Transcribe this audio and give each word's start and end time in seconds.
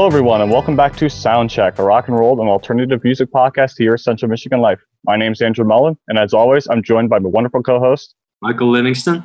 Hello, 0.00 0.08
everyone, 0.08 0.40
and 0.40 0.50
welcome 0.50 0.76
back 0.76 0.96
to 0.96 1.04
Soundcheck, 1.04 1.78
a 1.78 1.84
rock 1.84 2.08
and 2.08 2.18
roll 2.18 2.40
and 2.40 2.48
alternative 2.48 3.04
music 3.04 3.30
podcast 3.30 3.74
here 3.76 3.92
at 3.92 4.00
Central 4.00 4.30
Michigan 4.30 4.58
Life. 4.58 4.80
My 5.04 5.14
name 5.14 5.32
is 5.32 5.42
Andrew 5.42 5.66
Mullen, 5.66 5.94
and 6.08 6.18
as 6.18 6.32
always, 6.32 6.66
I'm 6.70 6.82
joined 6.82 7.10
by 7.10 7.18
my 7.18 7.28
wonderful 7.28 7.62
co-host 7.62 8.14
Michael 8.40 8.70
Livingston. 8.70 9.22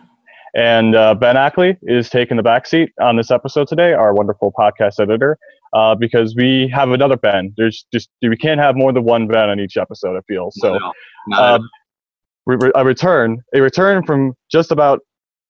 And 0.54 0.94
uh, 0.94 1.16
Ben 1.16 1.38
Ackley 1.38 1.78
is 1.84 2.10
taking 2.10 2.36
the 2.36 2.44
back 2.44 2.68
seat 2.68 2.90
on 3.00 3.16
this 3.16 3.32
episode 3.32 3.70
today, 3.70 3.94
our 3.94 4.14
wonderful 4.14 4.52
podcast 4.52 5.00
editor, 5.00 5.38
uh, 5.72 5.96
because 5.96 6.36
we 6.36 6.70
have 6.74 6.90
another 6.90 7.16
Ben. 7.16 7.54
There's 7.55 7.88
just 7.94 8.10
we 8.22 8.36
can't 8.36 8.60
have 8.60 8.76
more 8.76 8.92
than 8.92 9.05
one 9.05 9.28
Ben 9.28 9.50
on 9.50 9.62
each 9.62 9.78
episode. 9.78 10.18
I 10.18 10.22
feel 10.28 10.50
so. 10.52 10.78
Uh, 11.32 11.60
a 12.76 12.84
return, 12.84 13.42
a 13.55 13.62
return 13.62 14.04
from 14.04 14.34
just 14.52 14.74
about 14.74 15.00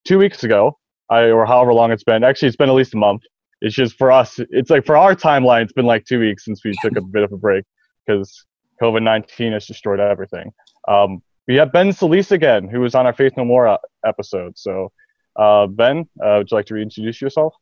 two 0.06 0.18
weeks 0.18 0.44
ago, 0.44 0.78
I, 1.10 1.30
or 1.30 1.46
however 1.46 1.74
long 1.74 1.90
it's 1.90 2.04
been. 2.04 2.22
Actually, 2.22 2.46
it's 2.46 2.56
been 2.56 2.68
at 2.68 2.76
least 2.76 2.94
a 2.94 2.96
month. 2.96 3.22
It's 3.60 3.74
just 3.74 3.96
for 3.96 4.12
us. 4.12 4.38
It's 4.50 4.70
like 4.70 4.84
for 4.84 4.96
our 4.96 5.14
timeline, 5.14 5.62
it's 5.62 5.72
been 5.72 5.86
like 5.86 6.04
two 6.04 6.20
weeks 6.20 6.44
since 6.44 6.64
we 6.64 6.74
took 6.82 6.96
a 6.96 7.00
bit 7.00 7.22
of 7.22 7.32
a 7.32 7.36
break 7.36 7.64
because 8.06 8.44
COVID 8.82 9.02
nineteen 9.02 9.52
has 9.52 9.66
destroyed 9.66 10.00
everything. 10.00 10.52
Um, 10.88 11.22
we 11.48 11.56
have 11.56 11.72
Ben 11.72 11.92
Solis 11.92 12.32
again, 12.32 12.68
who 12.68 12.80
was 12.80 12.94
on 12.94 13.06
our 13.06 13.12
Faith 13.12 13.32
No 13.36 13.44
More 13.44 13.68
uh, 13.68 13.78
episode. 14.04 14.58
So, 14.58 14.92
uh, 15.36 15.66
Ben, 15.68 16.08
uh, 16.22 16.38
would 16.38 16.50
you 16.50 16.56
like 16.56 16.66
to 16.66 16.74
reintroduce 16.74 17.20
yourself? 17.20 17.54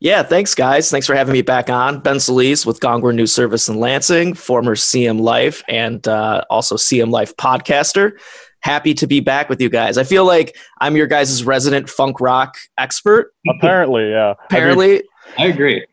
Yeah, 0.00 0.24
thanks, 0.24 0.54
guys. 0.56 0.90
Thanks 0.90 1.06
for 1.06 1.14
having 1.14 1.32
me 1.32 1.42
back 1.42 1.70
on. 1.70 2.00
Ben 2.00 2.18
Solis 2.18 2.66
with 2.66 2.80
Gongwer 2.80 3.14
News 3.14 3.32
Service 3.32 3.68
in 3.68 3.78
Lansing, 3.78 4.34
former 4.34 4.74
CM 4.74 5.20
Life 5.20 5.62
and 5.68 6.06
uh, 6.08 6.42
also 6.50 6.76
CM 6.76 7.10
Life 7.10 7.36
podcaster. 7.36 8.12
Happy 8.60 8.92
to 8.94 9.06
be 9.06 9.20
back 9.20 9.48
with 9.48 9.60
you 9.60 9.68
guys. 9.68 9.96
I 9.98 10.02
feel 10.02 10.24
like 10.24 10.56
I'm 10.80 10.96
your 10.96 11.06
guys' 11.06 11.44
resident 11.44 11.88
funk 11.88 12.20
rock 12.20 12.56
expert. 12.76 13.32
Apparently, 13.48 14.10
yeah. 14.10 14.34
Apparently. 14.46 14.88
I, 14.88 14.92
mean, 14.94 15.02
I 15.36 15.46
agree. 15.46 15.84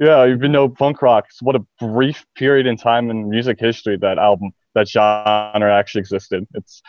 Yeah, 0.00 0.26
even 0.26 0.52
though 0.52 0.68
punk 0.68 1.02
rock, 1.02 1.26
what 1.40 1.56
a 1.56 1.64
brief 1.80 2.24
period 2.36 2.66
in 2.66 2.76
time 2.76 3.10
in 3.10 3.28
music 3.28 3.58
history 3.58 3.96
that 3.98 4.18
album 4.18 4.52
that 4.74 4.88
genre 4.88 5.72
actually 5.72 6.00
existed. 6.00 6.46
It's 6.54 6.82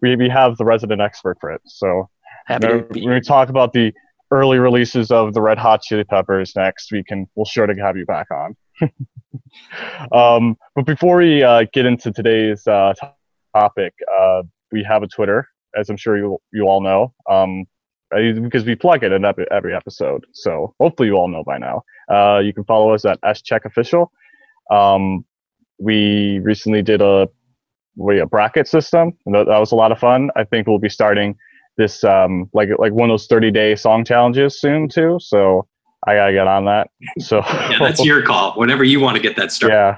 we, 0.00 0.16
we 0.16 0.28
have 0.28 0.56
the 0.56 0.64
resident 0.64 1.00
expert 1.00 1.38
for 1.40 1.50
it. 1.50 1.60
So 1.66 2.08
Happy 2.46 2.66
when, 2.66 2.86
when 2.88 3.14
we 3.14 3.20
talk 3.20 3.48
about 3.48 3.72
the 3.72 3.92
early 4.30 4.58
releases 4.58 5.10
of 5.10 5.34
the 5.34 5.40
Red 5.40 5.58
Hot 5.58 5.82
Chili 5.82 6.04
Peppers 6.04 6.54
next, 6.56 6.92
we 6.92 7.02
can 7.04 7.26
we'll 7.34 7.44
sure 7.44 7.66
to 7.66 7.74
have 7.74 7.96
you 7.96 8.06
back 8.06 8.28
on. 8.30 8.56
um, 10.12 10.56
but 10.74 10.86
before 10.86 11.18
we 11.18 11.42
uh, 11.42 11.64
get 11.72 11.86
into 11.86 12.12
today's 12.12 12.66
uh, 12.66 12.94
topic, 13.54 13.94
uh, 14.18 14.42
we 14.72 14.82
have 14.82 15.02
a 15.02 15.06
Twitter, 15.06 15.48
as 15.76 15.90
I'm 15.90 15.96
sure 15.96 16.16
you 16.16 16.38
you 16.52 16.64
all 16.64 16.80
know, 16.80 17.12
um, 17.30 17.66
because 18.42 18.64
we 18.64 18.74
plug 18.74 19.02
it 19.04 19.12
in 19.12 19.24
every, 19.24 19.46
every 19.50 19.74
episode. 19.74 20.24
So 20.32 20.74
hopefully 20.80 21.08
you 21.08 21.14
all 21.14 21.28
know 21.28 21.44
by 21.44 21.58
now. 21.58 21.82
Uh, 22.10 22.38
you 22.38 22.52
can 22.52 22.64
follow 22.64 22.92
us 22.92 23.04
at 23.04 23.20
SCheckOfficial. 23.22 24.08
Um, 24.70 25.24
we 25.78 26.38
recently 26.40 26.82
did 26.82 27.02
a 27.02 27.28
we 27.96 28.20
a 28.20 28.26
bracket 28.26 28.66
system. 28.68 29.12
That, 29.26 29.46
was 29.46 29.72
a 29.72 29.76
lot 29.76 29.92
of 29.92 29.98
fun. 29.98 30.30
I 30.36 30.44
think 30.44 30.66
we'll 30.66 30.78
be 30.78 30.88
starting 30.88 31.36
this 31.76 32.04
um, 32.04 32.48
like 32.52 32.68
like 32.78 32.92
one 32.92 33.10
of 33.10 33.14
those 33.14 33.26
30 33.26 33.50
day 33.50 33.76
song 33.76 34.04
challenges 34.04 34.60
soon 34.60 34.88
too. 34.88 35.18
So 35.20 35.66
I 36.06 36.14
gotta 36.14 36.32
get 36.32 36.46
on 36.46 36.64
that. 36.66 36.88
So 37.20 37.38
yeah, 37.38 37.78
that's 37.78 38.04
your 38.04 38.22
call. 38.22 38.54
Whenever 38.54 38.84
you 38.84 39.00
want 39.00 39.16
to 39.16 39.22
get 39.22 39.36
that 39.36 39.52
started. 39.52 39.74
Yeah. 39.74 39.96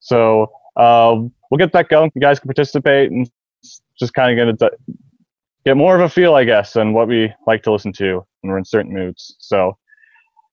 So 0.00 0.52
uh, 0.76 1.16
we'll 1.50 1.58
get 1.58 1.72
that 1.72 1.88
going. 1.88 2.10
You 2.14 2.20
guys 2.20 2.38
can 2.38 2.48
participate 2.48 3.10
and 3.10 3.28
just 3.98 4.14
kind 4.14 4.38
of 4.38 4.58
get 4.58 4.68
a, 4.68 4.70
get 5.68 5.76
more 5.76 5.94
of 5.94 6.00
a 6.00 6.08
feel, 6.08 6.34
I 6.34 6.44
guess, 6.44 6.76
on 6.76 6.94
what 6.94 7.08
we 7.08 7.32
like 7.46 7.62
to 7.64 7.72
listen 7.72 7.92
to 7.94 8.24
when 8.40 8.50
we're 8.50 8.58
in 8.58 8.64
certain 8.64 8.92
moods. 8.92 9.36
So 9.38 9.76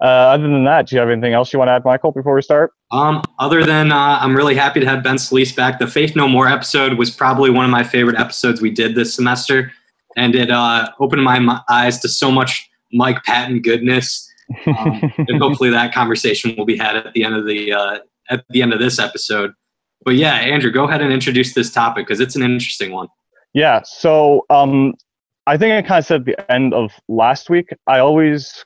uh, 0.02 0.03
other 0.03 0.44
than 0.44 0.66
that, 0.66 0.88
do 0.88 0.96
you 0.96 1.00
have 1.00 1.09
anything 1.09 1.34
else 1.34 1.53
you 1.53 1.59
want 1.59 1.70
to 1.70 1.74
add, 1.74 1.86
Michael, 1.86 2.12
before 2.12 2.36
we 2.36 2.42
start? 2.42 2.74
Um, 2.92 3.24
other 3.40 3.64
than 3.64 3.94
uh, 3.94 4.20
I'm 4.20 4.36
really 4.36 4.56
happy 4.56 4.81
to 4.81 4.86
have 4.86 5.03
Ben 5.03 5.18
Solis 5.18 5.53
back. 5.53 5.80
The 5.80 5.88
Faith 5.88 6.18
No 6.18 6.28
More 6.28 6.50
episode 6.50 6.98
was 6.98 7.12
probably 7.12 7.50
one 7.50 7.64
of 7.64 7.72
my 7.72 7.84
favorite 7.84 8.20
episodes 8.20 8.62
we 8.62 8.72
did 8.72 8.94
this 8.94 9.16
semester, 9.16 9.72
and 10.18 10.36
it 10.36 10.52
uh, 10.52 10.92
opened 11.00 11.24
my 11.24 11.62
eyes 11.70 12.00
to 12.00 12.09
so 12.09 12.30
much 12.30 12.70
Mike 12.92 13.24
Patton 13.24 13.62
goodness. 13.62 14.30
Um, 14.68 15.14
and 15.18 15.42
hopefully 15.42 15.70
that 15.70 15.94
conversation 15.94 16.56
will 16.58 16.66
be 16.66 16.78
had 16.78 16.97
at 16.97 17.14
the 17.14 17.24
end 17.24 17.36
of 17.36 17.46
the 17.46 17.72
uh, 17.72 18.00
at 18.30 18.44
the 18.50 18.62
end 18.62 18.74
of 18.74 18.80
this 18.80 19.00
episode. 19.00 19.53
But 20.03 20.16
yeah, 20.16 20.34
Andrew, 20.36 20.72
go 20.72 20.84
ahead 20.84 21.02
and 21.02 21.14
introduce 21.14 21.53
this 21.53 21.72
topic 21.72 22.06
because 22.06 22.20
it's 22.20 22.36
an 22.36 22.44
interesting 22.44 22.92
one. 22.92 23.08
Yeah. 23.55 23.81
So 23.85 24.45
um, 24.49 24.93
I 25.47 25.57
think 25.57 25.73
I 25.73 25.88
kind 25.88 25.99
of 25.99 26.05
said 26.05 26.21
at 26.21 26.25
the 26.25 26.51
end 26.51 26.73
of 26.73 26.91
last 27.07 27.49
week. 27.49 27.69
I 27.88 27.99
always 27.99 28.66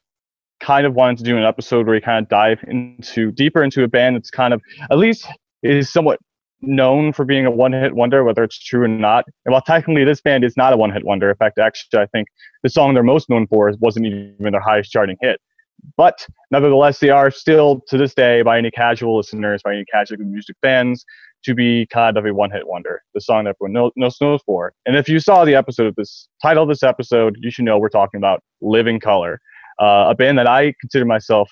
kind 0.59 0.85
of 0.85 0.95
wanted 0.95 1.19
to 1.19 1.23
do 1.23 1.37
an 1.37 1.43
episode 1.43 1.85
where 1.85 1.95
we 1.95 2.01
kind 2.01 2.25
of 2.25 2.27
dive 2.27 2.59
into 2.67 3.31
deeper 3.31 3.63
into 3.63 3.83
a 3.83 3.87
band 3.87 4.15
that's 4.15 4.31
kind 4.31 4.51
of 4.53 4.61
at 4.91 4.97
least 4.97 5.27
is 5.61 5.89
somewhat 5.93 6.19
known 6.61 7.13
for 7.13 7.23
being 7.23 7.45
a 7.45 7.51
one-hit 7.51 7.93
wonder, 7.93 8.23
whether 8.23 8.43
it's 8.43 8.57
true 8.57 8.83
or 8.83 8.87
not. 8.87 9.25
And 9.45 9.53
while 9.53 9.61
technically 9.61 10.03
this 10.05 10.21
band 10.21 10.43
is 10.43 10.57
not 10.57 10.73
a 10.73 10.77
one-hit 10.77 11.05
wonder, 11.05 11.29
in 11.29 11.35
fact, 11.37 11.59
actually, 11.59 11.99
I 11.99 12.07
think 12.07 12.27
the 12.63 12.69
song 12.69 12.95
they're 12.95 13.03
most 13.03 13.29
known 13.29 13.45
for 13.45 13.71
wasn't 13.79 14.07
even 14.07 14.51
their 14.51 14.59
highest 14.59 14.91
charting 14.91 15.17
hit. 15.21 15.39
But 15.95 16.27
nevertheless, 16.51 16.99
they 16.99 17.09
are 17.09 17.31
still 17.31 17.81
to 17.87 17.97
this 17.97 18.13
day, 18.13 18.41
by 18.41 18.57
any 18.57 18.71
casual 18.71 19.15
listeners, 19.15 19.61
by 19.63 19.75
any 19.75 19.85
casual 19.85 20.17
music 20.17 20.57
fans, 20.61 21.05
to 21.43 21.55
be 21.55 21.87
kind 21.87 22.17
of 22.17 22.25
a 22.25 22.33
one-hit 22.33 22.67
wonder. 22.67 23.01
The 23.13 23.21
song 23.21 23.45
that 23.45 23.55
everyone 23.61 23.91
knows, 23.95 24.17
knows 24.19 24.41
for. 24.45 24.73
And 24.85 24.95
if 24.95 25.07
you 25.07 25.19
saw 25.19 25.45
the 25.45 25.55
episode 25.55 25.87
of 25.87 25.95
this 25.95 26.27
title 26.41 26.63
of 26.63 26.69
this 26.69 26.83
episode, 26.83 27.37
you 27.39 27.51
should 27.51 27.65
know 27.65 27.77
we're 27.77 27.89
talking 27.89 28.17
about 28.17 28.41
"Living 28.61 28.99
Colour, 28.99 29.39
uh, 29.81 30.07
a 30.09 30.15
band 30.15 30.37
that 30.37 30.47
I 30.47 30.73
consider 30.81 31.05
myself 31.05 31.49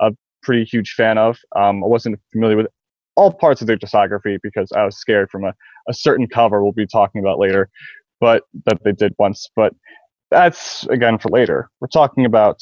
a 0.00 0.12
pretty 0.42 0.64
huge 0.64 0.92
fan 0.92 1.18
of. 1.18 1.38
Um, 1.56 1.82
I 1.84 1.86
wasn't 1.86 2.18
familiar 2.32 2.56
with 2.56 2.66
all 3.16 3.32
parts 3.32 3.60
of 3.60 3.66
their 3.66 3.76
discography 3.76 4.38
because 4.42 4.70
I 4.72 4.84
was 4.84 4.96
scared 4.96 5.28
from 5.30 5.44
a, 5.44 5.52
a 5.88 5.94
certain 5.94 6.28
cover 6.28 6.62
we'll 6.62 6.72
be 6.72 6.86
talking 6.86 7.20
about 7.20 7.38
later, 7.38 7.68
but 8.20 8.44
that 8.66 8.82
they 8.84 8.92
did 8.92 9.14
once. 9.18 9.48
But 9.56 9.74
that's 10.30 10.86
again 10.86 11.18
for 11.18 11.28
later. 11.30 11.68
We're 11.80 11.88
talking 11.88 12.24
about 12.24 12.60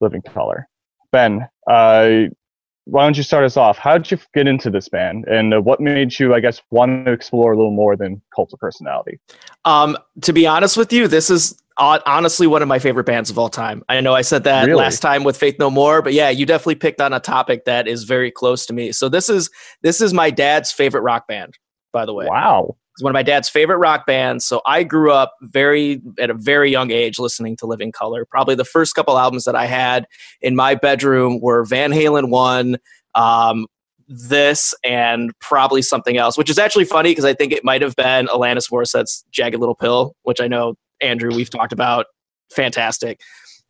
Living 0.00 0.22
Colour. 0.22 0.68
Ben, 1.12 1.46
uh, 1.70 2.24
why 2.86 3.04
don't 3.04 3.16
you 3.16 3.22
start 3.22 3.44
us 3.44 3.56
off? 3.56 3.78
How 3.78 3.96
did 3.96 4.10
you 4.10 4.18
get 4.34 4.46
into 4.46 4.70
this 4.70 4.88
band, 4.88 5.24
and 5.26 5.54
uh, 5.54 5.60
what 5.60 5.80
made 5.80 6.18
you, 6.18 6.34
I 6.34 6.40
guess, 6.40 6.60
want 6.70 7.06
to 7.06 7.12
explore 7.12 7.52
a 7.52 7.56
little 7.56 7.72
more 7.72 7.96
than 7.96 8.20
Cult 8.34 8.52
of 8.52 8.58
Personality? 8.58 9.18
Um, 9.64 9.96
to 10.22 10.32
be 10.32 10.46
honest 10.46 10.76
with 10.76 10.92
you, 10.92 11.08
this 11.08 11.30
is 11.30 11.60
honestly 11.76 12.46
one 12.46 12.62
of 12.62 12.68
my 12.68 12.78
favorite 12.78 13.04
bands 13.04 13.30
of 13.30 13.38
all 13.38 13.48
time. 13.48 13.82
I 13.88 14.00
know 14.00 14.14
I 14.14 14.22
said 14.22 14.44
that 14.44 14.66
really? 14.66 14.78
last 14.78 15.00
time 15.00 15.24
with 15.24 15.36
Faith 15.36 15.58
No 15.58 15.70
More, 15.70 16.02
but 16.02 16.12
yeah, 16.12 16.30
you 16.30 16.46
definitely 16.46 16.76
picked 16.76 17.00
on 17.00 17.12
a 17.12 17.20
topic 17.20 17.64
that 17.64 17.88
is 17.88 18.04
very 18.04 18.30
close 18.30 18.66
to 18.66 18.72
me. 18.72 18.92
So 18.92 19.08
this 19.08 19.28
is 19.28 19.50
this 19.82 20.00
is 20.00 20.12
my 20.12 20.30
dad's 20.30 20.70
favorite 20.70 21.02
rock 21.02 21.26
band, 21.26 21.58
by 21.92 22.04
the 22.04 22.12
way. 22.12 22.26
Wow. 22.26 22.76
It's 22.94 23.02
one 23.02 23.10
of 23.10 23.14
my 23.14 23.24
dad's 23.24 23.48
favorite 23.48 23.78
rock 23.78 24.06
bands. 24.06 24.44
So 24.44 24.62
I 24.66 24.84
grew 24.84 25.10
up 25.10 25.34
very 25.42 26.00
at 26.20 26.30
a 26.30 26.34
very 26.34 26.70
young 26.70 26.92
age 26.92 27.18
listening 27.18 27.56
to 27.56 27.66
Living 27.66 27.90
Colour. 27.90 28.24
Probably 28.24 28.54
the 28.54 28.64
first 28.64 28.94
couple 28.94 29.18
albums 29.18 29.44
that 29.44 29.56
I 29.56 29.66
had 29.66 30.06
in 30.40 30.54
my 30.54 30.76
bedroom 30.76 31.40
were 31.40 31.64
Van 31.64 31.90
Halen 31.90 32.28
1, 32.28 32.76
um, 33.16 33.66
this 34.06 34.74
and 34.84 35.32
probably 35.40 35.82
something 35.82 36.16
else, 36.16 36.38
which 36.38 36.50
is 36.50 36.58
actually 36.58 36.84
funny 36.84 37.10
because 37.10 37.24
I 37.24 37.34
think 37.34 37.52
it 37.52 37.64
might 37.64 37.82
have 37.82 37.96
been 37.96 38.26
Alanis 38.26 38.70
Morissette's 38.70 39.24
Jagged 39.32 39.58
Little 39.58 39.74
Pill, 39.74 40.14
which 40.22 40.40
I 40.40 40.46
know 40.46 40.74
Andrew, 41.00 41.34
we've 41.34 41.50
talked 41.50 41.72
about. 41.72 42.06
Fantastic. 42.54 43.20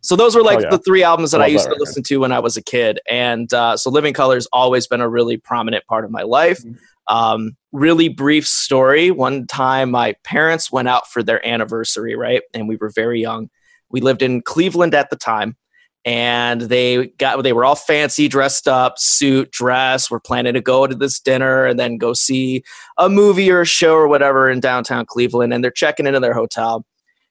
So 0.00 0.16
those 0.16 0.36
were 0.36 0.42
like 0.42 0.58
oh, 0.58 0.62
yeah. 0.64 0.70
the 0.70 0.78
three 0.78 1.02
albums 1.02 1.30
that 1.30 1.38
Love 1.38 1.46
I 1.46 1.48
used 1.48 1.66
that 1.66 1.74
to 1.74 1.80
listen 1.80 2.02
to 2.02 2.18
when 2.18 2.30
I 2.30 2.38
was 2.38 2.58
a 2.58 2.62
kid, 2.62 3.00
and 3.08 3.52
uh, 3.54 3.74
so 3.78 3.88
Living 3.88 4.12
Colour's 4.12 4.46
always 4.52 4.86
been 4.86 5.00
a 5.00 5.08
really 5.08 5.38
prominent 5.38 5.86
part 5.86 6.04
of 6.04 6.10
my 6.10 6.22
life. 6.22 6.58
Mm-hmm. 6.58 6.74
Um, 7.08 7.56
really 7.72 8.08
brief 8.08 8.46
story. 8.46 9.10
One 9.10 9.46
time, 9.46 9.90
my 9.90 10.14
parents 10.24 10.72
went 10.72 10.88
out 10.88 11.10
for 11.10 11.22
their 11.22 11.46
anniversary, 11.46 12.14
right, 12.14 12.42
and 12.52 12.68
we 12.68 12.76
were 12.76 12.90
very 12.90 13.20
young. 13.20 13.50
We 13.90 14.00
lived 14.00 14.22
in 14.22 14.42
Cleveland 14.42 14.94
at 14.94 15.10
the 15.10 15.16
time, 15.16 15.56
and 16.04 16.62
they 16.62 17.08
got 17.18 17.42
they 17.42 17.52
were 17.52 17.64
all 17.64 17.74
fancy 17.76 18.28
dressed 18.28 18.68
up 18.68 18.98
suit 18.98 19.50
dress 19.50 20.10
we're 20.10 20.20
planning 20.20 20.52
to 20.52 20.60
go 20.60 20.86
to 20.86 20.94
this 20.94 21.18
dinner 21.18 21.64
and 21.64 21.78
then 21.78 21.96
go 21.96 22.12
see 22.12 22.62
a 22.98 23.08
movie 23.08 23.50
or 23.50 23.62
a 23.62 23.66
show 23.66 23.94
or 23.94 24.06
whatever 24.06 24.50
in 24.50 24.60
downtown 24.60 25.06
cleveland 25.06 25.54
and 25.54 25.64
they're 25.64 25.70
checking 25.70 26.06
into 26.06 26.20
their 26.20 26.34
hotel 26.34 26.84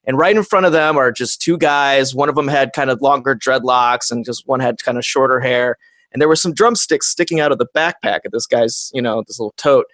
and 0.05 0.17
right 0.17 0.35
in 0.35 0.43
front 0.43 0.65
of 0.65 0.71
them 0.71 0.97
are 0.97 1.11
just 1.11 1.41
two 1.41 1.57
guys. 1.57 2.13
One 2.13 2.29
of 2.29 2.35
them 2.35 2.47
had 2.47 2.73
kind 2.73 2.89
of 2.89 3.01
longer 3.01 3.35
dreadlocks, 3.35 4.11
and 4.11 4.25
just 4.25 4.47
one 4.47 4.59
had 4.59 4.81
kind 4.83 4.97
of 4.97 5.05
shorter 5.05 5.39
hair. 5.39 5.77
And 6.13 6.21
there 6.21 6.27
were 6.27 6.35
some 6.35 6.53
drumsticks 6.53 7.07
sticking 7.07 7.39
out 7.39 7.51
of 7.51 7.57
the 7.57 7.67
backpack 7.75 8.19
of 8.25 8.31
this 8.31 8.45
guy's, 8.45 8.91
you 8.93 9.01
know, 9.01 9.23
this 9.27 9.39
little 9.39 9.53
tote. 9.57 9.85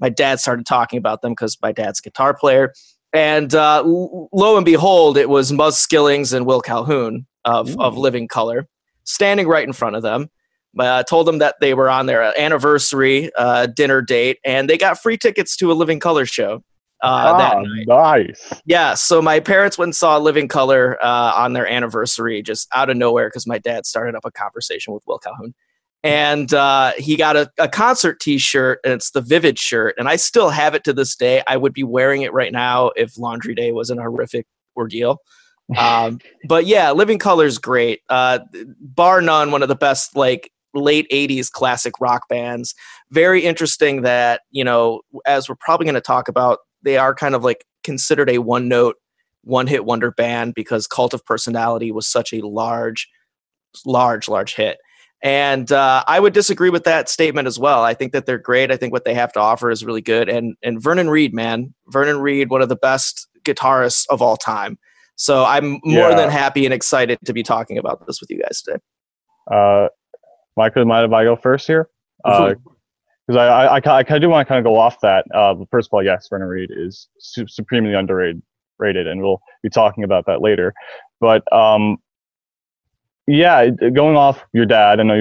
My 0.00 0.08
dad 0.08 0.40
started 0.40 0.66
talking 0.66 0.98
about 0.98 1.22
them 1.22 1.32
because 1.32 1.56
my 1.62 1.72
dad's 1.72 2.00
a 2.00 2.02
guitar 2.02 2.34
player. 2.34 2.72
And 3.12 3.54
uh, 3.54 3.82
lo 3.84 4.56
and 4.56 4.64
behold, 4.64 5.16
it 5.16 5.28
was 5.28 5.52
Muzz 5.52 5.74
Skillings 5.74 6.32
and 6.32 6.44
Will 6.44 6.60
Calhoun 6.60 7.26
of, 7.44 7.78
of 7.78 7.96
Living 7.96 8.28
Colour 8.28 8.68
standing 9.04 9.46
right 9.46 9.66
in 9.66 9.72
front 9.72 9.96
of 9.96 10.02
them. 10.02 10.28
Uh, 10.78 11.02
told 11.04 11.26
them 11.26 11.38
that 11.38 11.54
they 11.58 11.72
were 11.72 11.88
on 11.88 12.04
their 12.04 12.38
anniversary 12.38 13.30
uh, 13.38 13.64
dinner 13.64 14.02
date 14.02 14.38
and 14.44 14.68
they 14.68 14.76
got 14.76 15.00
free 15.00 15.16
tickets 15.16 15.56
to 15.56 15.72
a 15.72 15.74
Living 15.74 15.98
Colour 15.98 16.26
show 16.26 16.62
uh, 17.02 17.32
ah, 17.34 17.38
that 17.38 17.56
night. 17.62 17.86
Nice. 17.86 18.60
Yeah. 18.66 18.94
So 18.94 19.22
my 19.22 19.40
parents 19.40 19.78
went 19.78 19.88
and 19.88 19.94
saw 19.94 20.18
Living 20.18 20.48
Colour 20.48 20.98
uh, 21.02 21.32
on 21.34 21.52
their 21.52 21.66
anniversary, 21.66 22.42
just 22.42 22.68
out 22.74 22.90
of 22.90 22.96
nowhere, 22.96 23.28
because 23.28 23.46
my 23.46 23.58
dad 23.58 23.86
started 23.86 24.14
up 24.14 24.24
a 24.24 24.30
conversation 24.30 24.92
with 24.92 25.02
Will 25.06 25.18
Calhoun. 25.18 25.54
And 26.06 26.54
uh, 26.54 26.92
he 26.98 27.16
got 27.16 27.36
a, 27.36 27.50
a 27.58 27.68
concert 27.68 28.20
T-shirt, 28.20 28.78
and 28.84 28.92
it's 28.92 29.10
the 29.10 29.20
Vivid 29.20 29.58
shirt, 29.58 29.96
and 29.98 30.08
I 30.08 30.14
still 30.14 30.50
have 30.50 30.76
it 30.76 30.84
to 30.84 30.92
this 30.92 31.16
day. 31.16 31.42
I 31.48 31.56
would 31.56 31.72
be 31.72 31.82
wearing 31.82 32.22
it 32.22 32.32
right 32.32 32.52
now 32.52 32.92
if 32.94 33.18
Laundry 33.18 33.56
Day 33.56 33.72
was 33.72 33.90
an 33.90 33.98
horrific 33.98 34.46
ordeal. 34.76 35.18
Um, 35.76 36.20
but 36.46 36.64
yeah, 36.66 36.92
Living 36.92 37.18
Colour 37.18 37.44
is 37.44 37.58
great. 37.58 38.00
Uh, 38.08 38.38
bar 38.78 39.20
none, 39.20 39.50
one 39.50 39.64
of 39.64 39.68
the 39.68 39.74
best 39.74 40.14
like 40.14 40.52
late 40.74 41.08
80s 41.10 41.50
classic 41.50 41.94
rock 42.00 42.28
bands. 42.28 42.72
Very 43.10 43.42
interesting 43.42 44.02
that, 44.02 44.42
you 44.52 44.62
know, 44.62 45.00
as 45.26 45.48
we're 45.48 45.56
probably 45.56 45.86
going 45.86 45.96
to 45.96 46.00
talk 46.00 46.28
about, 46.28 46.60
they 46.82 46.98
are 46.98 47.16
kind 47.16 47.34
of 47.34 47.42
like 47.42 47.64
considered 47.82 48.30
a 48.30 48.38
one 48.38 48.68
note, 48.68 48.94
one 49.42 49.66
hit 49.66 49.84
wonder 49.84 50.12
band 50.12 50.54
because 50.54 50.86
Cult 50.86 51.12
of 51.12 51.24
Personality 51.24 51.90
was 51.90 52.06
such 52.06 52.32
a 52.32 52.46
large, 52.46 53.08
large, 53.84 54.28
large 54.28 54.54
hit. 54.54 54.78
And 55.22 55.72
uh, 55.72 56.04
I 56.06 56.20
would 56.20 56.34
disagree 56.34 56.70
with 56.70 56.84
that 56.84 57.08
statement 57.08 57.48
as 57.48 57.58
well. 57.58 57.82
I 57.82 57.94
think 57.94 58.12
that 58.12 58.26
they're 58.26 58.38
great. 58.38 58.70
I 58.70 58.76
think 58.76 58.92
what 58.92 59.04
they 59.04 59.14
have 59.14 59.32
to 59.32 59.40
offer 59.40 59.70
is 59.70 59.84
really 59.84 60.02
good. 60.02 60.28
And 60.28 60.56
and 60.62 60.80
Vernon 60.80 61.08
Reid, 61.08 61.34
man, 61.34 61.74
Vernon 61.88 62.20
Reid, 62.20 62.50
one 62.50 62.62
of 62.62 62.68
the 62.68 62.76
best 62.76 63.26
guitarists 63.44 64.04
of 64.10 64.20
all 64.20 64.36
time. 64.36 64.78
So 65.16 65.44
I'm 65.44 65.80
more 65.84 66.10
yeah. 66.10 66.14
than 66.14 66.30
happy 66.30 66.66
and 66.66 66.74
excited 66.74 67.18
to 67.24 67.32
be 67.32 67.42
talking 67.42 67.78
about 67.78 68.06
this 68.06 68.20
with 68.20 68.30
you 68.30 68.42
guys 68.42 68.60
today. 68.60 68.78
Uh, 69.50 69.88
Michael, 70.56 70.84
mind 70.84 71.06
if 71.06 71.12
I 71.12 71.24
go 71.24 71.36
first 71.36 71.66
here? 71.66 71.88
Because 72.22 72.56
uh, 73.30 73.34
I, 73.38 73.78
I, 73.78 73.80
I, 73.84 74.04
I 74.08 74.18
do 74.18 74.28
want 74.28 74.46
to 74.46 74.48
kind 74.48 74.58
of 74.58 74.64
go 74.64 74.78
off 74.78 75.00
that. 75.00 75.24
Uh, 75.34 75.54
first 75.70 75.88
of 75.88 75.94
all, 75.94 76.04
yes, 76.04 76.28
Vernon 76.28 76.48
Reid 76.48 76.70
is 76.74 77.08
su- 77.18 77.48
supremely 77.48 77.94
underrated, 77.94 78.42
rated, 78.78 79.06
and 79.06 79.22
we'll 79.22 79.40
be 79.62 79.70
talking 79.70 80.04
about 80.04 80.26
that 80.26 80.42
later. 80.42 80.74
But 81.20 81.50
um, 81.52 81.96
yeah, 83.26 83.68
going 83.68 84.16
off 84.16 84.44
your 84.52 84.66
dad, 84.66 85.00
I 85.00 85.02
know 85.02 85.14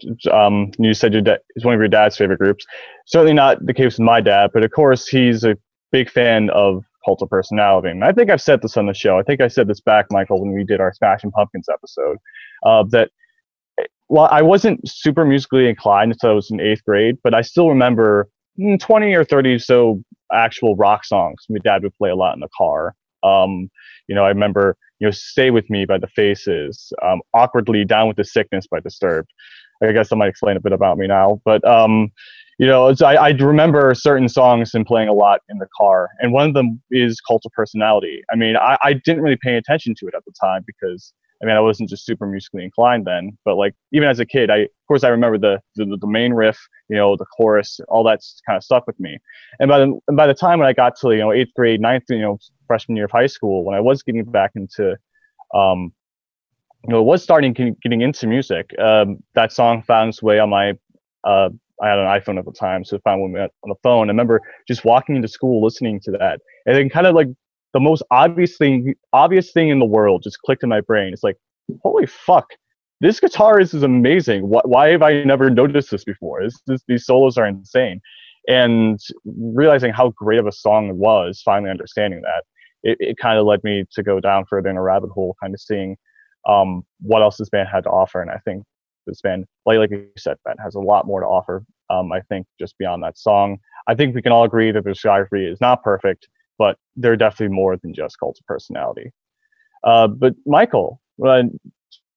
you, 0.00 0.30
um, 0.30 0.72
you 0.78 0.94
said 0.94 1.12
your 1.12 1.22
dad 1.22 1.40
is 1.56 1.64
one 1.64 1.74
of 1.74 1.80
your 1.80 1.88
dad's 1.88 2.16
favorite 2.16 2.38
groups. 2.38 2.66
Certainly 3.06 3.34
not 3.34 3.64
the 3.64 3.74
case 3.74 3.98
with 3.98 4.04
my 4.04 4.20
dad, 4.20 4.50
but 4.52 4.64
of 4.64 4.70
course 4.70 5.06
he's 5.06 5.44
a 5.44 5.56
big 5.92 6.10
fan 6.10 6.50
of 6.50 6.84
Cult 7.04 7.22
of 7.22 7.30
Personality. 7.30 7.90
And 7.90 8.04
I 8.04 8.12
think 8.12 8.30
I've 8.30 8.40
said 8.40 8.62
this 8.62 8.76
on 8.76 8.86
the 8.86 8.94
show. 8.94 9.18
I 9.18 9.22
think 9.22 9.40
I 9.40 9.48
said 9.48 9.68
this 9.68 9.80
back, 9.80 10.06
Michael, 10.10 10.40
when 10.40 10.52
we 10.52 10.64
did 10.64 10.80
our 10.80 10.92
Smashing 10.92 11.30
Pumpkins 11.30 11.68
episode, 11.68 12.18
uh, 12.64 12.84
that 12.90 13.10
well, 14.08 14.28
I 14.30 14.42
wasn't 14.42 14.86
super 14.88 15.24
musically 15.24 15.68
inclined 15.68 16.12
until 16.12 16.30
I 16.30 16.34
was 16.34 16.50
in 16.50 16.60
eighth 16.60 16.84
grade, 16.84 17.16
but 17.24 17.34
I 17.34 17.42
still 17.42 17.68
remember 17.68 18.28
mm, 18.58 18.78
20 18.78 19.14
or 19.14 19.24
30 19.24 19.58
so 19.58 20.02
actual 20.32 20.76
rock 20.76 21.04
songs 21.04 21.44
my 21.48 21.58
dad 21.64 21.82
would 21.82 21.94
play 21.96 22.10
a 22.10 22.16
lot 22.16 22.34
in 22.34 22.40
the 22.40 22.48
car. 22.56 22.94
Um, 23.22 23.70
you 24.06 24.14
know, 24.14 24.24
I 24.24 24.28
remember, 24.28 24.76
you 25.04 25.08
know, 25.08 25.12
Stay 25.12 25.50
With 25.50 25.68
Me 25.68 25.84
by 25.84 25.98
The 25.98 26.06
Faces, 26.06 26.90
um, 27.02 27.20
Awkwardly 27.34 27.84
Down 27.84 28.08
with 28.08 28.16
the 28.16 28.24
Sickness 28.24 28.66
by 28.66 28.80
Disturbed. 28.80 29.30
I 29.82 29.92
guess 29.92 30.10
I 30.10 30.16
might 30.16 30.28
explain 30.28 30.56
a 30.56 30.60
bit 30.60 30.72
about 30.72 30.96
me 30.96 31.06
now, 31.06 31.42
but, 31.44 31.62
um, 31.68 32.10
you 32.58 32.66
know, 32.66 32.94
I, 33.04 33.16
I 33.16 33.28
remember 33.32 33.94
certain 33.94 34.30
songs 34.30 34.72
and 34.72 34.86
playing 34.86 35.08
a 35.10 35.12
lot 35.12 35.40
in 35.50 35.58
the 35.58 35.66
car. 35.78 36.08
And 36.20 36.32
one 36.32 36.48
of 36.48 36.54
them 36.54 36.80
is 36.90 37.20
Cult 37.20 37.42
of 37.44 37.52
Personality. 37.52 38.22
I 38.32 38.36
mean, 38.36 38.56
I, 38.56 38.78
I 38.82 38.94
didn't 38.94 39.22
really 39.22 39.36
pay 39.42 39.56
attention 39.56 39.94
to 39.98 40.06
it 40.06 40.14
at 40.14 40.24
the 40.24 40.32
time 40.40 40.62
because 40.66 41.12
I 41.42 41.46
mean, 41.46 41.56
I 41.56 41.60
wasn't 41.60 41.90
just 41.90 42.06
super 42.06 42.26
musically 42.26 42.64
inclined 42.64 43.06
then, 43.06 43.36
but 43.44 43.56
like 43.56 43.74
even 43.92 44.08
as 44.08 44.18
a 44.18 44.24
kid, 44.24 44.48
I 44.48 44.60
of 44.60 44.68
course 44.88 45.04
I 45.04 45.08
remember 45.08 45.36
the 45.36 45.60
the, 45.74 45.98
the 46.00 46.06
main 46.06 46.32
riff, 46.32 46.58
you 46.88 46.96
know, 46.96 47.16
the 47.16 47.26
chorus, 47.36 47.80
all 47.88 48.04
that's 48.04 48.40
kind 48.46 48.56
of 48.56 48.62
stuck 48.62 48.86
with 48.86 48.98
me. 48.98 49.18
And 49.58 49.68
by 49.68 49.80
the 49.80 49.98
by 50.14 50.26
the 50.26 50.32
time 50.32 50.58
when 50.60 50.68
I 50.68 50.72
got 50.72 50.96
to 51.00 51.10
you 51.10 51.18
know 51.18 51.32
eighth 51.32 51.52
grade, 51.54 51.80
ninth, 51.80 52.04
you 52.08 52.20
know, 52.20 52.38
freshman 52.66 52.96
year 52.96 53.06
of 53.06 53.10
high 53.10 53.26
school, 53.26 53.64
when 53.64 53.74
I 53.74 53.80
was 53.80 54.02
getting 54.02 54.24
back 54.24 54.52
into, 54.54 54.96
um, 55.54 55.92
you 56.84 56.90
know, 56.90 57.02
was 57.02 57.22
starting 57.22 57.52
getting 57.52 58.00
into 58.00 58.26
music, 58.26 58.70
um, 58.78 59.18
that 59.34 59.52
song 59.52 59.82
found 59.82 60.10
its 60.10 60.22
way 60.22 60.38
on 60.38 60.50
my, 60.50 60.72
uh, 61.24 61.48
I 61.82 61.88
had 61.88 61.98
an 61.98 62.06
iPhone 62.06 62.38
at 62.38 62.44
the 62.44 62.52
time, 62.52 62.84
so 62.84 62.96
it 62.96 63.02
found 63.02 63.32
me 63.32 63.40
on 63.40 63.48
the 63.64 63.74
phone. 63.82 64.08
I 64.08 64.12
remember 64.12 64.40
just 64.68 64.84
walking 64.84 65.16
into 65.16 65.28
school 65.28 65.64
listening 65.64 66.00
to 66.00 66.10
that, 66.12 66.40
and 66.66 66.76
then 66.76 66.88
kind 66.88 67.06
of 67.06 67.14
like 67.14 67.28
the 67.72 67.80
most 67.80 68.02
obvious 68.10 68.56
thing 68.56 68.94
obvious 69.12 69.52
thing 69.52 69.68
in 69.70 69.80
the 69.80 69.84
world 69.84 70.22
just 70.22 70.38
clicked 70.40 70.62
in 70.62 70.68
my 70.68 70.80
brain. 70.80 71.12
It's 71.12 71.24
like, 71.24 71.36
holy 71.82 72.06
fuck, 72.06 72.46
this 73.00 73.18
guitarist 73.20 73.74
is 73.74 73.82
amazing. 73.82 74.48
Why, 74.48 74.60
why 74.64 74.88
have 74.90 75.02
I 75.02 75.24
never 75.24 75.50
noticed 75.50 75.90
this 75.90 76.04
before? 76.04 76.42
This, 76.44 76.60
this, 76.66 76.82
these 76.86 77.04
solos 77.06 77.36
are 77.36 77.46
insane. 77.46 78.00
And 78.46 79.00
realizing 79.24 79.92
how 79.92 80.10
great 80.10 80.38
of 80.38 80.46
a 80.46 80.52
song 80.52 80.88
it 80.88 80.96
was, 80.96 81.42
finally 81.42 81.70
understanding 81.70 82.20
that, 82.22 82.44
it, 82.84 82.96
it 83.00 83.16
kind 83.18 83.38
of 83.38 83.46
led 83.46 83.64
me 83.64 83.84
to 83.92 84.02
go 84.02 84.20
down 84.20 84.44
further 84.48 84.70
in 84.70 84.76
a 84.76 84.82
rabbit 84.82 85.10
hole, 85.10 85.34
kind 85.42 85.54
of 85.54 85.60
seeing 85.60 85.96
um, 86.48 86.84
what 87.00 87.22
else 87.22 87.36
this 87.36 87.48
band 87.48 87.68
had 87.72 87.84
to 87.84 87.90
offer. 87.90 88.22
And 88.22 88.30
I 88.30 88.38
think 88.44 88.62
this 89.06 89.20
band, 89.20 89.46
like, 89.66 89.78
like 89.78 89.90
you 89.90 90.06
said, 90.16 90.36
Ben, 90.44 90.56
has 90.62 90.74
a 90.76 90.80
lot 90.80 91.06
more 91.06 91.20
to 91.20 91.26
offer. 91.26 91.64
Um, 91.90 92.12
I 92.12 92.20
think 92.20 92.46
just 92.58 92.78
beyond 92.78 93.02
that 93.02 93.18
song. 93.18 93.58
I 93.88 93.94
think 93.94 94.14
we 94.14 94.22
can 94.22 94.32
all 94.32 94.44
agree 94.44 94.72
that 94.72 94.84
the 94.84 94.90
discography 94.90 95.50
is 95.50 95.60
not 95.60 95.82
perfect, 95.82 96.28
but 96.58 96.78
they're 96.96 97.16
definitely 97.16 97.54
more 97.54 97.76
than 97.76 97.92
just 97.92 98.18
cult 98.18 98.38
of 98.38 98.46
personality. 98.46 99.12
Uh, 99.82 100.08
but 100.08 100.34
Michael, 100.46 101.00
uh, 101.26 101.42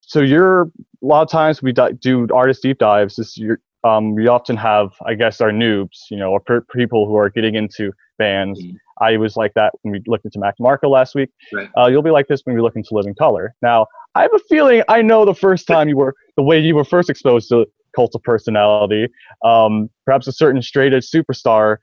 so 0.02 0.22
you're 0.22 0.62
a 0.62 0.70
lot 1.02 1.22
of 1.24 1.30
times 1.30 1.62
we 1.62 1.74
do 1.74 2.28
artist 2.34 2.62
deep 2.64 2.78
dives. 2.78 3.18
This 3.18 3.38
you're, 3.38 3.60
um, 3.84 4.16
we 4.16 4.28
often 4.28 4.56
have, 4.58 4.92
I 5.06 5.14
guess, 5.16 5.42
our 5.42 5.52
noobs, 5.52 6.00
you 6.10 6.18
know, 6.18 6.32
or 6.32 6.40
per- 6.40 6.66
people 6.74 7.06
who 7.06 7.16
are 7.18 7.30
getting 7.30 7.56
into 7.56 7.92
bands. 8.18 8.62
Mm-hmm. 8.62 8.78
I 9.02 9.18
was 9.18 9.36
like 9.36 9.54
that 9.56 9.74
when 9.82 9.94
we 9.94 10.02
looked 10.08 10.26
into 10.26 10.40
Mac 10.40 10.58
DeMarco 10.60 10.90
last 10.90 11.16
week. 11.16 11.30
Right. 11.54 11.70
Uh, 11.78 11.88
you'll 11.88 12.04
be 12.04 12.12
like 12.12 12.28
this 12.28 12.42
when 12.44 12.56
we 12.56 12.62
look 12.62 12.76
into 12.76 12.94
Living 12.94 13.16
Colour. 13.16 13.56
Now, 13.62 13.88
I 14.16 14.24
have 14.24 14.34
a 14.34 14.40
feeling 14.50 14.84
I 14.88 15.02
know 15.02 15.26
the 15.26 15.36
first 15.36 15.68
time 15.74 15.90
you 15.90 15.98
were 15.98 16.16
the 16.36 16.44
way 16.44 16.60
you 16.60 16.76
were 16.76 16.86
first 16.86 17.10
exposed 17.10 17.50
to 17.50 17.66
cult 17.96 18.16
of 18.16 18.24
personality. 18.24 19.08
Um, 19.44 19.90
perhaps 20.06 20.28
a 20.28 20.32
certain 20.32 20.62
straight 20.62 20.94
edge 20.94 21.10
superstar 21.10 21.78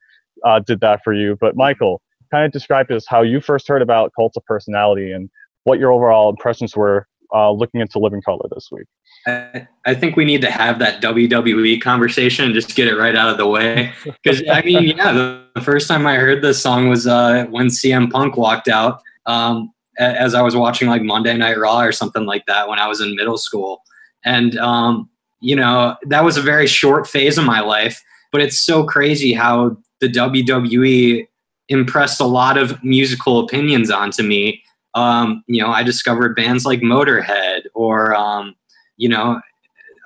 uh, 0.45 0.61
did 0.61 0.81
that 0.81 1.01
for 1.03 1.13
you. 1.13 1.37
But 1.41 1.57
Michael, 1.57 2.01
kind 2.31 2.45
of 2.45 2.53
describe 2.53 2.89
to 2.89 2.97
us 2.97 3.05
how 3.09 3.23
you 3.23 3.41
first 3.41 3.69
heard 3.69 3.83
about 3.83 4.13
cult 4.17 4.37
of 4.37 4.45
personality 4.45 5.13
and 5.13 5.31
what 5.65 5.79
your 5.79 5.93
overall 5.93 6.31
impressions 6.31 6.77
were 6.77 7.07
uh, 7.35 7.51
looking 7.51 7.81
into 7.81 7.99
Living 7.99 8.23
Colour 8.23 8.47
this 8.55 8.69
week. 8.71 8.87
I, 9.27 9.67
I, 9.85 9.95
think 9.95 10.17
we 10.17 10.25
need 10.25 10.41
to 10.43 10.51
have 10.51 10.79
that 10.79 11.03
WWE 11.03 11.83
conversation 11.83 12.45
and 12.45 12.55
just 12.55 12.77
get 12.77 12.87
it 12.87 12.97
right 12.97 13.17
out 13.17 13.29
of 13.29 13.39
the 13.39 13.47
way. 13.47 13.93
Because 14.05 14.43
I 14.49 14.63
mean, 14.63 14.97
yeah, 14.97 15.13
the, 15.13 15.45
the, 15.55 15.61
first 15.61 15.89
time 15.89 16.07
I 16.07 16.17
heard 16.17 16.43
this 16.43 16.63
song 16.63 16.89
was 16.89 17.07
uh, 17.07 17.47
when 17.51 17.67
CM 17.67 18.11
Punk 18.11 18.37
walked 18.37 18.69
out. 18.69 19.01
Um, 19.27 19.73
as 19.99 20.35
I 20.35 20.43
was 20.43 20.57
watching 20.57 20.89
like 20.89 21.03
Monday 21.03 21.37
Night 21.37 21.59
Raw 21.59 21.81
or 21.81 21.93
something 21.93 22.27
like 22.27 22.47
that 22.47 22.69
when 22.69 22.79
I 22.79 22.89
was 22.89 23.01
in 23.01 23.15
middle 23.15 23.39
school, 23.39 23.83
and 24.25 24.57
um, 24.59 25.09
you 25.41 25.57
know 25.57 25.97
that 26.07 26.25
was 26.25 26.37
a 26.37 26.43
very 26.43 26.67
short 26.67 27.07
phase 27.07 27.39
of 27.39 27.45
my 27.45 27.61
life. 27.61 28.03
But 28.33 28.41
it's 28.41 28.59
so 28.59 28.85
crazy 28.85 29.33
how 29.33 29.77
the 30.01 30.09
WWE 30.09 31.29
impressed 31.69 32.21
a 32.21 32.25
lot 32.25 32.59
of 32.59 32.83
musical 32.83 33.41
opinions 33.41 33.91
onto 33.91 34.23
me. 34.23 34.63
Um, 34.95 35.43
you 35.47 35.61
know, 35.61 35.71
I 35.71 35.83
discovered 35.83 36.37
bands 36.37 36.65
like 36.65 36.81
Motorhead 36.81 37.63
or, 37.75 38.15
um, 38.15 38.55
you 38.97 39.09
know, 39.09 39.41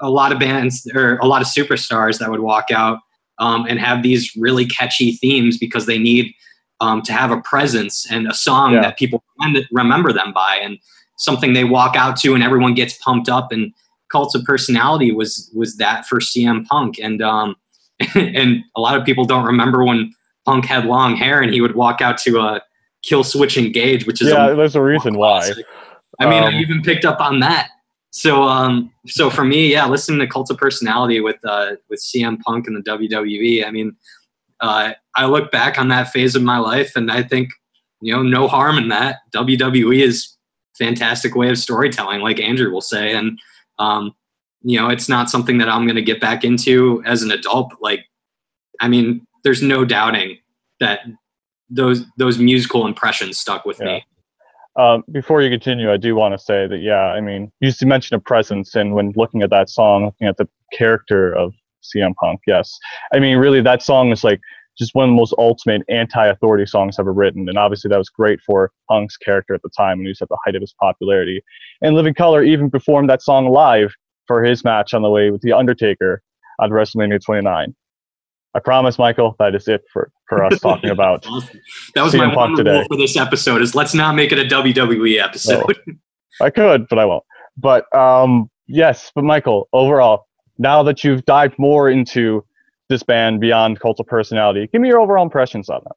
a 0.00 0.10
lot 0.10 0.32
of 0.32 0.38
bands 0.38 0.90
or 0.94 1.16
a 1.18 1.26
lot 1.26 1.42
of 1.42 1.48
superstars 1.48 2.18
that 2.18 2.30
would 2.30 2.40
walk 2.40 2.66
out 2.70 3.00
um, 3.38 3.66
and 3.68 3.78
have 3.78 4.02
these 4.02 4.34
really 4.36 4.66
catchy 4.66 5.12
themes 5.12 5.58
because 5.58 5.86
they 5.86 5.98
need 5.98 6.32
um, 6.80 7.02
to 7.02 7.12
have 7.12 7.30
a 7.30 7.40
presence 7.40 8.10
and 8.10 8.26
a 8.28 8.34
song 8.34 8.74
yeah. 8.74 8.80
that 8.80 8.98
people 8.98 9.22
remember 9.72 10.12
them 10.12 10.32
by 10.32 10.58
and 10.62 10.78
something 11.16 11.52
they 11.52 11.64
walk 11.64 11.96
out 11.96 12.16
to 12.16 12.34
and 12.34 12.42
everyone 12.42 12.74
gets 12.74 12.96
pumped 12.98 13.28
up 13.28 13.50
and 13.52 13.72
Cults 14.10 14.34
of 14.34 14.44
Personality 14.44 15.12
was 15.12 15.50
was 15.54 15.76
that 15.76 16.06
for 16.06 16.18
CM 16.18 16.64
Punk 16.64 16.98
and 16.98 17.20
um, 17.20 17.56
and 18.14 18.64
a 18.76 18.80
lot 18.80 18.96
of 18.96 19.04
people 19.04 19.24
don't 19.24 19.44
remember 19.44 19.84
when 19.84 20.14
Punk 20.46 20.64
had 20.64 20.86
long 20.86 21.16
hair 21.16 21.42
and 21.42 21.52
he 21.52 21.60
would 21.60 21.74
walk 21.74 22.00
out 22.00 22.16
to 22.18 22.38
a 22.38 22.62
Killswitch 23.06 23.56
Engage, 23.56 24.06
which 24.06 24.20
is 24.20 24.28
yeah, 24.28 24.48
a 24.48 24.56
there's 24.56 24.76
a 24.76 24.82
reason 24.82 25.16
why. 25.16 25.50
I 26.18 26.28
mean, 26.28 26.42
um, 26.42 26.54
I 26.54 26.58
even 26.58 26.82
picked 26.82 27.04
up 27.04 27.20
on 27.20 27.40
that. 27.40 27.70
So, 28.10 28.42
um, 28.42 28.90
so 29.06 29.30
for 29.30 29.44
me, 29.44 29.70
yeah, 29.70 29.86
listening 29.86 30.18
to 30.20 30.26
Cult 30.26 30.50
of 30.50 30.56
Personality 30.56 31.20
with 31.20 31.36
uh, 31.44 31.72
with 31.88 32.00
CM 32.00 32.40
Punk 32.40 32.66
and 32.66 32.76
the 32.76 32.90
WWE, 32.90 33.66
I 33.66 33.70
mean, 33.70 33.94
uh, 34.60 34.92
I 35.14 35.26
look 35.26 35.50
back 35.50 35.78
on 35.78 35.88
that 35.88 36.10
phase 36.10 36.34
of 36.34 36.42
my 36.42 36.58
life, 36.58 36.96
and 36.96 37.10
I 37.10 37.22
think, 37.22 37.50
you 38.00 38.14
know, 38.14 38.22
no 38.22 38.48
harm 38.48 38.78
in 38.78 38.88
that. 38.88 39.18
WWE 39.34 40.02
is 40.02 40.36
fantastic 40.76 41.34
way 41.34 41.50
of 41.50 41.58
storytelling, 41.58 42.20
like 42.20 42.40
Andrew 42.40 42.70
will 42.70 42.80
say, 42.80 43.14
and 43.14 43.38
um, 43.78 44.14
you 44.62 44.80
know, 44.80 44.88
it's 44.88 45.08
not 45.08 45.30
something 45.30 45.58
that 45.58 45.68
I'm 45.68 45.84
going 45.84 45.96
to 45.96 46.02
get 46.02 46.20
back 46.20 46.44
into 46.44 47.02
as 47.06 47.22
an 47.22 47.30
adult. 47.30 47.72
Like, 47.80 48.04
I 48.80 48.88
mean, 48.88 49.26
there's 49.44 49.62
no 49.62 49.84
doubting 49.84 50.38
that 50.80 51.00
those 51.70 52.04
those 52.16 52.38
musical 52.38 52.86
impressions 52.86 53.38
stuck 53.38 53.64
with 53.64 53.78
yeah. 53.80 53.86
me. 53.86 54.04
Um, 54.76 55.02
before 55.10 55.42
you 55.42 55.50
continue, 55.50 55.92
I 55.92 55.96
do 55.96 56.14
want 56.14 56.34
to 56.34 56.38
say 56.38 56.66
that 56.68 56.78
yeah, 56.78 57.06
I 57.06 57.20
mean, 57.20 57.50
you 57.60 57.66
used 57.66 57.80
to 57.80 57.86
mention 57.86 58.14
a 58.14 58.20
presence, 58.20 58.74
and 58.74 58.94
when 58.94 59.12
looking 59.16 59.42
at 59.42 59.50
that 59.50 59.68
song, 59.68 60.04
looking 60.04 60.28
at 60.28 60.36
the 60.36 60.48
character 60.72 61.32
of 61.32 61.52
CM 61.82 62.14
Punk, 62.14 62.40
yes, 62.46 62.78
I 63.12 63.18
mean, 63.18 63.38
really, 63.38 63.60
that 63.60 63.82
song 63.82 64.12
is 64.12 64.22
like 64.22 64.40
just 64.78 64.94
one 64.94 65.06
of 65.06 65.10
the 65.10 65.16
most 65.16 65.34
ultimate 65.38 65.82
anti-authority 65.88 66.64
songs 66.64 66.98
ever 67.00 67.12
written, 67.12 67.48
and 67.48 67.58
obviously 67.58 67.88
that 67.88 67.98
was 67.98 68.08
great 68.08 68.38
for 68.46 68.70
Punk's 68.88 69.16
character 69.16 69.52
at 69.52 69.62
the 69.62 69.70
time 69.76 69.98
when 69.98 70.06
he 70.06 70.10
was 70.10 70.22
at 70.22 70.28
the 70.28 70.38
height 70.44 70.54
of 70.54 70.60
his 70.60 70.74
popularity. 70.80 71.42
And 71.82 71.96
Living 71.96 72.14
Colour 72.14 72.44
even 72.44 72.70
performed 72.70 73.10
that 73.10 73.22
song 73.22 73.48
live 73.48 73.92
for 74.28 74.44
his 74.44 74.62
match 74.62 74.94
on 74.94 75.02
the 75.02 75.10
way 75.10 75.30
with 75.30 75.40
The 75.40 75.52
Undertaker 75.52 76.22
at 76.62 76.70
WrestleMania 76.70 77.20
29. 77.24 77.74
I 78.58 78.60
promise, 78.60 78.98
Michael, 78.98 79.36
that 79.38 79.54
is 79.54 79.68
it 79.68 79.84
for, 79.92 80.10
for 80.28 80.44
us 80.44 80.58
talking 80.58 80.90
about. 80.90 81.22
that 81.94 82.02
was 82.02 82.12
CM 82.12 82.26
my 82.26 82.34
one 82.34 82.56
today. 82.56 82.84
for 82.88 82.96
this 82.96 83.16
episode: 83.16 83.62
is 83.62 83.76
let's 83.76 83.94
not 83.94 84.16
make 84.16 84.32
it 84.32 84.38
a 84.40 84.42
WWE 84.52 85.22
episode. 85.22 85.76
No, 85.86 85.94
I 86.40 86.50
could, 86.50 86.88
but 86.88 86.98
I 86.98 87.04
won't. 87.04 87.22
But 87.56 87.94
um, 87.96 88.50
yes, 88.66 89.12
but 89.14 89.22
Michael, 89.22 89.68
overall, 89.72 90.26
now 90.58 90.82
that 90.82 91.04
you've 91.04 91.24
dived 91.24 91.56
more 91.56 91.88
into 91.88 92.44
this 92.88 93.04
band 93.04 93.40
beyond 93.40 93.78
cult 93.78 94.00
of 94.00 94.08
personality, 94.08 94.68
give 94.72 94.80
me 94.80 94.88
your 94.88 94.98
overall 94.98 95.22
impressions 95.22 95.68
on 95.68 95.80
them. 95.84 95.92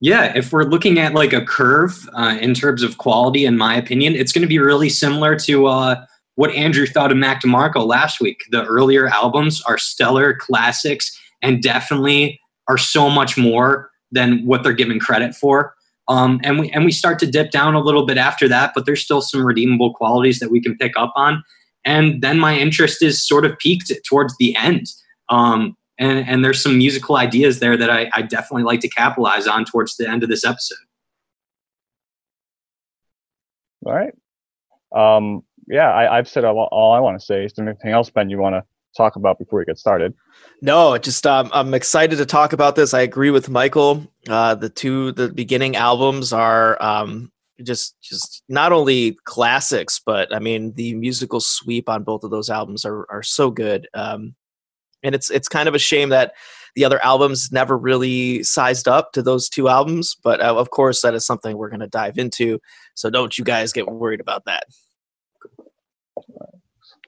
Yeah, 0.00 0.32
if 0.34 0.54
we're 0.54 0.64
looking 0.64 0.98
at 0.98 1.12
like 1.12 1.34
a 1.34 1.44
curve 1.44 2.08
uh, 2.14 2.38
in 2.40 2.54
terms 2.54 2.82
of 2.82 2.96
quality, 2.96 3.44
in 3.44 3.58
my 3.58 3.74
opinion, 3.74 4.14
it's 4.14 4.32
going 4.32 4.40
to 4.40 4.48
be 4.48 4.58
really 4.58 4.88
similar 4.88 5.38
to 5.40 5.66
uh, 5.66 6.02
what 6.36 6.50
Andrew 6.52 6.86
thought 6.86 7.12
of 7.12 7.18
Mac 7.18 7.42
DeMarco 7.42 7.86
last 7.86 8.22
week. 8.22 8.44
The 8.50 8.64
earlier 8.64 9.06
albums 9.06 9.60
are 9.64 9.76
stellar 9.76 10.32
classics 10.32 11.14
and 11.42 11.62
definitely 11.62 12.40
are 12.68 12.78
so 12.78 13.10
much 13.10 13.36
more 13.36 13.90
than 14.12 14.44
what 14.44 14.62
they're 14.62 14.72
given 14.72 14.98
credit 14.98 15.34
for. 15.34 15.74
Um, 16.08 16.40
and 16.42 16.58
we 16.58 16.70
and 16.70 16.84
we 16.84 16.92
start 16.92 17.18
to 17.20 17.26
dip 17.26 17.50
down 17.50 17.74
a 17.74 17.80
little 17.80 18.04
bit 18.04 18.18
after 18.18 18.48
that, 18.48 18.72
but 18.74 18.84
there's 18.84 19.02
still 19.02 19.22
some 19.22 19.44
redeemable 19.44 19.94
qualities 19.94 20.40
that 20.40 20.50
we 20.50 20.60
can 20.60 20.76
pick 20.76 20.92
up 20.96 21.12
on. 21.14 21.42
And 21.84 22.20
then 22.20 22.38
my 22.38 22.58
interest 22.58 23.02
is 23.02 23.26
sort 23.26 23.46
of 23.46 23.56
peaked 23.58 23.92
towards 24.08 24.34
the 24.38 24.56
end. 24.56 24.86
Um, 25.28 25.76
and, 25.98 26.26
and 26.28 26.44
there's 26.44 26.62
some 26.62 26.78
musical 26.78 27.16
ideas 27.16 27.60
there 27.60 27.76
that 27.76 27.90
I, 27.90 28.10
I 28.14 28.22
definitely 28.22 28.64
like 28.64 28.80
to 28.80 28.88
capitalize 28.88 29.46
on 29.46 29.64
towards 29.64 29.96
the 29.96 30.08
end 30.08 30.22
of 30.22 30.28
this 30.28 30.44
episode. 30.44 30.78
All 33.86 33.94
right. 33.94 34.14
Um, 34.94 35.42
yeah, 35.68 35.94
I, 35.94 36.16
have 36.16 36.28
said 36.28 36.44
all, 36.44 36.68
all 36.72 36.92
I 36.92 37.00
want 37.00 37.18
to 37.18 37.24
say. 37.24 37.44
Is 37.44 37.52
there 37.52 37.66
anything 37.66 37.92
else, 37.92 38.10
Ben, 38.10 38.28
you 38.28 38.38
want 38.38 38.54
to 38.54 38.64
talk 38.96 39.16
about 39.16 39.38
before 39.38 39.58
we 39.58 39.64
get 39.64 39.78
started? 39.78 40.14
No, 40.62 40.96
just 40.98 41.26
um, 41.26 41.50
I'm 41.52 41.74
excited 41.74 42.16
to 42.16 42.26
talk 42.26 42.52
about 42.52 42.76
this. 42.76 42.94
I 42.94 43.00
agree 43.00 43.30
with 43.30 43.48
Michael. 43.48 44.06
Uh, 44.28 44.54
the 44.54 44.68
two 44.68 45.12
the 45.12 45.28
beginning 45.28 45.76
albums 45.76 46.32
are 46.32 46.80
um, 46.82 47.32
just 47.62 47.96
just 48.00 48.42
not 48.48 48.72
only 48.72 49.16
classics, 49.24 50.00
but 50.04 50.34
I 50.34 50.38
mean 50.38 50.72
the 50.74 50.94
musical 50.94 51.40
sweep 51.40 51.88
on 51.88 52.04
both 52.04 52.24
of 52.24 52.30
those 52.30 52.50
albums 52.50 52.84
are 52.84 53.06
are 53.10 53.22
so 53.22 53.50
good. 53.50 53.88
Um, 53.94 54.34
and 55.02 55.14
it's 55.14 55.30
it's 55.30 55.48
kind 55.48 55.68
of 55.68 55.74
a 55.74 55.78
shame 55.78 56.10
that 56.10 56.34
the 56.74 56.84
other 56.84 57.04
albums 57.04 57.50
never 57.50 57.76
really 57.76 58.42
sized 58.42 58.86
up 58.86 59.12
to 59.12 59.22
those 59.22 59.48
two 59.48 59.68
albums. 59.68 60.16
But 60.22 60.40
uh, 60.40 60.54
of 60.56 60.70
course, 60.70 61.02
that 61.02 61.14
is 61.14 61.26
something 61.26 61.56
we're 61.56 61.70
going 61.70 61.80
to 61.80 61.88
dive 61.88 62.18
into. 62.18 62.60
So 62.94 63.10
don't 63.10 63.36
you 63.36 63.44
guys 63.44 63.72
get 63.72 63.88
worried 63.88 64.20
about 64.20 64.44
that. 64.44 64.64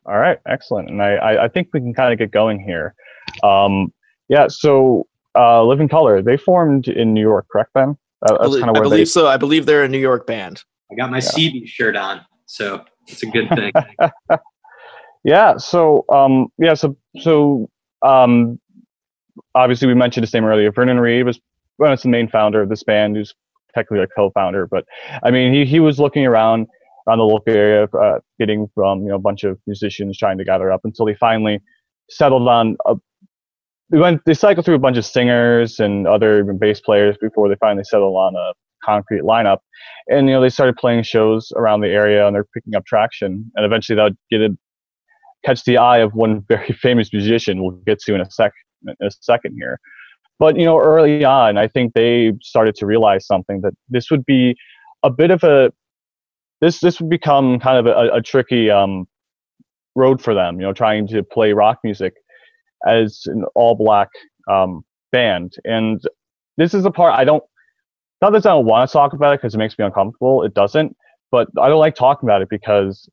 All 0.06 0.18
right, 0.18 0.38
excellent. 0.46 0.90
And 0.90 1.02
I, 1.02 1.44
I 1.44 1.48
think 1.48 1.68
we 1.72 1.80
can 1.80 1.94
kind 1.94 2.12
of 2.12 2.18
get 2.18 2.30
going 2.30 2.60
here. 2.60 2.94
Um, 3.42 3.92
yeah, 4.28 4.48
so 4.48 5.06
uh, 5.36 5.62
Living 5.64 5.88
Colour, 5.88 6.22
they 6.22 6.36
formed 6.36 6.88
in 6.88 7.14
New 7.14 7.20
York, 7.20 7.46
correct, 7.50 7.72
Ben? 7.74 7.96
Uh, 8.28 8.38
that's 8.38 8.58
kind 8.58 8.70
of 8.70 8.74
where 8.74 8.82
I 8.82 8.88
believe 8.88 8.98
they... 8.98 9.04
so. 9.04 9.26
I 9.26 9.36
believe 9.36 9.66
they're 9.66 9.84
a 9.84 9.88
New 9.88 9.98
York 9.98 10.26
band. 10.26 10.62
I 10.90 10.94
got 10.94 11.10
my 11.10 11.18
yeah. 11.18 11.50
CB 11.50 11.66
shirt 11.66 11.96
on, 11.96 12.20
so 12.46 12.84
it's 13.08 13.22
a 13.22 13.26
good 13.26 13.48
thing. 13.48 13.72
yeah. 15.24 15.56
So, 15.56 16.04
um, 16.08 16.48
yeah. 16.58 16.74
So, 16.74 16.96
so 17.18 17.68
um, 18.02 18.60
obviously, 19.54 19.88
we 19.88 19.94
mentioned 19.94 20.22
his 20.22 20.32
name 20.32 20.44
earlier. 20.44 20.70
Vernon 20.70 21.00
Reid 21.00 21.26
was 21.26 21.40
well, 21.78 21.92
it's 21.92 22.04
the 22.04 22.08
main 22.08 22.28
founder 22.28 22.62
of 22.62 22.68
this 22.68 22.84
band, 22.84 23.16
who's 23.16 23.34
technically 23.74 24.04
a 24.04 24.06
co-founder. 24.06 24.66
But 24.66 24.84
I 25.22 25.30
mean, 25.30 25.52
he 25.52 25.64
he 25.64 25.80
was 25.80 25.98
looking 25.98 26.24
around 26.24 26.68
around 27.06 27.18
the 27.18 27.24
local 27.24 27.52
area, 27.52 27.84
uh, 27.84 28.18
getting 28.38 28.68
from 28.74 29.02
you 29.02 29.08
know 29.08 29.16
a 29.16 29.20
bunch 29.20 29.44
of 29.44 29.58
musicians 29.66 30.18
trying 30.18 30.38
to 30.38 30.44
gather 30.44 30.70
up 30.70 30.80
until 30.84 31.06
they 31.06 31.14
finally 31.14 31.60
settled 32.10 32.48
on 32.48 32.76
a. 32.86 32.96
We 33.90 33.98
went. 33.98 34.22
They 34.24 34.34
cycled 34.34 34.64
through 34.64 34.76
a 34.76 34.80
bunch 34.80 34.96
of 34.96 35.04
singers 35.04 35.78
and 35.78 36.06
other 36.06 36.44
bass 36.44 36.80
players 36.80 37.16
before 37.20 37.48
they 37.48 37.56
finally 37.56 37.84
settled 37.84 38.16
on 38.16 38.34
a 38.34 38.52
concrete 38.84 39.22
lineup. 39.22 39.58
And 40.08 40.28
you 40.28 40.34
know 40.34 40.40
they 40.40 40.48
started 40.48 40.76
playing 40.76 41.02
shows 41.02 41.52
around 41.56 41.80
the 41.80 41.88
area 41.88 42.26
and 42.26 42.34
they're 42.34 42.46
picking 42.54 42.74
up 42.74 42.84
traction. 42.84 43.50
And 43.54 43.64
eventually 43.64 43.96
that 43.96 44.04
would 44.04 44.18
get 44.30 44.40
it, 44.40 44.52
catch 45.44 45.64
the 45.64 45.78
eye 45.78 45.98
of 45.98 46.12
one 46.14 46.40
very 46.48 46.72
famous 46.72 47.12
musician. 47.12 47.62
We'll 47.62 47.72
get 47.86 48.00
to 48.00 48.14
in 48.14 48.20
a 48.20 48.30
sec 48.30 48.52
in 48.86 49.06
a 49.06 49.10
second 49.20 49.56
here. 49.58 49.78
But 50.38 50.56
you 50.56 50.64
know 50.64 50.80
early 50.80 51.24
on, 51.24 51.56
I 51.56 51.68
think 51.68 51.94
they 51.94 52.32
started 52.42 52.74
to 52.76 52.86
realize 52.86 53.26
something 53.26 53.60
that 53.62 53.74
this 53.88 54.10
would 54.10 54.24
be 54.24 54.56
a 55.02 55.10
bit 55.10 55.30
of 55.30 55.44
a 55.44 55.72
this 56.62 56.80
this 56.80 57.00
would 57.00 57.10
become 57.10 57.58
kind 57.58 57.76
of 57.76 57.86
a, 57.86 58.14
a 58.14 58.22
tricky 58.22 58.70
um, 58.70 59.06
road 59.94 60.22
for 60.22 60.32
them. 60.32 60.58
You 60.58 60.66
know, 60.66 60.72
trying 60.72 61.06
to 61.08 61.22
play 61.22 61.52
rock 61.52 61.78
music 61.84 62.14
as 62.86 63.22
an 63.26 63.44
all 63.54 63.74
black 63.74 64.08
um, 64.48 64.82
band, 65.10 65.52
and 65.64 66.00
this 66.56 66.72
is 66.72 66.84
the 66.84 66.90
part 66.90 67.12
I 67.12 67.24
don't. 67.24 67.44
Not 68.22 68.30
that 68.32 68.46
I 68.46 68.50
don't 68.50 68.66
want 68.66 68.88
to 68.88 68.92
talk 68.92 69.12
about 69.12 69.34
it 69.34 69.40
because 69.40 69.54
it 69.54 69.58
makes 69.58 69.76
me 69.76 69.84
uncomfortable. 69.84 70.44
It 70.44 70.54
doesn't, 70.54 70.96
but 71.32 71.48
I 71.60 71.68
don't 71.68 71.80
like 71.80 71.96
talking 71.96 72.28
about 72.28 72.40
it 72.40 72.48
because 72.48 73.08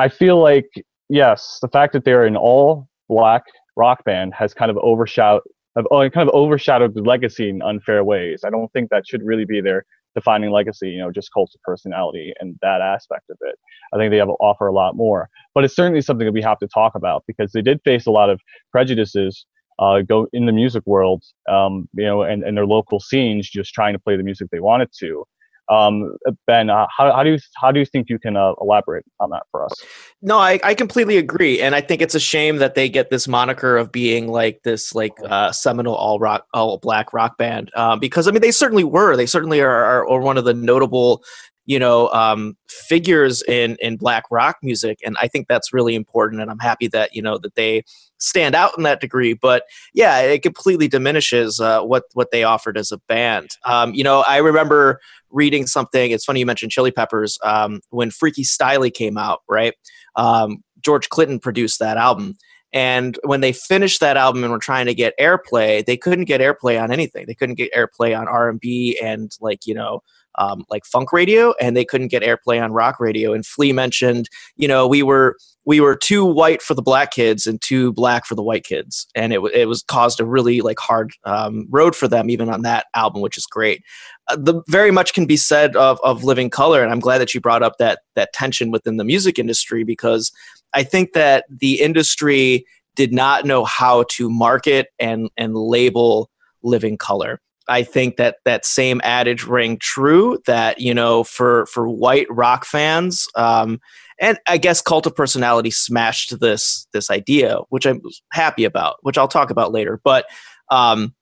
I 0.00 0.08
feel 0.08 0.40
like 0.42 0.66
yes, 1.08 1.58
the 1.62 1.68
fact 1.68 1.92
that 1.92 2.04
they're 2.04 2.24
an 2.26 2.36
all 2.36 2.88
black 3.08 3.44
rock 3.76 4.04
band 4.04 4.34
has 4.34 4.52
kind 4.52 4.70
of 4.70 4.76
overshadowed 4.78 5.42
have 5.76 5.86
uh, 5.92 6.08
kind 6.10 6.28
of 6.28 6.34
overshadowed 6.34 6.94
the 6.94 7.02
legacy 7.02 7.48
in 7.48 7.62
unfair 7.62 8.02
ways. 8.02 8.42
I 8.44 8.50
don't 8.50 8.72
think 8.72 8.90
that 8.90 9.06
should 9.06 9.22
really 9.22 9.44
be 9.44 9.60
their 9.60 9.84
defining 10.14 10.50
legacy, 10.50 10.90
you 10.90 10.98
know, 10.98 11.10
just 11.10 11.32
cult 11.32 11.50
of 11.54 11.62
personality 11.62 12.32
and 12.40 12.56
that 12.62 12.80
aspect 12.80 13.30
of 13.30 13.38
it. 13.42 13.56
I 13.94 13.98
think 13.98 14.10
they 14.10 14.18
have 14.18 14.28
offer 14.40 14.66
a 14.66 14.72
lot 14.72 14.96
more. 14.96 15.28
But 15.54 15.64
it's 15.64 15.76
certainly 15.76 16.00
something 16.00 16.26
that 16.26 16.32
we 16.32 16.42
have 16.42 16.58
to 16.58 16.68
talk 16.68 16.94
about 16.94 17.24
because 17.26 17.52
they 17.52 17.62
did 17.62 17.80
face 17.84 18.06
a 18.06 18.10
lot 18.10 18.30
of 18.30 18.40
prejudices 18.72 19.46
uh, 19.78 20.02
go 20.02 20.28
in 20.32 20.46
the 20.46 20.52
music 20.52 20.82
world, 20.86 21.24
um, 21.48 21.88
you 21.94 22.04
know, 22.04 22.22
and, 22.22 22.44
and 22.44 22.56
their 22.56 22.66
local 22.66 23.00
scenes 23.00 23.48
just 23.48 23.72
trying 23.72 23.94
to 23.94 23.98
play 23.98 24.16
the 24.16 24.22
music 24.22 24.48
they 24.52 24.60
wanted 24.60 24.90
to. 24.98 25.24
Um, 25.70 26.16
ben, 26.46 26.68
uh, 26.68 26.86
how, 26.96 27.12
how 27.12 27.22
do 27.22 27.30
you 27.30 27.38
how 27.56 27.70
do 27.70 27.78
you 27.78 27.86
think 27.86 28.10
you 28.10 28.18
can 28.18 28.36
uh, 28.36 28.54
elaborate 28.60 29.04
on 29.20 29.30
that 29.30 29.44
for 29.50 29.64
us? 29.64 29.72
No, 30.20 30.38
I, 30.38 30.58
I 30.64 30.74
completely 30.74 31.16
agree, 31.16 31.62
and 31.62 31.74
I 31.74 31.80
think 31.80 32.02
it's 32.02 32.14
a 32.14 32.20
shame 32.20 32.56
that 32.56 32.74
they 32.74 32.88
get 32.88 33.10
this 33.10 33.28
moniker 33.28 33.76
of 33.76 33.92
being 33.92 34.28
like 34.28 34.60
this 34.64 34.94
like 34.94 35.12
uh, 35.24 35.52
seminal 35.52 35.94
all 35.94 36.18
rock 36.18 36.46
all 36.52 36.78
black 36.78 37.12
rock 37.12 37.38
band 37.38 37.70
um, 37.76 38.00
because 38.00 38.26
I 38.26 38.32
mean 38.32 38.42
they 38.42 38.50
certainly 38.50 38.84
were 38.84 39.16
they 39.16 39.26
certainly 39.26 39.60
are, 39.60 40.06
are, 40.06 40.20
one 40.20 40.36
of 40.36 40.44
the 40.44 40.54
notable 40.54 41.22
you 41.70 41.78
know 41.78 42.08
um, 42.08 42.56
figures 42.68 43.42
in 43.42 43.76
in 43.80 43.96
black 43.96 44.24
rock 44.28 44.56
music 44.60 44.98
and 45.04 45.16
i 45.20 45.28
think 45.28 45.46
that's 45.46 45.72
really 45.72 45.94
important 45.94 46.42
and 46.42 46.50
i'm 46.50 46.58
happy 46.58 46.88
that 46.88 47.14
you 47.14 47.22
know 47.22 47.38
that 47.38 47.54
they 47.54 47.84
stand 48.18 48.56
out 48.56 48.72
in 48.76 48.82
that 48.82 49.00
degree 49.00 49.34
but 49.34 49.62
yeah 49.94 50.18
it 50.18 50.42
completely 50.42 50.88
diminishes 50.88 51.60
uh, 51.60 51.80
what 51.80 52.04
what 52.14 52.32
they 52.32 52.42
offered 52.42 52.76
as 52.76 52.90
a 52.90 52.98
band. 53.08 53.50
Um, 53.64 53.94
you 53.94 54.02
know 54.02 54.24
i 54.26 54.38
remember 54.38 55.00
reading 55.30 55.64
something 55.68 56.10
it's 56.10 56.24
funny 56.24 56.40
you 56.40 56.46
mentioned 56.46 56.72
chili 56.72 56.90
peppers 56.90 57.38
um, 57.44 57.80
when 57.90 58.10
freaky 58.10 58.42
styley 58.42 58.92
came 58.92 59.16
out 59.16 59.42
right? 59.48 59.74
Um, 60.16 60.64
george 60.82 61.08
clinton 61.08 61.38
produced 61.38 61.78
that 61.78 61.96
album 61.96 62.34
and 62.72 63.16
when 63.24 63.42
they 63.42 63.52
finished 63.52 64.00
that 64.00 64.16
album 64.16 64.42
and 64.42 64.52
were 64.52 64.58
trying 64.58 64.86
to 64.86 64.94
get 64.94 65.14
airplay 65.20 65.84
they 65.86 65.96
couldn't 65.96 66.24
get 66.24 66.40
airplay 66.40 66.82
on 66.82 66.92
anything. 66.92 67.26
They 67.26 67.34
couldn't 67.34 67.56
get 67.56 67.72
airplay 67.72 68.18
on 68.18 68.26
r&b 68.26 68.98
and 69.00 69.30
like 69.40 69.66
you 69.66 69.74
know 69.74 70.02
um, 70.36 70.64
like 70.70 70.84
funk 70.84 71.12
radio 71.12 71.54
and 71.60 71.76
they 71.76 71.84
couldn't 71.84 72.08
get 72.08 72.22
airplay 72.22 72.62
on 72.62 72.72
rock 72.72 73.00
radio. 73.00 73.32
And 73.32 73.44
flea 73.44 73.72
mentioned 73.72 74.28
you 74.56 74.68
know 74.68 74.86
we 74.86 75.02
were 75.02 75.36
we 75.66 75.80
were 75.80 75.94
too 75.94 76.24
white 76.24 76.62
for 76.62 76.74
the 76.74 76.82
black 76.82 77.10
kids 77.10 77.46
and 77.46 77.60
too 77.60 77.92
black 77.92 78.24
for 78.24 78.34
the 78.34 78.42
white 78.42 78.64
kids. 78.64 79.06
And 79.14 79.32
it, 79.32 79.40
it 79.52 79.68
was 79.68 79.82
caused 79.82 80.18
a 80.18 80.24
really 80.24 80.62
like 80.62 80.78
hard 80.78 81.12
um, 81.24 81.66
road 81.70 81.94
for 81.94 82.08
them 82.08 82.30
even 82.30 82.48
on 82.48 82.62
that 82.62 82.86
album 82.94 83.20
which 83.20 83.36
is 83.36 83.46
great. 83.46 83.82
Uh, 84.28 84.36
the 84.36 84.62
very 84.68 84.90
much 84.90 85.12
can 85.12 85.26
be 85.26 85.36
said 85.36 85.76
of, 85.76 86.00
of 86.04 86.24
living 86.24 86.50
colour 86.50 86.82
and 86.82 86.92
i'm 86.92 87.00
glad 87.00 87.18
that 87.18 87.34
you 87.34 87.40
brought 87.40 87.62
up 87.62 87.78
that 87.78 88.00
that 88.14 88.32
tension 88.32 88.70
within 88.70 88.96
the 88.96 89.04
music 89.04 89.38
industry 89.38 89.82
because 89.82 90.30
i 90.72 90.82
think 90.82 91.12
that 91.12 91.44
the 91.48 91.80
industry 91.80 92.64
did 92.94 93.12
not 93.12 93.44
know 93.44 93.64
how 93.64 94.04
to 94.10 94.30
market 94.30 94.88
and 94.98 95.28
and 95.36 95.56
label 95.56 96.30
living 96.62 96.96
colour 96.96 97.40
I 97.70 97.84
think 97.84 98.16
that 98.16 98.36
that 98.44 98.66
same 98.66 99.00
adage 99.04 99.44
rang 99.44 99.78
true 99.78 100.40
that 100.46 100.80
you 100.80 100.92
know 100.92 101.24
for 101.24 101.66
for 101.66 101.88
white 101.88 102.26
rock 102.28 102.64
fans, 102.64 103.26
um, 103.36 103.80
and 104.20 104.38
I 104.48 104.58
guess 104.58 104.82
Cult 104.82 105.06
of 105.06 105.14
Personality 105.14 105.70
smashed 105.70 106.40
this 106.40 106.86
this 106.92 107.10
idea, 107.10 107.58
which 107.68 107.86
I'm 107.86 108.02
happy 108.32 108.64
about, 108.64 108.96
which 109.02 109.16
I'll 109.16 109.28
talk 109.28 109.50
about 109.50 109.72
later. 109.72 110.00
But 110.02 110.26
um, 110.70 111.14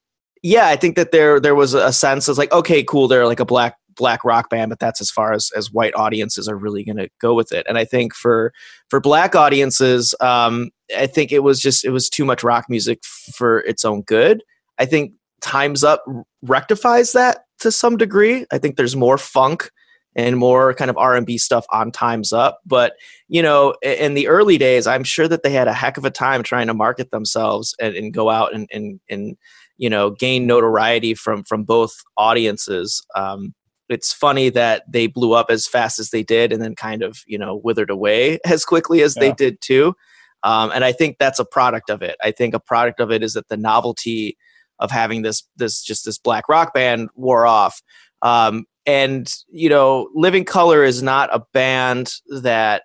yeah, 0.43 0.67
I 0.69 0.77
think 0.77 0.97
that 0.97 1.13
there 1.13 1.39
there 1.39 1.55
was 1.55 1.75
a 1.75 1.93
sense 1.93 2.29
of 2.29 2.39
like, 2.39 2.51
okay, 2.51 2.83
cool, 2.83 3.09
they're 3.09 3.27
like 3.27 3.41
a 3.41 3.45
black 3.45 3.77
black 3.95 4.25
rock 4.25 4.49
band, 4.49 4.71
but 4.71 4.79
that's 4.79 5.03
as 5.03 5.11
far 5.11 5.35
as 5.35 5.51
as 5.55 5.71
white 5.71 5.95
audiences 5.95 6.49
are 6.49 6.57
really 6.57 6.83
going 6.83 6.97
to 6.97 7.11
go 7.21 7.35
with 7.35 7.53
it. 7.53 7.67
And 7.69 7.77
I 7.77 7.85
think 7.85 8.15
for 8.15 8.55
for 8.89 9.01
black 9.01 9.35
audiences, 9.35 10.15
um, 10.21 10.71
I 10.97 11.07
think 11.07 11.31
it 11.31 11.43
was 11.43 11.61
just 11.61 11.85
it 11.85 11.91
was 11.91 12.09
too 12.09 12.25
much 12.25 12.43
rock 12.43 12.67
music 12.71 13.05
for 13.05 13.61
its 13.61 13.85
own 13.85 14.03
good. 14.03 14.43
I 14.79 14.87
think 14.87 15.13
Times 15.41 15.85
Up 15.85 16.05
rectifies 16.43 17.13
that 17.13 17.45
to 17.61 17.73
some 17.73 17.97
degree. 17.97 18.47
I 18.53 18.59
think 18.59 18.77
there's 18.77 18.97
more 18.97 19.19
funk 19.19 19.71
and 20.17 20.37
more 20.37 20.75
kind 20.75 20.91
of 20.91 20.97
R&B 20.97 21.39
stuff 21.39 21.65
on 21.71 21.93
Times 21.93 22.33
Up. 22.33 22.61
But, 22.67 22.95
you 23.29 23.43
know, 23.43 23.75
in 23.83 24.15
the 24.15 24.27
early 24.27 24.59
days, 24.59 24.87
I'm 24.87 25.05
sure 25.05 25.29
that 25.29 25.43
they 25.43 25.51
had 25.51 25.69
a 25.69 25.73
heck 25.73 25.97
of 25.97 26.05
a 26.05 26.11
time 26.11 26.43
trying 26.43 26.67
to 26.67 26.75
market 26.75 27.11
themselves 27.11 27.75
and, 27.81 27.95
and 27.95 28.13
go 28.13 28.29
out 28.29 28.53
and, 28.55 28.69
and, 28.73 29.01
and, 29.09 29.37
you 29.77 29.89
know, 29.89 30.11
gain 30.11 30.47
notoriety 30.47 31.15
from, 31.15 31.45
from 31.45 31.63
both 31.63 31.95
audiences. 32.17 33.05
Um, 33.15 33.55
it's 33.89 34.13
funny 34.13 34.51
that 34.51 34.83
they 34.91 35.07
blew 35.07 35.35
up 35.35 35.51
as 35.51 35.67
fast 35.67 35.99
as 35.99 36.11
they 36.11 36.23
did 36.23 36.53
and 36.53 36.61
then 36.61 36.75
kind 36.75 37.03
of, 37.03 37.23
you 37.27 37.39
know, 37.39 37.61
withered 37.63 37.91
away 37.91 38.39
as 38.45 38.65
quickly 38.65 39.03
as 39.03 39.15
yeah. 39.17 39.21
they 39.21 39.33
did 39.33 39.61
too. 39.61 39.95
Um, 40.43 40.71
and 40.73 40.85
I 40.85 40.93
think 40.93 41.19
that's 41.19 41.39
a 41.39 41.45
product 41.45 41.91
of 41.91 42.03
it. 42.03 42.17
I 42.23 42.31
think 42.31 42.55
a 42.55 42.61
product 42.61 43.01
of 43.01 43.11
it 43.11 43.23
is 43.23 43.35
that 43.35 43.49
the 43.49 43.57
novelty 43.57 44.37
of 44.79 44.91
having 44.91 45.23
this, 45.23 45.43
this, 45.57 45.83
just 45.83 46.05
this 46.05 46.19
black 46.19 46.49
rock 46.49 46.75
band 46.75 47.09
wore 47.15 47.47
off. 47.47 47.83
Um, 48.23 48.65
and 48.89 49.31
you 49.51 49.69
know 49.69 50.09
living 50.15 50.47
colour 50.47 50.83
is 50.83 51.03
not 51.03 51.29
a 51.33 51.45
band 51.53 52.15
that 52.41 52.85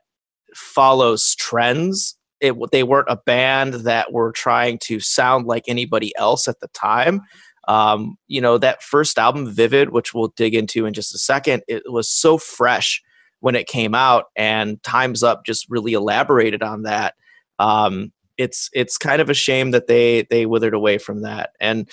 follows 0.53 1.33
trends. 1.35 2.15
It, 2.41 2.55
they 2.71 2.83
weren't 2.83 3.07
a 3.09 3.21
band 3.25 3.75
that 3.85 4.11
were 4.11 4.33
trying 4.33 4.79
to 4.79 4.99
sound 4.99 5.47
like 5.47 5.63
anybody 5.65 6.13
else 6.17 6.49
at 6.49 6.59
the 6.59 6.67
time. 6.67 7.21
Um, 7.69 8.17
you 8.27 8.41
know 8.41 8.57
that 8.57 8.83
first 8.83 9.17
album 9.17 9.49
vivid 9.49 9.91
which 9.91 10.13
we'll 10.13 10.33
dig 10.35 10.53
into 10.53 10.85
in 10.85 10.93
just 10.93 11.15
a 11.15 11.17
second 11.17 11.63
it 11.69 11.83
was 11.85 12.09
so 12.09 12.37
fresh 12.37 13.01
when 13.39 13.55
it 13.55 13.67
came 13.67 13.95
out 13.95 14.25
and 14.35 14.83
times 14.83 15.23
up 15.23 15.45
just 15.45 15.69
really 15.69 15.93
elaborated 15.93 16.61
on 16.61 16.83
that. 16.83 17.15
Um, 17.59 18.11
it's 18.37 18.69
it's 18.73 18.97
kind 18.97 19.21
of 19.21 19.29
a 19.29 19.33
shame 19.33 19.71
that 19.71 19.87
they 19.87 20.23
they 20.29 20.45
withered 20.45 20.73
away 20.73 20.97
from 20.97 21.21
that 21.21 21.51
and 21.59 21.89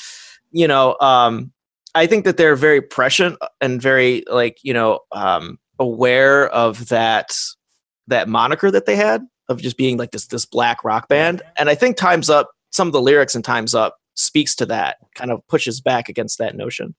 you 0.51 0.67
know 0.67 0.97
um, 1.01 1.53
I 1.95 2.07
think 2.07 2.25
that 2.25 2.37
they're 2.37 2.57
very 2.57 2.81
prescient 2.81 3.39
and 3.61 3.81
very 3.81 4.25
like 4.31 4.59
you 4.63 4.73
know 4.73 5.01
um, 5.13 5.59
aware 5.79 6.49
of 6.49 6.89
that 6.89 7.37
that 8.07 8.29
moniker 8.29 8.71
that 8.71 8.87
they 8.87 8.97
had 8.97 9.23
of 9.49 9.61
just 9.61 9.77
being 9.77 9.97
like 9.97 10.13
this 10.13 10.27
this 10.27 10.45
black 10.45 10.85
rock 10.85 11.09
band. 11.09 11.43
And 11.57 11.69
I 11.69 11.75
think 11.75 11.97
Times 11.97 12.31
Up, 12.31 12.51
some 12.71 12.87
of 12.87 12.93
the 12.93 13.03
lyrics 13.03 13.35
in 13.35 13.43
Times 13.43 13.75
Up 13.75 13.97
speaks 14.15 14.55
to 14.57 14.67
that, 14.67 14.99
kind 15.15 15.31
of 15.31 15.47
pushes 15.49 15.81
back 15.81 16.09
against 16.09 16.39
that 16.39 16.57
notion. 16.57 16.95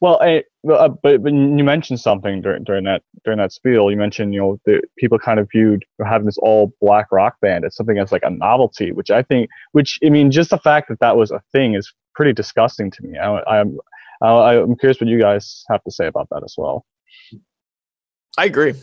Well, 0.00 0.20
I, 0.22 0.44
uh, 0.70 0.88
but, 0.88 1.22
but 1.22 1.32
you 1.32 1.64
mentioned 1.64 1.98
something 2.00 2.40
during, 2.40 2.62
during 2.62 2.84
that 2.84 3.02
during 3.24 3.38
that 3.38 3.52
spiel. 3.52 3.90
You 3.90 3.96
mentioned 3.96 4.32
you 4.32 4.40
know 4.40 4.60
the 4.64 4.80
people 4.96 5.18
kind 5.18 5.40
of 5.40 5.48
viewed 5.50 5.84
having 6.06 6.26
this 6.26 6.38
all 6.38 6.72
black 6.80 7.10
rock 7.10 7.36
band 7.40 7.64
as 7.64 7.74
something 7.74 7.98
as 7.98 8.12
like 8.12 8.22
a 8.24 8.30
novelty, 8.30 8.92
which 8.92 9.10
I 9.10 9.22
think, 9.22 9.50
which 9.72 9.98
I 10.04 10.10
mean, 10.10 10.30
just 10.30 10.50
the 10.50 10.58
fact 10.58 10.88
that 10.88 11.00
that 11.00 11.16
was 11.16 11.30
a 11.30 11.42
thing 11.52 11.74
is 11.74 11.92
pretty 12.14 12.32
disgusting 12.32 12.90
to 12.92 13.02
me. 13.02 13.18
I, 13.18 13.42
I'm 13.42 13.78
I'm 14.22 14.76
curious 14.76 15.00
what 15.00 15.08
you 15.08 15.20
guys 15.20 15.64
have 15.68 15.82
to 15.84 15.90
say 15.90 16.06
about 16.06 16.28
that 16.30 16.42
as 16.44 16.54
well. 16.56 16.84
I 18.36 18.44
agree. 18.44 18.74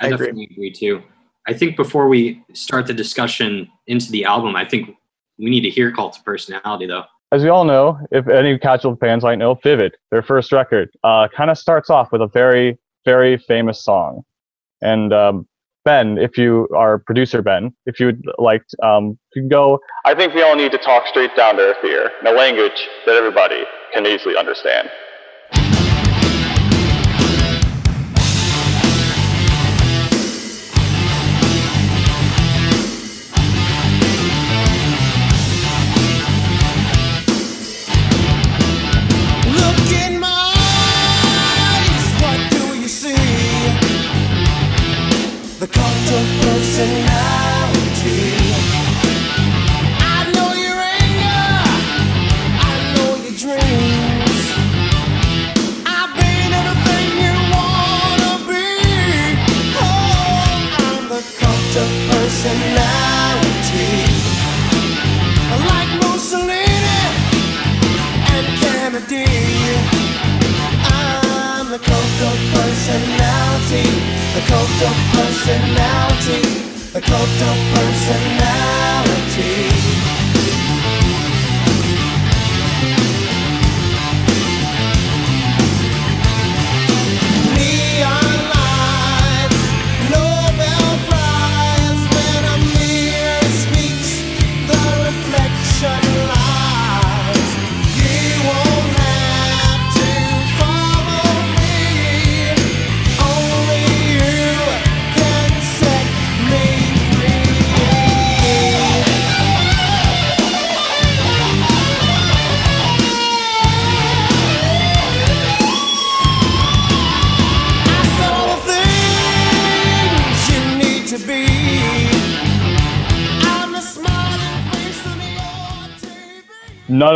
I, 0.00 0.06
I 0.06 0.10
definitely 0.10 0.44
agree. 0.44 0.68
agree 0.68 0.72
too. 0.72 1.02
I 1.46 1.52
think 1.52 1.76
before 1.76 2.08
we 2.08 2.42
start 2.54 2.86
the 2.86 2.94
discussion 2.94 3.68
into 3.86 4.10
the 4.10 4.24
album, 4.24 4.56
I 4.56 4.64
think 4.64 4.90
we 5.38 5.50
need 5.50 5.62
to 5.62 5.70
hear 5.70 5.90
Cult 5.92 6.18
of 6.18 6.24
Personality 6.24 6.86
though. 6.86 7.04
As 7.32 7.42
we 7.42 7.48
all 7.48 7.64
know, 7.64 7.98
if 8.10 8.28
any 8.28 8.58
casual 8.58 8.94
fans 8.96 9.24
might 9.24 9.38
know, 9.38 9.54
Vivid, 9.54 9.96
their 10.10 10.22
first 10.22 10.52
record, 10.52 10.90
uh, 11.02 11.28
kind 11.34 11.50
of 11.50 11.56
starts 11.56 11.88
off 11.88 12.12
with 12.12 12.20
a 12.20 12.26
very, 12.26 12.78
very 13.06 13.38
famous 13.38 13.82
song. 13.82 14.22
And 14.82 15.14
um, 15.14 15.48
Ben, 15.86 16.18
if 16.18 16.36
you 16.36 16.68
are 16.76 16.98
producer 16.98 17.40
Ben, 17.40 17.74
if 17.86 17.98
you 17.98 18.06
would 18.06 18.22
like, 18.36 18.62
um, 18.82 19.18
can 19.32 19.48
go. 19.48 19.80
I 20.04 20.14
think 20.14 20.34
we 20.34 20.42
all 20.42 20.56
need 20.56 20.72
to 20.72 20.78
talk 20.78 21.06
straight 21.06 21.34
down 21.34 21.56
to 21.56 21.62
earth 21.62 21.78
here 21.80 22.10
in 22.20 22.26
a 22.26 22.32
language 22.32 22.86
that 23.06 23.16
everybody 23.16 23.64
can 23.94 24.06
easily 24.06 24.36
understand. 24.36 24.90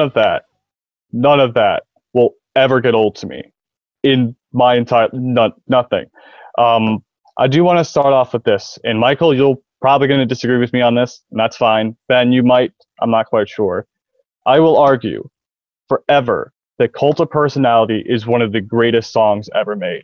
Of 0.07 0.15
that, 0.15 0.45
none 1.13 1.41
of 1.41 1.55
that 1.55 1.85
will 2.13 2.35
ever 2.55 2.81
get 2.81 2.95
old 2.95 3.17
to 3.17 3.27
me 3.27 3.43
in 4.03 4.37
my 4.53 4.77
entire 4.77 5.09
not, 5.13 5.53
nothing. 5.69 6.07
Um, 6.59 7.05
I 7.39 7.49
do 7.49 7.65
want 7.65 7.79
to 7.79 7.85
start 7.85 8.13
off 8.15 8.33
with 8.33 8.45
this, 8.45 8.79
and 8.85 8.99
Michael, 8.99 9.35
you're 9.35 9.59
probably 9.81 10.09
going 10.09 10.21
to 10.21 10.27
disagree 10.27 10.59
with 10.59 10.73
me 10.73 10.81
on 10.81 10.95
this, 10.95 11.21
and 11.31 11.39
that's 11.39 11.57
fine. 11.57 11.97
Ben, 12.09 12.33
you 12.33 12.43
might. 12.43 12.73
I'm 13.03 13.11
not 13.11 13.27
quite 13.27 13.49
sure. 13.49 13.87
I 14.47 14.61
will 14.61 14.79
argue 14.79 15.29
forever 15.89 16.53
that 16.79 16.93
Cult 16.93 17.21
of 17.21 17.31
Personality 17.31 18.03
is 18.07 18.27
one 18.27 18.43
of 18.43 18.53
the 18.53 18.61
greatest 18.61 19.13
songs 19.13 19.51
ever 19.55 19.77
made. 19.77 20.03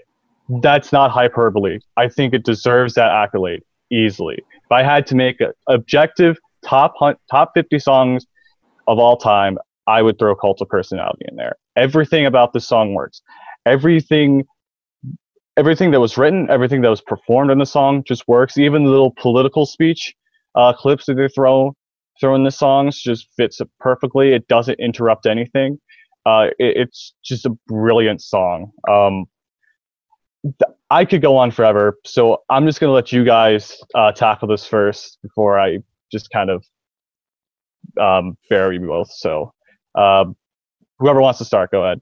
That's 0.60 0.92
not 0.92 1.10
hyperbole. 1.10 1.78
I 1.96 2.08
think 2.08 2.34
it 2.34 2.44
deserves 2.44 2.94
that 2.94 3.10
accolade 3.10 3.62
easily. 3.90 4.36
If 4.64 4.72
I 4.72 4.82
had 4.82 5.06
to 5.08 5.14
make 5.14 5.40
an 5.40 5.52
objective 5.68 6.38
top 6.64 6.94
top 7.30 7.52
50 7.54 7.78
songs 7.78 8.26
of 8.86 8.98
all 8.98 9.16
time, 9.16 9.58
I 9.86 10.02
would 10.02 10.18
throw 10.18 10.34
cult 10.34 10.60
of 10.60 10.68
personality 10.68 11.24
in 11.28 11.36
there. 11.36 11.56
Everything 11.76 12.26
about 12.26 12.52
the 12.52 12.60
song 12.60 12.94
works. 12.94 13.22
Everything 13.66 14.44
everything 15.56 15.90
that 15.90 16.00
was 16.00 16.16
written, 16.16 16.48
everything 16.50 16.80
that 16.80 16.88
was 16.88 17.02
performed 17.02 17.50
in 17.50 17.58
the 17.58 17.66
song 17.66 18.02
just 18.06 18.26
works. 18.26 18.56
Even 18.56 18.84
the 18.84 18.90
little 18.90 19.12
political 19.18 19.66
speech 19.66 20.14
uh, 20.54 20.72
clips 20.72 21.06
that 21.06 21.14
they 21.14 21.28
throw 21.28 21.74
throw 22.20 22.34
in 22.34 22.44
the 22.44 22.50
songs 22.50 23.00
just 23.00 23.28
fits 23.36 23.60
it 23.60 23.68
perfectly. 23.80 24.32
It 24.32 24.46
doesn't 24.48 24.78
interrupt 24.78 25.26
anything. 25.26 25.78
Uh, 26.26 26.48
it, 26.58 26.76
it's 26.76 27.14
just 27.24 27.46
a 27.46 27.50
brilliant 27.66 28.22
song. 28.22 28.70
Um, 28.88 29.26
th- 30.44 30.76
I 30.90 31.04
could 31.04 31.22
go 31.22 31.36
on 31.36 31.50
forever, 31.50 31.98
so 32.04 32.42
I'm 32.50 32.66
just 32.66 32.80
gonna 32.80 32.92
let 32.92 33.12
you 33.12 33.24
guys 33.24 33.78
uh, 33.94 34.12
tackle 34.12 34.48
this 34.48 34.66
first 34.66 35.18
before 35.22 35.58
I 35.58 35.78
just 36.12 36.30
kind 36.30 36.50
of 36.50 36.64
um, 38.00 38.36
bury 38.48 38.78
both. 38.78 39.10
So 39.10 39.52
um, 39.94 40.36
whoever 40.98 41.20
wants 41.20 41.38
to 41.38 41.44
start, 41.44 41.70
go 41.70 41.84
ahead. 41.84 42.00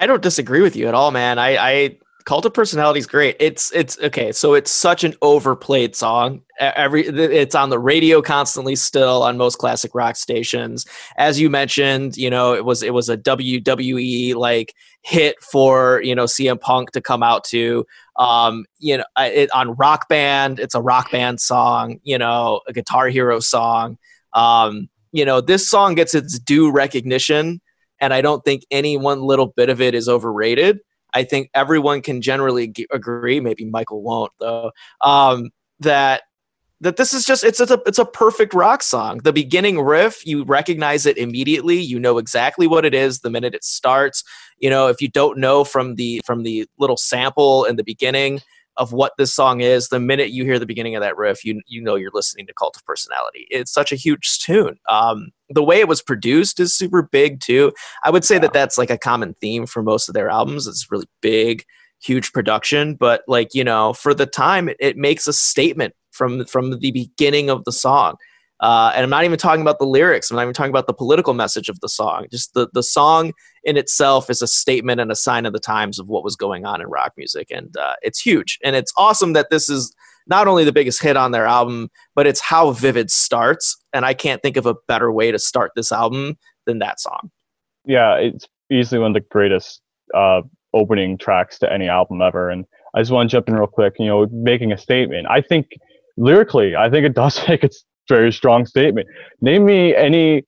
I 0.00 0.06
don't 0.06 0.22
disagree 0.22 0.62
with 0.62 0.76
you 0.76 0.86
at 0.86 0.94
all, 0.94 1.10
man. 1.10 1.38
I, 1.38 1.56
I 1.56 1.98
Cult 2.28 2.44
of 2.44 2.52
Personality 2.52 3.00
is 3.00 3.06
great. 3.06 3.36
It's 3.40 3.72
it's 3.72 3.98
okay. 4.00 4.32
So 4.32 4.52
it's 4.52 4.70
such 4.70 5.02
an 5.02 5.14
overplayed 5.22 5.96
song. 5.96 6.42
Every 6.60 7.06
it's 7.06 7.54
on 7.54 7.70
the 7.70 7.78
radio 7.78 8.20
constantly 8.20 8.76
still 8.76 9.22
on 9.22 9.38
most 9.38 9.56
classic 9.56 9.94
rock 9.94 10.14
stations. 10.14 10.84
As 11.16 11.40
you 11.40 11.48
mentioned, 11.48 12.18
you 12.18 12.28
know 12.28 12.52
it 12.52 12.66
was 12.66 12.82
it 12.82 12.92
was 12.92 13.08
a 13.08 13.16
WWE 13.16 14.34
like 14.34 14.74
hit 15.00 15.42
for 15.42 16.02
you 16.02 16.14
know 16.14 16.24
CM 16.24 16.60
Punk 16.60 16.90
to 16.90 17.00
come 17.00 17.22
out 17.22 17.44
to. 17.44 17.86
Um, 18.16 18.66
you 18.78 18.98
know, 18.98 19.04
it, 19.16 19.50
on 19.52 19.74
Rock 19.76 20.10
Band, 20.10 20.60
it's 20.60 20.74
a 20.74 20.82
rock 20.82 21.10
band 21.10 21.40
song. 21.40 21.98
You 22.02 22.18
know, 22.18 22.60
a 22.68 22.74
Guitar 22.74 23.08
Hero 23.08 23.40
song. 23.40 23.96
Um, 24.34 24.90
you 25.12 25.24
know, 25.24 25.40
this 25.40 25.68
song 25.68 25.94
gets 25.94 26.14
its 26.14 26.38
due 26.38 26.70
recognition, 26.70 27.60
and 28.00 28.14
I 28.14 28.20
don't 28.20 28.44
think 28.44 28.64
any 28.70 28.96
one 28.96 29.22
little 29.22 29.46
bit 29.46 29.68
of 29.68 29.80
it 29.80 29.94
is 29.94 30.08
overrated. 30.08 30.80
I 31.14 31.24
think 31.24 31.50
everyone 31.54 32.02
can 32.02 32.20
generally 32.20 32.68
g- 32.68 32.86
agree. 32.92 33.40
Maybe 33.40 33.64
Michael 33.64 34.02
won't 34.02 34.32
though. 34.38 34.72
Um, 35.00 35.50
that 35.80 36.22
that 36.80 36.96
this 36.96 37.12
is 37.12 37.24
just 37.24 37.42
it's 37.42 37.60
a 37.60 37.80
it's 37.86 37.98
a 37.98 38.04
perfect 38.04 38.54
rock 38.54 38.82
song. 38.82 39.18
The 39.18 39.32
beginning 39.32 39.80
riff, 39.80 40.24
you 40.24 40.44
recognize 40.44 41.06
it 41.06 41.18
immediately. 41.18 41.80
You 41.80 41.98
know 41.98 42.18
exactly 42.18 42.66
what 42.66 42.84
it 42.84 42.94
is 42.94 43.20
the 43.20 43.30
minute 43.30 43.54
it 43.54 43.64
starts. 43.64 44.22
You 44.58 44.70
know, 44.70 44.86
if 44.88 45.00
you 45.00 45.08
don't 45.08 45.38
know 45.38 45.64
from 45.64 45.96
the 45.96 46.20
from 46.24 46.42
the 46.42 46.66
little 46.78 46.96
sample 46.96 47.64
in 47.64 47.76
the 47.76 47.84
beginning, 47.84 48.40
of 48.78 48.92
what 48.92 49.12
this 49.18 49.34
song 49.34 49.60
is, 49.60 49.88
the 49.88 50.00
minute 50.00 50.30
you 50.30 50.44
hear 50.44 50.58
the 50.58 50.66
beginning 50.66 50.94
of 50.94 51.02
that 51.02 51.16
riff, 51.16 51.44
you 51.44 51.60
you 51.66 51.82
know 51.82 51.96
you're 51.96 52.12
listening 52.14 52.46
to 52.46 52.54
Cult 52.54 52.76
of 52.76 52.84
Personality. 52.86 53.46
It's 53.50 53.72
such 53.72 53.92
a 53.92 53.96
huge 53.96 54.38
tune. 54.38 54.78
Um, 54.88 55.30
the 55.50 55.64
way 55.64 55.80
it 55.80 55.88
was 55.88 56.00
produced 56.00 56.60
is 56.60 56.74
super 56.74 57.02
big 57.02 57.40
too. 57.40 57.72
I 58.04 58.10
would 58.10 58.24
say 58.24 58.36
yeah. 58.36 58.40
that 58.42 58.52
that's 58.52 58.78
like 58.78 58.90
a 58.90 58.98
common 58.98 59.34
theme 59.34 59.66
for 59.66 59.82
most 59.82 60.08
of 60.08 60.14
their 60.14 60.30
albums. 60.30 60.66
It's 60.66 60.90
really 60.90 61.08
big, 61.20 61.64
huge 62.00 62.32
production, 62.32 62.94
but 62.94 63.22
like 63.26 63.54
you 63.54 63.64
know, 63.64 63.92
for 63.92 64.14
the 64.14 64.26
time, 64.26 64.68
it, 64.68 64.76
it 64.80 64.96
makes 64.96 65.26
a 65.26 65.32
statement 65.32 65.94
from 66.12 66.44
from 66.46 66.78
the 66.78 66.90
beginning 66.92 67.50
of 67.50 67.64
the 67.64 67.72
song. 67.72 68.16
Uh, 68.60 68.92
and 68.94 69.04
I'm 69.04 69.10
not 69.10 69.24
even 69.24 69.38
talking 69.38 69.60
about 69.62 69.78
the 69.78 69.86
lyrics. 69.86 70.30
I'm 70.30 70.36
not 70.36 70.42
even 70.42 70.54
talking 70.54 70.70
about 70.70 70.86
the 70.86 70.94
political 70.94 71.34
message 71.34 71.68
of 71.68 71.78
the 71.80 71.88
song. 71.88 72.26
Just 72.30 72.54
the, 72.54 72.68
the 72.72 72.82
song 72.82 73.32
in 73.64 73.76
itself 73.76 74.30
is 74.30 74.42
a 74.42 74.48
statement 74.48 75.00
and 75.00 75.12
a 75.12 75.16
sign 75.16 75.46
of 75.46 75.52
the 75.52 75.60
times 75.60 75.98
of 75.98 76.08
what 76.08 76.24
was 76.24 76.34
going 76.34 76.64
on 76.64 76.80
in 76.80 76.88
rock 76.88 77.12
music. 77.16 77.48
And 77.50 77.76
uh, 77.76 77.94
it's 78.02 78.20
huge. 78.20 78.58
And 78.64 78.74
it's 78.74 78.92
awesome 78.96 79.32
that 79.34 79.50
this 79.50 79.68
is 79.68 79.94
not 80.26 80.48
only 80.48 80.64
the 80.64 80.72
biggest 80.72 81.02
hit 81.02 81.16
on 81.16 81.30
their 81.30 81.46
album, 81.46 81.90
but 82.14 82.26
it's 82.26 82.40
how 82.40 82.72
Vivid 82.72 83.10
starts. 83.10 83.76
And 83.92 84.04
I 84.04 84.12
can't 84.12 84.42
think 84.42 84.56
of 84.56 84.66
a 84.66 84.74
better 84.88 85.12
way 85.12 85.30
to 85.30 85.38
start 85.38 85.72
this 85.76 85.92
album 85.92 86.36
than 86.66 86.80
that 86.80 87.00
song. 87.00 87.30
Yeah, 87.84 88.16
it's 88.16 88.46
easily 88.70 89.00
one 89.00 89.12
of 89.12 89.14
the 89.14 89.26
greatest 89.30 89.80
uh, 90.14 90.42
opening 90.74 91.16
tracks 91.16 91.58
to 91.60 91.72
any 91.72 91.88
album 91.88 92.20
ever. 92.20 92.50
And 92.50 92.66
I 92.94 93.00
just 93.00 93.10
want 93.10 93.30
to 93.30 93.36
jump 93.36 93.48
in 93.48 93.54
real 93.54 93.66
quick, 93.66 93.94
you 93.98 94.06
know, 94.06 94.26
making 94.30 94.72
a 94.72 94.78
statement. 94.78 95.26
I 95.30 95.40
think 95.40 95.68
lyrically, 96.16 96.76
I 96.76 96.90
think 96.90 97.06
it 97.06 97.14
does 97.14 97.40
make 97.48 97.64
its 97.64 97.84
very 98.08 98.32
strong 98.32 98.66
statement. 98.66 99.06
Name 99.40 99.66
me 99.66 99.94
any 99.94 100.44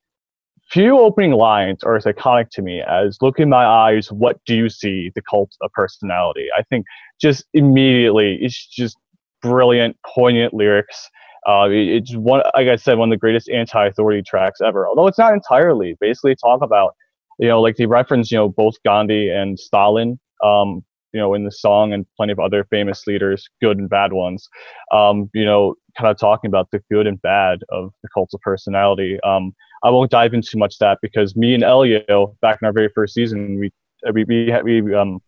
few 0.71 0.99
opening 0.99 1.33
lines 1.33 1.83
are 1.83 1.97
as 1.97 2.05
iconic 2.05 2.49
to 2.51 2.63
me 2.63 2.81
as 2.81 3.19
look 3.21 3.41
in 3.41 3.49
my 3.49 3.65
eyes, 3.65 4.13
what 4.13 4.39
do 4.47 4.55
you 4.55 4.69
see? 4.69 5.11
The 5.15 5.23
cult 5.23 5.51
of 5.63 5.71
personality. 5.73 6.47
I 6.57 6.63
think 6.63 6.87
just 7.21 7.45
immediately 7.55 8.39
it's 8.41 8.67
just 8.69 8.97
brilliant, 9.43 9.97
poignant 10.07 10.55
lyrics. 10.55 11.09
Uh, 11.47 11.69
it's 11.71 12.15
one, 12.15 12.43
like 12.55 12.69
I 12.69 12.77
said, 12.77 12.99
one 12.99 13.11
of 13.11 13.17
the 13.17 13.21
greatest 13.21 13.49
anti-authority 13.49 14.23
tracks 14.23 14.61
ever. 14.61 14.87
Although 14.87 15.07
it's 15.07 15.19
not 15.19 15.33
entirely. 15.33 15.97
Basically, 16.01 16.37
talk 16.37 16.63
about, 16.63 16.95
you 17.39 17.49
know, 17.49 17.61
like 17.61 17.77
they 17.77 17.87
reference, 17.87 18.31
you 18.31 18.37
know, 18.37 18.49
both 18.49 18.75
Gandhi 18.85 19.31
and 19.31 19.59
Stalin. 19.59 20.21
Um, 20.45 20.85
you 21.13 21.21
know, 21.21 21.35
in 21.35 21.45
the 21.45 21.53
song 21.53 21.93
and 21.93 22.07
plenty 22.17 22.33
of 22.33 22.39
other 22.39 22.65
famous 22.65 23.07
leaders, 23.07 23.49
good 23.61 23.79
and 23.79 23.89
bad 23.89 24.13
ones. 24.13 24.49
Um, 24.93 25.31
you 25.35 25.45
know, 25.45 25.75
kind 25.97 26.11
of 26.11 26.19
talking 26.19 26.49
about 26.49 26.71
the 26.71 26.83
good 26.91 27.07
and 27.07 27.21
bad 27.23 27.61
of 27.71 27.93
the 28.03 28.09
cult 28.15 28.31
of 28.35 28.41
personality. 28.41 29.19
Um, 29.23 29.55
I 29.83 29.91
won't 29.91 30.11
dive 30.11 30.35
into 30.35 30.59
much 30.59 30.79
that 30.79 30.99
because 31.03 31.37
me 31.37 31.55
and 31.55 31.65
Elio, 31.65 32.37
back 32.43 32.59
in 32.61 32.67
our 32.67 32.73
very 32.73 32.91
first 32.95 33.15
season, 33.15 33.59
we 33.59 33.71
we 34.13 34.25
we, 34.25 34.83
we 34.83 34.95
um 34.95 35.21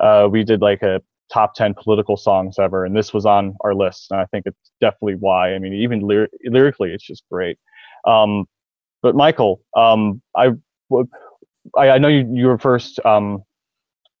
uh, 0.00 0.28
we 0.30 0.44
did 0.44 0.60
like 0.60 0.82
a 0.82 1.00
top 1.32 1.54
10 1.54 1.74
political 1.74 2.16
songs 2.16 2.58
ever 2.58 2.84
and 2.84 2.94
this 2.94 3.14
was 3.14 3.24
on 3.24 3.56
our 3.62 3.74
list 3.74 4.08
and 4.10 4.20
i 4.20 4.26
think 4.26 4.44
it's 4.46 4.70
definitely 4.80 5.14
why 5.14 5.54
i 5.54 5.58
mean 5.58 5.72
even 5.72 6.00
lyr- 6.00 6.28
lyrically 6.44 6.92
it's 6.92 7.04
just 7.04 7.24
great 7.32 7.58
um, 8.06 8.44
but 9.02 9.16
michael 9.16 9.62
um, 9.74 10.20
I, 10.36 11.88
I 11.88 11.98
know 11.98 12.08
you, 12.08 12.28
you 12.30 12.46
were 12.46 12.58
first 12.58 13.00
um, 13.06 13.42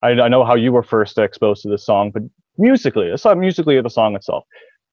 I, 0.04 0.10
I 0.10 0.28
know 0.28 0.44
how 0.44 0.54
you 0.54 0.72
were 0.72 0.82
first 0.82 1.18
exposed 1.18 1.62
to 1.62 1.68
this 1.68 1.84
song 1.84 2.10
but 2.12 2.22
musically 2.58 3.10
let's 3.10 3.22
talk 3.22 3.36
musically 3.36 3.80
the 3.80 3.90
song 3.90 4.14
itself 4.14 4.44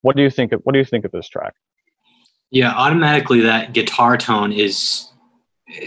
what 0.02 0.16
do 0.16 0.22
you 0.22 0.30
think 0.30 0.52
of 0.52 0.60
what 0.64 0.74
do 0.74 0.78
you 0.78 0.84
think 0.84 1.04
of 1.04 1.12
this 1.12 1.28
track? 1.28 1.54
Yeah, 2.50 2.72
automatically 2.72 3.40
that 3.40 3.72
guitar 3.72 4.18
tone 4.18 4.52
is 4.52 5.08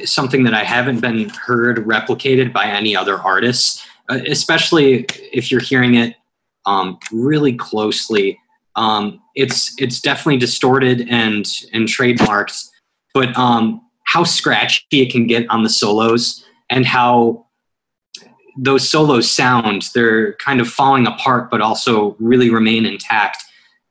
something 0.04 0.44
that 0.44 0.54
I 0.54 0.64
haven't 0.64 1.00
been 1.00 1.30
heard 1.30 1.78
replicated 1.86 2.52
by 2.52 2.66
any 2.66 2.96
other 2.96 3.20
artists, 3.20 3.86
uh, 4.10 4.20
especially 4.26 5.06
if 5.32 5.52
you're 5.52 5.62
hearing 5.62 5.96
it 5.96 6.16
um, 6.66 6.98
really 7.12 7.54
closely. 7.54 8.40
Um, 8.76 9.22
it's 9.36 9.76
it's 9.80 10.02
definitely 10.02 10.38
distorted 10.38 11.08
and 11.10 11.46
and 11.72 11.88
trademarked, 11.88 12.70
but 13.14 13.38
um, 13.38 13.82
how 14.06 14.24
scratchy 14.24 14.84
it 14.92 15.12
can 15.12 15.28
get 15.28 15.48
on 15.50 15.64
the 15.64 15.70
solos 15.70 16.44
and 16.70 16.86
how 16.86 17.45
those 18.58 18.88
solos 18.88 19.30
sound 19.30 19.88
they're 19.94 20.34
kind 20.36 20.62
of 20.62 20.68
falling 20.68 21.06
apart 21.06 21.50
but 21.52 21.62
also 21.62 22.16
really 22.20 22.50
remain 22.50 22.86
intact 22.86 23.44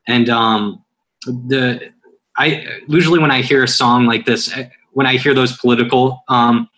and 0.07 0.29
um, 0.29 0.85
the 1.27 1.93
I 2.37 2.67
usually 2.89 3.19
when 3.19 3.31
I 3.31 3.43
hear 3.43 3.63
a 3.63 3.69
song 3.69 4.07
like 4.07 4.27
this, 4.27 4.53
when 4.93 5.07
I 5.07 5.17
hear 5.17 5.35
those 5.35 5.57
political 5.57 6.23
um, 6.29 6.69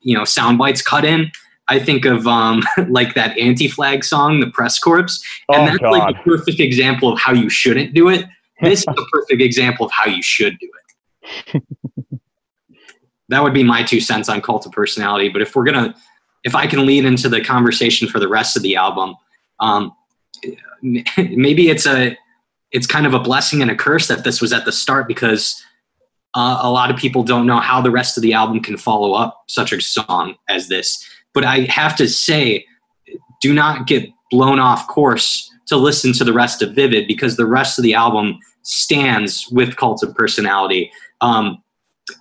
you 0.00 0.16
know 0.16 0.24
sound 0.24 0.58
bites 0.58 0.82
cut 0.82 1.04
in, 1.04 1.30
I 1.68 1.78
think 1.78 2.04
of 2.04 2.26
um, 2.26 2.62
like 2.88 3.14
that 3.14 3.36
anti-flag 3.38 4.04
song, 4.04 4.40
the 4.40 4.50
Press 4.50 4.78
Corps, 4.78 4.98
and 4.98 5.08
oh, 5.50 5.64
that's 5.66 5.78
God. 5.78 5.90
like 5.90 6.14
a 6.14 6.22
perfect 6.22 6.60
example 6.60 7.12
of 7.12 7.18
how 7.18 7.32
you 7.32 7.48
shouldn't 7.48 7.94
do 7.94 8.08
it. 8.08 8.24
This 8.60 8.80
is 8.80 8.86
a 8.88 9.04
perfect 9.12 9.40
example 9.40 9.86
of 9.86 9.92
how 9.92 10.06
you 10.06 10.22
should 10.22 10.58
do 10.58 10.70
it. 11.54 11.62
that 13.28 13.42
would 13.42 13.54
be 13.54 13.62
my 13.62 13.82
two 13.82 14.00
cents 14.00 14.28
on 14.28 14.40
cult 14.40 14.66
of 14.66 14.72
personality. 14.72 15.28
But 15.28 15.42
if 15.42 15.54
we're 15.54 15.64
gonna, 15.64 15.94
if 16.48 16.54
I 16.54 16.66
can 16.66 16.86
lead 16.86 17.04
into 17.04 17.28
the 17.28 17.42
conversation 17.42 18.08
for 18.08 18.18
the 18.18 18.26
rest 18.26 18.56
of 18.56 18.62
the 18.62 18.74
album, 18.74 19.14
um, 19.60 19.92
maybe 20.82 21.68
it's 21.68 21.86
a 21.86 22.16
it's 22.72 22.86
kind 22.86 23.06
of 23.06 23.12
a 23.12 23.18
blessing 23.18 23.60
and 23.60 23.70
a 23.70 23.76
curse 23.76 24.08
that 24.08 24.24
this 24.24 24.40
was 24.40 24.52
at 24.52 24.64
the 24.64 24.72
start 24.72 25.06
because 25.06 25.62
uh, 26.34 26.58
a 26.62 26.70
lot 26.70 26.90
of 26.90 26.96
people 26.96 27.22
don't 27.22 27.46
know 27.46 27.60
how 27.60 27.82
the 27.82 27.90
rest 27.90 28.16
of 28.16 28.22
the 28.22 28.32
album 28.32 28.60
can 28.60 28.78
follow 28.78 29.12
up 29.12 29.44
such 29.46 29.72
a 29.72 29.80
song 29.80 30.36
as 30.48 30.68
this. 30.68 31.06
But 31.34 31.44
I 31.44 31.60
have 31.60 31.94
to 31.96 32.08
say, 32.08 32.66
do 33.42 33.52
not 33.52 33.86
get 33.86 34.08
blown 34.30 34.58
off 34.58 34.86
course 34.86 35.50
to 35.66 35.76
listen 35.76 36.12
to 36.14 36.24
the 36.24 36.32
rest 36.32 36.62
of 36.62 36.74
Vivid 36.74 37.06
because 37.06 37.36
the 37.36 37.46
rest 37.46 37.78
of 37.78 37.82
the 37.82 37.94
album 37.94 38.38
stands 38.62 39.48
with 39.50 39.76
Cult 39.76 40.02
of 40.02 40.14
Personality. 40.14 40.90
Um, 41.20 41.62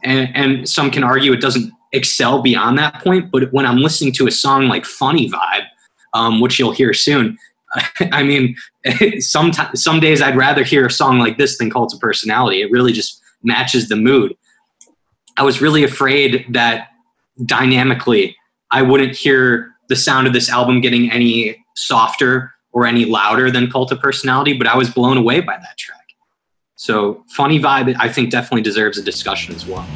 and, 0.03 0.35
and 0.35 0.69
some 0.69 0.91
can 0.91 1.03
argue 1.03 1.31
it 1.31 1.41
doesn't 1.41 1.71
excel 1.93 2.41
beyond 2.41 2.77
that 2.77 3.03
point. 3.03 3.31
But 3.31 3.51
when 3.53 3.65
I'm 3.65 3.77
listening 3.77 4.13
to 4.13 4.27
a 4.27 4.31
song 4.31 4.67
like 4.67 4.85
Funny 4.85 5.29
Vibe, 5.29 5.65
um, 6.13 6.39
which 6.39 6.59
you'll 6.59 6.71
hear 6.71 6.93
soon, 6.93 7.37
I 8.11 8.23
mean, 8.23 8.55
some 9.19 9.51
some 9.75 9.99
days 9.99 10.21
I'd 10.21 10.37
rather 10.37 10.63
hear 10.63 10.85
a 10.85 10.91
song 10.91 11.19
like 11.19 11.37
this 11.37 11.57
than 11.57 11.69
Cult 11.69 11.93
of 11.93 11.99
Personality. 11.99 12.61
It 12.61 12.71
really 12.71 12.93
just 12.93 13.21
matches 13.43 13.89
the 13.89 13.95
mood. 13.95 14.35
I 15.37 15.43
was 15.43 15.61
really 15.61 15.83
afraid 15.83 16.45
that 16.49 16.87
dynamically 17.45 18.35
I 18.71 18.81
wouldn't 18.81 19.15
hear 19.15 19.75
the 19.87 19.95
sound 19.95 20.27
of 20.27 20.33
this 20.33 20.49
album 20.49 20.81
getting 20.81 21.11
any 21.11 21.63
softer 21.75 22.51
or 22.71 22.85
any 22.85 23.05
louder 23.05 23.49
than 23.49 23.71
Cult 23.71 23.91
of 23.91 23.99
Personality, 23.99 24.53
but 24.53 24.67
I 24.67 24.75
was 24.75 24.89
blown 24.89 25.17
away 25.17 25.39
by 25.39 25.57
that 25.57 25.77
track. 25.77 25.97
So, 26.75 27.23
Funny 27.29 27.59
Vibe, 27.59 27.95
I 27.99 28.09
think 28.09 28.29
definitely 28.29 28.61
deserves 28.61 28.97
a 28.97 29.03
discussion 29.03 29.55
as 29.55 29.65
well. 29.65 29.87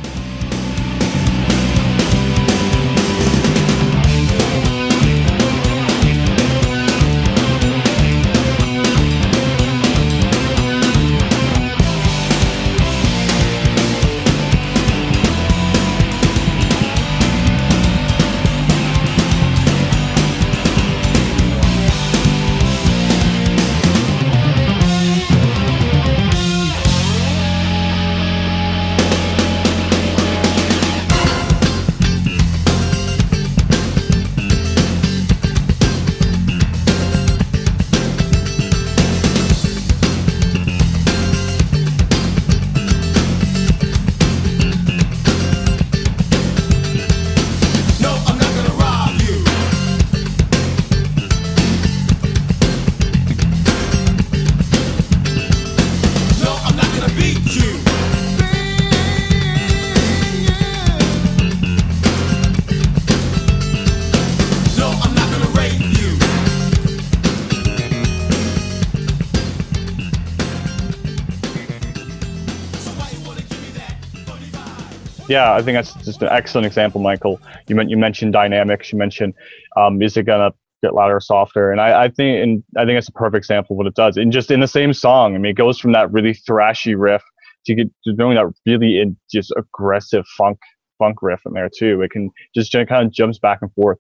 Yeah, 75.32 75.54
I 75.54 75.62
think 75.62 75.78
that's 75.78 75.94
just 76.06 76.22
an 76.22 76.28
excellent 76.30 76.68
example, 76.68 77.00
Michael. 77.00 77.40
You 77.68 77.76
meant 77.76 77.90
you 77.90 77.96
mentioned 77.96 78.34
dynamics. 78.34 78.92
You 78.92 79.00
mentioned 79.00 79.34
um, 79.78 80.02
is 80.02 80.18
it 80.18 80.24
gonna 80.24 80.52
get 80.84 80.94
louder 80.94 81.16
or 81.16 81.22
softer? 81.22 81.72
And 81.72 81.80
I, 81.80 82.04
I 82.04 82.10
think 82.10 82.44
and 82.44 82.64
I 82.78 82.86
think 82.86 82.98
it's 82.98 83.08
a 83.08 83.14
perfect 83.14 83.38
example 83.38 83.76
of 83.76 83.78
what 83.78 83.88
it 83.88 83.96
does. 83.96 84.18
And 84.18 84.34
just 84.34 84.52
in 84.52 84.60
the 84.60 84.68
same 84.68 84.94
song, 84.94 85.34
I 85.34 85.38
mean, 85.38 85.52
it 85.52 85.56
goes 85.56 85.80
from 85.80 85.94
that 85.94 86.12
really 86.12 86.34
thrashy 86.34 86.96
riff 86.98 87.24
to 87.66 87.76
get 87.76 87.88
to 88.04 88.14
doing 88.14 88.36
that 88.36 88.48
really 88.66 89.00
in, 89.00 89.18
just 89.32 89.54
aggressive 89.58 90.26
funk 90.38 90.60
funk 91.00 91.18
riff 91.22 91.40
in 91.46 91.54
there 91.54 91.70
too. 91.76 92.02
It 92.02 92.12
can 92.12 92.30
just 92.54 92.74
kind 92.74 92.92
of 92.92 93.12
jumps 93.14 93.40
back 93.40 93.60
and 93.62 93.72
forth 93.74 94.00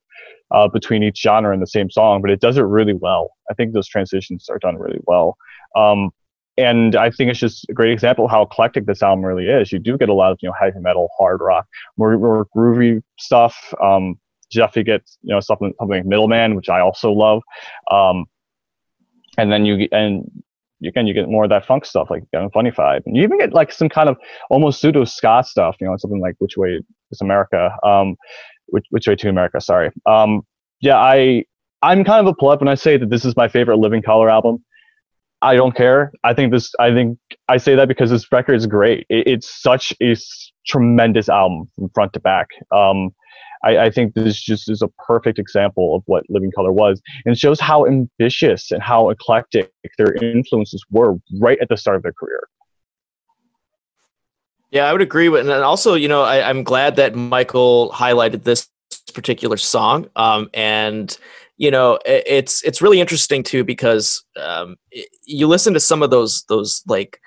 uh, 0.54 0.68
between 0.68 1.02
each 1.02 1.22
genre 1.22 1.54
in 1.54 1.62
the 1.62 1.68
same 1.68 1.90
song, 1.90 2.22
but 2.22 2.30
it 2.30 2.42
does 2.42 2.58
it 2.58 2.64
really 2.64 2.94
well. 2.94 3.32
I 3.50 3.54
think 3.54 3.74
those 3.74 3.88
transitions 3.88 4.48
are 4.50 4.60
done 4.60 4.76
really 4.76 5.00
well. 5.08 5.38
Um, 5.78 6.12
and 6.62 6.96
I 6.96 7.10
think 7.10 7.30
it's 7.30 7.40
just 7.40 7.66
a 7.70 7.74
great 7.74 7.92
example 7.92 8.26
of 8.26 8.32
how 8.32 8.44
eclectic 8.44 8.86
this 8.86 9.02
album 9.02 9.26
really 9.26 9.48
is. 9.48 9.72
You 9.72 9.80
do 9.80 9.98
get 9.98 10.10
a 10.10 10.14
lot 10.14 10.32
of 10.32 10.38
you 10.42 10.50
know 10.50 10.56
heavy 10.60 10.80
metal, 10.80 11.10
hard 11.18 11.40
rock, 11.42 11.68
more, 11.98 12.18
more 12.18 12.48
groovy 12.56 13.02
stuff. 13.20 13.74
Um, 13.82 14.16
Jeffy 14.52 14.84
gets 14.84 15.18
you 15.22 15.34
know 15.34 15.40
something 15.40 15.74
something 15.80 15.98
like 15.98 16.06
Middleman, 16.06 16.56
which 16.56 16.70
I 16.70 16.80
also 16.80 17.12
love. 17.12 17.42
Um, 17.90 18.26
and 19.38 19.52
then 19.52 19.66
you 19.66 19.88
and 19.92 20.30
again 20.86 21.08
you 21.08 21.14
get 21.14 21.30
more 21.30 21.46
of 21.46 21.50
that 21.50 21.66
funk 21.66 21.86
stuff 21.86 22.10
like 22.10 22.24
Funny 22.54 22.72
Vibe, 22.72 23.02
and 23.06 23.16
you 23.16 23.24
even 23.24 23.38
get 23.38 23.54
like 23.54 23.72
some 23.72 23.90
kind 23.90 24.10
of 24.10 24.18
almost 24.50 24.82
pseudo 24.82 25.06
ska 25.06 25.44
stuff. 25.46 25.78
You 25.80 25.88
know, 25.88 25.96
something 25.98 26.22
like 26.22 26.36
Which 26.40 26.58
Way 26.58 26.82
is 27.12 27.22
America? 27.22 27.72
Um, 27.84 28.16
which, 28.68 28.86
which 28.90 29.08
Way 29.08 29.16
to 29.16 29.30
America? 29.30 29.62
Sorry. 29.62 29.92
Um, 30.06 30.42
yeah, 30.82 30.98
I 30.98 31.46
I'm 31.82 32.04
kind 32.04 32.26
of 32.26 32.28
a 32.28 32.36
pleb 32.36 32.60
when 32.60 32.68
I 32.68 32.76
say 32.76 32.98
that 32.98 33.10
this 33.10 33.26
is 33.26 33.36
my 33.36 33.48
favorite 33.48 33.78
Living 33.78 34.02
Colour 34.02 34.30
album. 34.30 34.64
I 35.42 35.56
don't 35.56 35.76
care. 35.76 36.12
I 36.24 36.34
think 36.34 36.52
this. 36.52 36.72
I 36.80 36.94
think 36.94 37.18
I 37.50 37.58
say 37.58 37.76
that 37.76 37.88
because 37.88 38.10
this 38.10 38.32
record 38.32 38.56
is 38.56 38.68
great. 38.68 39.06
It, 39.10 39.28
it's 39.28 39.62
such 39.62 39.94
a 40.02 40.16
tremendous 40.68 41.30
album 41.30 41.68
from 41.76 41.90
front 41.90 42.14
to 42.14 42.20
back. 42.20 42.48
Um, 42.72 43.12
I, 43.64 43.78
I, 43.78 43.90
think 43.92 44.14
this 44.14 44.42
just 44.42 44.70
is 44.70 44.82
a 44.82 44.88
perfect 45.06 45.38
example 45.38 45.96
of 45.96 46.04
what 46.06 46.24
Living 46.30 46.52
Colour 46.52 46.72
was, 46.72 47.02
and 47.26 47.38
shows 47.38 47.60
how 47.60 47.86
ambitious 47.86 48.72
and 48.72 48.82
how 48.82 49.10
eclectic 49.10 49.72
their 49.98 50.14
influences 50.16 50.84
were 50.90 51.16
right 51.40 51.60
at 51.62 51.70
the 51.70 51.78
start 51.78 51.98
of 51.98 52.04
their 52.04 52.14
career. 52.14 52.48
Yeah, 54.72 54.86
I 54.86 54.94
would 54.94 55.02
agree 55.02 55.30
with, 55.30 55.42
and 55.42 55.52
also, 55.52 55.96
you 55.96 56.08
know, 56.08 56.24
I, 56.24 56.50
am 56.50 56.64
glad 56.64 56.96
that 56.96 57.14
Michael 57.14 57.92
highlighted 57.94 58.44
this 58.44 58.70
particular 59.14 59.58
song, 59.58 60.10
um, 60.16 60.50
and 60.54 61.16
you 61.62 61.70
know 61.70 62.00
it's 62.08 62.64
it's 62.64 62.82
really 62.82 63.00
interesting 63.00 63.44
too 63.44 63.64
because 63.64 64.26
um, 64.36 64.78
you 65.26 65.46
listen 65.46 65.76
to 65.76 65.80
some 65.80 66.02
of 66.02 66.10
those 66.10 66.44
those 66.50 66.82
like 66.88 67.22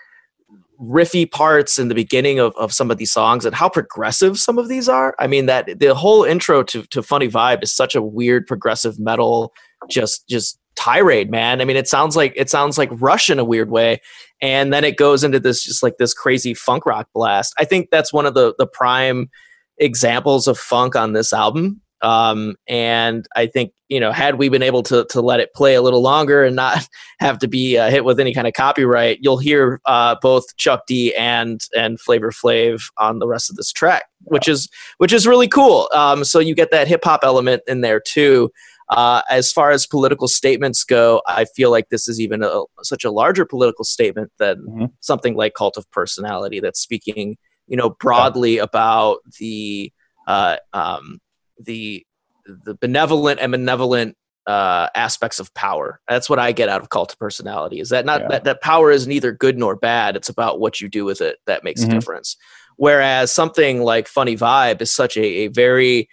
riffy 0.81 1.31
parts 1.31 1.79
in 1.79 1.87
the 1.87 1.95
beginning 1.95 2.41
of, 2.41 2.53
of 2.57 2.73
some 2.73 2.91
of 2.91 2.99
these 2.99 3.13
songs 3.13 3.45
and 3.45 3.55
how 3.55 3.69
progressive 3.69 4.37
some 4.37 4.59
of 4.59 4.69
these 4.69 4.89
are. 4.89 5.15
I 5.21 5.29
mean 5.29 5.47
that 5.47 5.79
the 5.79 5.95
whole 5.95 6.25
intro 6.25 6.65
to, 6.65 6.83
to 6.83 7.01
funny 7.01 7.29
vibe 7.29 7.63
is 7.63 7.73
such 7.73 7.95
a 7.95 8.03
weird 8.03 8.49
progressive 8.49 8.99
metal 8.99 9.53
just 9.89 10.29
just 10.29 10.59
tirade 10.75 11.31
man. 11.31 11.61
I 11.61 11.65
mean 11.65 11.77
it 11.77 11.87
sounds 11.87 12.17
like 12.17 12.33
it 12.35 12.51
sounds 12.51 12.77
like 12.77 12.91
rush 12.95 13.31
in 13.31 13.39
a 13.39 13.45
weird 13.45 13.71
way 13.71 14.01
and 14.43 14.73
then 14.73 14.83
it 14.83 14.97
goes 14.97 15.23
into 15.23 15.39
this 15.39 15.63
just 15.63 15.81
like 15.81 15.99
this 15.99 16.13
crazy 16.13 16.55
funk 16.55 16.87
rock 16.87 17.07
blast. 17.15 17.55
I 17.61 17.65
think 17.65 17.91
that's 17.93 18.13
one 18.13 18.27
of 18.27 18.35
the 18.35 18.53
the 18.59 18.67
prime 18.67 19.31
examples 19.79 20.49
of 20.49 20.59
funk 20.59 20.97
on 20.97 21.13
this 21.13 21.33
album 21.33 21.81
um, 22.05 22.55
and 22.69 23.27
I 23.35 23.47
think 23.47 23.73
you 23.89 24.01
know, 24.01 24.13
had 24.13 24.37
we 24.37 24.49
been 24.49 24.63
able 24.63 24.83
to 24.83 25.07
to 25.11 25.21
let 25.21 25.41
it 25.41 25.55
play 25.55 25.75
a 25.75 25.83
little 25.83 26.03
longer 26.03 26.45
and 26.45 26.57
not 26.57 26.87
have 27.21 27.39
to 27.39 27.49
be 27.49 27.79
uh, 27.79 27.91
hit 27.91 28.05
with 28.05 28.21
any 28.21 28.35
kind 28.35 28.47
of 28.47 28.53
copyright, 28.53 29.19
you'll 29.23 29.39
hear 29.39 29.81
uh, 29.87 30.17
both 30.21 30.45
Chuck 30.57 30.85
D 30.87 31.15
and 31.15 31.61
and 31.75 32.01
Flavor 32.01 32.31
Flav 32.31 32.83
on 32.99 33.21
the 33.21 33.27
rest 33.27 33.51
of 33.51 33.57
this 33.57 33.73
track, 33.73 34.05
which 34.25 34.49
is 34.49 34.69
which 34.99 35.13
is 35.13 35.27
really 35.27 35.49
cool. 35.49 35.89
Um, 35.95 36.25
so 36.25 36.41
you 36.41 36.55
get 36.55 36.71
that 36.73 36.89
hip 36.89 37.05
hop 37.05 37.21
element 37.23 37.63
in 37.67 37.81
there 37.81 38.01
too. 38.01 38.51
Uh, 38.91 39.23
as 39.31 39.51
far 39.51 39.71
as 39.71 39.87
political 39.87 40.29
statements 40.29 40.85
go, 40.85 41.23
I 41.27 41.47
feel 41.47 41.71
like 41.71 41.89
this 41.89 42.07
is 42.07 42.21
even 42.21 42.43
a, 42.43 42.65
such 42.83 43.03
a 43.03 43.11
larger 43.11 43.47
political 43.47 43.85
statement 43.85 44.31
than 44.39 44.57
mm-hmm. 44.59 44.85
something 45.01 45.37
like 45.37 45.55
Cult 45.55 45.79
of 45.79 45.91
Personality 45.91 46.61
that's 46.61 46.81
speaking, 46.81 47.39
you 47.67 47.79
know, 47.79 47.97
broadly 47.99 48.57
yeah. 48.57 48.63
about 48.63 49.21
the 49.39 49.91
uh, 50.27 50.57
um, 50.75 51.19
the 51.59 52.07
the 52.47 52.75
benevolent 52.75 53.41
and 53.41 53.53
benevolent 53.53 54.17
uh, 54.47 54.89
aspects 54.95 55.41
of 55.41 55.53
power. 55.55 56.01
That's 56.09 56.29
what 56.29 56.39
I 56.39 56.53
get 56.53 56.69
out 56.69 56.83
of 56.83 56.91
cult 56.91 57.13
of 57.13 57.19
personality. 57.19 57.81
Is 57.81 57.89
that 57.89 58.05
not 58.05 58.23
yeah. 58.23 58.29
that, 58.29 58.45
that 58.45 58.63
power 58.63 58.91
is 58.91 59.07
neither 59.07 59.33
good 59.33 59.59
nor 59.59 59.77
bad. 59.77 60.17
It's 60.17 60.29
about 60.29 60.61
what 60.61 60.81
you 60.81 60.89
do 60.89 61.05
with 61.05 61.21
it 61.21 61.39
that 61.47 61.65
makes 61.65 61.81
mm-hmm. 61.83 61.93
a 61.93 61.95
difference. 61.95 62.37
Whereas 62.77 63.33
something 63.33 63.83
like 63.83 64.09
Funny 64.09 64.37
Vibe 64.37 64.83
is 64.83 64.91
such 64.91 65.17
a, 65.17 65.25
a 65.25 65.49
very 65.49 66.09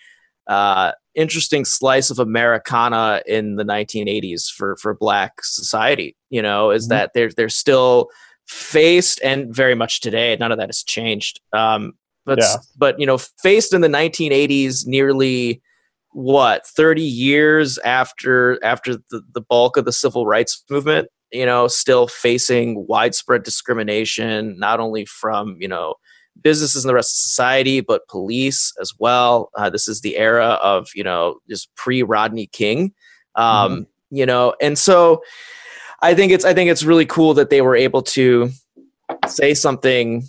uh, 0.47 0.91
interesting 1.15 1.65
slice 1.65 2.09
of 2.09 2.19
Americana 2.19 3.21
in 3.25 3.55
the 3.55 3.65
1980s 3.65 4.49
for 4.49 4.77
for 4.77 4.93
Black 4.93 5.43
society. 5.43 6.15
You 6.29 6.41
know, 6.41 6.71
is 6.71 6.85
mm-hmm. 6.85 6.89
that 6.91 7.11
they're 7.13 7.31
they're 7.31 7.49
still 7.49 8.09
faced 8.47 9.19
and 9.23 9.53
very 9.53 9.75
much 9.75 10.01
today. 10.01 10.37
None 10.39 10.51
of 10.51 10.57
that 10.57 10.69
has 10.69 10.83
changed. 10.83 11.41
Um, 11.53 11.93
but 12.25 12.39
yeah. 12.39 12.55
but 12.77 12.99
you 12.99 13.05
know, 13.05 13.17
faced 13.17 13.73
in 13.73 13.81
the 13.81 13.87
1980s, 13.87 14.85
nearly 14.85 15.61
what 16.13 16.65
30 16.67 17.01
years 17.01 17.77
after 17.79 18.63
after 18.63 18.97
the, 19.09 19.21
the 19.33 19.41
bulk 19.41 19.77
of 19.77 19.85
the 19.85 19.93
civil 19.93 20.25
rights 20.25 20.63
movement 20.69 21.07
you 21.31 21.45
know 21.45 21.67
still 21.67 22.07
facing 22.07 22.85
widespread 22.87 23.43
discrimination 23.43 24.57
not 24.59 24.79
only 24.79 25.05
from 25.05 25.55
you 25.59 25.67
know 25.67 25.95
businesses 26.41 26.83
and 26.83 26.89
the 26.89 26.93
rest 26.93 27.13
of 27.13 27.17
society 27.17 27.79
but 27.79 28.07
police 28.09 28.73
as 28.81 28.93
well 28.99 29.49
uh, 29.55 29.69
this 29.69 29.87
is 29.87 30.01
the 30.01 30.17
era 30.17 30.59
of 30.61 30.89
you 30.95 31.03
know 31.03 31.37
just 31.49 31.73
pre 31.75 32.03
rodney 32.03 32.47
king 32.47 32.93
um, 33.35 33.71
mm-hmm. 33.71 34.15
you 34.15 34.25
know 34.25 34.53
and 34.61 34.77
so 34.77 35.21
i 36.01 36.13
think 36.13 36.31
it's 36.31 36.43
i 36.43 36.53
think 36.53 36.69
it's 36.69 36.83
really 36.83 37.05
cool 37.05 37.33
that 37.33 37.49
they 37.49 37.61
were 37.61 37.75
able 37.75 38.01
to 38.01 38.49
say 39.27 39.53
something 39.53 40.23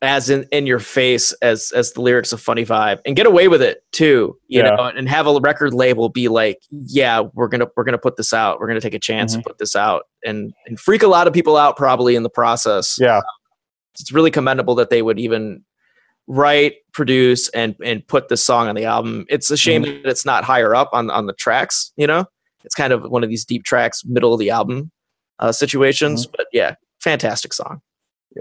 as 0.00 0.28
in, 0.28 0.44
in 0.50 0.66
your 0.66 0.80
face 0.80 1.32
as 1.34 1.70
as 1.72 1.92
the 1.92 2.00
lyrics 2.00 2.32
of 2.32 2.40
funny 2.40 2.64
vibe 2.64 3.00
and 3.06 3.14
get 3.14 3.26
away 3.26 3.46
with 3.48 3.62
it 3.62 3.84
too 3.92 4.36
you 4.48 4.60
yeah. 4.62 4.70
know 4.70 4.84
and 4.84 5.08
have 5.08 5.26
a 5.26 5.38
record 5.40 5.72
label 5.72 6.08
be 6.08 6.28
like 6.28 6.58
yeah 6.70 7.20
we're 7.34 7.48
gonna 7.48 7.66
we're 7.76 7.84
gonna 7.84 7.98
put 7.98 8.16
this 8.16 8.32
out 8.32 8.58
we're 8.58 8.66
gonna 8.66 8.80
take 8.80 8.94
a 8.94 8.98
chance 8.98 9.32
mm-hmm. 9.32 9.42
to 9.42 9.48
put 9.48 9.58
this 9.58 9.76
out 9.76 10.06
and 10.24 10.52
and 10.66 10.80
freak 10.80 11.02
a 11.02 11.06
lot 11.06 11.26
of 11.26 11.32
people 11.32 11.56
out 11.56 11.76
probably 11.76 12.16
in 12.16 12.22
the 12.22 12.30
process 12.30 12.96
yeah 13.00 13.20
it's 13.94 14.12
really 14.12 14.30
commendable 14.30 14.74
that 14.74 14.90
they 14.90 15.02
would 15.02 15.20
even 15.20 15.62
write 16.26 16.74
produce 16.92 17.48
and 17.50 17.76
and 17.84 18.06
put 18.08 18.28
this 18.28 18.44
song 18.44 18.68
on 18.68 18.74
the 18.74 18.84
album 18.84 19.24
it's 19.28 19.50
a 19.50 19.56
shame 19.56 19.84
mm-hmm. 19.84 20.02
that 20.02 20.10
it's 20.10 20.24
not 20.24 20.44
higher 20.44 20.74
up 20.74 20.88
on 20.92 21.10
on 21.10 21.26
the 21.26 21.32
tracks 21.34 21.92
you 21.96 22.06
know 22.06 22.24
it's 22.64 22.74
kind 22.74 22.92
of 22.92 23.02
one 23.10 23.22
of 23.22 23.28
these 23.28 23.44
deep 23.44 23.64
tracks 23.64 24.04
middle 24.04 24.32
of 24.32 24.40
the 24.40 24.50
album 24.50 24.90
uh, 25.38 25.52
situations 25.52 26.26
mm-hmm. 26.26 26.34
but 26.36 26.46
yeah 26.52 26.74
fantastic 27.00 27.52
song 27.52 27.80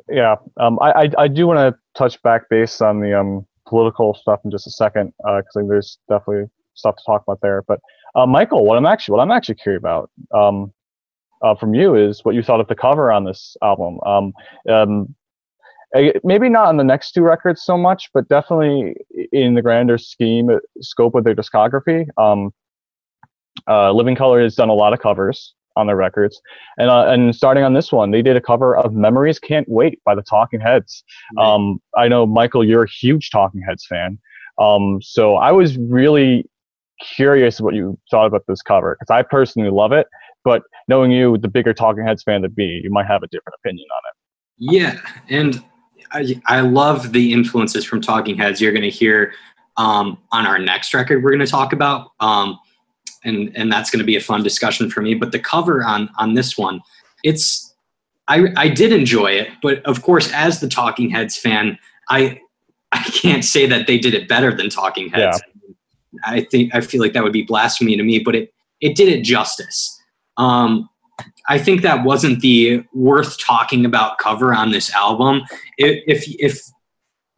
yeah, 0.10 0.36
um, 0.60 0.80
I, 0.82 0.92
I, 0.92 1.10
I 1.20 1.28
do 1.28 1.48
want 1.48 1.60
to 1.60 1.80
touch 1.98 2.22
back 2.22 2.50
base 2.50 2.82
on 2.82 3.00
the 3.00 3.18
um, 3.18 3.46
political 3.68 4.14
stuff 4.14 4.40
in 4.44 4.52
just 4.52 4.68
a 4.68 4.72
second 4.72 5.14
because 5.18 5.56
uh, 5.56 5.62
there's 5.68 5.98
definitely 6.10 6.50
stuff 6.74 6.96
to 6.96 7.04
talk 7.06 7.24
about 7.28 7.40
there. 7.42 7.64
But 7.68 7.80
uh, 8.16 8.26
Michael, 8.26 8.66
what 8.66 8.78
I'm 8.78 8.86
actually 8.86 9.14
what 9.14 9.22
I'm 9.22 9.32
actually 9.32 9.56
curious 9.56 9.80
about 9.80 10.10
um, 10.34 10.74
uh, 11.42 11.56
from 11.56 11.74
you 11.74 11.96
is 11.96 12.24
what 12.24 12.36
you 12.36 12.44
thought 12.44 12.60
of 12.60 12.68
the 12.68 12.76
cover 12.76 13.12
on 13.12 13.26
this 13.26 13.56
album. 13.62 14.00
Um, 14.06 14.34
um, 14.70 15.16
maybe 16.24 16.50
not 16.50 16.68
on 16.68 16.78
the 16.78 16.84
next 16.84 17.12
two 17.12 17.22
records 17.22 17.64
so 17.64 17.78
much, 17.78 18.10
but 18.14 18.28
definitely 18.30 18.96
in 19.32 19.56
the 19.56 19.62
grander 19.62 19.98
scheme 19.98 20.50
uh, 20.50 20.58
scope 20.82 21.16
of 21.16 21.24
their 21.24 21.36
discography. 21.36 22.08
Um, 22.18 22.54
uh, 23.68 23.92
Living 23.92 24.16
Colour 24.16 24.42
has 24.42 24.56
done 24.56 24.70
a 24.70 24.74
lot 24.74 24.94
of 24.94 25.00
covers 25.00 25.54
on 25.76 25.88
their 25.88 25.96
records. 25.96 26.42
And 26.78 26.90
uh, 26.90 27.06
and 27.08 27.36
starting 27.36 27.64
on 27.64 27.74
this 27.74 27.92
one, 27.92 28.12
they 28.12 28.22
did 28.22 28.36
a 28.36 28.42
cover 28.42 28.78
of 28.78 28.94
"Memories 28.94 29.40
Can't 29.40 29.68
Wait" 29.70 30.02
by 30.04 30.16
the 30.16 30.22
Talking 30.22 30.60
Heads. 30.60 31.04
Um, 31.40 31.82
I 31.96 32.08
know 32.08 32.26
Michael, 32.26 32.64
you're 32.64 32.84
a 32.84 32.90
huge 32.90 33.30
Talking 33.30 33.62
Heads 33.62 33.86
fan. 33.86 34.20
Um, 34.60 35.02
so 35.02 35.36
I 35.36 35.52
was 35.52 35.78
really 35.78 36.46
curious 37.16 37.60
what 37.60 37.74
you 37.74 37.98
thought 38.10 38.28
about 38.28 38.44
this 38.48 38.62
cover 38.62 38.96
because 39.00 39.12
I 39.12 39.24
personally 39.24 39.72
love 39.72 39.92
it. 39.92 40.08
But 40.44 40.64
knowing 40.88 41.12
you, 41.12 41.38
the 41.38 41.48
bigger 41.48 41.74
Talking 41.74 42.06
Heads 42.06 42.24
fan 42.24 42.42
to 42.42 42.50
be, 42.50 42.82
you 42.84 42.90
might 42.92 43.08
have 43.08 43.24
a 43.24 43.28
different 43.28 43.56
opinion 43.64 43.88
on 43.94 44.02
it. 44.10 44.74
Yeah, 44.74 45.00
and 45.30 45.64
I, 46.12 46.42
I 46.46 46.62
love 46.62 47.14
the 47.14 47.34
influences 47.34 47.86
from 47.86 48.02
Talking 48.02 48.38
Heads. 48.38 48.62
You're 48.62 48.72
going 48.72 48.84
to 48.84 48.90
hear 48.90 49.34
um, 49.78 50.18
on 50.32 50.46
our 50.46 50.60
next 50.60 50.94
record 50.94 51.24
we're 51.24 51.32
going 51.32 51.46
to 51.46 51.48
talk 51.48 51.74
about. 51.74 52.12
Um, 52.20 52.60
and 53.24 53.52
and 53.56 53.72
that's 53.72 53.90
going 53.90 54.00
to 54.00 54.06
be 54.06 54.16
a 54.16 54.22
fun 54.22 54.44
discussion 54.44 54.90
for 54.90 55.02
me. 55.02 55.14
But 55.14 55.32
the 55.32 55.40
cover 55.40 55.84
on 55.84 56.10
on 56.18 56.34
this 56.34 56.58
one, 56.58 56.82
it's 57.24 57.74
I 58.28 58.48
I 58.58 58.70
did 58.70 58.92
enjoy 58.92 59.32
it, 59.32 59.50
but 59.62 59.84
of 59.86 60.02
course, 60.02 60.32
as 60.34 60.60
the 60.60 60.68
Talking 60.68 61.10
Heads 61.10 61.38
fan, 61.38 61.78
I 62.10 62.40
I 62.92 63.04
can't 63.04 63.44
say 63.44 63.66
that 63.68 63.88
they 63.88 63.98
did 63.98 64.14
it 64.14 64.28
better 64.28 64.54
than 64.54 64.70
Talking 64.70 65.10
Heads. 65.10 65.42
Yeah. 65.42 65.74
I 66.26 66.42
think 66.42 66.76
I 66.76 66.82
feel 66.82 67.02
like 67.02 67.14
that 67.14 67.24
would 67.24 67.34
be 67.34 67.44
blasphemy 67.44 67.96
to 67.98 68.04
me, 68.04 68.20
but 68.20 68.36
it 68.36 68.54
it 68.80 68.96
did 68.96 69.10
it 69.10 69.24
justice. 69.24 69.98
Um, 70.38 70.90
I 71.50 71.58
think 71.58 71.82
that 71.82 72.04
wasn't 72.04 72.42
the 72.42 72.84
worth 72.94 73.40
talking 73.40 73.86
about 73.86 74.18
cover 74.18 74.54
on 74.54 74.72
this 74.72 74.94
album. 74.94 75.42
If 75.78 76.04
if, 76.08 76.36
if 76.40 76.62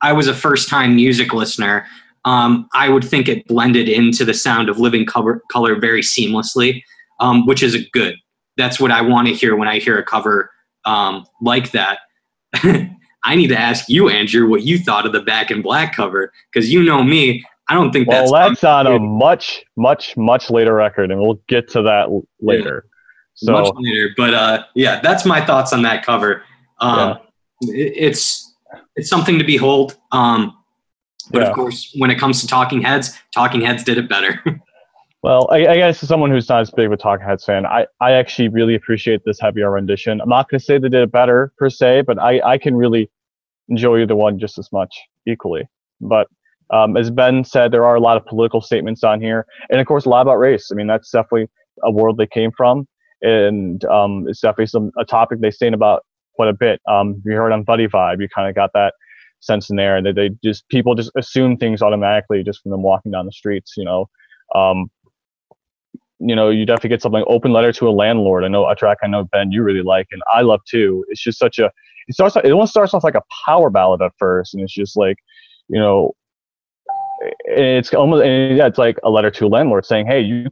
I 0.01 0.13
was 0.13 0.27
a 0.27 0.33
first 0.33 0.69
time 0.69 0.95
music 0.95 1.33
listener, 1.33 1.85
um, 2.25 2.67
I 2.73 2.89
would 2.89 3.03
think 3.03 3.27
it 3.27 3.47
blended 3.47 3.89
into 3.89 4.23
the 4.25 4.33
sound 4.33 4.69
of 4.69 4.79
Living 4.79 5.05
Colour, 5.05 5.41
color 5.51 5.79
very 5.79 6.01
seamlessly, 6.01 6.83
um, 7.19 7.45
which 7.45 7.61
is 7.61 7.75
a 7.75 7.83
good. 7.91 8.15
That's 8.57 8.79
what 8.79 8.91
I 8.91 9.01
want 9.01 9.27
to 9.27 9.33
hear 9.33 9.55
when 9.55 9.67
I 9.67 9.79
hear 9.79 9.97
a 9.97 10.03
cover 10.03 10.51
um, 10.85 11.25
like 11.41 11.71
that. 11.71 11.99
I 13.25 13.35
need 13.35 13.47
to 13.47 13.59
ask 13.59 13.89
you, 13.89 14.09
Andrew, 14.09 14.47
what 14.47 14.63
you 14.63 14.77
thought 14.77 15.05
of 15.05 15.11
the 15.11 15.21
Back 15.21 15.49
in 15.49 15.61
Black 15.61 15.95
cover 15.95 16.31
because 16.51 16.71
you 16.71 16.83
know 16.83 17.03
me. 17.03 17.43
I 17.69 17.75
don't 17.75 17.93
think 17.93 18.09
well, 18.09 18.29
that's 18.29 18.61
that's 18.61 18.63
on 18.65 18.87
a 18.87 18.99
much, 18.99 19.63
much, 19.77 20.17
much 20.17 20.49
later 20.51 20.73
record, 20.73 21.11
and 21.11 21.21
we'll 21.21 21.41
get 21.47 21.69
to 21.69 21.81
that 21.83 22.09
later. 22.41 22.85
So 23.35 23.53
much 23.53 23.73
later. 23.77 24.09
But 24.17 24.33
uh, 24.33 24.63
yeah, 24.75 24.99
that's 24.99 25.25
my 25.25 25.43
thoughts 25.43 25.71
on 25.71 25.81
that 25.83 26.05
cover. 26.05 26.43
Um, 26.79 27.19
it, 27.61 27.93
it's 27.95 28.53
it's 28.95 29.09
something 29.09 29.39
to 29.39 29.45
behold. 29.45 29.97
Um, 30.11 30.57
but 31.31 31.41
Yeah. 31.41 31.49
of 31.49 31.55
course, 31.55 31.93
when 31.97 32.11
it 32.11 32.19
comes 32.19 32.41
to 32.41 32.47
Talking 32.47 32.81
Heads, 32.81 33.11
Talking 33.33 33.61
Heads 33.61 33.83
did 33.83 33.97
it 33.97 34.09
better. 34.09 34.41
Well, 35.23 35.47
I, 35.53 35.65
I 35.67 35.75
guess 35.77 36.03
as 36.03 36.09
someone 36.09 36.31
who's 36.31 36.49
not 36.49 36.59
as 36.59 36.69
big 36.69 36.87
of 36.87 36.91
a 36.91 36.97
Talking 36.97 37.25
Heads 37.25 37.45
fan, 37.45 37.65
I, 37.65 37.87
I 38.01 38.11
actually 38.11 38.49
really 38.49 38.75
appreciate 38.75 39.21
this 39.25 39.39
heavier 39.39 39.71
rendition. 39.71 40.19
I'm 40.19 40.27
not 40.27 40.49
going 40.49 40.59
to 40.59 40.65
say 40.65 40.77
they 40.77 40.89
did 40.89 41.01
it 41.01 41.13
better 41.13 41.53
per 41.57 41.69
se, 41.69 42.01
but 42.01 42.19
I, 42.19 42.41
I 42.41 42.57
can 42.57 42.75
really 42.75 43.09
enjoy 43.69 44.01
either 44.01 44.17
one 44.17 44.37
just 44.37 44.57
as 44.57 44.69
much 44.73 44.93
equally. 45.25 45.63
But 46.01 46.27
um, 46.71 46.97
as 46.97 47.09
Ben 47.09 47.45
said, 47.45 47.71
there 47.71 47.85
are 47.85 47.95
a 47.95 48.01
lot 48.01 48.17
of 48.17 48.25
political 48.25 48.59
statements 48.59 49.01
on 49.01 49.21
here, 49.21 49.45
and 49.69 49.79
of 49.79 49.87
course, 49.87 50.03
a 50.03 50.09
lot 50.09 50.23
about 50.23 50.39
race. 50.39 50.69
I 50.73 50.75
mean, 50.75 50.87
that's 50.87 51.09
definitely 51.09 51.47
a 51.83 51.91
world 51.91 52.17
they 52.17 52.27
came 52.27 52.51
from, 52.57 52.85
and 53.21 53.85
um, 53.85 54.25
it's 54.27 54.41
definitely 54.41 54.65
some 54.65 54.91
a 54.99 55.05
topic 55.05 55.39
they 55.39 55.51
stand 55.51 55.73
about 55.73 56.03
quite 56.35 56.49
a 56.49 56.53
bit. 56.53 56.81
Um, 56.89 57.21
you 57.25 57.31
heard 57.31 57.53
on 57.53 57.63
Funny 57.63 57.87
Vibe, 57.87 58.19
you 58.19 58.27
kind 58.27 58.49
of 58.49 58.55
got 58.55 58.71
that 58.73 58.93
sense 59.43 59.69
in 59.69 59.75
there, 59.75 59.97
and 59.97 60.05
that 60.05 60.15
they 60.15 60.29
just 60.43 60.67
people 60.69 60.95
just 60.95 61.11
assume 61.17 61.57
things 61.57 61.81
automatically 61.81 62.43
just 62.43 62.61
from 62.61 62.71
them 62.71 62.83
walking 62.83 63.11
down 63.11 63.25
the 63.25 63.31
streets, 63.31 63.73
you 63.77 63.85
know. 63.85 64.09
Um, 64.55 64.89
you 66.19 66.35
know, 66.35 66.49
you 66.49 66.65
definitely 66.65 66.91
get 66.91 67.01
something 67.01 67.21
like 67.21 67.29
open 67.29 67.51
letter 67.51 67.73
to 67.73 67.87
a 67.87 67.91
landlord. 67.91 68.43
I 68.43 68.47
know 68.47 68.67
a 68.67 68.75
track 68.75 68.99
I 69.03 69.07
know 69.07 69.25
Ben 69.25 69.51
you 69.51 69.63
really 69.63 69.81
like 69.81 70.07
and 70.11 70.21
I 70.33 70.41
love 70.41 70.61
too. 70.65 71.03
It's 71.09 71.21
just 71.21 71.37
such 71.37 71.59
a 71.59 71.65
it 72.07 72.13
starts 72.13 72.35
it 72.35 72.51
almost 72.51 72.71
starts 72.71 72.93
off 72.93 73.03
like 73.03 73.15
a 73.15 73.23
power 73.45 73.69
ballad 73.69 74.01
at 74.01 74.11
first, 74.17 74.53
and 74.53 74.63
it's 74.63 74.73
just 74.73 74.95
like, 74.97 75.17
you 75.67 75.79
know, 75.79 76.13
it's 77.45 77.93
almost 77.93 78.25
yeah, 78.25 78.67
it's 78.67 78.77
like 78.77 78.97
a 79.03 79.09
letter 79.09 79.31
to 79.31 79.45
a 79.45 79.47
landlord 79.47 79.85
saying, 79.85 80.07
hey, 80.07 80.21
you 80.21 80.47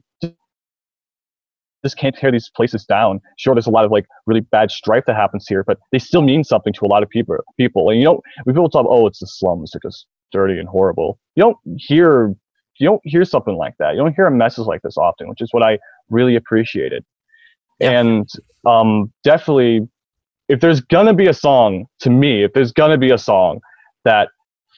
just 1.84 1.98
can't 1.98 2.16
tear 2.16 2.32
these 2.32 2.50
places 2.56 2.86
down. 2.86 3.20
Sure, 3.38 3.56
there's 3.56 3.68
a 3.68 3.72
lot 3.72 3.86
of 3.86 3.92
like 3.92 4.06
really 4.26 4.42
bad 4.42 4.72
strife 4.72 5.04
that 5.08 5.16
happens 5.16 5.46
here, 5.48 5.64
but 5.64 5.80
they 5.92 6.00
still 6.00 6.22
mean 6.22 6.44
something 6.44 6.74
to 6.74 6.86
a 6.86 6.88
lot 6.88 7.04
of 7.04 7.10
people. 7.10 7.38
People, 7.58 7.90
and 7.90 8.00
you 8.00 8.06
know, 8.06 8.22
when 8.44 8.56
people 8.56 8.70
talk, 8.70 8.86
oh, 8.90 9.08
it's 9.08 9.20
the 9.20 9.28
slums, 9.28 9.72
they're 9.72 9.90
just 9.90 10.06
dirty 10.32 10.60
and 10.60 10.68
horrible. 10.68 11.20
You 11.36 11.44
don't 11.44 11.58
hear 11.78 12.34
you 12.80 12.88
don't 12.88 13.02
hear 13.04 13.24
something 13.26 13.56
like 13.56 13.76
that. 13.78 13.92
You 13.92 13.98
don't 14.00 14.16
hear 14.16 14.26
a 14.26 14.32
message 14.32 14.66
like 14.66 14.82
this 14.82 14.98
often, 14.98 15.30
which 15.30 15.42
is 15.42 15.50
what 15.52 15.62
I 15.62 15.78
really 16.10 16.36
appreciated. 16.36 17.06
Yeah. 17.80 18.00
And 18.00 18.30
um, 18.66 19.12
definitely, 19.24 19.88
if 20.50 20.62
there's 20.62 20.82
gonna 20.82 21.14
be 21.14 21.28
a 21.28 21.34
song, 21.34 21.86
to 22.00 22.10
me, 22.10 22.44
if 22.44 22.54
there's 22.54 22.72
gonna 22.72 22.98
be 22.98 23.12
a 23.12 23.18
song 23.18 23.60
that 24.04 24.30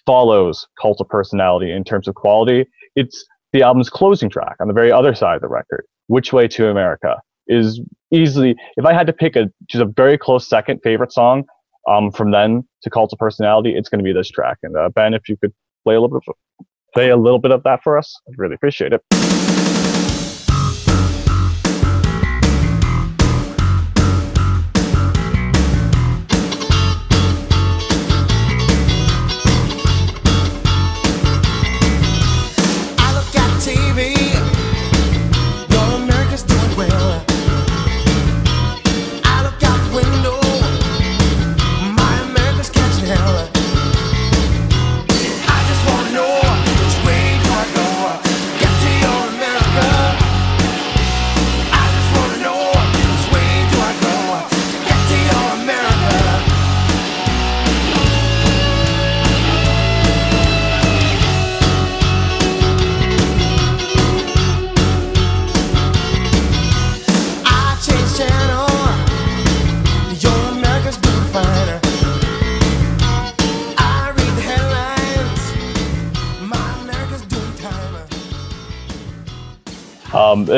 follows 0.06 0.68
Cult 0.82 1.00
of 1.00 1.08
Personality 1.08 1.72
in 1.72 1.84
terms 1.84 2.08
of 2.08 2.16
quality, 2.16 2.66
it's 2.96 3.26
the 3.54 3.62
album's 3.62 3.90
closing 3.90 4.30
track 4.30 4.56
on 4.60 4.68
the 4.68 4.74
very 4.74 4.92
other 4.92 5.16
side 5.16 5.36
of 5.36 5.42
the 5.42 5.48
record. 5.48 5.86
Which 6.08 6.34
Way 6.34 6.48
to 6.50 6.70
America 6.70 7.22
is 7.48 7.82
easily, 8.12 8.56
if 8.78 8.86
I 8.86 8.94
had 8.94 9.08
to 9.08 9.14
pick 9.14 9.36
a 9.36 9.52
just 9.68 9.82
a 9.82 9.86
very 9.86 10.18
close 10.18 10.48
second 10.48 10.80
favorite 10.84 11.12
song 11.12 11.44
um, 11.90 12.12
from 12.12 12.32
then 12.32 12.68
to 12.84 12.90
Cult 12.90 13.12
of 13.14 13.20
Personality, 13.20 13.76
it's 13.76 13.90
going 13.90 14.00
to 14.00 14.04
be 14.04 14.14
this 14.14 14.30
track. 14.30 14.58
And 14.64 14.78
uh, 14.78 14.90
Ben, 14.90 15.14
if 15.14 15.28
you 15.28 15.38
could 15.38 15.54
play 15.84 15.96
a 15.96 16.02
little 16.02 16.20
bit, 16.20 16.28
of, 16.28 16.66
play 16.94 17.10
a 17.10 17.18
little 17.18 17.40
bit 17.40 17.52
of 17.52 17.64
that 17.64 17.84
for 17.84 17.98
us, 17.98 18.16
I'd 18.28 18.38
really 18.38 18.56
appreciate 18.56 18.94
it. 18.94 19.33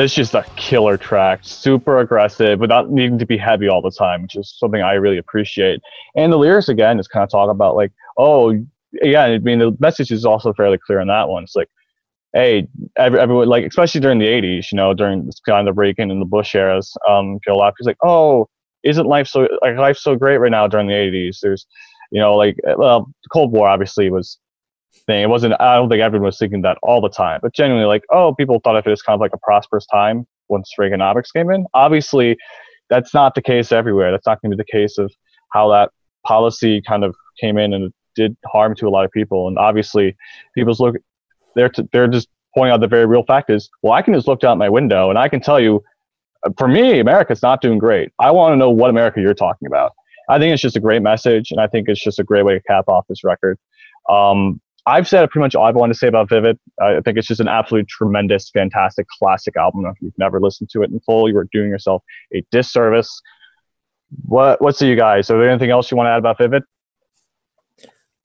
It's 0.06 0.14
just 0.14 0.34
a 0.34 0.44
killer 0.54 0.96
track, 0.96 1.40
super 1.42 1.98
aggressive, 1.98 2.60
without 2.60 2.92
needing 2.92 3.18
to 3.18 3.26
be 3.26 3.36
heavy 3.36 3.68
all 3.68 3.82
the 3.82 3.90
time, 3.90 4.22
which 4.22 4.36
is 4.36 4.54
something 4.56 4.80
I 4.80 4.92
really 4.92 5.18
appreciate. 5.18 5.80
And 6.14 6.32
the 6.32 6.36
lyrics 6.36 6.68
again 6.68 7.00
is 7.00 7.08
kind 7.08 7.24
of 7.24 7.28
talk 7.28 7.50
about 7.50 7.74
like, 7.74 7.90
oh, 8.16 8.54
yeah, 8.92 9.24
I 9.24 9.38
mean 9.38 9.58
the 9.58 9.76
message 9.80 10.12
is 10.12 10.24
also 10.24 10.52
fairly 10.52 10.78
clear 10.78 11.00
in 11.00 11.08
that 11.08 11.28
one. 11.28 11.42
It's 11.42 11.56
like, 11.56 11.68
hey, 12.34 12.68
every, 12.96 13.18
everyone 13.18 13.48
like, 13.48 13.66
especially 13.66 14.00
during 14.00 14.20
the 14.20 14.28
'80s, 14.28 14.70
you 14.70 14.76
know, 14.76 14.94
during 14.94 15.26
this 15.26 15.40
kind 15.40 15.68
of 15.68 15.76
Reagan 15.76 16.12
and 16.12 16.22
the 16.22 16.26
Bush 16.26 16.54
eras, 16.54 16.96
um, 17.08 17.32
you 17.32 17.40
know, 17.48 17.54
a 17.54 17.58
lot 17.58 17.68
of 17.70 17.74
people's 17.74 17.88
like, 17.88 18.04
oh, 18.04 18.48
isn't 18.84 19.06
life 19.06 19.26
so 19.26 19.48
like 19.60 19.76
life's 19.76 20.04
so 20.04 20.14
great 20.14 20.36
right 20.36 20.52
now 20.52 20.68
during 20.68 20.86
the 20.86 20.94
'80s? 20.94 21.40
There's, 21.42 21.66
you 22.12 22.20
know, 22.20 22.36
like 22.36 22.54
well, 22.76 23.10
the 23.24 23.28
Cold 23.32 23.50
War 23.50 23.68
obviously 23.68 24.08
was 24.08 24.38
thing. 25.06 25.22
It 25.22 25.28
wasn't. 25.28 25.54
I 25.60 25.76
don't 25.76 25.88
think 25.88 26.02
everyone 26.02 26.26
was 26.26 26.38
thinking 26.38 26.62
that 26.62 26.78
all 26.82 27.00
the 27.00 27.08
time, 27.08 27.40
but 27.42 27.54
genuinely, 27.54 27.86
like, 27.86 28.02
oh, 28.10 28.34
people 28.34 28.60
thought 28.62 28.76
of 28.76 28.86
it 28.86 28.90
as 28.90 29.02
kind 29.02 29.14
of 29.14 29.20
like 29.20 29.32
a 29.34 29.38
prosperous 29.38 29.86
time 29.86 30.26
once 30.48 30.72
Reaganomics 30.78 31.32
came 31.32 31.50
in. 31.50 31.66
Obviously, 31.74 32.36
that's 32.90 33.14
not 33.14 33.34
the 33.34 33.42
case 33.42 33.72
everywhere. 33.72 34.10
That's 34.10 34.26
not 34.26 34.40
going 34.40 34.50
to 34.50 34.56
be 34.56 34.62
the 34.62 34.78
case 34.78 34.98
of 34.98 35.12
how 35.52 35.70
that 35.70 35.90
policy 36.24 36.82
kind 36.82 37.04
of 37.04 37.14
came 37.40 37.58
in 37.58 37.72
and 37.72 37.92
did 38.14 38.36
harm 38.46 38.74
to 38.76 38.88
a 38.88 38.90
lot 38.90 39.04
of 39.04 39.10
people. 39.10 39.48
And 39.48 39.58
obviously, 39.58 40.16
people's 40.54 40.80
look, 40.80 40.96
they're 41.54 41.68
t- 41.68 41.88
they're 41.92 42.08
just 42.08 42.28
pointing 42.54 42.72
out 42.72 42.80
the 42.80 42.88
very 42.88 43.06
real 43.06 43.22
fact 43.22 43.50
is, 43.50 43.68
well, 43.82 43.92
I 43.92 44.02
can 44.02 44.14
just 44.14 44.26
look 44.26 44.42
out 44.42 44.56
my 44.58 44.68
window 44.68 45.10
and 45.10 45.18
I 45.18 45.28
can 45.28 45.40
tell 45.40 45.60
you, 45.60 45.82
uh, 46.44 46.50
for 46.58 46.68
me, 46.68 47.00
America's 47.00 47.42
not 47.42 47.60
doing 47.60 47.78
great. 47.78 48.12
I 48.18 48.30
want 48.30 48.52
to 48.52 48.56
know 48.56 48.70
what 48.70 48.90
America 48.90 49.20
you're 49.20 49.34
talking 49.34 49.66
about. 49.66 49.92
I 50.28 50.38
think 50.38 50.52
it's 50.52 50.62
just 50.62 50.76
a 50.76 50.80
great 50.80 51.02
message, 51.02 51.52
and 51.52 51.60
I 51.60 51.68
think 51.68 51.88
it's 51.88 52.02
just 52.02 52.18
a 52.18 52.24
great 52.24 52.44
way 52.44 52.54
to 52.54 52.62
cap 52.62 52.88
off 52.88 53.04
this 53.08 53.22
record. 53.22 53.58
Um, 54.10 54.60
I've 54.86 55.08
said 55.08 55.28
pretty 55.30 55.42
much 55.42 55.54
all 55.54 55.66
I 55.66 55.70
wanted 55.72 55.94
to 55.94 55.98
say 55.98 56.06
about 56.06 56.28
Vivid. 56.28 56.58
I 56.80 57.00
think 57.00 57.18
it's 57.18 57.26
just 57.26 57.40
an 57.40 57.48
absolutely 57.48 57.86
tremendous, 57.86 58.50
fantastic, 58.50 59.06
classic 59.18 59.56
album. 59.56 59.84
If 59.86 59.96
you've 60.00 60.18
never 60.18 60.40
listened 60.40 60.70
to 60.70 60.82
it 60.82 60.90
in 60.90 61.00
full, 61.00 61.28
you 61.28 61.36
are 61.38 61.48
doing 61.52 61.68
yourself 61.68 62.02
a 62.34 62.44
disservice. 62.52 63.20
What 64.26 64.62
What 64.62 64.76
say 64.76 64.88
you 64.88 64.96
guys? 64.96 65.30
Are 65.30 65.38
there 65.38 65.50
anything 65.50 65.70
else 65.70 65.90
you 65.90 65.96
want 65.96 66.06
to 66.06 66.12
add 66.12 66.18
about 66.18 66.38
Vivid? 66.38 66.62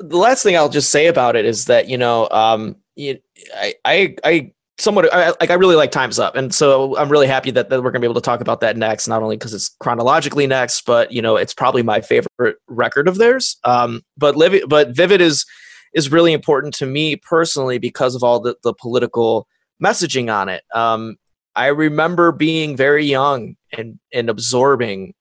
the 0.01 0.18
last 0.18 0.43
thing 0.43 0.55
I'll 0.55 0.70
just 0.70 0.91
say 0.91 1.07
about 1.07 1.36
it 1.36 1.45
is 1.45 1.66
that 1.66 1.88
you 1.88 1.97
know, 1.97 2.28
um, 2.30 2.78
you, 2.95 3.20
I, 3.55 3.76
I, 3.86 4.16
I 4.24 4.53
somewhat 4.78 5.14
I, 5.14 5.30
like 5.39 5.51
I 5.51 5.53
really 5.55 5.76
like 5.76 5.91
Times 5.91 6.20
Up, 6.20 6.36
and 6.36 6.53
so 6.53 6.97
I'm 6.97 7.09
really 7.09 7.28
happy 7.28 7.51
that, 7.51 7.70
that 7.70 7.84
we're 7.84 7.91
gonna 7.91 8.01
be 8.01 8.07
able 8.07 8.16
to 8.16 8.22
talk 8.22 8.41
about 8.41 8.62
that 8.62 8.78
next. 8.78 9.07
Not 9.07 9.24
only 9.24 9.38
because 9.38 9.53
it's 9.53 9.70
chronologically 9.80 10.47
next, 10.47 10.86
but 10.86 11.12
you 11.12 11.22
know, 11.22 11.36
it's 11.36 11.53
probably 11.53 11.84
my 11.84 12.01
favorite 12.01 12.57
record 12.68 13.07
of 13.07 13.18
theirs. 13.18 13.57
Um, 13.64 14.01
but 14.18 14.36
Liv- 14.36 14.68
but 14.68 14.89
Vivid 14.89 15.22
is 15.22 15.45
is 15.94 16.12
really 16.12 16.34
important 16.34 16.74
to 16.76 16.86
me 16.86 17.16
personally 17.16 17.78
because 17.78 18.16
of 18.16 18.24
all 18.24 18.39
the, 18.39 18.56
the 18.64 18.74
political 18.74 19.48
messaging 19.84 20.34
on 20.34 20.50
it. 20.50 20.64
Um, 20.74 21.18
I 21.56 21.68
remember 21.68 22.32
being 22.32 22.78
very 22.78 23.06
young 23.06 23.56
and 23.78 24.00
and 24.14 24.30
absorbing 24.30 25.14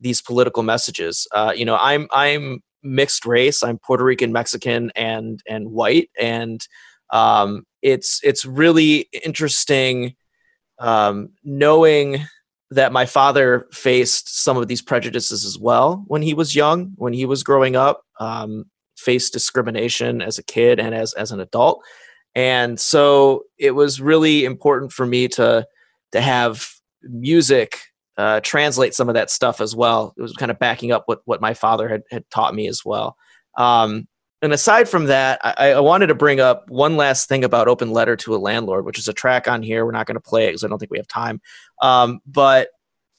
these 0.00 0.22
political 0.22 0.62
messages. 0.62 1.26
Uh, 1.32 1.52
you 1.54 1.64
know, 1.64 1.76
I'm 1.76 2.08
I'm 2.12 2.62
mixed 2.82 3.26
race. 3.26 3.62
I'm 3.62 3.78
Puerto 3.78 4.04
Rican, 4.04 4.32
Mexican, 4.32 4.90
and 4.96 5.42
and 5.48 5.70
white, 5.72 6.10
and 6.18 6.66
um, 7.10 7.64
it's 7.82 8.20
it's 8.22 8.44
really 8.44 9.08
interesting 9.24 10.14
um, 10.78 11.30
knowing 11.44 12.24
that 12.70 12.92
my 12.92 13.06
father 13.06 13.66
faced 13.72 14.42
some 14.42 14.56
of 14.56 14.68
these 14.68 14.82
prejudices 14.82 15.44
as 15.44 15.58
well 15.58 16.02
when 16.08 16.22
he 16.22 16.34
was 16.34 16.56
young, 16.56 16.92
when 16.96 17.12
he 17.12 17.24
was 17.26 17.42
growing 17.42 17.76
up. 17.76 18.02
Um, 18.18 18.64
faced 18.96 19.32
discrimination 19.32 20.22
as 20.22 20.38
a 20.38 20.42
kid 20.42 20.80
and 20.80 20.94
as 20.94 21.12
as 21.14 21.32
an 21.32 21.40
adult, 21.40 21.82
and 22.34 22.78
so 22.78 23.44
it 23.58 23.72
was 23.72 24.00
really 24.00 24.44
important 24.44 24.92
for 24.92 25.06
me 25.06 25.28
to 25.28 25.66
to 26.12 26.20
have 26.20 26.68
music 27.02 27.80
uh, 28.16 28.40
translate 28.40 28.94
some 28.94 29.08
of 29.08 29.14
that 29.14 29.30
stuff 29.30 29.60
as 29.60 29.74
well. 29.74 30.14
It 30.16 30.22
was 30.22 30.32
kind 30.34 30.50
of 30.50 30.58
backing 30.58 30.92
up 30.92 31.04
what 31.06 31.20
what 31.24 31.40
my 31.40 31.54
father 31.54 31.88
had 31.88 32.02
had 32.10 32.28
taught 32.30 32.54
me 32.54 32.68
as 32.68 32.84
well. 32.84 33.16
Um, 33.56 34.06
and 34.42 34.52
aside 34.52 34.88
from 34.88 35.06
that, 35.06 35.40
I, 35.42 35.72
I, 35.72 35.80
wanted 35.80 36.08
to 36.08 36.14
bring 36.14 36.38
up 36.38 36.68
one 36.68 36.96
last 36.96 37.28
thing 37.28 37.44
about 37.44 37.66
"Open 37.66 37.92
Letter 37.92 38.14
to 38.16 38.34
a 38.34 38.36
Landlord," 38.36 38.84
which 38.84 38.98
is 38.98 39.08
a 39.08 39.12
track 39.12 39.48
on 39.48 39.62
here. 39.62 39.84
We're 39.84 39.92
not 39.92 40.06
going 40.06 40.16
to 40.16 40.20
play 40.20 40.44
it 40.44 40.48
because 40.48 40.64
I 40.64 40.68
don't 40.68 40.78
think 40.78 40.90
we 40.90 40.98
have 40.98 41.08
time. 41.08 41.40
Um, 41.82 42.20
but 42.26 42.68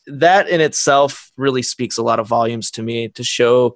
that 0.08 0.48
in 0.48 0.62
itself 0.62 1.32
really 1.36 1.64
speaks 1.64 1.98
a 1.98 2.04
lot 2.04 2.20
of 2.20 2.28
volumes 2.28 2.70
to 2.72 2.84
me 2.84 3.08
to 3.10 3.24
show 3.24 3.76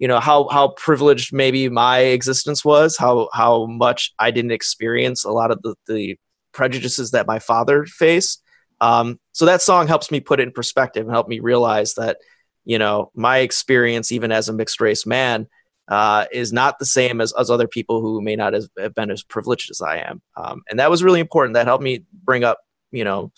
you 0.00 0.08
know 0.08 0.18
how 0.18 0.48
how 0.48 0.68
privileged 0.76 1.32
maybe 1.32 1.68
my 1.68 1.98
existence 1.98 2.64
was 2.64 2.96
how 2.96 3.28
how 3.32 3.66
much 3.66 4.12
i 4.18 4.32
didn't 4.32 4.50
experience 4.50 5.24
a 5.24 5.30
lot 5.30 5.52
of 5.52 5.62
the, 5.62 5.76
the 5.86 6.18
prejudices 6.52 7.12
that 7.12 7.26
my 7.26 7.38
father 7.38 7.84
faced. 7.84 8.42
Um, 8.80 9.18
so 9.32 9.46
that 9.46 9.62
song 9.62 9.86
helps 9.86 10.10
me 10.10 10.20
put 10.20 10.40
it 10.40 10.44
in 10.44 10.52
perspective 10.52 11.06
and 11.06 11.12
help 11.12 11.28
me 11.28 11.40
realize 11.40 11.94
that 11.94 12.18
you 12.64 12.78
know 12.78 13.10
my 13.14 13.38
experience 13.38 14.12
even 14.12 14.32
as 14.32 14.48
a 14.48 14.52
mixed 14.52 14.80
race 14.80 15.06
man 15.06 15.46
uh, 15.88 16.26
is 16.32 16.52
not 16.52 16.78
the 16.78 16.86
same 16.86 17.20
as, 17.20 17.32
as 17.38 17.50
other 17.50 17.66
people 17.66 18.00
who 18.00 18.20
may 18.20 18.36
not 18.36 18.52
have 18.52 18.94
been 18.94 19.10
as 19.10 19.22
privileged 19.22 19.70
as 19.70 19.80
i 19.80 19.96
am. 19.98 20.22
Um, 20.36 20.62
and 20.68 20.78
that 20.78 20.90
was 20.90 21.02
really 21.02 21.20
important. 21.20 21.54
That 21.54 21.66
helped 21.66 21.84
me 21.84 22.04
bring 22.24 22.44
up 22.44 22.58
you 22.90 23.04
know 23.04 23.32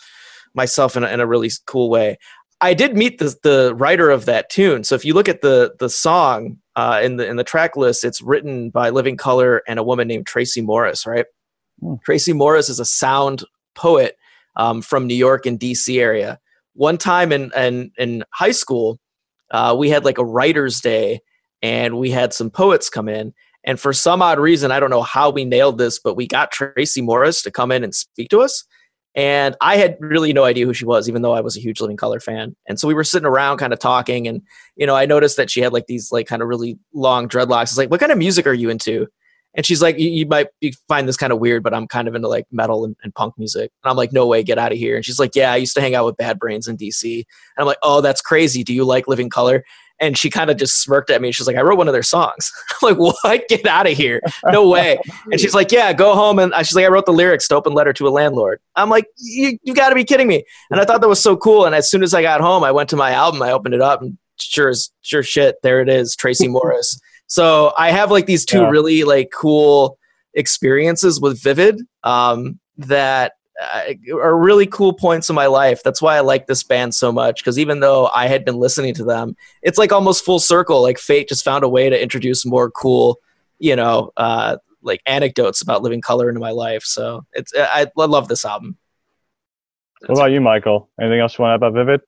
myself 0.54 0.96
in 0.96 1.04
a, 1.04 1.08
in 1.08 1.20
a 1.20 1.26
really 1.26 1.50
cool 1.66 1.90
way. 1.90 2.18
I 2.62 2.74
did 2.74 2.96
meet 2.96 3.18
the 3.18 3.36
the 3.42 3.74
writer 3.74 4.08
of 4.08 4.24
that 4.26 4.48
tune. 4.48 4.84
So 4.84 4.94
if 4.94 5.04
you 5.04 5.14
look 5.14 5.28
at 5.28 5.42
the 5.42 5.74
the 5.80 5.90
song 5.90 6.58
uh, 6.76 7.00
in 7.02 7.16
the 7.16 7.26
in 7.26 7.36
the 7.36 7.44
track 7.44 7.76
list, 7.76 8.04
it's 8.04 8.22
written 8.22 8.70
by 8.70 8.90
Living 8.90 9.16
Colour 9.16 9.62
and 9.66 9.80
a 9.80 9.82
woman 9.82 10.06
named 10.06 10.26
Tracy 10.26 10.60
Morris. 10.60 11.04
Right? 11.04 11.26
Hmm. 11.80 11.94
Tracy 12.04 12.32
Morris 12.32 12.68
is 12.68 12.78
a 12.78 12.84
sound 12.84 13.44
poet 13.74 14.16
um, 14.56 14.80
from 14.80 15.08
New 15.08 15.16
York 15.16 15.44
and 15.44 15.58
D.C. 15.58 16.00
area. 16.00 16.38
One 16.74 16.98
time 16.98 17.32
in 17.32 17.50
in, 17.56 17.90
in 17.98 18.24
high 18.32 18.52
school, 18.52 19.00
uh, 19.50 19.74
we 19.76 19.90
had 19.90 20.04
like 20.04 20.18
a 20.18 20.24
writers' 20.24 20.80
day, 20.80 21.20
and 21.62 21.98
we 21.98 22.12
had 22.12 22.32
some 22.32 22.48
poets 22.48 22.88
come 22.88 23.08
in. 23.08 23.34
And 23.64 23.78
for 23.78 23.92
some 23.92 24.22
odd 24.22 24.38
reason, 24.38 24.70
I 24.70 24.80
don't 24.80 24.90
know 24.90 25.02
how 25.02 25.30
we 25.30 25.44
nailed 25.44 25.78
this, 25.78 25.98
but 25.98 26.14
we 26.14 26.26
got 26.26 26.52
Tracy 26.52 27.00
Morris 27.00 27.42
to 27.42 27.50
come 27.50 27.72
in 27.72 27.84
and 27.84 27.94
speak 27.94 28.28
to 28.30 28.40
us. 28.40 28.64
And 29.14 29.56
I 29.60 29.76
had 29.76 29.96
really 30.00 30.32
no 30.32 30.44
idea 30.44 30.64
who 30.64 30.72
she 30.72 30.86
was, 30.86 31.08
even 31.08 31.22
though 31.22 31.34
I 31.34 31.42
was 31.42 31.56
a 31.56 31.60
huge 31.60 31.80
Living 31.80 31.98
Colour 31.98 32.18
fan. 32.18 32.56
And 32.66 32.80
so 32.80 32.88
we 32.88 32.94
were 32.94 33.04
sitting 33.04 33.26
around 33.26 33.58
kind 33.58 33.72
of 33.72 33.78
talking. 33.78 34.26
And, 34.26 34.40
you 34.76 34.86
know, 34.86 34.96
I 34.96 35.04
noticed 35.04 35.36
that 35.36 35.50
she 35.50 35.60
had 35.60 35.72
like 35.72 35.86
these 35.86 36.10
like 36.10 36.26
kind 36.26 36.40
of 36.40 36.48
really 36.48 36.78
long 36.94 37.28
dreadlocks. 37.28 37.64
It's 37.64 37.78
like, 37.78 37.90
what 37.90 38.00
kind 38.00 38.12
of 38.12 38.18
music 38.18 38.46
are 38.46 38.54
you 38.54 38.70
into? 38.70 39.06
And 39.54 39.66
she's 39.66 39.82
like, 39.82 39.98
you, 39.98 40.24
might 40.26 40.48
find 40.88 41.06
this 41.06 41.18
kind 41.18 41.32
of 41.32 41.38
weird, 41.38 41.62
but 41.62 41.74
I'm 41.74 41.86
kind 41.86 42.08
of 42.08 42.14
into 42.14 42.26
like 42.26 42.46
metal 42.50 42.86
and, 42.86 42.96
and, 43.02 43.14
punk 43.14 43.34
music. 43.36 43.70
And 43.84 43.90
I'm 43.90 43.98
like, 43.98 44.10
no 44.10 44.26
way, 44.26 44.42
get 44.42 44.56
out 44.56 44.72
of 44.72 44.78
here. 44.78 44.96
And 44.96 45.04
she's 45.04 45.18
like, 45.18 45.32
yeah, 45.34 45.52
I 45.52 45.56
used 45.56 45.74
to 45.74 45.82
hang 45.82 45.94
out 45.94 46.06
with 46.06 46.16
Bad 46.16 46.38
Brains 46.38 46.68
in 46.68 46.78
DC. 46.78 47.16
And 47.16 47.24
I'm 47.58 47.66
like, 47.66 47.78
oh, 47.82 48.00
that's 48.00 48.22
crazy. 48.22 48.64
Do 48.64 48.72
you 48.72 48.84
like 48.84 49.08
Living 49.08 49.28
Colour? 49.28 49.62
And 50.01 50.18
she 50.18 50.30
kind 50.30 50.51
of 50.51 50.57
just 50.57 50.82
smirked 50.82 51.11
at 51.11 51.22
me. 51.22 51.32
She's 51.32 51.47
like, 51.47 51.57
I 51.57 51.61
wrote 51.62 51.78
one 51.78 51.88
of 51.88 51.93
their 51.93 52.03
songs. 52.03 52.53
I'm 52.70 52.90
like, 52.90 52.99
what? 52.99 53.49
Get 53.49 53.66
out 53.66 53.86
of 53.86 53.97
here. 53.97 54.20
No 54.47 54.68
way. 54.68 54.99
and 55.30 55.40
she's 55.40 55.55
like, 55.55 55.70
yeah, 55.72 55.93
go 55.93 56.14
home. 56.14 56.38
And 56.38 56.53
she's 56.59 56.74
like, 56.74 56.84
I 56.84 56.88
wrote 56.88 57.07
the 57.07 57.12
lyrics 57.12 57.49
to 57.49 57.57
Open 57.57 57.72
Letter 57.72 57.93
to 57.95 58.09
a 58.09 58.11
Landlord. 58.11 58.61
I'm 58.76 58.90
like, 58.90 59.07
you, 59.16 59.59
you 59.62 59.74
got 59.74 59.90
to 59.90 59.95
be 59.95 60.05
kidding 60.05 60.28
me. 60.28 60.45
And 60.70 60.80
I 60.80 60.84
thought 60.84 61.01
that 61.01 61.09
was 61.09 61.22
so 61.22 61.36
cool. 61.36 61.64
And 61.64 61.74
as 61.74 61.90
soon 61.90 62.03
as 62.03 62.14
I 62.14 62.22
got 62.22 62.40
home, 62.40 62.64
I 62.64 62.72
went 62.72 62.90
to 62.90 62.97
my 62.97 63.12
album, 63.12 63.43
I 63.43 63.53
opened 63.53 63.74
it 63.74 63.80
up 63.80 64.03
and 64.03 64.18
sure 64.38 64.68
as 64.68 64.90
sure 65.03 65.22
shit, 65.22 65.57
there 65.62 65.80
it 65.80 65.88
is, 65.88 66.16
Tracy 66.16 66.49
Morris. 66.49 66.99
So 67.26 67.72
I 67.78 67.90
have 67.90 68.11
like 68.11 68.26
these 68.26 68.45
two 68.45 68.61
yeah. 68.61 68.68
really 68.68 69.05
like 69.05 69.30
cool 69.32 69.99
experiences 70.34 71.20
with 71.20 71.43
Vivid 71.43 71.80
um, 72.05 72.59
that 72.76 73.32
uh, 73.62 74.16
are 74.16 74.36
really 74.36 74.66
cool 74.66 74.92
points 74.92 75.28
in 75.28 75.36
my 75.36 75.46
life. 75.46 75.82
That's 75.82 76.02
why 76.02 76.16
I 76.16 76.20
like 76.20 76.46
this 76.46 76.62
band 76.62 76.94
so 76.94 77.12
much 77.12 77.40
because 77.40 77.58
even 77.58 77.80
though 77.80 78.08
I 78.14 78.26
had 78.26 78.44
been 78.44 78.56
listening 78.56 78.94
to 78.94 79.04
them, 79.04 79.36
it's 79.62 79.78
like 79.78 79.92
almost 79.92 80.24
full 80.24 80.38
circle. 80.38 80.82
Like 80.82 80.98
fate 80.98 81.28
just 81.28 81.44
found 81.44 81.64
a 81.64 81.68
way 81.68 81.88
to 81.90 82.00
introduce 82.00 82.44
more 82.44 82.70
cool, 82.70 83.20
you 83.58 83.76
know, 83.76 84.12
uh, 84.16 84.56
like 84.82 85.00
anecdotes 85.06 85.62
about 85.62 85.82
living 85.82 86.00
colour 86.00 86.28
into 86.28 86.40
my 86.40 86.50
life. 86.50 86.84
So 86.84 87.24
it's 87.32 87.52
I, 87.56 87.86
I 87.96 88.04
love 88.04 88.28
this 88.28 88.44
album. 88.44 88.76
What 90.06 90.18
about 90.18 90.32
you, 90.32 90.40
Michael? 90.40 90.90
Anything 91.00 91.20
else 91.20 91.38
you 91.38 91.44
want 91.44 91.60
to 91.60 91.66
add 91.66 91.70
about 91.70 91.74
Vivid? 91.74 92.00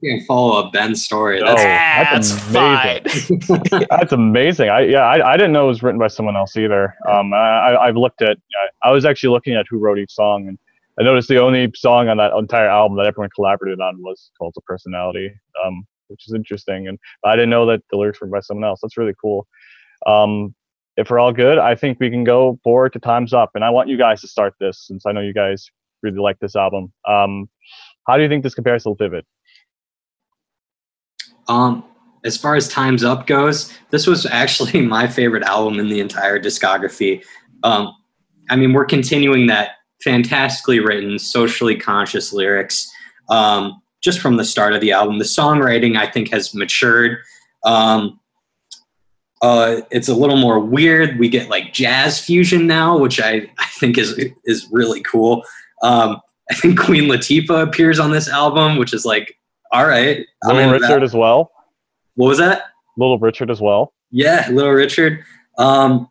You 0.00 0.18
can 0.18 0.26
follow 0.26 0.58
up 0.60 0.72
Ben's 0.72 1.04
story. 1.04 1.40
That's, 1.40 1.60
oh, 1.60 1.64
that's, 1.64 2.46
that's 2.52 3.28
amazing. 3.28 3.86
that's 3.90 4.12
amazing. 4.12 4.68
I 4.70 4.80
yeah, 4.82 5.00
I, 5.00 5.32
I 5.32 5.36
didn't 5.36 5.52
know 5.52 5.64
it 5.64 5.68
was 5.68 5.82
written 5.82 5.98
by 5.98 6.08
someone 6.08 6.36
else 6.36 6.56
either. 6.56 6.94
Um, 7.06 7.34
I, 7.34 7.76
I've 7.76 7.96
looked 7.96 8.22
at. 8.22 8.38
I 8.82 8.92
was 8.92 9.04
actually 9.04 9.30
looking 9.30 9.54
at 9.54 9.66
who 9.68 9.78
wrote 9.78 9.98
each 9.98 10.12
song, 10.12 10.48
and 10.48 10.58
I 10.98 11.02
noticed 11.02 11.28
the 11.28 11.40
only 11.40 11.70
song 11.74 12.08
on 12.08 12.18
that 12.18 12.32
entire 12.32 12.68
album 12.68 12.96
that 12.98 13.06
everyone 13.06 13.30
collaborated 13.34 13.80
on 13.80 14.00
was 14.00 14.30
called 14.38 14.52
"The 14.54 14.60
Personality," 14.62 15.32
um, 15.64 15.84
which 16.08 16.28
is 16.28 16.34
interesting. 16.34 16.86
And 16.86 16.98
I 17.24 17.34
didn't 17.34 17.50
know 17.50 17.66
that 17.66 17.82
the 17.90 17.96
lyrics 17.96 18.20
were 18.20 18.28
by 18.28 18.40
someone 18.40 18.64
else. 18.64 18.80
That's 18.82 18.96
really 18.96 19.14
cool. 19.20 19.46
Um, 20.06 20.54
if 20.96 21.10
we're 21.10 21.18
all 21.18 21.32
good, 21.32 21.58
I 21.58 21.74
think 21.74 21.98
we 21.98 22.10
can 22.10 22.22
go 22.22 22.58
forward 22.62 22.92
to 22.92 23.00
"Times 23.00 23.32
Up." 23.32 23.50
And 23.54 23.64
I 23.64 23.70
want 23.70 23.88
you 23.88 23.98
guys 23.98 24.20
to 24.20 24.28
start 24.28 24.54
this, 24.60 24.86
since 24.86 25.04
I 25.04 25.12
know 25.12 25.20
you 25.20 25.34
guys 25.34 25.68
really 26.02 26.18
like 26.18 26.38
this 26.38 26.54
album. 26.54 26.92
Um, 27.08 27.48
how 28.06 28.16
do 28.16 28.22
you 28.22 28.28
think 28.28 28.44
this 28.44 28.54
compares 28.54 28.84
to 28.84 28.94
Vivid? 28.94 29.24
Um, 31.48 31.84
as 32.24 32.36
far 32.36 32.54
as 32.54 32.68
Times 32.68 33.04
Up 33.04 33.26
goes, 33.26 33.72
this 33.90 34.06
was 34.06 34.26
actually 34.26 34.80
my 34.86 35.08
favorite 35.08 35.42
album 35.42 35.80
in 35.80 35.88
the 35.88 36.00
entire 36.00 36.38
discography. 36.38 37.24
Um, 37.62 37.92
I 38.50 38.56
mean, 38.56 38.72
we're 38.72 38.84
continuing 38.84 39.46
that 39.48 39.70
fantastically 40.02 40.80
written, 40.80 41.18
socially 41.18 41.76
conscious 41.76 42.32
lyrics. 42.32 42.90
Um, 43.30 43.80
just 44.02 44.20
from 44.20 44.36
the 44.36 44.44
start 44.44 44.74
of 44.74 44.80
the 44.80 44.92
album, 44.92 45.18
the 45.18 45.24
songwriting 45.24 45.96
I 45.96 46.06
think 46.06 46.30
has 46.30 46.54
matured. 46.54 47.18
Um, 47.64 48.20
uh, 49.42 49.82
it's 49.90 50.08
a 50.08 50.14
little 50.14 50.36
more 50.36 50.58
weird. 50.58 51.18
We 51.18 51.28
get 51.28 51.48
like 51.48 51.72
jazz 51.72 52.20
fusion 52.20 52.66
now, 52.66 52.98
which 52.98 53.20
I, 53.20 53.50
I 53.58 53.66
think 53.66 53.98
is 53.98 54.18
is 54.44 54.68
really 54.70 55.02
cool. 55.02 55.42
Um, 55.82 56.20
I 56.50 56.54
think 56.54 56.78
Queen 56.78 57.04
Latifah 57.04 57.62
appears 57.62 57.98
on 57.98 58.10
this 58.10 58.28
album, 58.28 58.76
which 58.76 58.92
is 58.92 59.04
like, 59.04 59.38
all 59.72 59.86
right. 59.86 60.26
Little 60.44 60.70
Richard 60.70 60.88
that. 60.88 61.02
as 61.02 61.14
well. 61.14 61.50
What 62.14 62.28
was 62.28 62.38
that? 62.38 62.64
Little 62.96 63.18
Richard 63.18 63.50
as 63.50 63.60
well. 63.60 63.92
Yeah, 64.10 64.48
Little 64.50 64.72
Richard. 64.72 65.24
Um, 65.58 66.08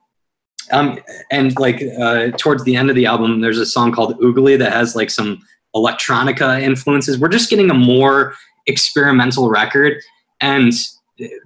um, 0.71 0.99
and 1.31 1.57
like 1.59 1.83
uh, 1.99 2.31
towards 2.37 2.63
the 2.63 2.75
end 2.75 2.89
of 2.89 2.95
the 2.95 3.05
album, 3.05 3.41
there's 3.41 3.59
a 3.59 3.65
song 3.65 3.91
called 3.91 4.15
Ology 4.21 4.55
that 4.57 4.71
has 4.71 4.95
like 4.95 5.09
some 5.09 5.41
electronica 5.75 6.61
influences. 6.61 7.17
We're 7.17 7.29
just 7.29 7.49
getting 7.49 7.69
a 7.69 7.75
more 7.75 8.35
experimental 8.67 9.49
record, 9.49 10.01
and 10.41 10.71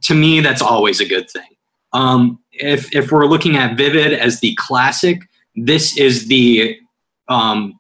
to 0.04 0.14
me, 0.14 0.40
that's 0.42 0.62
always 0.62 1.00
a 1.00 1.06
good 1.06 1.30
thing. 1.30 1.48
Um, 1.94 2.40
if 2.52 2.94
if 2.96 3.12
we're 3.12 3.26
looking 3.26 3.58
at 3.58 3.78
Vivid 3.78 4.14
as 4.14 4.40
the 4.40 4.56
classic, 4.56 5.22
this 5.56 5.98
is 5.98 6.28
the 6.28 6.78
um, 7.28 7.80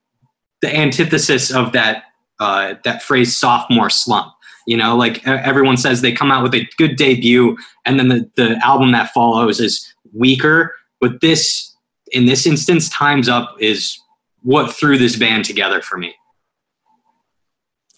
the 0.61 0.75
antithesis 0.75 1.51
of 1.51 1.71
that 1.73 2.03
uh, 2.39 2.75
that 2.83 3.03
phrase 3.03 3.37
sophomore 3.37 3.89
slump. 3.89 4.33
You 4.65 4.75
know, 4.75 4.97
like 4.97 5.25
everyone 5.25 5.77
says, 5.77 6.01
they 6.01 6.11
come 6.11 6.29
out 6.29 6.43
with 6.43 6.53
a 6.53 6.67
good 6.77 6.97
debut, 6.97 7.57
and 7.85 7.97
then 7.97 8.09
the, 8.09 8.29
the 8.35 8.59
album 8.65 8.91
that 8.91 9.13
follows 9.13 9.61
is 9.61 9.93
weaker 10.13 10.73
but 10.99 11.21
this, 11.21 11.75
in 12.11 12.25
this 12.25 12.45
instance, 12.45 12.89
Time's 12.89 13.29
Up 13.29 13.55
is 13.59 13.97
what 14.41 14.73
threw 14.73 14.97
this 14.97 15.15
band 15.15 15.45
together 15.45 15.81
for 15.81 15.97
me. 15.97 16.15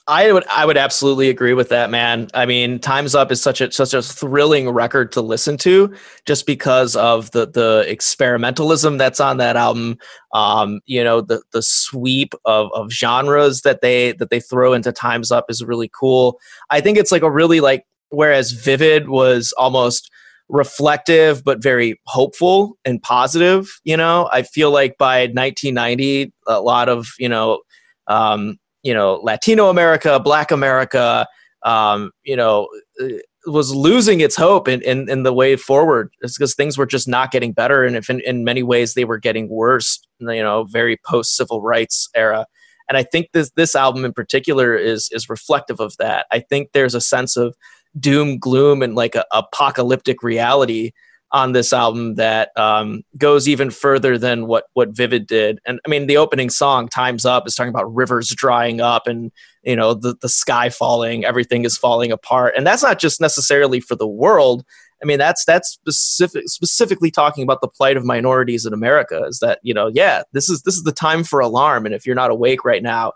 I 0.10 0.32
would 0.32 0.48
I 0.48 0.66
would 0.66 0.76
absolutely 0.76 1.30
agree 1.30 1.54
with 1.54 1.70
that, 1.70 1.92
man. 1.92 2.30
I 2.34 2.48
mean, 2.48 2.80
Time's 2.80 3.14
Up 3.14 3.32
is 3.32 3.40
such 3.44 3.62
a 3.62 3.72
such 3.72 3.94
a 3.94 4.02
thrilling 4.02 4.68
record 4.68 5.12
to 5.12 5.22
listen 5.22 5.56
to, 5.58 5.94
just 6.26 6.48
because 6.48 6.96
of 6.96 7.30
the 7.30 7.46
the 7.46 7.86
experimentalism 7.88 8.98
that's 8.98 9.20
on 9.20 9.38
that 9.38 9.56
album. 9.56 10.00
Um, 10.34 10.80
you 10.88 11.04
know, 11.04 11.22
the 11.22 11.44
the 11.52 11.62
sweep 11.62 12.34
of 12.46 12.72
of 12.74 12.92
genres 12.92 13.62
that 13.62 13.82
they 13.82 14.14
that 14.14 14.32
they 14.32 14.40
throw 14.40 14.74
into 14.74 14.92
Time's 14.92 15.32
Up 15.32 15.46
is 15.48 15.64
really 15.64 15.92
cool. 15.94 16.40
I 16.72 16.82
think 16.82 16.98
it's 16.98 17.12
like 17.12 17.22
a 17.22 17.30
really 17.30 17.60
like 17.60 17.86
whereas 18.10 18.52
Vivid 18.52 19.10
was 19.10 19.54
almost 19.60 20.10
reflective 20.50 21.44
but 21.44 21.62
very 21.62 22.00
hopeful 22.08 22.78
and 22.84 23.02
positive 23.02 23.70
you 23.84 23.96
know? 23.96 24.30
I 24.32 24.42
feel 24.42 24.72
like 24.72 24.98
by 24.98 25.22
1990 25.28 26.34
a 26.48 26.62
lot 26.62 26.90
of 26.90 27.08
you 27.20 27.30
know 27.30 27.62
um, 28.08 28.58
you 28.84 28.94
know 28.94 29.20
latino 29.24 29.70
america 29.70 30.20
black 30.20 30.52
america 30.52 31.28
um, 31.64 32.12
you 32.24 32.36
know 32.36 32.68
uh, 33.02 33.08
was 33.46 33.74
losing 33.74 34.20
its 34.20 34.36
hope 34.36 34.68
in, 34.68 34.82
in, 34.82 35.10
in 35.10 35.24
the 35.24 35.34
way 35.34 35.56
forward. 35.56 36.12
It's 36.22 36.38
because 36.38 36.56
things 36.56 36.78
were 36.78 36.86
just 36.86 37.08
not 37.08 37.32
getting 37.32 37.54
better 37.54 37.84
and 37.84 37.96
if 37.96 38.10
in, 38.10 38.20
in 38.22 38.44
many 38.44 38.64
ways 38.64 38.94
they 38.94 39.06
were 39.06 39.18
getting 39.18 39.50
worse 39.50 40.00
you 40.20 40.44
know 40.44 40.66
very 40.66 40.98
post 41.06 41.36
civil 41.36 41.62
rights 41.62 42.10
era. 42.16 42.46
And 42.88 42.98
i 42.98 43.04
think 43.04 43.28
this 43.34 43.52
this 43.56 43.76
album 43.76 44.04
in 44.04 44.14
particular 44.14 44.76
is 44.76 45.10
is 45.12 45.30
reflective 45.30 45.80
of 45.80 45.96
that. 45.98 46.26
I 46.32 46.40
think 46.40 46.70
there's 46.74 46.96
a 46.96 47.02
sense 47.02 47.38
of 47.38 47.56
doom 47.98 48.38
gloom 48.38 48.82
and 48.82 48.96
like 48.96 49.16
a 49.16 49.26
apocalyptic 49.32 50.22
reality 50.24 50.92
on 51.32 51.52
this 51.52 51.72
album 51.74 52.16
that 52.16 52.50
um, 52.58 53.04
goes 53.18 53.48
even 53.48 53.70
further 53.70 54.18
than 54.18 54.48
what 54.48 54.66
what 54.74 54.96
Vivid 54.96 55.28
did. 55.28 55.60
And 55.66 55.80
I 55.86 55.90
mean, 55.90 56.08
the 56.08 56.18
opening 56.18 56.50
song 56.50 56.88
"Times 56.88 57.26
Up" 57.26 57.48
is 57.48 57.56
talking 57.56 57.70
about 57.70 57.94
rivers 57.94 58.30
drying 58.30 58.82
up 58.82 59.08
and 59.08 59.32
you 59.64 59.76
know 59.76 59.94
the 59.94 60.16
the 60.22 60.30
sky 60.30 60.70
falling, 60.70 61.26
everything 61.26 61.66
is 61.66 61.78
falling 61.78 62.12
apart, 62.12 62.54
and 62.58 62.66
that's 62.66 62.84
not 62.84 63.00
just 63.00 63.22
necessarily 63.22 63.80
for 63.80 63.96
the 63.96 64.08
world. 64.08 64.64
I 65.02 65.06
mean, 65.06 65.18
that's 65.18 65.46
that's 65.46 65.70
specific 65.70 66.44
specifically 66.48 67.12
talking 67.12 67.44
about 67.44 67.62
the 67.62 67.68
plight 67.68 67.96
of 67.96 68.04
minorities 68.04 68.66
in 68.66 68.74
America. 68.74 69.24
Is 69.28 69.40
that 69.40 69.60
you 69.62 69.74
know, 69.74 69.88
yeah, 69.88 70.24
this 70.34 70.50
is 70.50 70.64
this 70.64 70.76
is 70.76 70.84
the 70.84 70.92
time 70.92 71.24
for 71.24 71.40
alarm, 71.40 71.86
and 71.86 71.94
if 71.94 72.06
you're 72.06 72.16
not 72.16 72.32
awake 72.32 72.66
right 72.66 72.84
now, 72.84 73.14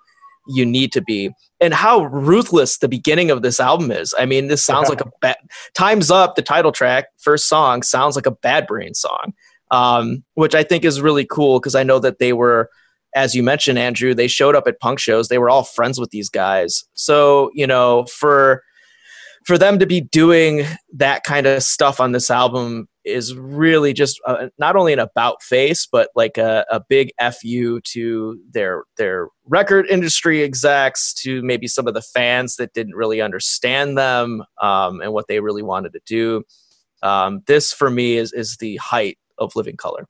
you 0.47 0.65
need 0.65 0.91
to 0.93 1.01
be. 1.01 1.31
And 1.61 1.73
how 1.73 2.05
ruthless 2.05 2.77
the 2.77 2.89
beginning 2.89 3.31
of 3.31 3.41
this 3.41 3.59
album 3.59 3.91
is. 3.91 4.13
I 4.17 4.25
mean, 4.25 4.47
this 4.47 4.63
sounds 4.63 4.89
like 4.89 5.01
a 5.01 5.09
bad. 5.21 5.37
Times 5.73 6.11
up. 6.11 6.35
The 6.35 6.41
title 6.41 6.71
track, 6.71 7.05
first 7.17 7.47
song, 7.47 7.83
sounds 7.83 8.15
like 8.15 8.25
a 8.25 8.31
Bad 8.31 8.67
Brain 8.67 8.93
song, 8.93 9.33
um, 9.71 10.23
which 10.33 10.55
I 10.55 10.63
think 10.63 10.83
is 10.83 10.99
really 10.99 11.25
cool 11.25 11.59
because 11.59 11.75
I 11.75 11.83
know 11.83 11.99
that 11.99 12.19
they 12.19 12.33
were. 12.33 12.69
As 13.15 13.35
you 13.35 13.43
mentioned, 13.43 13.77
Andrew, 13.77 14.15
they 14.15 14.27
showed 14.27 14.55
up 14.55 14.67
at 14.67 14.79
punk 14.79 14.97
shows. 14.99 15.27
They 15.27 15.37
were 15.37 15.49
all 15.49 15.63
friends 15.63 15.99
with 15.99 16.09
these 16.09 16.29
guys. 16.29 16.83
So, 16.95 17.51
you 17.53 17.67
know, 17.67 18.05
for 18.05 18.63
for 19.45 19.57
them 19.57 19.79
to 19.79 19.85
be 19.85 20.01
doing 20.01 20.65
that 20.93 21.23
kind 21.23 21.47
of 21.47 21.63
stuff 21.63 21.99
on 21.99 22.11
this 22.11 22.31
album 22.31 22.87
is 23.03 23.35
really 23.35 23.93
just 23.93 24.21
uh, 24.25 24.47
not 24.57 24.75
only 24.75 24.93
an 24.93 24.99
about 24.99 25.41
face, 25.43 25.85
but 25.85 26.09
like 26.15 26.37
a, 26.37 26.65
a 26.71 26.81
big 26.87 27.11
fu 27.19 27.81
to 27.81 28.39
their 28.51 28.83
their 28.97 29.27
record 29.45 29.85
industry 29.87 30.41
execs, 30.43 31.13
to 31.13 31.41
maybe 31.41 31.67
some 31.67 31.87
of 31.87 31.93
the 31.93 32.01
fans 32.01 32.55
that 32.55 32.73
didn't 32.73 32.95
really 32.95 33.21
understand 33.21 33.97
them 33.97 34.43
um, 34.61 35.01
and 35.01 35.13
what 35.13 35.27
they 35.27 35.39
really 35.39 35.63
wanted 35.63 35.93
to 35.93 36.01
do. 36.05 36.43
Um, 37.01 37.41
this 37.47 37.73
for 37.73 37.89
me 37.89 38.17
is 38.17 38.31
is 38.31 38.57
the 38.57 38.77
height 38.77 39.17
of 39.37 39.55
Living 39.55 39.77
Colour. 39.77 40.07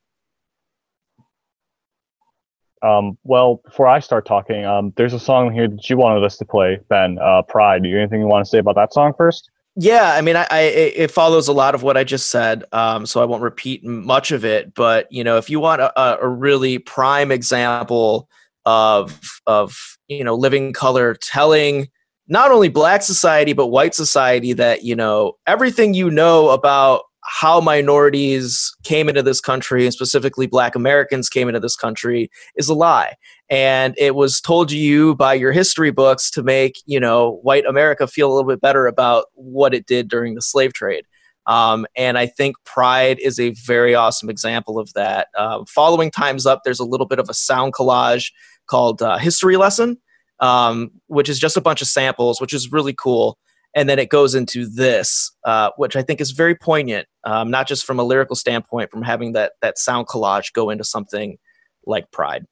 Um, 2.83 3.17
well, 3.23 3.61
before 3.65 3.87
I 3.87 3.99
start 3.99 4.25
talking, 4.25 4.65
um, 4.65 4.93
there's 4.97 5.13
a 5.13 5.19
song 5.19 5.53
here 5.53 5.67
that 5.67 5.89
you 5.89 5.97
wanted 5.97 6.23
us 6.23 6.37
to 6.37 6.45
play, 6.45 6.79
Ben. 6.89 7.17
Uh, 7.19 7.41
Pride. 7.41 7.83
Do 7.83 7.89
you 7.89 7.97
anything 7.97 8.21
you 8.21 8.27
want 8.27 8.45
to 8.45 8.49
say 8.49 8.59
about 8.59 8.75
that 8.75 8.93
song 8.93 9.13
first? 9.17 9.49
Yeah, 9.75 10.13
I 10.13 10.21
mean, 10.21 10.35
I, 10.35 10.45
I 10.51 10.59
it 10.61 11.09
follows 11.09 11.47
a 11.47 11.53
lot 11.53 11.73
of 11.73 11.81
what 11.81 11.97
I 11.97 12.03
just 12.03 12.29
said, 12.29 12.63
um, 12.73 13.07
so 13.07 13.21
I 13.21 13.25
won't 13.25 13.41
repeat 13.41 13.83
much 13.83 14.31
of 14.31 14.45
it. 14.45 14.75
But 14.75 15.11
you 15.11 15.23
know, 15.23 15.37
if 15.37 15.49
you 15.49 15.59
want 15.59 15.81
a, 15.81 16.21
a 16.21 16.27
really 16.27 16.77
prime 16.77 17.31
example 17.31 18.29
of 18.65 19.41
of 19.47 19.97
you 20.07 20.23
know 20.23 20.35
living 20.35 20.73
colour 20.73 21.15
telling 21.15 21.89
not 22.27 22.51
only 22.51 22.69
black 22.69 23.01
society 23.01 23.51
but 23.53 23.67
white 23.67 23.93
society 23.93 24.53
that 24.53 24.83
you 24.83 24.95
know 24.95 25.33
everything 25.47 25.93
you 25.93 26.09
know 26.09 26.49
about 26.49 27.03
how 27.25 27.61
minorities 27.61 28.75
came 28.83 29.07
into 29.07 29.23
this 29.23 29.39
country 29.39 29.85
and 29.85 29.93
specifically 29.93 30.47
black 30.47 30.75
americans 30.75 31.29
came 31.29 31.47
into 31.47 31.59
this 31.59 31.75
country 31.75 32.29
is 32.55 32.69
a 32.69 32.73
lie. 32.73 33.15
And 33.49 33.93
it 33.97 34.15
was 34.15 34.41
told 34.41 34.69
to 34.69 34.77
you 34.77 35.15
by 35.15 35.33
your 35.35 35.51
history 35.51 35.91
books 35.91 36.31
to 36.31 36.43
make 36.43 36.75
you 36.85 36.99
know 36.99 37.39
white 37.43 37.65
america 37.65 38.07
feel 38.07 38.31
a 38.31 38.33
little 38.33 38.49
bit 38.49 38.61
better 38.61 38.87
about 38.87 39.25
what 39.33 39.73
it 39.73 39.85
did 39.85 40.07
during 40.09 40.35
the 40.35 40.41
slave 40.41 40.73
trade. 40.73 41.05
Um, 41.45 41.85
and 41.95 42.17
i 42.17 42.25
think 42.25 42.55
pride 42.65 43.19
is 43.19 43.39
a 43.39 43.51
very 43.51 43.95
awesome 43.95 44.29
example 44.29 44.79
of 44.79 44.91
that. 44.93 45.27
Uh, 45.37 45.63
following 45.67 46.11
times 46.11 46.45
up 46.45 46.61
there's 46.63 46.79
a 46.79 46.85
little 46.85 47.07
bit 47.07 47.19
of 47.19 47.29
a 47.29 47.33
sound 47.33 47.73
collage 47.73 48.31
called 48.67 49.01
uh, 49.01 49.17
history 49.17 49.57
lesson 49.57 49.97
um, 50.39 50.91
which 51.07 51.29
is 51.29 51.39
just 51.39 51.57
a 51.57 51.61
bunch 51.61 51.81
of 51.81 51.87
samples 51.87 52.41
which 52.41 52.53
is 52.53 52.71
really 52.71 52.93
cool 52.93 53.37
and 53.75 53.89
then 53.89 53.99
it 53.99 54.09
goes 54.09 54.35
into 54.35 54.67
this, 54.67 55.31
uh, 55.43 55.71
which 55.77 55.95
I 55.95 56.01
think 56.01 56.21
is 56.21 56.31
very 56.31 56.55
poignant, 56.55 57.07
um, 57.23 57.49
not 57.49 57.67
just 57.67 57.85
from 57.85 57.99
a 57.99 58.03
lyrical 58.03 58.35
standpoint, 58.35 58.91
from 58.91 59.01
having 59.01 59.33
that 59.33 59.53
that 59.61 59.77
sound 59.77 60.07
collage 60.07 60.53
go 60.53 60.69
into 60.69 60.83
something 60.83 61.37
like 61.85 62.11
Pride. 62.11 62.45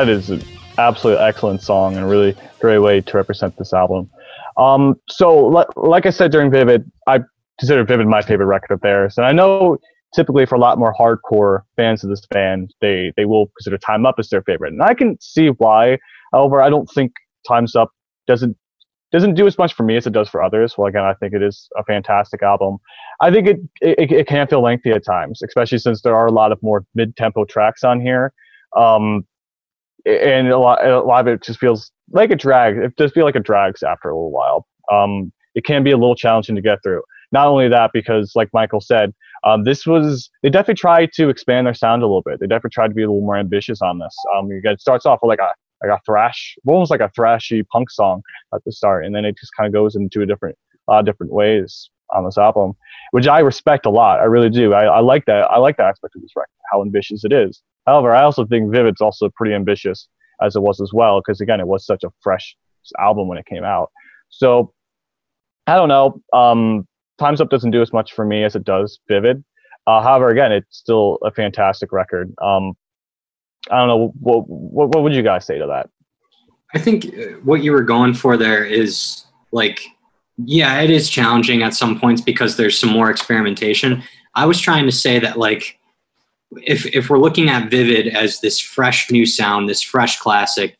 That 0.00 0.08
is 0.08 0.30
an 0.30 0.42
absolutely 0.78 1.22
excellent 1.22 1.60
song 1.60 1.94
and 1.94 2.06
a 2.06 2.08
really 2.08 2.34
great 2.58 2.78
way 2.78 3.02
to 3.02 3.16
represent 3.18 3.54
this 3.58 3.74
album. 3.74 4.08
Um, 4.56 4.98
so, 5.10 5.48
li- 5.48 5.66
like 5.76 6.06
I 6.06 6.10
said 6.10 6.32
during 6.32 6.50
Vivid, 6.50 6.90
I 7.06 7.20
consider 7.58 7.84
Vivid 7.84 8.06
my 8.06 8.22
favorite 8.22 8.46
record 8.46 8.72
of 8.72 8.80
theirs, 8.80 9.18
and 9.18 9.26
I 9.26 9.32
know 9.32 9.76
typically 10.14 10.46
for 10.46 10.54
a 10.54 10.58
lot 10.58 10.78
more 10.78 10.94
hardcore 10.98 11.64
fans 11.76 12.02
of 12.02 12.08
this 12.08 12.24
band, 12.30 12.72
they 12.80 13.12
they 13.18 13.26
will 13.26 13.48
consider 13.58 13.76
Time 13.76 14.06
Up 14.06 14.14
as 14.18 14.30
their 14.30 14.40
favorite, 14.40 14.72
and 14.72 14.82
I 14.82 14.94
can 14.94 15.20
see 15.20 15.48
why. 15.48 15.98
However, 16.32 16.62
I 16.62 16.70
don't 16.70 16.90
think 16.94 17.12
Time's 17.46 17.76
Up 17.76 17.90
doesn't 18.26 18.56
doesn't 19.12 19.34
do 19.34 19.46
as 19.46 19.58
much 19.58 19.74
for 19.74 19.82
me 19.82 19.98
as 19.98 20.06
it 20.06 20.14
does 20.14 20.30
for 20.30 20.42
others. 20.42 20.78
Well, 20.78 20.86
again, 20.86 21.04
I 21.04 21.12
think 21.12 21.34
it 21.34 21.42
is 21.42 21.68
a 21.76 21.84
fantastic 21.84 22.42
album. 22.42 22.78
I 23.20 23.30
think 23.30 23.48
it 23.48 23.58
it, 23.82 24.10
it 24.10 24.26
can 24.26 24.46
feel 24.46 24.62
lengthy 24.62 24.92
at 24.92 25.04
times, 25.04 25.42
especially 25.42 25.76
since 25.76 26.00
there 26.00 26.16
are 26.16 26.26
a 26.26 26.32
lot 26.32 26.52
of 26.52 26.62
more 26.62 26.86
mid 26.94 27.18
tempo 27.18 27.44
tracks 27.44 27.84
on 27.84 28.00
here. 28.00 28.32
Um, 28.74 29.26
and 30.06 30.48
a 30.48 30.58
lot, 30.58 30.86
a 30.86 31.00
lot 31.00 31.26
of 31.26 31.34
it 31.34 31.42
just 31.42 31.58
feels 31.58 31.90
like 32.12 32.30
a 32.30 32.36
drag. 32.36 32.76
It 32.76 32.96
does 32.96 33.12
feel 33.12 33.24
like 33.24 33.36
it 33.36 33.44
drags 33.44 33.82
after 33.82 34.10
a 34.10 34.14
little 34.14 34.30
while. 34.30 34.66
Um, 34.92 35.32
it 35.54 35.64
can 35.64 35.82
be 35.82 35.90
a 35.90 35.96
little 35.96 36.14
challenging 36.14 36.56
to 36.56 36.62
get 36.62 36.82
through. 36.82 37.02
Not 37.32 37.46
only 37.46 37.68
that, 37.68 37.90
because 37.92 38.32
like 38.34 38.48
Michael 38.52 38.80
said, 38.80 39.14
um, 39.44 39.64
this 39.64 39.86
was 39.86 40.30
they 40.42 40.50
definitely 40.50 40.74
tried 40.74 41.12
to 41.14 41.28
expand 41.28 41.66
their 41.66 41.74
sound 41.74 42.02
a 42.02 42.06
little 42.06 42.22
bit. 42.22 42.40
They 42.40 42.46
definitely 42.46 42.70
tried 42.70 42.88
to 42.88 42.94
be 42.94 43.02
a 43.02 43.06
little 43.06 43.24
more 43.24 43.36
ambitious 43.36 43.80
on 43.80 43.98
this. 43.98 44.14
Um, 44.36 44.48
you 44.50 44.60
get, 44.60 44.74
it 44.74 44.80
starts 44.80 45.06
off 45.06 45.20
with 45.22 45.28
like 45.28 45.38
a 45.38 45.52
like 45.82 45.98
a 45.98 46.00
thrash, 46.04 46.56
almost 46.66 46.90
like 46.90 47.00
a 47.00 47.10
thrashy 47.18 47.66
punk 47.68 47.90
song 47.90 48.22
at 48.54 48.62
the 48.64 48.72
start, 48.72 49.06
and 49.06 49.14
then 49.14 49.24
it 49.24 49.36
just 49.38 49.52
kind 49.56 49.66
of 49.66 49.72
goes 49.72 49.96
into 49.96 50.22
a 50.22 50.26
different, 50.26 50.58
of 50.88 51.06
different 51.06 51.32
ways 51.32 51.88
on 52.12 52.24
this 52.24 52.36
album, 52.36 52.74
which 53.12 53.26
I 53.26 53.38
respect 53.38 53.86
a 53.86 53.90
lot. 53.90 54.20
I 54.20 54.24
really 54.24 54.50
do. 54.50 54.74
I, 54.74 54.84
I 54.84 55.00
like 55.00 55.24
that. 55.26 55.50
I 55.50 55.58
like 55.58 55.76
that 55.78 55.86
aspect 55.86 56.16
of 56.16 56.22
this 56.22 56.32
record, 56.36 56.50
how 56.70 56.82
ambitious 56.82 57.24
it 57.24 57.32
is. 57.32 57.62
However, 57.90 58.14
I 58.14 58.22
also 58.22 58.46
think 58.46 58.70
Vivid's 58.70 59.00
also 59.00 59.28
pretty 59.34 59.52
ambitious 59.52 60.06
as 60.40 60.54
it 60.54 60.62
was 60.62 60.80
as 60.80 60.92
well, 60.92 61.20
because 61.20 61.40
again, 61.40 61.58
it 61.58 61.66
was 61.66 61.84
such 61.84 62.04
a 62.04 62.10
fresh 62.22 62.56
album 63.00 63.26
when 63.26 63.36
it 63.36 63.46
came 63.46 63.64
out. 63.64 63.90
So 64.28 64.72
I 65.66 65.74
don't 65.74 65.88
know. 65.88 66.22
Um, 66.32 66.86
Times 67.18 67.40
Up 67.40 67.50
doesn't 67.50 67.72
do 67.72 67.82
as 67.82 67.92
much 67.92 68.12
for 68.12 68.24
me 68.24 68.44
as 68.44 68.54
it 68.54 68.62
does 68.62 69.00
Vivid. 69.08 69.42
Uh, 69.88 70.00
however, 70.02 70.28
again, 70.28 70.52
it's 70.52 70.78
still 70.78 71.18
a 71.24 71.32
fantastic 71.32 71.90
record. 71.90 72.32
Um, 72.40 72.74
I 73.72 73.78
don't 73.78 73.88
know. 73.88 74.12
What, 74.20 74.48
what, 74.48 74.88
what 74.90 75.02
would 75.02 75.12
you 75.12 75.24
guys 75.24 75.44
say 75.44 75.58
to 75.58 75.66
that? 75.66 75.90
I 76.72 76.78
think 76.78 77.06
uh, 77.06 77.38
what 77.42 77.64
you 77.64 77.72
were 77.72 77.82
going 77.82 78.14
for 78.14 78.36
there 78.36 78.64
is 78.64 79.24
like, 79.50 79.82
yeah, 80.36 80.80
it 80.80 80.90
is 80.90 81.10
challenging 81.10 81.64
at 81.64 81.74
some 81.74 81.98
points 81.98 82.22
because 82.22 82.56
there's 82.56 82.78
some 82.78 82.90
more 82.90 83.10
experimentation. 83.10 84.04
I 84.36 84.46
was 84.46 84.60
trying 84.60 84.86
to 84.86 84.92
say 84.92 85.18
that 85.18 85.40
like, 85.40 85.79
if 86.62 86.86
if 86.94 87.08
we're 87.10 87.18
looking 87.18 87.48
at 87.48 87.70
Vivid 87.70 88.08
as 88.08 88.40
this 88.40 88.58
fresh 88.60 89.10
new 89.10 89.24
sound, 89.26 89.68
this 89.68 89.82
fresh 89.82 90.18
classic, 90.18 90.76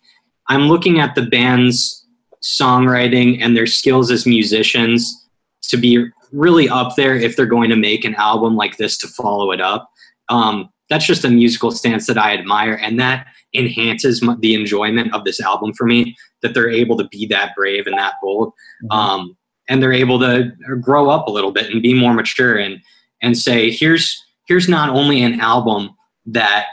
I'm 0.48 0.62
looking 0.68 1.00
at 1.00 1.14
the 1.14 1.22
band's 1.22 2.06
songwriting 2.42 3.38
and 3.42 3.56
their 3.56 3.66
skills 3.66 4.10
as 4.10 4.26
musicians 4.26 5.28
to 5.62 5.76
be 5.76 6.06
really 6.32 6.68
up 6.68 6.96
there 6.96 7.14
if 7.14 7.36
they're 7.36 7.46
going 7.46 7.70
to 7.70 7.76
make 7.76 8.04
an 8.04 8.14
album 8.16 8.56
like 8.56 8.76
this 8.76 8.96
to 8.98 9.08
follow 9.08 9.52
it 9.52 9.60
up. 9.60 9.90
Um, 10.28 10.70
that's 10.88 11.04
just 11.06 11.24
a 11.24 11.30
musical 11.30 11.70
stance 11.70 12.06
that 12.06 12.18
I 12.18 12.32
admire, 12.34 12.74
and 12.74 12.98
that 12.98 13.26
enhances 13.54 14.22
m- 14.22 14.38
the 14.40 14.54
enjoyment 14.54 15.12
of 15.14 15.24
this 15.24 15.40
album 15.40 15.72
for 15.74 15.86
me. 15.86 16.16
That 16.42 16.54
they're 16.54 16.70
able 16.70 16.96
to 16.98 17.04
be 17.08 17.26
that 17.26 17.54
brave 17.54 17.86
and 17.86 17.98
that 17.98 18.14
bold, 18.22 18.52
Mhm. 18.84 18.96
um, 18.96 19.36
and 19.68 19.82
they're 19.82 19.92
able 19.92 20.18
to 20.20 20.52
grow 20.80 21.10
up 21.10 21.28
a 21.28 21.30
little 21.30 21.52
bit 21.52 21.70
and 21.70 21.82
be 21.82 21.94
more 21.94 22.14
mature 22.14 22.56
and 22.56 22.80
and 23.22 23.36
say, 23.36 23.70
here's 23.70 24.20
here's 24.50 24.68
not 24.68 24.90
only 24.90 25.22
an 25.22 25.38
album 25.40 25.90
that 26.26 26.66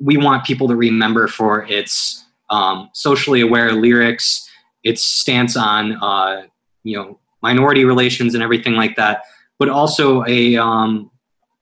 we 0.00 0.16
want 0.16 0.42
people 0.42 0.66
to 0.66 0.74
remember 0.74 1.28
for 1.28 1.66
its 1.66 2.24
um, 2.48 2.88
socially 2.94 3.42
aware 3.42 3.72
lyrics, 3.72 4.48
its 4.82 5.04
stance 5.04 5.54
on 5.54 5.92
uh, 6.02 6.44
you 6.82 6.96
know 6.96 7.20
minority 7.42 7.84
relations 7.84 8.32
and 8.34 8.42
everything 8.42 8.72
like 8.72 8.96
that, 8.96 9.20
but 9.58 9.68
also 9.68 10.24
a 10.26 10.56
um, 10.56 11.10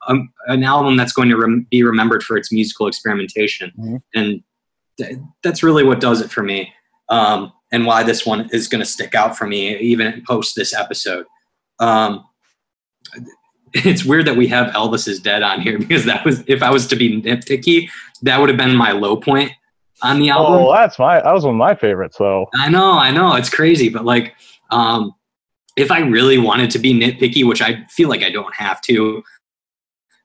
um, 0.07 0.33
an 0.47 0.63
album 0.63 0.97
that's 0.97 1.13
going 1.13 1.29
to 1.29 1.37
rem- 1.37 1.67
be 1.73 1.83
remembered 1.83 2.23
for 2.23 2.37
its 2.37 2.53
musical 2.53 2.87
experimentation, 2.87 3.73
Mhm. 3.79 4.03
and 4.15 4.43
th- 4.97 5.17
that's 5.43 5.65
really 5.65 5.83
what 5.83 5.99
does 6.01 6.21
it 6.21 6.31
for 6.31 6.45
me, 6.45 6.73
um, 7.09 7.53
and 7.73 7.85
why 7.85 8.05
this 8.05 8.25
one 8.25 8.49
is 8.53 8.69
going 8.69 8.81
to 8.81 8.87
stick 8.87 9.17
out 9.17 9.37
for 9.37 9.47
me 9.49 9.77
even 9.79 10.23
post 10.25 10.55
this 10.55 10.73
episode. 10.73 11.27
Um, 11.81 12.25
it's 13.73 14.05
weird 14.05 14.27
that 14.27 14.37
we 14.37 14.49
have 14.49 14.73
Elvis 14.73 15.07
is 15.07 15.21
Dead 15.21 15.43
on 15.43 15.61
here 15.61 15.79
because 15.81 16.05
that 16.05 16.25
was 16.25 16.43
if 16.47 16.63
I 16.63 16.71
was 16.71 16.87
to 16.89 16.97
be 16.97 17.21
nitpicky, 17.21 17.89
that 18.23 18.41
would 18.41 18.49
have 18.49 18.59
been 18.59 18.77
my 18.77 18.93
low 18.93 19.17
point 19.17 19.53
on 20.03 20.19
the 20.19 20.31
album. 20.31 20.55
Oh, 20.55 20.73
that's 20.73 20.99
my 20.99 21.21
that 21.21 21.33
was 21.33 21.45
one 21.45 21.55
of 21.55 21.59
my 21.59 21.75
favorites 21.75 22.17
though. 22.19 22.47
I 22.55 22.69
know, 22.69 22.93
I 22.93 23.11
know, 23.11 23.35
it's 23.37 23.51
crazy, 23.51 23.89
but 23.89 24.05
like, 24.05 24.35
um, 24.71 25.13
if 25.77 25.91
I 25.91 26.01
really 26.01 26.39
wanted 26.39 26.71
to 26.71 26.79
be 26.79 26.93
nitpicky, 26.93 27.47
which 27.47 27.63
I 27.63 27.85
feel 27.91 28.09
like 28.09 28.23
I 28.23 28.31
don't 28.31 28.55
have 28.55 28.81
to, 28.83 29.23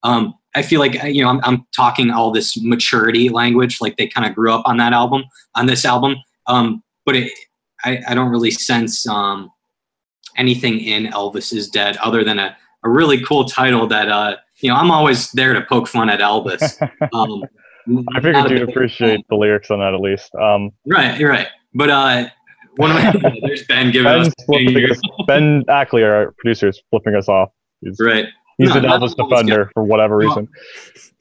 um, 0.04 0.36
I 0.56 0.62
feel 0.62 0.80
like 0.80 1.02
you 1.04 1.24
know 1.24 1.30
I'm, 1.30 1.42
I'm 1.44 1.68
talking 1.76 2.12
all 2.12 2.32
this 2.32 2.62
maturity 2.62 3.30
language, 3.30 3.82
like 3.82 3.98
they 3.98 4.08
kind 4.08 4.28
of 4.28 4.36
grew 4.36 4.52
up 4.54 4.64
on 4.66 4.78
that 4.78 4.94
album, 4.94 5.24
on 5.56 5.66
this 5.66 5.86
album, 5.86 6.16
um, 6.48 6.84
but 7.06 7.16
it, 7.16 7.32
I, 7.84 8.02
I 8.08 8.16
don't 8.16 8.30
really 8.30 8.52
sense 8.52 9.08
um, 9.08 9.52
anything 10.38 10.80
in 10.80 11.08
Elvis 11.08 11.54
is 11.54 11.70
Dead 11.70 11.98
other 11.98 12.24
than 12.24 12.40
a, 12.40 12.58
a 12.86 12.90
really 12.90 13.22
cool 13.24 13.46
title 13.46 13.88
that 13.88 14.08
uh, 14.10 14.38
you 14.60 14.70
know 14.70 14.76
I'm 14.76 14.92
always 14.92 15.32
there 15.32 15.54
to 15.54 15.62
poke 15.62 15.88
fun 15.88 16.10
at 16.10 16.20
Elvis. 16.22 16.78
Um, 17.14 17.44
I 18.16 18.22
figured 18.22 18.50
you'd 18.50 18.68
appreciate 18.68 19.22
the 19.30 19.36
lyrics 19.36 19.70
on 19.70 19.80
that 19.80 19.94
at 19.94 20.00
least. 20.00 20.34
Um, 20.36 20.72
Right, 20.88 21.20
you're 21.20 21.30
right. 21.30 21.48
But 21.76 21.90
uh, 21.92 22.30
one 22.78 22.92
of 22.92 22.98
my 22.98 23.40
there's 23.44 23.64
Ben 23.68 23.92
giving 23.92 24.08
us 24.08 24.30
Ben's 24.48 24.92
us, 24.92 25.00
Ben 25.28 25.64
Ackley, 25.70 26.04
our 26.04 26.34
producer, 26.40 26.70
is 26.70 26.82
flipping 26.90 27.14
us 27.16 27.30
off. 27.30 27.50
He's, 27.82 28.00
right. 28.00 28.26
he's 28.58 28.70
No, 28.70 28.78
an 28.78 28.84
Elvis 28.86 29.14
Elvis 29.16 29.30
defender 29.30 29.70
for 29.74 29.84
whatever 29.84 30.20
No. 30.20 30.28
reason. 30.28 30.50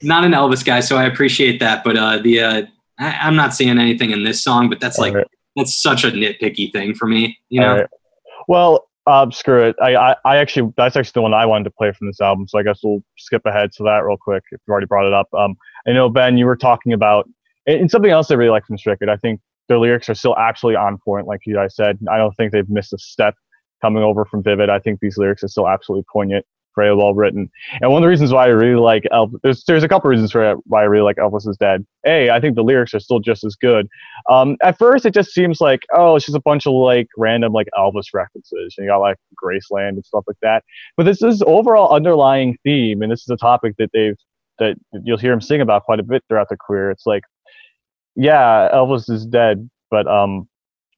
Not 0.01 0.23
an 0.25 0.31
Elvis 0.31 0.65
guy, 0.65 0.79
so 0.79 0.97
I 0.97 1.05
appreciate 1.05 1.59
that. 1.59 1.83
But 1.83 1.97
uh, 1.97 2.17
the 2.17 2.41
uh, 2.41 2.61
I, 2.99 3.11
I'm 3.21 3.35
not 3.35 3.53
seeing 3.53 3.77
anything 3.77 4.09
in 4.11 4.23
this 4.23 4.43
song, 4.43 4.67
but 4.69 4.79
that's 4.79 4.97
like 4.97 5.11
All 5.11 5.19
right, 5.19 5.27
that's 5.55 5.79
such 5.81 6.03
a 6.03 6.09
nitpicky 6.11 6.71
thing 6.71 6.95
for 6.95 7.07
me. 7.07 7.37
You 7.49 7.61
know, 7.61 7.75
right. 7.75 7.87
Well, 8.47 8.87
uh, 9.07 9.29
screw 9.31 9.63
it. 9.63 9.75
I, 9.81 9.95
I, 9.95 10.15
I 10.25 10.37
actually 10.37 10.73
that's 10.77 10.95
actually 10.95 11.13
the 11.15 11.21
one 11.21 11.33
I 11.33 11.45
wanted 11.45 11.65
to 11.65 11.71
play 11.71 11.91
from 11.91 12.07
this 12.07 12.21
album. 12.21 12.47
So 12.47 12.57
I 12.57 12.63
guess 12.63 12.79
we'll 12.83 13.03
skip 13.17 13.43
ahead 13.45 13.71
to 13.73 13.83
that 13.83 13.99
real 13.99 14.17
quick 14.17 14.43
if 14.51 14.59
you 14.67 14.71
already 14.71 14.87
brought 14.87 15.05
it 15.05 15.13
up. 15.13 15.27
Um, 15.33 15.55
I 15.87 15.91
know 15.91 16.09
Ben, 16.09 16.37
you 16.37 16.45
were 16.45 16.55
talking 16.55 16.93
about 16.93 17.27
and 17.67 17.89
something 17.89 18.11
else 18.11 18.29
I 18.31 18.35
really 18.35 18.51
like 18.51 18.65
from 18.65 18.77
Strickett. 18.77 19.09
I 19.09 19.17
think 19.17 19.41
their 19.67 19.79
lyrics 19.79 20.09
are 20.09 20.15
still 20.15 20.37
absolutely 20.37 20.77
on 20.77 20.97
point, 20.97 21.27
like 21.27 21.41
you 21.45 21.55
guys 21.55 21.75
said. 21.75 21.97
I 22.09 22.17
don't 22.17 22.35
think 22.35 22.51
they've 22.51 22.69
missed 22.69 22.93
a 22.93 22.97
step 22.97 23.35
coming 23.81 24.03
over 24.03 24.25
from 24.25 24.43
Vivid. 24.43 24.69
I 24.69 24.79
think 24.79 24.99
these 24.99 25.17
lyrics 25.17 25.43
are 25.43 25.47
still 25.47 25.67
absolutely 25.67 26.05
poignant, 26.11 26.45
very 26.75 26.95
well 26.95 27.13
written. 27.13 27.49
And 27.81 27.91
one 27.91 28.01
of 28.01 28.05
the 28.05 28.09
reasons 28.09 28.31
why 28.31 28.45
I 28.45 28.49
really 28.49 28.79
like 28.79 29.03
Elvis, 29.11 29.39
there's, 29.43 29.63
there's 29.65 29.83
a 29.83 29.87
couple 29.87 30.09
reasons 30.09 30.31
for 30.31 30.55
why 30.65 30.81
I 30.81 30.85
really 30.85 31.03
like 31.03 31.17
Elvis 31.17 31.47
is 31.47 31.57
Dead. 31.57 31.85
A, 32.05 32.29
I 32.29 32.39
think 32.39 32.55
the 32.55 32.63
lyrics 32.63 32.93
are 32.93 32.99
still 32.99 33.19
just 33.19 33.43
as 33.43 33.55
good. 33.55 33.87
Um, 34.29 34.57
at 34.63 34.77
first, 34.77 35.05
it 35.05 35.13
just 35.13 35.31
seems 35.31 35.61
like, 35.61 35.81
oh, 35.95 36.15
it's 36.15 36.25
just 36.25 36.37
a 36.37 36.41
bunch 36.41 36.67
of 36.67 36.73
like 36.73 37.07
random 37.17 37.53
like 37.53 37.67
Elvis 37.77 38.13
references. 38.13 38.75
And 38.77 38.85
you 38.85 38.91
got 38.91 38.97
like 38.97 39.17
Graceland 39.43 39.89
and 39.89 40.05
stuff 40.05 40.23
like 40.27 40.37
that. 40.41 40.63
But 40.97 41.05
this 41.05 41.21
is 41.21 41.41
overall 41.45 41.93
underlying 41.93 42.57
theme, 42.63 43.01
and 43.01 43.11
this 43.11 43.21
is 43.21 43.29
a 43.29 43.37
topic 43.37 43.75
that 43.77 43.89
they've 43.93 44.17
that 44.59 44.77
you'll 45.03 45.17
hear 45.17 45.33
him 45.33 45.41
sing 45.41 45.61
about 45.61 45.83
quite 45.83 45.99
a 45.99 46.03
bit 46.03 46.23
throughout 46.29 46.47
their 46.49 46.57
career. 46.57 46.89
It's 46.89 47.05
like, 47.05 47.23
yeah, 48.15 48.69
Elvis 48.73 49.09
is 49.09 49.25
dead, 49.25 49.69
but 49.91 50.07
um, 50.07 50.47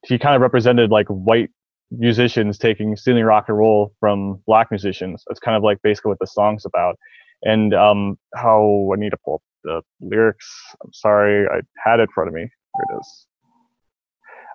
he 0.06 0.20
kind 0.20 0.36
of 0.36 0.42
represented 0.42 0.92
like 0.92 1.08
white 1.08 1.50
musicians 1.92 2.58
taking 2.58 2.96
stealing 2.96 3.24
rock 3.24 3.46
and 3.48 3.58
roll 3.58 3.94
from 4.00 4.42
black 4.46 4.72
musicians. 4.72 5.24
That's 5.28 5.40
kind 5.40 5.56
of 5.56 5.64
like 5.64 5.82
basically 5.82 6.10
what 6.10 6.20
the 6.20 6.28
song's 6.28 6.66
about. 6.66 6.98
And 7.44 7.74
um, 7.74 8.18
how 8.36 8.92
I 8.94 9.00
need 9.00 9.12
to 9.12 9.18
pull 9.24 9.36
up 9.36 9.42
the 9.64 9.82
lyrics. 10.02 10.50
I'm 10.84 10.92
sorry, 10.92 11.46
I 11.48 11.62
had 11.84 12.00
it 12.00 12.04
in 12.04 12.08
front 12.14 12.30
of 12.30 12.34
me. 12.34 12.42
Here 12.42 12.86
it 12.90 13.00
is. 13.00 13.28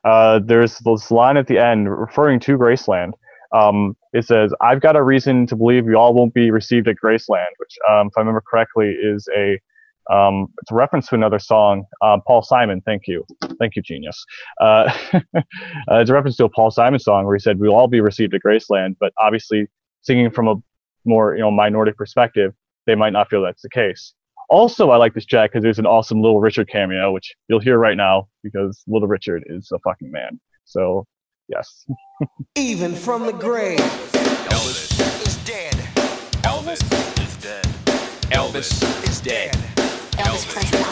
Uh, 0.05 0.41
there's 0.45 0.79
this 0.79 1.11
line 1.11 1.37
at 1.37 1.47
the 1.47 1.59
end 1.59 1.89
referring 1.89 2.41
to 2.41 2.59
Graceland. 2.59 3.13
Um, 3.55 3.97
it 4.13 4.25
says, 4.25 4.53
"I've 4.61 4.81
got 4.81 4.97
a 4.97 5.03
reason 5.03 5.47
to 5.47 5.57
believe 5.57 5.87
you 5.87 5.97
all 5.97 6.15
won't 6.15 6.35
be 6.35 6.51
received 6.51 6.89
at 6.89 6.97
Graceland," 7.03 7.53
which, 7.59 7.79
um, 7.89 8.09
if 8.09 8.15
I 8.17 8.21
remember 8.21 8.43
correctly, 8.51 8.91
is 8.91 9.29
a 9.37 9.61
um, 10.11 10.49
it's 10.61 10.71
a 10.71 10.75
reference 10.75 11.09
to 11.09 11.15
another 11.15 11.39
song. 11.39 11.85
Um, 12.03 12.23
Paul 12.27 12.43
Simon, 12.43 12.81
thank 12.85 13.07
you, 13.07 13.25
thank 13.59 13.77
you, 13.77 13.83
genius. 13.83 14.25
Uh, 14.61 14.93
uh, 15.13 15.21
it's 15.91 16.11
a 16.11 16.15
reference 16.15 16.37
to 16.37 16.45
a 16.45 16.49
Paul 16.49 16.71
Simon 16.71 16.99
song 16.99 17.25
where 17.25 17.37
he 17.37 17.41
said, 17.41 17.59
"We'll 17.59 17.75
all 17.75 17.89
be 17.89 18.01
received 18.01 18.35
at 18.35 18.41
Graceland," 18.45 18.97
but 18.99 19.13
obviously, 19.19 19.69
singing 20.03 20.31
from 20.31 20.49
a 20.49 20.55
more 21.05 21.35
you 21.35 21.41
know 21.41 21.51
minority 21.51 21.93
perspective, 21.93 22.53
they 22.87 22.95
might 22.95 23.13
not 23.13 23.29
feel 23.29 23.43
that's 23.43 23.63
the 23.63 23.71
case. 23.71 24.15
Also, 24.49 24.91
I 24.91 24.97
like 24.97 25.15
this 25.15 25.25
track 25.25 25.51
because 25.51 25.63
there's 25.63 25.79
an 25.79 25.87
awesome 25.87 26.21
Little 26.21 26.41
Richard 26.41 26.69
cameo, 26.69 27.13
which 27.13 27.35
you'll 27.49 27.61
hear 27.61 27.79
right 27.79 27.97
now 27.97 28.29
because 28.43 28.83
Little 28.87 29.09
Richard 29.09 29.45
is 29.47 29.71
a 29.73 29.79
fucking 29.79 30.11
man. 30.11 30.39
So, 30.65 31.07
yes. 31.49 31.87
Even 32.57 32.95
from 32.95 33.25
the 33.25 33.33
grave. 33.33 33.79
Elvis 33.79 35.27
is 35.27 35.37
dead. 35.45 35.75
Elvis 36.43 36.83
is 37.23 37.37
dead. 37.37 37.65
Elvis 38.31 39.09
is 39.09 39.21
dead. 39.23 39.72
Elvis 40.19 40.45
Presley. 40.53 40.85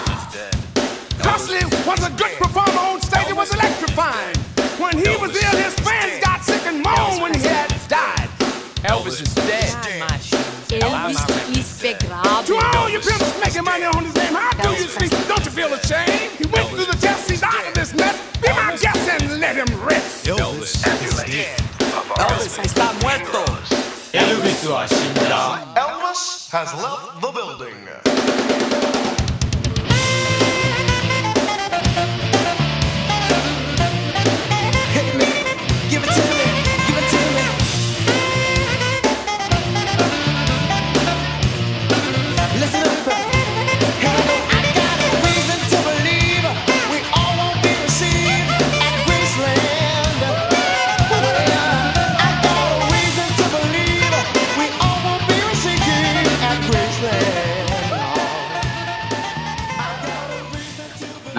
Presley 1.19 1.65
was 1.87 2.01
a 2.07 2.11
good 2.11 2.33
performer 2.39 2.79
on 2.79 3.01
stage. 3.03 3.29
It 3.29 3.37
was 3.37 3.53
electrifying. 3.53 4.37
When 4.79 4.97
he 4.97 5.17
was 5.21 5.37
ill, 5.37 5.57
his 5.57 5.75
fans 5.81 6.25
got 6.25 6.43
sick 6.43 6.63
and 6.67 6.83
moaned 6.83 7.21
when 7.21 7.35
he 7.35 7.41
had 7.41 7.69
died. 7.89 8.29
Elvis 8.83 9.21
is 9.21 9.35
dead. 9.35 9.77
Elvis 10.81 11.21
ist 11.51 11.83
begraben. 11.83 12.47
To 12.47 12.57
all 12.57 12.89
you 12.89 13.01
pimps 13.01 13.39
making 13.45 13.65
money 13.65 13.85
on 13.85 14.05
his 14.05 14.15
name, 14.15 14.35
how 14.35 14.51
do 14.63 14.71
you 14.71 14.89
speak? 14.89 15.11
Don't 15.29 15.45
you 15.45 15.51
feel 15.51 15.73
ashamed? 15.75 16.33
He 16.39 16.47
went 16.47 16.69
through 16.69 16.87
the 16.87 16.97
test, 16.97 17.29
he's 17.31 17.43
out 17.43 17.67
of 17.67 17.75
this 17.75 17.93
mess. 17.95 18.17
Be 18.41 18.49
my 18.49 18.77
guest 18.81 19.09
and 19.11 19.41
let 19.41 19.57
him 19.57 19.69
rest. 19.85 20.27
Elvis 20.27 20.81
is 21.03 21.23
dead. 21.25 21.61
Elvis 22.17 22.59
está 22.59 22.93
muerto. 23.03 23.45
Elvis 25.77 26.51
has 26.51 26.73
left 26.75 27.21
the 27.21 27.31
building. 27.33 28.10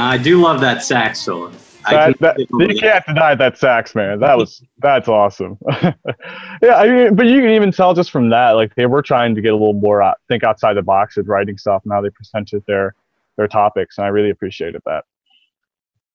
I 0.01 0.17
do 0.17 0.41
love 0.41 0.61
that 0.61 0.83
sax 0.83 1.19
solo. 1.19 1.51
That, 1.89 2.19
that, 2.19 2.39
you 2.39 2.79
can't 2.79 3.05
deny 3.05 3.33
that 3.35 3.57
sax, 3.57 3.95
man. 3.95 4.19
That 4.19 4.37
was 4.37 4.63
that's 4.79 5.07
awesome. 5.07 5.57
yeah, 5.81 6.75
I 6.75 6.87
mean, 6.87 7.15
but 7.15 7.25
you 7.25 7.41
can 7.41 7.49
even 7.49 7.71
tell 7.71 7.93
just 7.93 8.11
from 8.11 8.29
that, 8.29 8.51
like 8.51 8.75
they 8.75 8.85
were 8.85 9.01
trying 9.01 9.33
to 9.35 9.41
get 9.41 9.49
a 9.49 9.55
little 9.55 9.73
more 9.73 10.01
uh, 10.01 10.13
think 10.27 10.43
outside 10.43 10.75
the 10.75 10.83
box 10.83 11.17
with 11.17 11.27
writing 11.27 11.57
stuff. 11.57 11.81
And 11.83 11.91
how 11.91 12.01
they 12.01 12.11
presented 12.11 12.63
their 12.67 12.93
their 13.37 13.47
topics, 13.47 13.97
and 13.97 14.05
I 14.05 14.09
really 14.09 14.29
appreciated 14.29 14.81
that. 14.85 15.05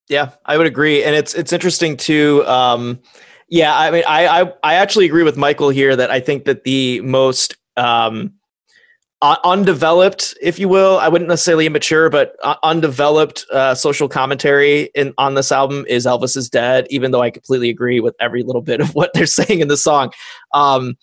Yeah, 0.09 0.31
I 0.45 0.57
would 0.57 0.69
agree, 0.69 1.03
and 1.03 1.17
it's 1.17 1.35
it's 1.35 1.53
interesting 1.53 1.97
too. 1.97 2.45
Um, 2.47 3.01
yeah, 3.49 3.77
I 3.77 3.91
mean, 3.91 4.05
I, 4.07 4.43
I 4.43 4.53
I 4.63 4.75
actually 4.75 5.07
agree 5.07 5.25
with 5.25 5.37
Michael 5.37 5.71
here 5.71 5.97
that 5.97 6.11
I 6.11 6.21
think 6.21 6.45
that 6.45 6.63
the 6.63 7.01
most 7.01 7.57
um, 7.77 8.35
uh, 9.23 9.37
undeveloped, 9.45 10.37
if 10.43 10.59
you 10.59 10.69
will, 10.69 10.99
I 10.99 11.09
wouldn't 11.09 11.29
necessarily 11.29 11.67
immature, 11.67 12.11
but 12.11 12.37
uh, 12.43 12.57
undeveloped 12.63 13.47
uh, 13.51 13.75
social 13.75 14.09
commentary 14.09 14.91
in 14.95 15.15
on 15.17 15.35
this 15.35 15.51
album 15.51 15.87
is 15.89 16.05
Elvis 16.05 16.37
is 16.37 16.51
dead. 16.51 16.87
Even 16.91 17.13
though 17.13 17.23
I 17.23 17.31
completely 17.31 17.71
agree 17.71 18.01
with 18.01 18.15
every 18.21 18.43
little 18.43 18.63
bit 18.63 18.81
of 18.81 18.91
what 18.95 19.13
they're 19.15 19.27
saying 19.27 19.61
in 19.61 19.69
the 19.69 19.77
song, 19.77 20.13
um, 20.53 20.97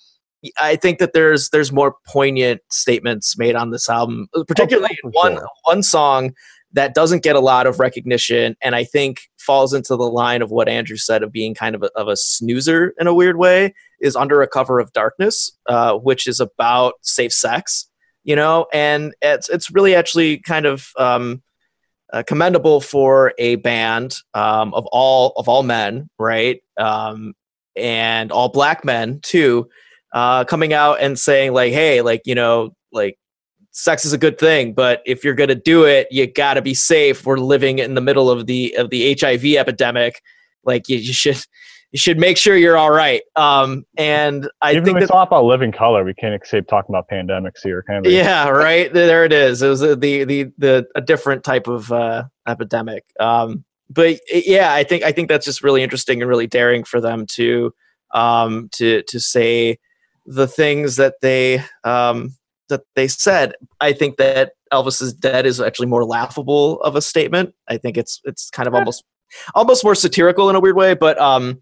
I 0.59 0.75
think 0.75 0.99
that 0.99 1.13
there's 1.13 1.49
there's 1.49 1.71
more 1.71 1.95
poignant 2.07 2.61
statements 2.69 3.37
made 3.37 3.55
on 3.55 3.71
this 3.71 3.89
album, 3.89 4.27
particularly 4.47 4.97
for 5.01 5.09
one 5.11 5.35
sure. 5.35 5.47
one 5.63 5.81
song 5.81 6.33
that 6.73 6.93
doesn't 6.95 7.23
get 7.23 7.35
a 7.35 7.39
lot 7.39 7.67
of 7.67 7.79
recognition 7.79 8.55
and 8.61 8.75
I 8.75 8.83
think 8.83 9.29
falls 9.37 9.73
into 9.73 9.95
the 9.95 10.03
line 10.03 10.41
of 10.41 10.49
what 10.49 10.67
Andrew 10.67 10.97
said 10.97 11.21
of 11.21 11.31
being 11.31 11.53
kind 11.53 11.75
of 11.75 11.83
a, 11.83 11.89
of 11.95 12.07
a 12.07 12.17
snoozer 12.17 12.93
in 12.99 13.07
a 13.07 13.13
weird 13.13 13.37
way 13.37 13.73
is 14.01 14.15
Under 14.15 14.41
a 14.41 14.47
Cover 14.47 14.79
of 14.79 14.91
Darkness, 14.91 15.51
uh, 15.69 15.93
which 15.93 16.27
is 16.27 16.39
about 16.39 16.95
safe 17.01 17.31
sex, 17.31 17.87
you 18.23 18.35
know, 18.35 18.67
and 18.73 19.13
it's 19.21 19.49
it's 19.49 19.71
really 19.71 19.95
actually 19.95 20.37
kind 20.37 20.65
of 20.65 20.89
um, 20.97 21.41
uh, 22.11 22.23
commendable 22.23 22.79
for 22.79 23.33
a 23.37 23.55
band 23.57 24.15
um, 24.33 24.73
of 24.73 24.85
all 24.91 25.33
of 25.35 25.49
all 25.49 25.63
men, 25.63 26.09
right, 26.17 26.61
um, 26.77 27.33
and 27.75 28.31
all 28.31 28.49
black 28.49 28.85
men 28.85 29.19
too, 29.21 29.67
uh, 30.13 30.45
coming 30.45 30.73
out 30.73 30.99
and 31.01 31.19
saying 31.19 31.53
like, 31.53 31.73
hey, 31.73 32.01
like 32.01 32.21
you 32.25 32.35
know, 32.35 32.73
like 32.91 33.17
sex 33.71 34.05
is 34.05 34.13
a 34.13 34.17
good 34.17 34.37
thing, 34.37 34.73
but 34.73 35.01
if 35.05 35.23
you're 35.23 35.33
gonna 35.33 35.55
do 35.55 35.83
it, 35.83 36.07
you 36.11 36.25
gotta 36.27 36.61
be 36.61 36.73
safe. 36.73 37.25
We're 37.25 37.37
living 37.37 37.79
in 37.79 37.95
the 37.95 38.01
middle 38.01 38.29
of 38.29 38.45
the 38.45 38.75
of 38.77 38.89
the 38.89 39.17
HIV 39.19 39.45
epidemic. 39.57 40.21
Like 40.63 40.87
you, 40.87 40.97
you 40.97 41.13
should 41.13 41.45
you 41.93 41.99
should 41.99 42.17
make 42.17 42.37
sure 42.37 42.57
you're 42.57 42.75
all 42.75 42.91
right. 42.91 43.21
Um, 43.35 43.85
and 43.97 44.49
I 44.63 44.71
Even 44.71 44.83
think 44.83 44.95
when 44.95 45.01
we 45.01 45.05
that 45.05 45.13
talk 45.13 45.27
about 45.27 45.45
living 45.45 45.71
colour, 45.71 46.03
we 46.03 46.15
can't 46.15 46.41
escape 46.41 46.67
talking 46.67 46.93
about 46.93 47.07
pandemics 47.07 47.61
here, 47.63 47.83
can 47.83 48.01
we? 48.01 48.17
yeah, 48.17 48.49
right. 48.49 48.91
There 48.91 49.23
it 49.23 49.31
is. 49.31 49.61
It 49.61 49.69
was 49.69 49.83
uh, 49.83 49.93
the 49.93 50.23
the 50.23 50.51
the 50.57 50.87
a 50.95 51.01
different 51.01 51.43
type 51.43 51.67
of 51.67 51.91
uh, 51.91 52.23
epidemic. 52.47 53.05
Um, 53.19 53.63
but 53.91 54.19
yeah, 54.33 54.73
I 54.73 54.83
think 54.83 55.03
I 55.03 55.11
think 55.11 55.29
that's 55.29 55.45
just 55.45 55.63
really 55.63 55.83
interesting 55.83 56.19
and 56.19 56.27
really 56.27 56.47
daring 56.47 56.83
for 56.83 56.99
them 56.99 57.27
to 57.33 57.71
um, 58.15 58.69
to 58.73 59.03
to 59.03 59.19
say 59.19 59.77
the 60.25 60.47
things 60.47 60.95
that 60.95 61.15
they 61.21 61.63
um, 61.83 62.35
that 62.69 62.81
they 62.95 63.07
said. 63.07 63.53
I 63.81 63.93
think 63.93 64.17
that 64.17 64.53
Elvis 64.71 64.99
is 64.99 65.13
dead 65.13 65.45
is 65.45 65.61
actually 65.61 65.87
more 65.87 66.05
laughable 66.05 66.81
of 66.81 66.95
a 66.95 67.03
statement. 67.03 67.53
I 67.67 67.77
think 67.77 67.97
it's 67.97 68.19
it's 68.23 68.49
kind 68.49 68.67
of 68.67 68.73
almost 68.73 69.03
almost 69.53 69.83
more 69.83 69.93
satirical 69.93 70.49
in 70.49 70.55
a 70.55 70.59
weird 70.59 70.75
way, 70.75 70.95
but 70.95 71.19
um, 71.19 71.61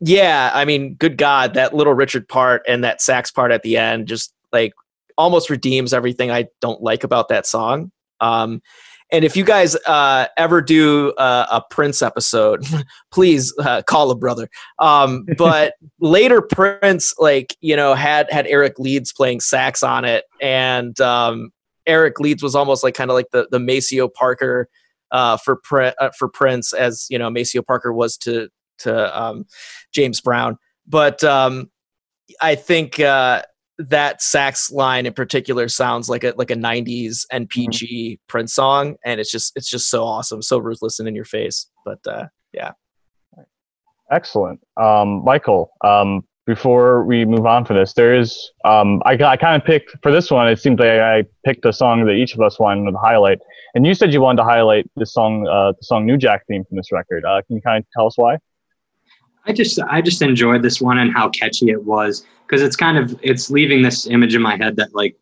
yeah, 0.00 0.50
I 0.54 0.64
mean, 0.64 0.94
good 0.94 1.18
God, 1.18 1.54
that 1.54 1.74
little 1.74 1.94
Richard 1.94 2.28
part 2.28 2.62
and 2.66 2.82
that 2.84 3.02
sax 3.02 3.30
part 3.30 3.52
at 3.52 3.62
the 3.62 3.76
end 3.76 4.08
just 4.08 4.32
like 4.52 4.72
almost 5.18 5.50
redeems 5.50 5.92
everything 5.92 6.30
I 6.30 6.46
don't 6.60 6.82
like 6.82 7.04
about 7.04 7.28
that 7.28 7.46
song. 7.46 7.92
Um, 8.20 8.62
and 9.12 9.24
if 9.24 9.36
you 9.36 9.44
guys 9.44 9.76
uh, 9.86 10.26
ever 10.36 10.62
do 10.62 11.12
uh, 11.12 11.46
a 11.50 11.62
Prince 11.68 12.00
episode, 12.00 12.64
please 13.12 13.52
uh, 13.58 13.82
call 13.82 14.10
a 14.10 14.14
brother. 14.14 14.48
Um, 14.78 15.26
but 15.36 15.74
later, 16.00 16.40
Prince, 16.40 17.12
like 17.18 17.56
you 17.60 17.76
know, 17.76 17.94
had 17.94 18.30
had 18.30 18.46
Eric 18.46 18.78
Leeds 18.78 19.12
playing 19.12 19.40
sax 19.40 19.82
on 19.82 20.04
it, 20.04 20.24
and 20.40 20.98
um, 21.00 21.50
Eric 21.86 22.20
Leeds 22.20 22.42
was 22.42 22.54
almost 22.54 22.84
like 22.84 22.94
kind 22.94 23.10
of 23.10 23.14
like 23.14 23.30
the 23.32 23.48
the 23.50 23.58
Maceo 23.58 24.08
Parker 24.08 24.68
uh, 25.10 25.36
for 25.38 25.60
uh, 25.74 26.10
for 26.16 26.28
Prince, 26.28 26.72
as 26.72 27.06
you 27.10 27.18
know, 27.18 27.30
Maceo 27.30 27.62
Parker 27.62 27.92
was 27.92 28.16
to 28.18 28.48
to 28.80 29.20
um, 29.20 29.46
James 29.92 30.20
Brown. 30.20 30.58
But 30.86 31.22
um, 31.24 31.70
I 32.40 32.54
think 32.54 33.00
uh, 33.00 33.42
that 33.78 34.22
sax 34.22 34.70
line 34.70 35.06
in 35.06 35.12
particular 35.12 35.68
sounds 35.68 36.08
like 36.08 36.24
a 36.24 36.34
like 36.36 36.50
a 36.50 36.56
'90s 36.56 37.26
NPG 37.32 38.18
Prince 38.28 38.54
song, 38.54 38.96
and 39.04 39.20
it's 39.20 39.30
just 39.30 39.52
it's 39.56 39.68
just 39.68 39.88
so 39.88 40.04
awesome, 40.04 40.42
so 40.42 40.58
ruthless 40.58 40.98
and 40.98 41.08
in 41.08 41.14
your 41.14 41.24
face. 41.24 41.66
But 41.84 42.00
uh, 42.06 42.26
yeah, 42.52 42.72
Excellent. 44.10 44.60
Um, 44.76 45.24
Michael, 45.24 45.70
um, 45.84 46.24
before 46.46 47.04
we 47.04 47.24
move 47.24 47.46
on 47.46 47.64
for 47.64 47.74
this, 47.74 47.92
there 47.92 48.18
is, 48.18 48.50
um, 48.64 49.00
I, 49.04 49.12
I 49.12 49.36
kind 49.36 49.60
of 49.60 49.64
picked, 49.64 49.96
for 50.02 50.10
this 50.10 50.30
one, 50.30 50.48
it 50.48 50.58
seemed 50.58 50.80
like 50.80 50.88
I 50.88 51.24
picked 51.44 51.64
a 51.64 51.72
song 51.72 52.04
that 52.06 52.14
each 52.14 52.34
of 52.34 52.40
us 52.40 52.58
wanted 52.58 52.90
to 52.90 52.98
highlight. 52.98 53.38
And 53.74 53.86
you 53.86 53.94
said 53.94 54.12
you 54.12 54.20
wanted 54.20 54.38
to 54.38 54.48
highlight 54.48 54.90
the 54.96 55.06
song, 55.06 55.46
uh, 55.46 55.72
the 55.72 55.84
song 55.84 56.06
New 56.06 56.16
Jack 56.16 56.42
theme 56.48 56.64
from 56.64 56.76
this 56.76 56.90
record. 56.90 57.24
Uh, 57.24 57.40
can 57.46 57.56
you 57.56 57.62
kind 57.62 57.84
of 57.84 57.86
tell 57.96 58.06
us 58.06 58.18
why? 58.18 58.38
I 59.46 59.52
just 59.52 59.78
I 59.88 60.00
just 60.02 60.22
enjoyed 60.22 60.62
this 60.62 60.80
one 60.80 60.98
and 60.98 61.12
how 61.12 61.30
catchy 61.30 61.70
it 61.70 61.84
was 61.84 62.26
because 62.46 62.62
it's 62.62 62.76
kind 62.76 62.98
of 62.98 63.18
it's 63.22 63.50
leaving 63.50 63.82
this 63.82 64.06
image 64.06 64.34
in 64.34 64.42
my 64.42 64.56
head 64.56 64.76
that 64.76 64.94
like 64.94 65.16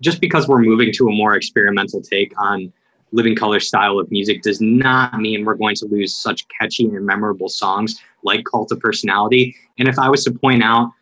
just 0.00 0.20
because 0.20 0.46
we're 0.46 0.62
moving 0.62 0.92
to 0.92 1.08
a 1.08 1.12
more 1.12 1.34
experimental 1.34 2.00
take 2.00 2.32
on 2.40 2.72
living 3.10 3.34
colour 3.34 3.58
style 3.58 3.98
of 3.98 4.10
music 4.10 4.42
does 4.42 4.60
not 4.60 5.18
mean 5.18 5.44
we're 5.44 5.54
going 5.54 5.74
to 5.74 5.86
lose 5.86 6.14
such 6.14 6.46
catchy 6.48 6.84
and 6.84 7.04
memorable 7.04 7.48
songs 7.48 7.98
like 8.22 8.44
Cult 8.44 8.70
of 8.70 8.80
Personality. 8.80 9.56
And 9.78 9.88
if 9.88 9.98
I 9.98 10.08
was 10.08 10.24
to 10.24 10.30
point 10.30 10.62
out 10.62 10.92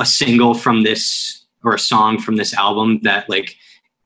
a 0.00 0.04
single 0.04 0.54
from 0.54 0.82
this 0.82 1.46
or 1.64 1.74
a 1.74 1.78
song 1.78 2.18
from 2.18 2.36
this 2.36 2.54
album 2.54 3.00
that 3.02 3.28
like 3.30 3.56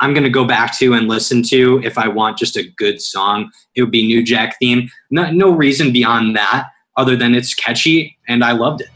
I'm 0.00 0.14
gonna 0.14 0.30
go 0.30 0.44
back 0.44 0.76
to 0.78 0.94
and 0.94 1.08
listen 1.08 1.42
to 1.44 1.80
if 1.84 1.96
I 1.96 2.08
want 2.08 2.38
just 2.38 2.56
a 2.56 2.68
good 2.76 3.00
song, 3.00 3.50
it 3.74 3.82
would 3.82 3.90
be 3.90 4.06
New 4.06 4.22
Jack 4.22 4.56
theme. 4.58 4.90
No, 5.10 5.30
no 5.30 5.50
reason 5.50 5.92
beyond 5.92 6.36
that 6.36 6.68
other 6.96 7.16
than 7.16 7.34
it's 7.34 7.54
catchy 7.54 8.16
and 8.28 8.44
I 8.44 8.52
loved 8.52 8.80
it. 8.80 8.88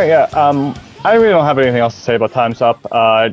Right, 0.00 0.08
yeah. 0.08 0.40
Um, 0.40 0.74
I 1.04 1.14
really 1.14 1.30
don't 1.30 1.44
have 1.44 1.58
anything 1.58 1.80
else 1.80 1.94
to 1.94 2.00
say 2.00 2.14
about 2.14 2.32
Time's 2.32 2.62
Up. 2.62 2.84
Uh, 2.90 3.30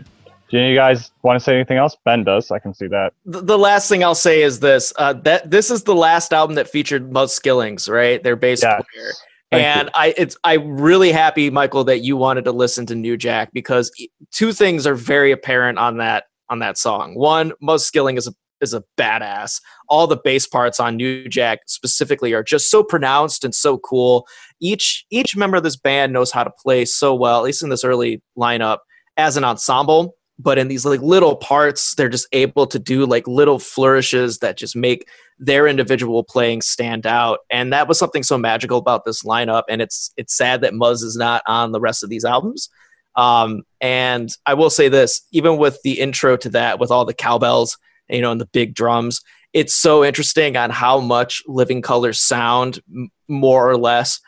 do 0.50 0.58
you 0.60 0.76
guys 0.76 1.12
want 1.24 1.38
to 1.38 1.44
say 1.44 1.56
anything 1.56 1.78
else? 1.78 1.98
Ben 2.06 2.24
does. 2.24 2.52
I 2.52 2.60
can 2.60 2.74
see 2.74 2.88
that. 2.88 3.14
the, 3.26 3.42
the 3.42 3.58
last 3.58 3.90
thing 3.90 4.04
I'll 4.04 4.16
say 4.16 4.42
is 4.42 4.60
this: 4.60 4.94
uh, 4.98 5.14
that 5.14 5.52
this 5.52 5.70
is 5.70 5.84
the 5.84 5.96
last 5.96 6.32
album 6.32 6.56
that 6.56 6.70
featured 6.70 7.12
Muzz 7.12 7.30
Skillings, 7.30 7.90
right? 7.90 8.24
Their 8.24 8.36
bass 8.36 8.62
Yes. 8.64 8.84
player. 8.94 9.12
Thank 9.50 9.64
and 9.64 9.90
I 9.94 10.14
it's 10.18 10.38
I'm 10.44 10.78
really 10.80 11.12
happy, 11.12 11.50
Michael, 11.50 11.86
that 11.86 12.00
you 12.00 12.18
wanted 12.18 12.44
to 12.46 12.52
listen 12.52 12.86
to 12.88 12.96
New 12.96 13.16
Jack 13.16 13.52
because 13.54 13.92
two 14.32 14.52
things 14.52 14.86
are 14.86 14.96
very 14.96 15.32
apparent 15.32 15.78
on 15.80 15.98
that 15.98 16.26
on 16.50 16.60
that 16.60 16.78
song. 16.78 17.16
One, 17.16 17.54
Muzz 17.62 17.82
Skilling 17.82 18.18
is 18.18 18.28
a 18.28 18.34
is 18.62 18.74
a 18.74 18.84
badass. 18.98 19.62
All 19.90 20.08
the 20.08 20.18
bass 20.18 20.48
parts 20.48 20.80
on 20.80 20.96
New 20.98 21.28
Jack 21.28 21.60
specifically 21.68 22.34
are 22.34 22.44
just 22.44 22.70
so 22.70 22.84
pronounced 22.84 23.44
and 23.44 23.54
so 23.54 23.78
cool. 23.78 24.28
Each 24.60 25.06
each 25.10 25.36
member 25.36 25.58
of 25.58 25.64
this 25.64 25.76
band 25.78 26.14
knows 26.14 26.32
how 26.32 26.44
to 26.44 26.52
play 26.52 26.86
so 26.86 27.14
well, 27.16 27.38
at 27.38 27.44
least 27.44 27.64
in 27.64 27.70
this 27.70 27.84
early 27.84 28.22
lineup, 28.38 28.80
as 29.18 29.38
an 29.38 29.44
ensemble. 29.44 30.16
but 30.40 30.58
in 30.58 30.68
these 30.68 30.86
like 30.86 31.02
little 31.02 31.36
parts, 31.36 31.96
they're 31.96 32.10
just 32.10 32.28
able 32.32 32.68
to 32.68 32.80
do 32.80 33.06
like 33.06 33.28
little 33.28 33.60
flourishes 33.60 34.40
that 34.40 34.58
just 34.58 34.76
make 34.76 35.08
their 35.40 35.68
individual 35.68 36.24
playing 36.24 36.62
stand 36.62 37.08
out. 37.08 37.40
And 37.50 37.74
that 37.74 37.88
was 37.88 37.98
something 37.98 38.24
so 38.24 38.38
magical 38.38 38.78
about 38.78 39.06
this 39.06 39.24
lineup. 39.24 39.64
And 39.70 39.82
it's 39.82 40.12
it's 40.18 40.36
sad 40.36 40.62
that 40.62 40.74
Muzz 40.74 41.04
is 41.04 41.16
not 41.18 41.42
on 41.48 41.72
the 41.72 41.80
rest 41.80 42.04
of 42.04 42.10
these 42.10 42.26
albums. 42.26 42.70
Um, 43.16 43.64
and 43.82 44.30
I 44.46 44.54
will 44.54 44.70
say 44.70 44.90
this, 44.90 45.22
even 45.32 45.58
with 45.58 45.80
the 45.84 46.00
intro 46.00 46.38
to 46.38 46.50
that, 46.50 46.80
with 46.80 46.92
all 46.92 47.04
the 47.04 47.16
cowbells, 47.16 47.76
you 48.10 48.22
know, 48.22 48.32
and 48.32 48.42
the 48.42 48.48
big 48.48 48.74
drums, 48.74 49.22
it's 49.54 49.74
so 49.74 50.04
interesting 50.04 50.58
on 50.58 50.70
how 50.70 51.00
much 51.00 51.42
Living 51.48 51.82
Colours 51.82 52.20
sound, 52.20 52.80
more 53.28 53.70
or 53.70 53.78
less, 53.78 54.20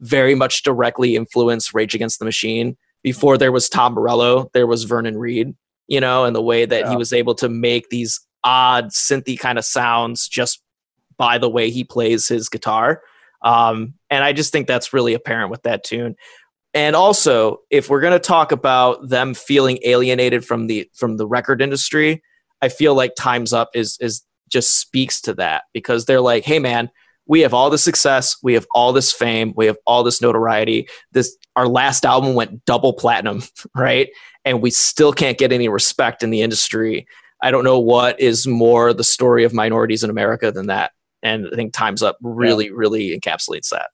very 0.00 0.34
much 0.34 0.62
directly 0.62 1.16
influenced 1.16 1.74
Rage 1.74 1.94
Against 1.94 2.18
the 2.18 2.24
Machine. 2.24 2.76
Before 3.02 3.38
there 3.38 3.52
was 3.52 3.68
Tom 3.68 3.94
Morello, 3.94 4.50
there 4.52 4.66
was 4.66 4.84
Vernon 4.84 5.16
Reid, 5.16 5.54
you 5.86 6.00
know, 6.00 6.24
and 6.24 6.34
the 6.34 6.42
way 6.42 6.66
that 6.66 6.88
he 6.88 6.96
was 6.96 7.12
able 7.12 7.34
to 7.36 7.48
make 7.48 7.88
these 7.88 8.20
odd 8.44 8.86
synthy 8.90 9.38
kind 9.38 9.58
of 9.58 9.64
sounds 9.64 10.28
just 10.28 10.62
by 11.16 11.38
the 11.38 11.48
way 11.48 11.70
he 11.70 11.84
plays 11.84 12.28
his 12.28 12.48
guitar. 12.48 13.02
Um, 13.42 13.94
and 14.10 14.24
I 14.24 14.32
just 14.32 14.52
think 14.52 14.66
that's 14.66 14.92
really 14.92 15.14
apparent 15.14 15.50
with 15.50 15.62
that 15.62 15.84
tune. 15.84 16.16
And 16.74 16.94
also, 16.94 17.60
if 17.70 17.88
we're 17.88 18.00
going 18.00 18.12
to 18.12 18.18
talk 18.18 18.52
about 18.52 19.08
them 19.08 19.34
feeling 19.34 19.78
alienated 19.82 20.44
from 20.44 20.66
the 20.66 20.90
from 20.94 21.16
the 21.16 21.26
record 21.26 21.62
industry, 21.62 22.22
I 22.62 22.68
feel 22.68 22.94
like 22.94 23.14
Times 23.16 23.52
Up 23.52 23.70
is 23.74 23.98
is 24.00 24.22
just 24.48 24.78
speaks 24.78 25.20
to 25.22 25.34
that 25.34 25.64
because 25.72 26.04
they're 26.04 26.20
like, 26.20 26.44
"Hey 26.44 26.58
man, 26.58 26.90
we 27.26 27.40
have 27.40 27.52
all 27.52 27.70
the 27.70 27.78
success, 27.78 28.36
we 28.42 28.54
have 28.54 28.66
all 28.72 28.92
this 28.92 29.12
fame, 29.12 29.52
we 29.56 29.66
have 29.66 29.76
all 29.86 30.02
this 30.02 30.22
notoriety. 30.22 30.88
This 31.12 31.36
our 31.56 31.66
last 31.66 32.04
album 32.04 32.34
went 32.34 32.64
double 32.64 32.92
platinum, 32.92 33.42
right? 33.74 34.08
And 34.44 34.62
we 34.62 34.70
still 34.70 35.12
can't 35.12 35.38
get 35.38 35.52
any 35.52 35.68
respect 35.68 36.22
in 36.22 36.30
the 36.30 36.42
industry. 36.42 37.06
I 37.42 37.50
don't 37.50 37.64
know 37.64 37.78
what 37.78 38.18
is 38.20 38.46
more 38.46 38.92
the 38.92 39.04
story 39.04 39.44
of 39.44 39.52
minorities 39.52 40.04
in 40.04 40.10
America 40.10 40.52
than 40.52 40.66
that. 40.66 40.92
And 41.22 41.48
I 41.52 41.56
think 41.56 41.72
Times 41.72 42.02
Up 42.02 42.16
really, 42.22 42.70
really 42.70 43.18
encapsulates 43.18 43.70
that. 43.70 43.90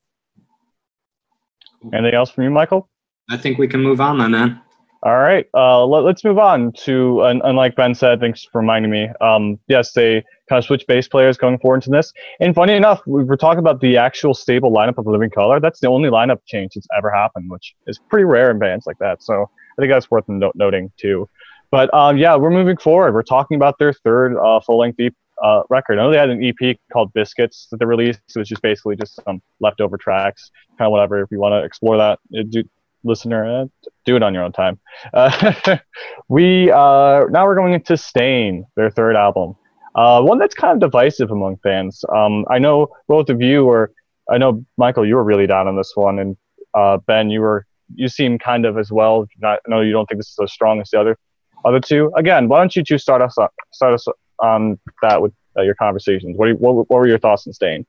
Anything 1.92 2.14
else 2.14 2.30
from 2.30 2.44
you, 2.44 2.50
Michael? 2.50 2.88
I 3.30 3.36
think 3.36 3.58
we 3.58 3.66
can 3.66 3.82
move 3.82 4.00
on 4.00 4.18
then, 4.18 4.32
man. 4.32 4.60
All 5.04 5.18
right, 5.18 5.46
uh, 5.52 5.84
let, 5.84 6.04
us 6.14 6.22
move 6.22 6.38
on 6.38 6.70
to, 6.84 7.24
un, 7.24 7.40
unlike 7.42 7.74
Ben 7.74 7.92
said, 7.92 8.20
thanks 8.20 8.44
for 8.44 8.60
reminding 8.60 8.92
me. 8.92 9.08
Um, 9.20 9.58
yes, 9.66 9.90
they 9.92 10.22
kind 10.48 10.58
of 10.60 10.64
switch 10.64 10.86
bass 10.86 11.08
players 11.08 11.36
going 11.36 11.58
forward 11.58 11.78
into 11.78 11.90
this. 11.90 12.12
And 12.38 12.54
funny 12.54 12.74
enough, 12.74 13.00
we 13.04 13.24
were 13.24 13.36
talking 13.36 13.58
about 13.58 13.80
the 13.80 13.96
actual 13.96 14.32
stable 14.32 14.70
lineup 14.70 14.98
of 14.98 15.06
Living 15.08 15.30
Colour. 15.30 15.58
That's 15.58 15.80
the 15.80 15.88
only 15.88 16.08
lineup 16.08 16.38
change 16.46 16.74
that's 16.76 16.86
ever 16.96 17.10
happened, 17.10 17.50
which 17.50 17.74
is 17.88 17.98
pretty 17.98 18.24
rare 18.24 18.52
in 18.52 18.60
bands 18.60 18.86
like 18.86 18.98
that. 18.98 19.24
So 19.24 19.50
I 19.76 19.82
think 19.82 19.90
that's 19.90 20.08
worth 20.08 20.28
no- 20.28 20.52
noting 20.54 20.92
too. 20.96 21.28
But 21.72 21.92
um, 21.92 22.16
yeah, 22.16 22.36
we're 22.36 22.50
moving 22.50 22.76
forward. 22.76 23.12
We're 23.12 23.24
talking 23.24 23.56
about 23.56 23.80
their 23.80 23.92
third 23.92 24.36
uh, 24.36 24.60
full-length 24.60 25.00
EP, 25.00 25.14
uh, 25.42 25.62
record. 25.68 25.98
I 25.98 26.02
know 26.02 26.12
they 26.12 26.18
had 26.18 26.30
an 26.30 26.44
EP 26.44 26.76
called 26.92 27.12
Biscuits 27.12 27.66
that 27.72 27.78
they 27.78 27.86
released. 27.86 28.20
It 28.36 28.38
was 28.38 28.48
just 28.48 28.62
basically 28.62 28.94
just 28.94 29.20
some 29.24 29.42
leftover 29.58 29.96
tracks, 29.96 30.52
kind 30.78 30.86
of 30.86 30.92
whatever. 30.92 31.22
If 31.22 31.32
you 31.32 31.40
want 31.40 31.54
to 31.54 31.64
explore 31.64 31.96
that, 31.96 32.20
do, 32.50 32.62
listener, 33.04 33.62
uh, 33.62 33.66
do 34.04 34.16
it 34.16 34.22
on 34.22 34.34
your 34.34 34.44
own 34.44 34.52
time. 34.52 34.78
Uh, 35.12 35.78
we 36.28 36.70
uh, 36.70 37.24
now 37.30 37.44
we're 37.44 37.54
going 37.54 37.74
into 37.74 37.96
Stain, 37.96 38.64
their 38.76 38.90
third 38.90 39.16
album, 39.16 39.56
uh, 39.94 40.22
one 40.22 40.38
that's 40.38 40.54
kind 40.54 40.72
of 40.72 40.80
divisive 40.80 41.30
among 41.30 41.58
fans. 41.58 42.04
Um, 42.14 42.44
I 42.50 42.58
know 42.58 42.88
both 43.08 43.28
of 43.28 43.40
you 43.40 43.64
were. 43.64 43.92
I 44.30 44.38
know 44.38 44.64
Michael, 44.76 45.06
you 45.06 45.16
were 45.16 45.24
really 45.24 45.46
down 45.46 45.68
on 45.68 45.76
this 45.76 45.92
one, 45.94 46.18
and 46.18 46.36
uh, 46.74 46.98
Ben, 46.98 47.30
you 47.30 47.40
were. 47.40 47.66
You 47.94 48.08
seem 48.08 48.38
kind 48.38 48.64
of 48.64 48.78
as 48.78 48.90
well. 48.90 49.26
Not, 49.38 49.60
know 49.68 49.82
you 49.82 49.92
don't 49.92 50.06
think 50.06 50.18
this 50.18 50.30
is 50.30 50.38
as 50.42 50.50
strong 50.50 50.80
as 50.80 50.88
the 50.90 50.98
other 50.98 51.18
other 51.64 51.80
two. 51.80 52.10
Again, 52.16 52.48
why 52.48 52.58
don't 52.58 52.74
you 52.74 52.82
two 52.82 52.96
start 52.96 53.20
us 53.20 53.36
up, 53.36 53.52
start 53.72 53.92
us 53.92 54.06
on 54.38 54.78
that 55.02 55.20
with 55.20 55.32
uh, 55.58 55.62
your 55.62 55.74
conversations? 55.74 56.36
What, 56.38 56.58
what 56.58 56.88
what 56.88 56.90
were 56.90 57.08
your 57.08 57.18
thoughts 57.18 57.46
on 57.46 57.52
Stain? 57.52 57.84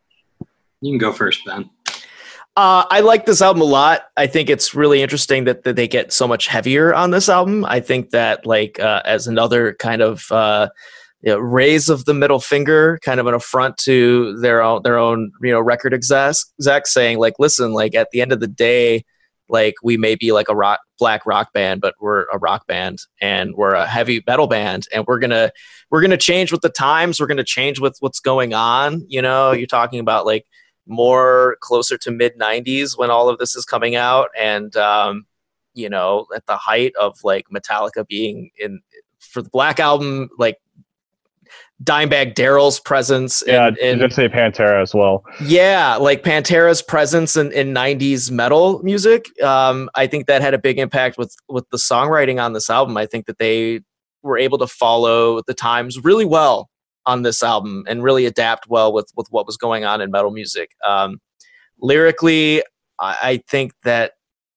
You 0.82 0.92
can 0.92 0.98
go 0.98 1.14
first, 1.14 1.46
Ben. 1.46 1.70
Uh, 2.56 2.86
I 2.90 3.00
like 3.00 3.26
this 3.26 3.42
album 3.42 3.64
a 3.64 3.66
lot. 3.66 4.04
I 4.16 4.28
think 4.28 4.48
it's 4.48 4.76
really 4.76 5.02
interesting 5.02 5.46
that, 5.46 5.64
that 5.64 5.76
they 5.76 5.88
get 5.88 6.14
so 6.14 6.28
much 6.28 6.48
heavier 6.48 6.94
on 6.94 7.10
this 7.10 7.28
album. 7.28 7.66
I 7.66 7.80
think 7.80 8.12
that 8.12 8.46
like 8.46 8.80
uh, 8.80 9.02
as 9.06 9.26
another 9.26 9.74
kind 9.74 10.04
of 10.04 10.32
uh, 10.32 10.70
you 11.22 11.32
know, 11.32 11.40
raise 11.40 11.90
of 11.90 12.06
the 12.06 12.14
middle 12.14 12.40
finger, 12.40 13.00
kind 13.02 13.20
of 13.20 13.26
an 13.26 13.34
affront 13.34 13.78
to 13.78 14.38
their 14.40 14.62
own 14.62 14.82
their 14.84 15.00
own 15.00 15.32
you 15.42 15.52
know 15.52 15.62
record 15.62 15.96
execs, 15.96 16.46
saying 16.86 17.18
like, 17.18 17.34
listen, 17.40 17.74
like 17.74 17.96
at 17.96 18.10
the 18.12 18.22
end 18.22 18.32
of 18.32 18.40
the 18.40 18.48
day, 18.48 19.04
like 19.50 19.74
we 19.82 19.98
may 19.98 20.14
be 20.14 20.32
like 20.32 20.50
a 20.50 20.56
rock 20.56 20.80
black 21.00 21.26
rock 21.26 21.54
band, 21.54 21.82
but 21.82 21.96
we're 22.00 22.26
a 22.32 22.38
rock 22.38 22.68
band 22.68 23.00
and 23.20 23.56
we're 23.56 23.74
a 23.74 23.88
heavy 23.88 24.22
metal 24.28 24.46
band, 24.46 24.86
and 24.94 25.06
we're 25.08 25.20
gonna 25.20 25.50
we're 25.90 26.02
gonna 26.02 26.18
change 26.18 26.52
with 26.52 26.62
the 26.62 26.70
times. 26.70 27.20
We're 27.20 27.26
gonna 27.26 27.44
change 27.44 27.80
with 27.80 27.98
what's 28.00 28.20
going 28.20 28.54
on. 28.54 29.04
You 29.08 29.24
know, 29.24 29.54
you're 29.54 29.66
talking 29.66 30.00
about 30.00 30.28
like 30.28 30.46
more 30.88 31.58
closer 31.62 31.98
to 31.98 32.12
mid 32.12 32.38
90s 32.38 32.98
when 32.98 33.10
all 33.10 33.30
of 33.30 33.38
this 33.40 33.56
is 33.56 33.66
coming 33.66 33.96
out. 33.96 34.30
And 34.40 34.76
um, 34.78 35.26
you 35.76 35.90
know 35.90 36.28
at 36.36 36.46
the 36.46 36.56
height 36.58 36.94
of 37.00 37.18
like 37.24 37.46
metallica 37.54 38.08
being 38.08 38.52
in 38.60 38.80
for 39.20 39.42
the 39.42 39.50
black 39.50 39.80
album 39.80 40.30
like 40.38 40.58
Dimebag 41.84 42.36
Darrell's 42.36 42.80
presence 42.80 43.44
Yeah, 43.46 43.72
in- 43.82 44.00
just 44.00 44.16
say 44.16 44.30
Pantera 44.30 44.82
as 44.82 44.94
well. 44.94 45.24
yeah 45.44 45.96
like 45.96 46.24
pantera's 46.24 46.82
presence 46.82 47.36
in, 47.36 47.52
in 47.52 47.74
90s 47.74 48.30
metal 48.32 48.82
music 48.84 49.26
um, 49.44 49.90
i 49.96 50.06
think 50.08 50.28
that 50.28 50.42
had 50.44 50.54
a 50.54 50.58
big 50.60 50.78
impact 50.78 51.18
with 51.18 51.36
with 51.50 51.68
the 51.72 51.78
songwriting 51.78 52.42
on 52.42 52.54
this 52.54 52.70
album. 52.70 52.96
I 52.96 53.06
think 53.08 53.26
that 53.26 53.40
they 53.40 53.82
were 54.22 54.38
able 54.38 54.60
to 54.60 54.68
follow 54.68 55.42
the 55.48 55.54
times 55.54 56.04
really 56.04 56.26
well 56.26 56.70
on 57.06 57.22
this 57.22 57.44
album 57.44 57.84
and 57.88 58.04
really 58.04 58.26
adapt 58.26 58.68
well 58.68 58.94
with 58.94 59.12
with 59.16 59.28
what 59.30 59.46
was 59.46 59.58
going 59.58 59.86
on 59.86 60.02
in 60.02 60.12
metal 60.12 60.32
music. 60.32 60.72
Um, 60.86 61.20
lyrically 61.80 62.64
I, 63.00 63.18
I 63.22 63.44
think 63.50 63.74
that 63.84 64.14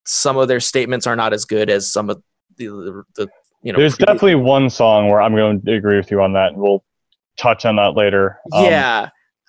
some 0.06 0.36
of 0.36 0.48
their 0.48 0.60
statements 0.60 1.06
are 1.06 1.16
not 1.16 1.32
as 1.32 1.44
good 1.44 1.68
as 1.68 1.90
some 1.90 2.08
of 2.10 2.22
the, 2.56 2.66
the, 2.66 3.02
the 3.16 3.28
you 3.62 3.72
know 3.72 3.78
There's 3.78 3.96
definitely 3.96 4.36
one 4.36 4.70
song 4.70 5.08
where 5.08 5.20
I'm 5.20 5.34
going 5.34 5.60
to 5.62 5.74
agree 5.74 5.96
with 5.96 6.10
you 6.10 6.22
on 6.22 6.32
that, 6.34 6.52
and 6.52 6.62
we'll 6.62 6.84
touch 7.36 7.64
on 7.64 7.76
that 7.76 7.94
later. 7.94 8.38
Um, 8.52 8.64
yeah. 8.64 9.08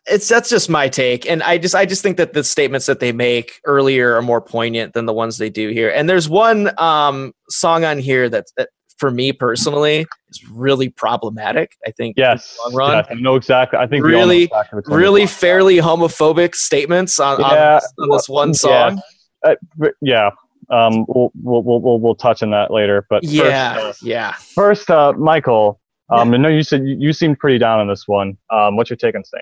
It's 0.09 0.27
that's 0.27 0.49
just 0.49 0.69
my 0.69 0.87
take. 0.87 1.29
And 1.29 1.43
i 1.43 1.57
just 1.57 1.75
i 1.75 1.85
just 1.85 2.01
think 2.01 2.15
that 2.15 2.31
the 2.31 2.41
statements 2.41 2.85
that 2.85 3.01
they 3.01 3.11
make 3.11 3.59
earlier 3.65 4.15
are 4.15 4.21
more 4.21 4.39
poignant 4.39 4.93
than 4.93 5.05
the 5.05 5.11
ones 5.11 5.37
they 5.37 5.49
do 5.49 5.69
here. 5.69 5.89
And 5.89 6.09
there's 6.09 6.29
one 6.29 6.71
um 6.79 7.33
song 7.49 7.83
on 7.83 7.99
here 7.99 8.29
that, 8.29 8.45
that 8.55 8.69
for 8.97 9.11
me 9.11 9.31
personally 9.31 10.05
is 10.29 10.47
really 10.49 10.89
problematic 10.89 11.75
i 11.85 11.91
think 11.91 12.17
in 12.17 12.23
the 12.23 12.29
Yes. 12.31 12.57
long 12.65 12.75
run 12.75 12.91
yes, 12.97 13.07
I 13.09 13.13
know 13.15 13.35
exactly. 13.35 13.79
I 13.79 13.87
think 13.87 14.03
we 14.05 14.13
all 14.15 14.21
know 14.21 14.27
Really- 14.27 14.43
exactly 14.43 14.81
really 14.95 15.25
fairly 15.27 15.77
homophobic 15.77 16.55
statements 16.55 17.19
on, 17.19 17.41
on 17.43 17.51
Yeah, 17.51 17.75
this- 17.79 17.93
on, 17.99 18.09
this 18.09 18.29
one 18.29 18.53
song 18.53 19.01
about. 19.43 19.57
Uh, 19.83 19.89
yeah. 20.01 20.29
Um, 20.69 21.05
we'll, 21.07 21.31
we'll 21.41 21.63
we'll 21.63 21.79
we'll 21.79 21.99
we'll 21.99 22.15
touch 22.15 22.43
on 22.43 22.49
that 22.51 22.71
later. 22.71 23.05
But 23.09 23.23
first, 23.23 23.31
yeah 23.33 23.77
uh, 23.79 23.93
yeah 24.01 24.33
first, 24.33 24.89
uh, 24.89 25.13
Michael. 25.13 25.79
Um, 26.09 26.33
I 26.33 26.37
know 26.37 26.49
you 26.49 26.63
said 26.63 26.81
you, 26.85 26.97
you 26.99 27.13
seemed 27.13 27.39
pretty 27.39 27.57
down 27.57 27.79
on 27.79 27.87
this 27.87 28.05
one. 28.07 28.37
Um, 28.49 28.75
what's 28.75 28.89
your 28.89 28.97
take 28.97 29.15
on 29.15 29.23
Stain? 29.23 29.41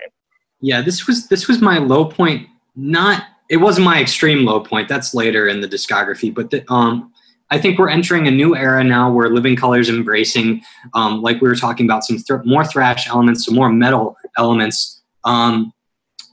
Yeah, 0.60 0.82
this 0.82 1.06
was 1.08 1.26
this 1.28 1.48
was 1.48 1.60
my 1.60 1.78
low 1.78 2.04
point. 2.04 2.46
Not 2.76 3.24
it 3.48 3.56
wasn't 3.56 3.86
my 3.86 4.00
extreme 4.00 4.44
low 4.44 4.60
point. 4.60 4.88
That's 4.88 5.14
later 5.14 5.48
in 5.48 5.60
the 5.60 5.66
discography. 5.68 6.32
But 6.32 6.50
the, 6.50 6.64
um, 6.72 7.12
I 7.50 7.58
think 7.58 7.78
we're 7.78 7.88
entering 7.88 8.26
a 8.26 8.30
new 8.30 8.56
era 8.56 8.82
now 8.82 9.12
where 9.12 9.28
Living 9.30 9.56
Colours 9.56 9.88
embracing, 9.88 10.62
um, 10.94 11.22
like 11.22 11.40
we 11.40 11.48
were 11.48 11.56
talking 11.56 11.86
about, 11.86 12.04
some 12.04 12.18
thr 12.18 12.36
more 12.44 12.64
thrash 12.64 13.08
elements, 13.08 13.44
some 13.44 13.54
more 13.54 13.70
metal 13.70 14.16
elements, 14.36 15.00
um, 15.24 15.72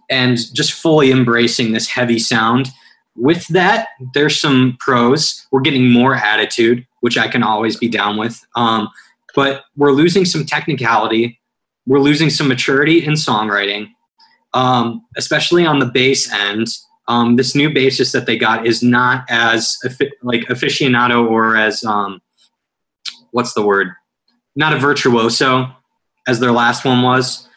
and 0.09 0.37
just 0.53 0.73
fully 0.73 1.11
embracing 1.11 1.71
this 1.71 1.87
heavy 1.87 2.19
sound. 2.19 2.69
With 3.15 3.47
that, 3.49 3.89
there's 4.13 4.39
some 4.39 4.75
pros. 4.79 5.45
We're 5.51 5.61
getting 5.61 5.91
more 5.91 6.15
attitude, 6.15 6.85
which 7.01 7.17
I 7.17 7.27
can 7.27 7.43
always 7.43 7.77
be 7.77 7.87
down 7.87 8.17
with. 8.17 8.43
Um, 8.55 8.89
but 9.35 9.65
we're 9.75 9.91
losing 9.91 10.25
some 10.25 10.45
technicality. 10.45 11.39
We're 11.85 11.99
losing 11.99 12.29
some 12.29 12.47
maturity 12.47 13.05
in 13.05 13.13
songwriting 13.13 13.89
um, 14.53 15.05
especially 15.17 15.65
on 15.65 15.79
the 15.79 15.85
bass 15.85 16.31
end. 16.31 16.67
Um, 17.07 17.35
this 17.35 17.55
new 17.55 17.69
bassist 17.69 18.13
that 18.13 18.25
they 18.25 18.37
got 18.37 18.65
is 18.65 18.81
not 18.81 19.25
as 19.29 19.77
like 20.21 20.41
aficionado 20.43 21.29
or 21.29 21.57
as 21.57 21.83
um, 21.83 22.21
what's 23.31 23.53
the 23.53 23.65
word? 23.65 23.89
Not 24.55 24.73
a 24.73 24.79
virtuoso 24.79 25.67
as 26.27 26.39
their 26.39 26.51
last 26.51 26.85
one 26.85 27.01
was. 27.01 27.47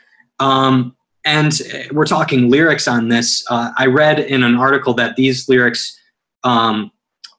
Um, 0.41 0.97
and 1.25 1.53
uh, 1.53 1.79
we're 1.93 2.07
talking 2.07 2.51
lyrics 2.51 2.89
on 2.89 3.09
this. 3.09 3.45
Uh, 3.49 3.73
I 3.77 3.87
read 3.87 4.19
in 4.19 4.43
an 4.43 4.57
article 4.57 4.95
that 4.95 5.17
these 5.17 5.49
lyrics 5.49 5.99
um, 6.45 6.91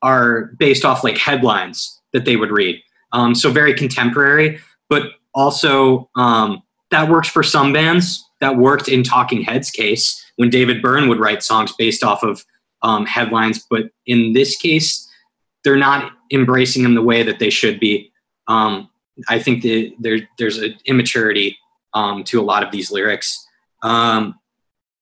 are 0.02 0.52
based 0.58 0.86
off 0.86 1.04
like 1.04 1.18
headlines 1.18 2.00
that 2.14 2.26
they 2.26 2.36
would 2.36 2.52
read. 2.52 2.82
Um, 3.12 3.34
so 3.36 3.50
very 3.52 3.74
contemporary, 3.74 4.60
but 4.90 5.04
also 5.34 6.10
um, 6.16 6.62
that 6.92 7.10
works 7.10 7.30
for 7.30 7.44
some 7.44 7.74
bands. 7.74 8.24
That 8.40 8.58
worked 8.58 8.88
in 8.88 9.02
Talking 9.02 9.42
Heads 9.42 9.72
case 9.72 10.24
when 10.38 10.50
David 10.50 10.82
Byrne 10.82 11.10
would 11.10 11.20
write 11.20 11.44
songs 11.44 11.74
based 11.74 12.04
off 12.04 12.24
of 12.24 12.46
um, 12.82 13.06
headlines. 13.06 13.66
But 13.70 13.90
in 14.06 14.34
this 14.34 14.56
case, 14.56 15.08
they're 15.64 15.76
not 15.76 16.14
embracing 16.32 16.84
them 16.84 16.96
the 16.96 17.02
way 17.02 17.24
that 17.24 17.40
they 17.40 17.50
should 17.50 17.80
be. 17.80 18.12
Um, 18.48 18.90
I 19.28 19.40
think 19.40 19.64
that 19.64 19.94
there 20.00 20.20
there's 20.38 20.60
an 20.60 20.76
immaturity 20.86 21.58
um, 21.94 22.24
to 22.26 22.40
a 22.40 22.44
lot 22.44 22.64
of 22.64 22.72
these 22.72 22.92
lyrics. 22.92 23.46
Um, 23.84 24.40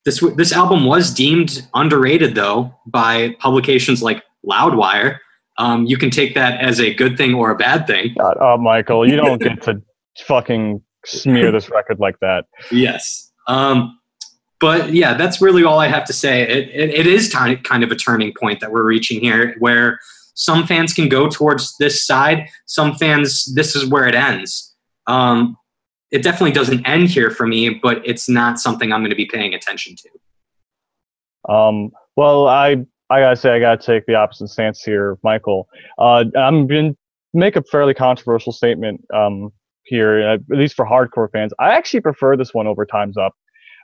this 0.06 0.24
this 0.36 0.54
album 0.54 0.86
was 0.86 1.14
deemed 1.14 1.68
underrated 1.74 2.36
though 2.36 2.74
by 2.86 3.36
publications 3.40 4.02
like 4.02 4.24
Loudwire. 4.46 5.20
Um, 5.58 5.86
you 5.86 5.98
can 5.98 6.10
take 6.10 6.36
that 6.36 6.60
as 6.62 6.80
a 6.80 6.94
good 6.94 7.18
thing 7.18 7.34
or 7.34 7.52
a 7.52 7.56
bad 7.56 7.88
thing. 7.88 8.14
God, 8.18 8.38
oh, 8.40 8.58
Michael, 8.58 9.08
you 9.08 9.16
don't 9.16 9.42
get 9.42 9.62
to 9.64 9.82
fucking 10.26 10.82
smear 11.06 11.52
this 11.52 11.70
record 11.70 12.00
like 12.00 12.20
that. 12.20 12.46
Yes. 12.72 13.32
Um, 13.48 14.00
but 14.66 14.96
yeah, 14.96 15.14
that's 15.14 15.42
really 15.42 15.64
all 15.64 15.78
I 15.78 15.88
have 15.90 16.06
to 16.06 16.12
say. 16.12 16.42
It, 16.42 16.70
it, 16.70 16.90
it 16.90 17.06
is 17.06 17.32
kind 17.32 17.84
of, 17.84 17.92
a 17.92 17.96
turning 17.96 18.34
point 18.34 18.62
that 18.62 18.72
we're 18.72 18.84
reaching 18.84 19.20
here 19.20 19.56
where 19.60 20.00
some 20.34 20.66
fans 20.66 20.92
can 20.92 21.08
go 21.08 21.30
towards 21.30 21.78
this 21.78 22.04
side. 22.04 22.48
Some 22.66 22.96
fans, 22.96 23.54
this 23.54 23.76
is 23.76 23.86
where 23.86 24.08
it 24.08 24.16
ends. 24.16 24.76
Um, 25.06 25.56
it 26.10 26.24
definitely 26.24 26.54
doesn't 26.54 26.84
end 26.84 27.10
here 27.10 27.30
for 27.30 27.46
me, 27.46 27.70
but 27.70 28.02
it's 28.04 28.28
not 28.28 28.60
something 28.60 28.92
I'm 28.92 29.02
going 29.02 29.12
to 29.12 29.16
be 29.16 29.28
paying 29.28 29.54
attention 29.54 29.96
to. 29.98 31.54
Um, 31.54 31.92
well, 32.16 32.48
I 32.48 32.78
I 33.12 33.20
gotta 33.20 33.36
say 33.36 33.52
I 33.52 33.60
gotta 33.60 33.80
take 33.80 34.08
the 34.08 34.16
opposite 34.16 34.48
stance 34.48 34.82
here, 34.82 35.20
Michael. 35.22 35.70
Uh, 36.00 36.24
I'm 36.36 36.68
to 36.68 36.98
make 37.36 37.56
a 37.56 37.62
fairly 37.62 37.94
controversial 37.94 38.52
statement 38.52 39.06
um, 39.14 39.54
here, 39.84 40.22
at 40.22 40.40
least 40.50 40.74
for 40.74 40.88
hardcore 40.88 41.32
fans. 41.32 41.54
I 41.60 41.76
actually 41.76 42.02
prefer 42.02 42.36
this 42.36 42.52
one 42.52 42.66
over 42.66 42.84
Times 42.84 43.16
Up. 43.16 43.36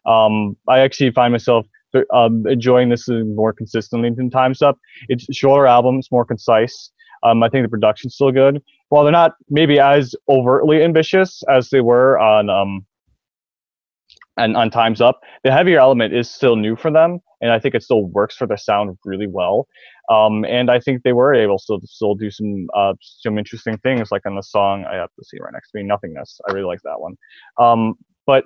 Um, 0.06 0.56
I 0.68 0.80
actually 0.80 1.12
find 1.12 1.32
myself 1.32 1.66
um, 2.14 2.46
enjoying 2.48 2.90
this 2.90 3.08
more 3.10 3.54
consistently 3.54 4.10
than 4.10 4.30
Times 4.30 4.62
Up. 4.62 4.78
It's 5.10 5.26
shorter 5.36 5.68
album, 5.68 6.00
it's 6.00 6.12
more 6.12 6.26
concise. 6.26 6.92
Um, 7.24 7.44
I 7.44 7.50
think 7.50 7.64
the 7.64 7.70
production's 7.70 8.16
still 8.16 8.32
good. 8.32 8.62
While 8.90 9.04
they're 9.04 9.12
not 9.12 9.34
maybe 9.50 9.80
as 9.80 10.16
overtly 10.28 10.84
ambitious 10.84 11.44
as 11.50 11.70
they 11.70 11.82
were 11.82 12.20
on 12.20 12.50
um, 12.50 12.86
and 14.38 14.58
on 14.58 14.72
Times 14.72 15.02
Up, 15.02 15.22
the 15.44 15.52
heavier 15.52 15.80
element 15.80 16.14
is 16.14 16.30
still 16.30 16.56
new 16.56 16.76
for 16.76 16.92
them, 16.92 17.20
and 17.42 17.52
I 17.52 17.60
think 17.60 17.76
it 17.76 17.84
still 17.84 18.06
works 18.06 18.36
for 18.36 18.48
their 18.48 18.58
sound 18.58 18.98
really 19.06 19.28
well. 19.28 19.68
Um, 20.10 20.44
and 20.46 20.70
I 20.72 20.80
think 20.80 21.04
they 21.04 21.14
were 21.14 21.34
able 21.34 21.60
to 21.60 21.80
still 21.86 22.16
do 22.16 22.30
some 22.32 22.68
uh, 22.76 22.94
some 23.02 23.38
interesting 23.38 23.78
things, 23.78 24.12
like 24.12 24.26
on 24.26 24.36
the 24.36 24.42
song 24.42 24.86
I 24.86 24.96
have 24.96 25.14
to 25.18 25.26
see 25.26 25.38
right 25.40 25.54
next 25.54 25.72
to 25.72 25.78
me, 25.78 25.84
"Nothingness." 25.84 26.40
I 26.50 26.54
really 26.54 26.66
like 26.66 26.82
that 26.84 27.00
one. 27.00 27.16
Um, 27.58 27.96
but 28.26 28.46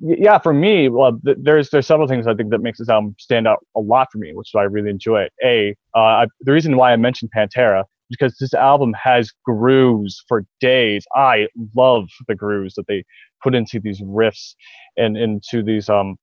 yeah, 0.00 0.38
for 0.38 0.52
me, 0.52 0.88
well, 0.88 1.18
th- 1.24 1.38
there's 1.42 1.70
there's 1.70 1.86
several 1.86 2.08
things 2.08 2.26
I 2.26 2.34
think 2.34 2.50
that 2.50 2.60
makes 2.60 2.78
this 2.78 2.88
album 2.88 3.14
stand 3.18 3.46
out 3.48 3.58
a 3.76 3.80
lot 3.80 4.08
for 4.12 4.18
me, 4.18 4.32
which 4.34 4.50
I 4.56 4.62
really 4.62 4.90
enjoy. 4.90 5.22
It. 5.22 5.32
A, 5.44 5.76
uh, 5.96 6.00
I, 6.00 6.26
the 6.40 6.52
reason 6.52 6.76
why 6.76 6.92
I 6.92 6.96
mentioned 6.96 7.30
Pantera 7.36 7.84
because 8.10 8.36
this 8.38 8.52
album 8.54 8.94
has 9.02 9.32
grooves 9.44 10.22
for 10.28 10.44
days. 10.60 11.04
I 11.16 11.48
love 11.74 12.04
the 12.28 12.34
grooves 12.34 12.74
that 12.74 12.86
they 12.86 13.04
put 13.42 13.54
into 13.54 13.80
these 13.80 14.02
riffs 14.02 14.54
and 14.96 15.16
into 15.16 15.62
these 15.62 15.88
um 15.88 16.16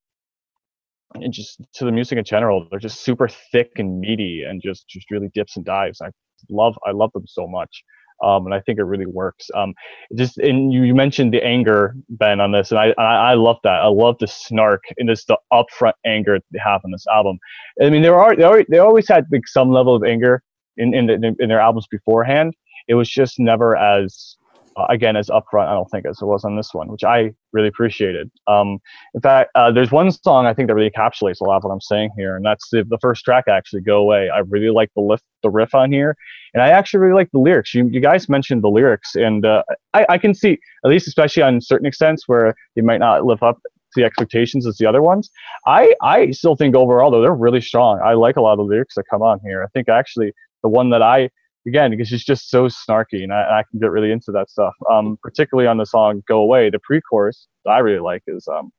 and 1.15 1.33
just 1.33 1.61
to 1.73 1.85
the 1.85 1.91
music 1.91 2.17
in 2.17 2.23
general. 2.23 2.67
They're 2.69 2.79
just 2.79 3.03
super 3.03 3.27
thick 3.51 3.71
and 3.77 3.99
meaty 3.99 4.43
and 4.47 4.61
just 4.63 4.87
just 4.87 5.09
really 5.11 5.29
dips 5.33 5.57
and 5.57 5.65
dives. 5.65 6.01
I 6.01 6.09
love 6.49 6.77
I 6.85 6.91
love 6.91 7.11
them 7.13 7.25
so 7.27 7.47
much. 7.47 7.83
Um, 8.23 8.45
and 8.45 8.53
I 8.53 8.59
think 8.59 8.79
it 8.79 8.83
really 8.83 9.05
works. 9.05 9.49
Um, 9.55 9.73
just 10.15 10.37
and 10.39 10.71
you, 10.73 10.83
you 10.83 10.95
mentioned 10.95 11.33
the 11.33 11.43
anger, 11.43 11.95
Ben, 12.09 12.39
on 12.39 12.51
this, 12.51 12.71
and 12.71 12.79
I, 12.79 12.93
I 12.97 13.31
I 13.31 13.33
love 13.35 13.57
that. 13.63 13.81
I 13.81 13.87
love 13.87 14.17
the 14.19 14.27
snark 14.27 14.83
and 14.97 15.09
this 15.09 15.25
the 15.25 15.37
upfront 15.53 15.93
anger 16.05 16.39
they 16.51 16.59
have 16.63 16.81
on 16.83 16.91
this 16.91 17.05
album. 17.07 17.39
I 17.81 17.89
mean, 17.89 18.01
there 18.01 18.19
are 18.19 18.35
they 18.35 18.43
always, 18.43 18.65
they 18.69 18.79
always 18.79 19.07
had 19.07 19.25
like 19.31 19.47
some 19.47 19.71
level 19.71 19.95
of 19.95 20.03
anger 20.03 20.43
in 20.77 20.93
in, 20.93 21.05
the, 21.07 21.35
in 21.39 21.49
their 21.49 21.59
albums 21.59 21.87
beforehand. 21.89 22.53
It 22.87 22.95
was 22.95 23.09
just 23.09 23.39
never 23.39 23.77
as 23.77 24.37
uh, 24.75 24.85
again 24.89 25.15
as 25.15 25.27
upfront. 25.27 25.67
I 25.67 25.73
don't 25.73 25.89
think 25.89 26.05
as 26.05 26.21
it 26.21 26.25
was 26.25 26.45
on 26.45 26.55
this 26.55 26.73
one, 26.73 26.89
which 26.89 27.03
I 27.03 27.33
really 27.53 27.67
appreciated. 27.67 28.29
Um, 28.47 28.79
in 29.13 29.21
fact, 29.21 29.51
uh, 29.55 29.71
there's 29.71 29.91
one 29.91 30.11
song 30.11 30.45
I 30.45 30.53
think 30.53 30.67
that 30.67 30.75
really 30.75 30.89
encapsulates 30.89 31.41
a 31.41 31.43
lot 31.43 31.57
of 31.57 31.63
what 31.63 31.71
I'm 31.71 31.81
saying 31.81 32.11
here, 32.17 32.35
and 32.35 32.45
that's 32.45 32.69
the, 32.69 32.83
the 32.87 32.97
first 33.01 33.23
track. 33.23 33.45
Actually, 33.47 33.81
"Go 33.81 33.99
Away." 33.99 34.29
I 34.29 34.39
really 34.39 34.69
like 34.69 34.89
the 34.95 35.01
lift, 35.01 35.23
the 35.43 35.49
riff 35.49 35.73
on 35.73 35.91
here, 35.91 36.15
and 36.53 36.63
I 36.63 36.69
actually 36.69 37.01
really 37.01 37.15
like 37.15 37.31
the 37.31 37.39
lyrics. 37.39 37.73
You, 37.73 37.87
you 37.91 37.99
guys 37.99 38.29
mentioned 38.29 38.63
the 38.63 38.69
lyrics, 38.69 39.15
and 39.15 39.45
uh, 39.45 39.63
I, 39.93 40.05
I 40.09 40.17
can 40.17 40.33
see 40.33 40.57
at 40.85 40.89
least, 40.89 41.07
especially 41.07 41.43
on 41.43 41.61
certain 41.61 41.87
extents 41.87 42.27
where 42.27 42.55
they 42.75 42.81
might 42.81 42.99
not 42.99 43.25
live 43.25 43.43
up 43.43 43.59
to 43.93 44.01
the 44.01 44.05
expectations 44.05 44.67
as 44.67 44.77
the 44.77 44.85
other 44.85 45.01
ones. 45.01 45.29
I 45.65 45.93
I 46.01 46.31
still 46.31 46.55
think 46.55 46.75
overall 46.75 47.11
though 47.11 47.21
they're 47.21 47.33
really 47.33 47.61
strong. 47.61 47.99
I 48.03 48.13
like 48.13 48.37
a 48.37 48.41
lot 48.41 48.53
of 48.53 48.59
the 48.59 48.63
lyrics 48.63 48.95
that 48.95 49.05
come 49.09 49.21
on 49.21 49.39
here. 49.43 49.63
I 49.63 49.67
think 49.67 49.89
actually 49.89 50.33
the 50.61 50.69
one 50.69 50.89
that 50.91 51.01
I 51.01 51.29
again 51.69 51.91
because 51.91 52.07
she's 52.07 52.23
just 52.23 52.49
so 52.49 52.67
snarky 52.67 53.23
and 53.23 53.31
I, 53.31 53.59
I 53.59 53.63
can 53.69 53.79
get 53.79 53.91
really 53.91 54.11
into 54.11 54.31
that 54.31 54.49
stuff. 54.49 54.73
Um, 54.91 55.17
particularly 55.21 55.67
on 55.67 55.77
the 55.77 55.85
song 55.85 56.23
"Go 56.27 56.41
Away," 56.41 56.69
the 56.69 56.79
pre-chorus 56.79 57.47
I 57.67 57.79
really 57.79 57.99
like 57.99 58.23
is 58.27 58.47
um, 58.47 58.71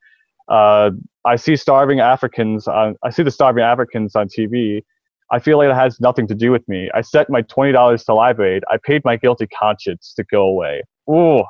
uh, 0.47 0.91
I 1.25 1.35
see 1.35 1.55
starving 1.55 1.99
Africans 1.99 2.67
on 2.67 2.95
I 3.03 3.09
see 3.09 3.23
the 3.23 3.31
starving 3.31 3.63
Africans 3.63 4.15
on 4.15 4.27
TV. 4.27 4.83
I 5.31 5.39
feel 5.39 5.57
like 5.57 5.69
it 5.69 5.75
has 5.75 5.99
nothing 6.01 6.27
to 6.27 6.35
do 6.35 6.51
with 6.51 6.67
me. 6.67 6.89
I 6.93 7.01
set 7.01 7.29
my 7.29 7.41
twenty 7.43 7.71
dollars 7.71 8.03
to 8.05 8.13
Live 8.13 8.39
Aid. 8.39 8.63
I 8.69 8.77
paid 8.83 9.01
my 9.05 9.15
guilty 9.15 9.47
conscience 9.47 10.13
to 10.17 10.23
go 10.25 10.43
away. 10.43 10.83
Ooh. 11.09 11.43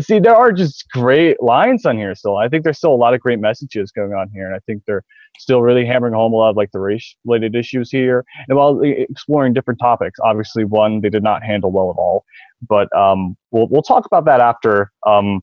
See, 0.00 0.20
there 0.20 0.34
are 0.34 0.52
just 0.52 0.88
great 0.90 1.42
lines 1.42 1.84
on 1.84 1.98
here 1.98 2.14
still. 2.14 2.38
I 2.38 2.48
think 2.48 2.64
there's 2.64 2.78
still 2.78 2.94
a 2.94 2.96
lot 2.96 3.12
of 3.12 3.20
great 3.20 3.40
messages 3.40 3.90
going 3.92 4.12
on 4.12 4.28
here, 4.32 4.46
and 4.46 4.54
I 4.54 4.58
think 4.60 4.82
they're 4.86 5.04
still 5.38 5.62
really 5.62 5.84
hammering 5.84 6.14
home 6.14 6.32
a 6.32 6.36
lot 6.36 6.50
of 6.50 6.56
like 6.56 6.70
the 6.72 6.80
race-related 6.80 7.54
issues 7.54 7.90
here, 7.90 8.24
and 8.48 8.56
while 8.56 8.84
e- 8.84 9.06
exploring 9.08 9.52
different 9.52 9.80
topics. 9.80 10.18
Obviously, 10.22 10.64
one 10.64 11.00
they 11.00 11.10
did 11.10 11.22
not 11.22 11.42
handle 11.42 11.70
well 11.72 11.90
at 11.90 11.98
all, 11.98 12.24
but 12.68 12.94
um, 12.96 13.36
we'll 13.50 13.68
we'll 13.68 13.82
talk 13.82 14.06
about 14.06 14.24
that 14.24 14.40
after 14.40 14.92
um, 15.06 15.40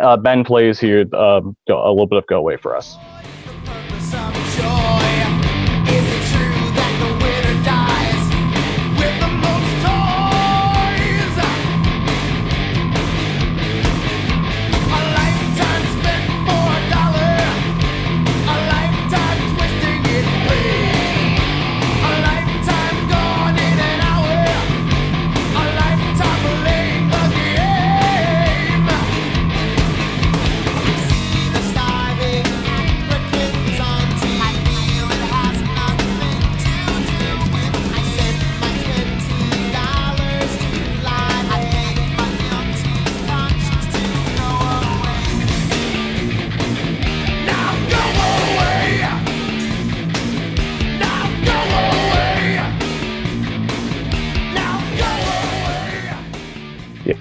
uh, 0.00 0.16
Ben 0.16 0.44
plays 0.44 0.78
here 0.78 1.04
um, 1.14 1.56
a 1.68 1.72
little 1.72 2.06
bit 2.06 2.18
of 2.18 2.26
"Go 2.26 2.38
Away" 2.38 2.56
for 2.56 2.76
us. 2.76 2.96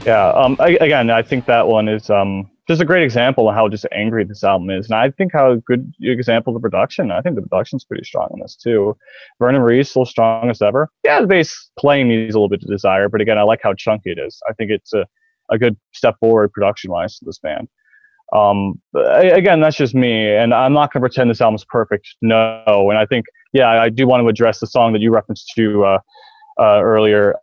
Yeah. 0.10 0.30
Um. 0.30 0.58
I, 0.60 0.70
again, 0.82 1.12
I 1.12 1.22
think 1.22 1.46
that 1.46 1.68
one 1.68 1.88
is 1.88 2.10
um 2.10 2.50
just 2.68 2.82
a 2.82 2.86
great 2.86 3.04
example 3.04 3.48
of 3.48 3.54
how 3.56 3.68
just 3.68 3.86
angry 3.92 4.24
this 4.24 4.44
album 4.44 4.72
is, 4.72 4.88
and 4.88 4.96
I 4.96 5.12
think 5.12 5.34
how 5.34 5.56
good 5.68 5.94
example 6.02 6.52
the 6.52 6.60
production. 6.60 7.12
I 7.12 7.22
think 7.22 7.36
the 7.36 7.44
production's 7.44 7.86
pretty 7.86 8.04
strong 8.04 8.30
in 8.34 8.40
this 8.40 8.56
too. 8.56 8.98
Vernon 9.40 9.62
Reid's 9.62 9.90
still 9.92 10.06
strong 10.06 10.50
as 10.50 10.62
ever. 10.64 10.90
Yeah, 11.04 11.22
the 11.22 11.28
bass 11.28 11.70
playing 11.78 12.08
needs 12.08 12.34
a 12.34 12.40
little 12.40 12.50
bit 12.50 12.62
to 12.62 12.68
desire, 12.68 13.08
but 13.08 13.22
again, 13.22 13.38
I 13.38 13.44
like 13.44 13.60
how 13.62 13.74
chunky 13.76 14.10
it 14.12 14.20
is. 14.20 14.40
I 14.50 14.54
think 14.54 14.72
it's 14.72 14.94
a 14.94 15.06
a 15.52 15.58
good 15.60 15.78
step 15.94 16.16
forward 16.20 16.52
production 16.52 16.92
wise 16.92 17.18
to 17.20 17.26
this 17.26 17.40
band. 17.40 17.68
Um, 18.34 18.80
again, 18.96 19.60
that's 19.60 19.78
just 19.78 19.94
me, 19.94 20.36
and 20.36 20.54
I'm 20.56 20.74
not 20.74 20.92
going 20.92 21.02
to 21.02 21.08
pretend 21.08 21.30
this 21.30 21.42
album's 21.42 21.66
perfect. 21.66 22.08
No, 22.22 22.64
and 22.90 22.98
I 22.98 23.06
think, 23.06 23.26
yeah, 23.54 23.70
I 23.70 23.90
do 23.90 24.08
want 24.08 24.22
to 24.24 24.28
address 24.28 24.60
the 24.60 24.68
song 24.68 24.94
that 24.94 25.02
you 25.02 25.12
referenced 25.12 25.52
to 25.56 25.84
uh, 25.86 26.00
uh, 26.60 26.82
earlier, 26.84 27.36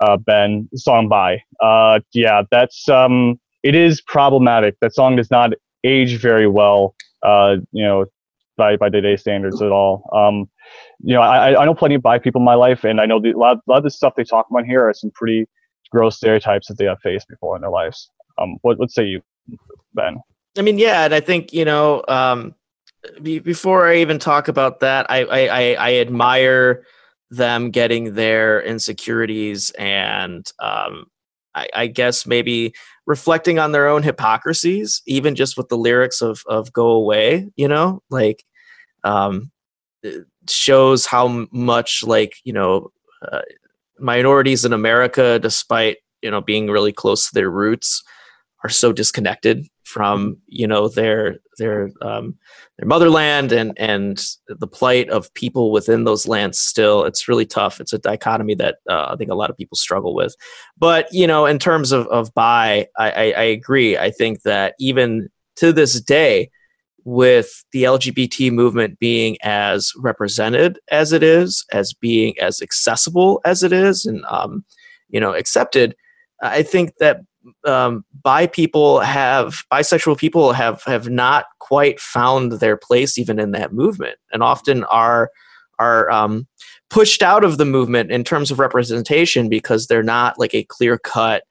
uh, 0.00 0.16
Ben, 0.16 0.68
song 0.74 1.08
"Bi." 1.08 1.42
Uh, 1.60 2.00
yeah, 2.12 2.42
that's 2.50 2.88
um, 2.88 3.38
it 3.62 3.74
is 3.74 4.00
problematic. 4.00 4.76
That 4.80 4.94
song 4.94 5.16
does 5.16 5.30
not 5.30 5.52
age 5.84 6.20
very 6.20 6.46
well, 6.46 6.94
uh, 7.22 7.56
you 7.72 7.84
know, 7.84 8.06
by 8.56 8.76
by 8.76 8.88
today's 8.88 9.20
standards 9.20 9.62
at 9.62 9.70
all. 9.70 10.08
Um, 10.12 10.48
you 11.00 11.14
know, 11.14 11.20
I, 11.20 11.60
I 11.60 11.64
know 11.64 11.74
plenty 11.74 11.94
of 11.94 12.02
bi 12.02 12.18
people 12.18 12.40
in 12.40 12.44
my 12.44 12.54
life, 12.54 12.84
and 12.84 13.00
I 13.00 13.06
know 13.06 13.20
the, 13.20 13.32
a, 13.32 13.38
lot, 13.38 13.58
a 13.58 13.70
lot 13.70 13.78
of 13.78 13.84
the 13.84 13.90
stuff 13.90 14.14
they 14.16 14.24
talk 14.24 14.46
about 14.50 14.64
here 14.64 14.88
are 14.88 14.94
some 14.94 15.10
pretty 15.14 15.46
gross 15.90 16.16
stereotypes 16.16 16.68
that 16.68 16.78
they 16.78 16.86
have 16.86 16.98
faced 17.02 17.28
before 17.28 17.56
in 17.56 17.62
their 17.62 17.70
lives. 17.70 18.10
Um, 18.38 18.56
what 18.62 18.78
what 18.78 18.90
say 18.90 19.04
you, 19.04 19.22
Ben? 19.94 20.18
I 20.58 20.62
mean, 20.62 20.78
yeah, 20.78 21.04
and 21.04 21.14
I 21.14 21.20
think 21.20 21.52
you 21.52 21.64
know, 21.64 22.02
um, 22.08 22.54
be, 23.22 23.38
before 23.38 23.88
I 23.88 23.96
even 23.96 24.18
talk 24.18 24.48
about 24.48 24.80
that, 24.80 25.06
I, 25.10 25.24
I 25.24 25.46
I 25.46 25.74
I 25.74 25.94
admire 25.96 26.84
them 27.30 27.70
getting 27.70 28.14
their 28.14 28.62
insecurities 28.62 29.70
and 29.78 30.50
um, 30.58 31.06
I, 31.54 31.68
I 31.74 31.86
guess 31.86 32.26
maybe 32.26 32.74
reflecting 33.06 33.58
on 33.58 33.72
their 33.72 33.88
own 33.88 34.02
hypocrisies, 34.02 35.02
even 35.06 35.34
just 35.34 35.56
with 35.56 35.68
the 35.68 35.78
lyrics 35.78 36.20
of 36.20 36.42
of 36.46 36.72
"Go 36.72 36.88
Away," 36.90 37.48
you 37.56 37.66
know, 37.66 38.02
like 38.10 38.44
um, 39.04 39.50
shows 40.48 41.06
how 41.06 41.46
much 41.50 42.04
like 42.04 42.36
you 42.44 42.52
know 42.52 42.90
uh, 43.30 43.42
minorities 43.98 44.64
in 44.64 44.72
America, 44.72 45.38
despite 45.38 45.96
you 46.22 46.30
know 46.30 46.40
being 46.40 46.68
really 46.68 46.92
close 46.92 47.28
to 47.28 47.34
their 47.34 47.50
roots, 47.50 48.02
are 48.62 48.70
so 48.70 48.92
disconnected 48.92 49.66
from 49.86 50.36
you 50.48 50.66
know 50.66 50.88
their 50.88 51.38
their 51.58 51.90
um, 52.02 52.34
their 52.76 52.88
motherland 52.88 53.52
and 53.52 53.72
and 53.78 54.22
the 54.48 54.66
plight 54.66 55.08
of 55.10 55.32
people 55.34 55.70
within 55.70 56.04
those 56.04 56.26
lands. 56.26 56.58
Still, 56.58 57.04
it's 57.04 57.28
really 57.28 57.46
tough. 57.46 57.80
It's 57.80 57.92
a 57.92 57.98
dichotomy 57.98 58.56
that 58.56 58.78
uh, 58.90 59.06
I 59.10 59.16
think 59.16 59.30
a 59.30 59.36
lot 59.36 59.48
of 59.48 59.56
people 59.56 59.76
struggle 59.76 60.14
with. 60.14 60.34
But 60.76 61.06
you 61.12 61.26
know, 61.26 61.46
in 61.46 61.60
terms 61.60 61.92
of 61.92 62.08
of 62.08 62.34
Bi, 62.34 62.88
I, 62.98 63.10
I, 63.10 63.32
I 63.32 63.42
agree. 63.42 63.96
I 63.96 64.10
think 64.10 64.42
that 64.42 64.74
even 64.80 65.28
to 65.56 65.72
this 65.72 66.00
day, 66.00 66.50
with 67.04 67.64
the 67.70 67.84
LGBT 67.84 68.50
movement 68.50 68.98
being 68.98 69.36
as 69.44 69.92
represented 69.96 70.80
as 70.90 71.12
it 71.12 71.22
is, 71.22 71.64
as 71.72 71.92
being 71.92 72.36
as 72.40 72.60
accessible 72.60 73.40
as 73.44 73.62
it 73.62 73.72
is, 73.72 74.04
and 74.04 74.24
um, 74.28 74.64
you 75.08 75.20
know 75.20 75.32
accepted, 75.32 75.94
I 76.42 76.64
think 76.64 76.96
that 76.98 77.20
um, 77.64 78.04
bi 78.22 78.46
people 78.46 79.00
have 79.00 79.56
bisexual 79.72 80.18
people 80.18 80.52
have 80.52 80.82
have 80.84 81.08
not 81.08 81.46
quite 81.60 82.00
found 82.00 82.52
their 82.52 82.76
place 82.76 83.18
even 83.18 83.38
in 83.38 83.52
that 83.52 83.72
movement, 83.72 84.18
and 84.32 84.42
often 84.42 84.84
are 84.84 85.30
are 85.78 86.10
um, 86.10 86.46
pushed 86.90 87.22
out 87.22 87.44
of 87.44 87.58
the 87.58 87.64
movement 87.64 88.10
in 88.10 88.24
terms 88.24 88.50
of 88.50 88.58
representation 88.58 89.48
because 89.48 89.86
they're 89.86 90.02
not 90.02 90.38
like 90.38 90.54
a 90.54 90.64
clear 90.64 90.98
cut 90.98 91.42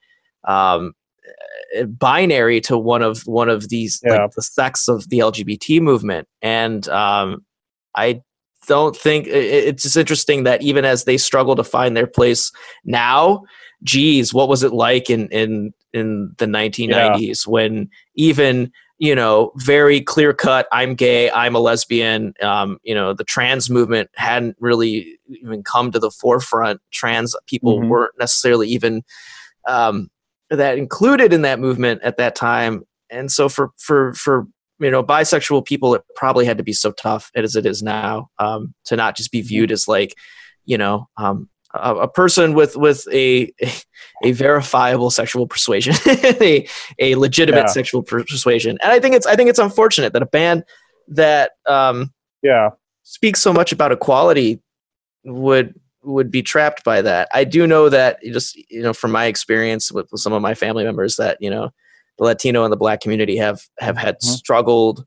um, 0.48 0.94
binary 1.88 2.62
to 2.62 2.78
one 2.78 3.02
of 3.02 3.22
one 3.26 3.50
of 3.50 3.70
these 3.70 4.00
Yeah. 4.04 4.24
like 4.24 4.32
the 4.32 4.42
sects 4.42 4.88
of 4.88 5.10
the 5.10 5.20
LGBT 5.20 5.82
movement, 5.82 6.28
and 6.42 6.88
um, 6.90 7.46
I 7.96 8.22
don't 8.68 8.96
think 8.96 9.28
it's 9.28 9.84
just 9.84 9.98
interesting 9.98 10.44
that 10.44 10.62
even 10.62 10.86
as 10.86 11.04
they 11.04 11.18
struggle 11.18 11.56
to 11.56 11.64
find 11.64 11.96
their 11.96 12.08
place 12.08 12.52
now, 12.84 13.44
geez, 13.84 14.34
what 14.34 14.50
was 14.50 14.64
it 14.64 14.74
like 14.74 15.10
in 15.10 15.28
in 15.30 15.74
in 15.94 16.34
the 16.38 16.46
1990s 16.46 17.48
when 17.48 17.90
even 18.16 18.72
you 18.98 19.14
know 19.16 19.52
very 19.58 20.00
clear 20.00 20.34
cut 20.34 20.68
i'm 20.72 20.96
gay 20.96 21.30
i'm 21.32 21.54
a 21.54 21.60
lesbian 21.60 22.34
um, 22.42 22.78
you 22.84 22.96
know 22.96 23.14
the 23.14 23.26
trans 23.26 23.70
movement 23.70 24.10
hadn't 24.16 24.56
really 24.60 25.18
even 25.28 25.64
come 25.64 25.92
to 25.92 26.00
the 26.00 26.12
forefront. 26.12 26.80
Trans 26.92 27.36
people 27.48 27.80
Mhm. 27.80 27.90
weren't 27.90 28.14
necessarily 28.20 28.68
even 28.70 29.04
um, 29.68 30.10
that 30.50 30.78
included 30.78 31.34
in 31.34 31.42
that 31.42 31.60
movement 31.60 32.02
at 32.04 32.18
that 32.18 32.36
time. 32.36 32.84
And 33.10 33.32
so 33.32 33.50
for 33.50 33.72
for 33.78 34.14
for 34.14 34.48
you 34.80 34.92
know 34.92 35.04
bisexual 35.04 35.66
people 35.66 35.96
it 35.96 36.04
probably 36.16 36.46
had 36.46 36.58
to 36.58 36.64
be 36.64 36.74
so 36.74 36.92
tough 36.92 37.32
as 37.36 37.56
it 37.56 37.66
is 37.66 37.82
now 37.82 38.30
um, 38.40 38.74
to 38.86 38.96
not 38.96 39.16
just 39.16 39.32
be 39.32 39.42
viewed 39.42 39.72
as 39.72 39.88
like 39.88 40.16
you 40.66 40.78
know 40.78 41.08
um, 41.18 41.50
a, 41.74 41.96
a 41.96 42.08
person 42.08 42.54
with 42.54 42.76
with 42.76 43.08
a 43.12 43.52
a 44.24 44.32
verifiable 44.34 45.10
sexual 45.10 45.48
persuasion 45.48 45.94
a, 46.08 46.68
a 47.00 47.16
legitimate 47.16 47.62
Yeah. 47.62 47.66
sexual 47.68 48.04
persuasion 48.04 48.78
and 48.84 48.92
i 48.92 49.00
think 49.00 49.16
it's 49.16 49.26
i 49.26 49.36
think 49.36 49.50
it's 49.50 49.60
unfortunate 49.60 50.14
that 50.14 50.22
a 50.22 50.28
band 50.28 50.64
that 51.08 51.52
um, 51.68 52.12
Yeah. 52.42 52.70
speaks 53.04 53.40
so 53.40 53.54
much 53.54 53.72
about 53.72 53.92
equality 53.92 54.62
would 55.24 55.80
would 56.04 56.30
be 56.30 56.44
trapped 56.44 56.84
by 56.84 57.02
that. 57.02 57.28
I 57.34 57.46
do 57.46 57.66
know 57.66 57.90
that 57.90 58.22
just 58.24 58.56
you 58.70 58.82
know 58.84 58.94
from 58.94 59.12
my 59.12 59.26
experience 59.26 59.92
with, 59.92 60.08
with 60.12 60.22
some 60.22 60.34
of 60.34 60.42
my 60.42 60.54
family 60.54 60.84
members 60.84 61.16
that 61.16 61.38
you 61.40 61.50
know 61.50 61.72
the 62.18 62.24
Latino 62.26 62.64
and 62.64 62.72
the 62.72 62.78
Black 62.78 63.02
community 63.02 63.38
have 63.38 63.62
have 63.80 63.98
had 63.98 64.16
Mhm. 64.20 64.24
struggled 64.24 65.06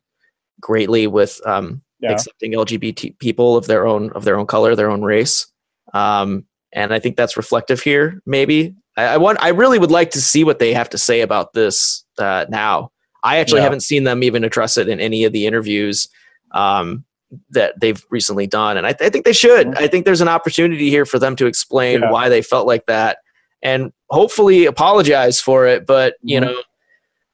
greatly 0.61 1.07
with 1.07 1.41
um, 1.47 1.83
Yeah. 2.01 2.13
accepting 2.13 2.53
LGBT 2.55 3.19
people 3.19 3.57
of 3.57 3.67
their 3.67 3.87
own 3.87 4.11
of 4.13 4.25
their 4.25 4.39
own 4.39 4.47
color, 4.47 4.75
their 4.75 4.91
own 4.91 5.03
race, 5.03 5.47
um, 5.95 6.45
and 6.73 6.93
I 6.93 6.99
think 6.99 7.17
that's 7.17 7.37
reflective 7.37 7.81
here. 7.81 8.21
Maybe 8.27 8.75
I, 8.97 9.05
I 9.05 9.17
want 9.17 9.39
I 9.43 9.49
really 9.51 9.79
would 9.79 9.91
like 9.91 10.11
to 10.13 10.21
see 10.21 10.45
what 10.45 10.59
they 10.59 10.73
have 10.75 10.91
to 10.91 10.99
say 10.99 11.21
about 11.23 11.53
this 11.55 12.05
uh, 12.19 12.47
now. 12.49 12.91
I 13.25 13.39
actually 13.39 13.59
Yeah. 13.61 13.65
haven't 13.65 13.81
seen 13.81 14.05
them 14.05 14.23
even 14.23 14.45
address 14.45 14.77
it 14.77 14.89
in 14.89 15.01
any 15.01 15.25
of 15.25 15.33
the 15.33 15.47
interviews. 15.47 16.09
Um, 16.53 17.05
that 17.51 17.79
they've 17.79 18.03
recently 18.11 18.47
done. 18.47 18.79
And 18.79 18.87
I, 18.87 18.95
I 19.01 19.11
think 19.11 19.27
they 19.27 19.35
should. 19.35 19.77
I 19.77 19.87
think 19.87 20.07
there's 20.07 20.23
an 20.23 20.29
opportunity 20.29 20.89
here 20.89 21.05
for 21.05 21.19
them 21.19 21.37
to 21.37 21.45
explain 21.45 22.01
Yeah. 22.01 22.11
why 22.11 22.31
they 22.31 22.41
felt 22.41 22.67
like 22.67 22.87
that 22.87 23.19
and 23.63 23.93
hopefully 24.09 24.65
apologize 24.65 25.39
for 25.39 25.67
it. 25.67 25.85
But, 25.87 26.15
you 26.23 26.41
Mhm. 26.41 26.45
know, 26.45 26.63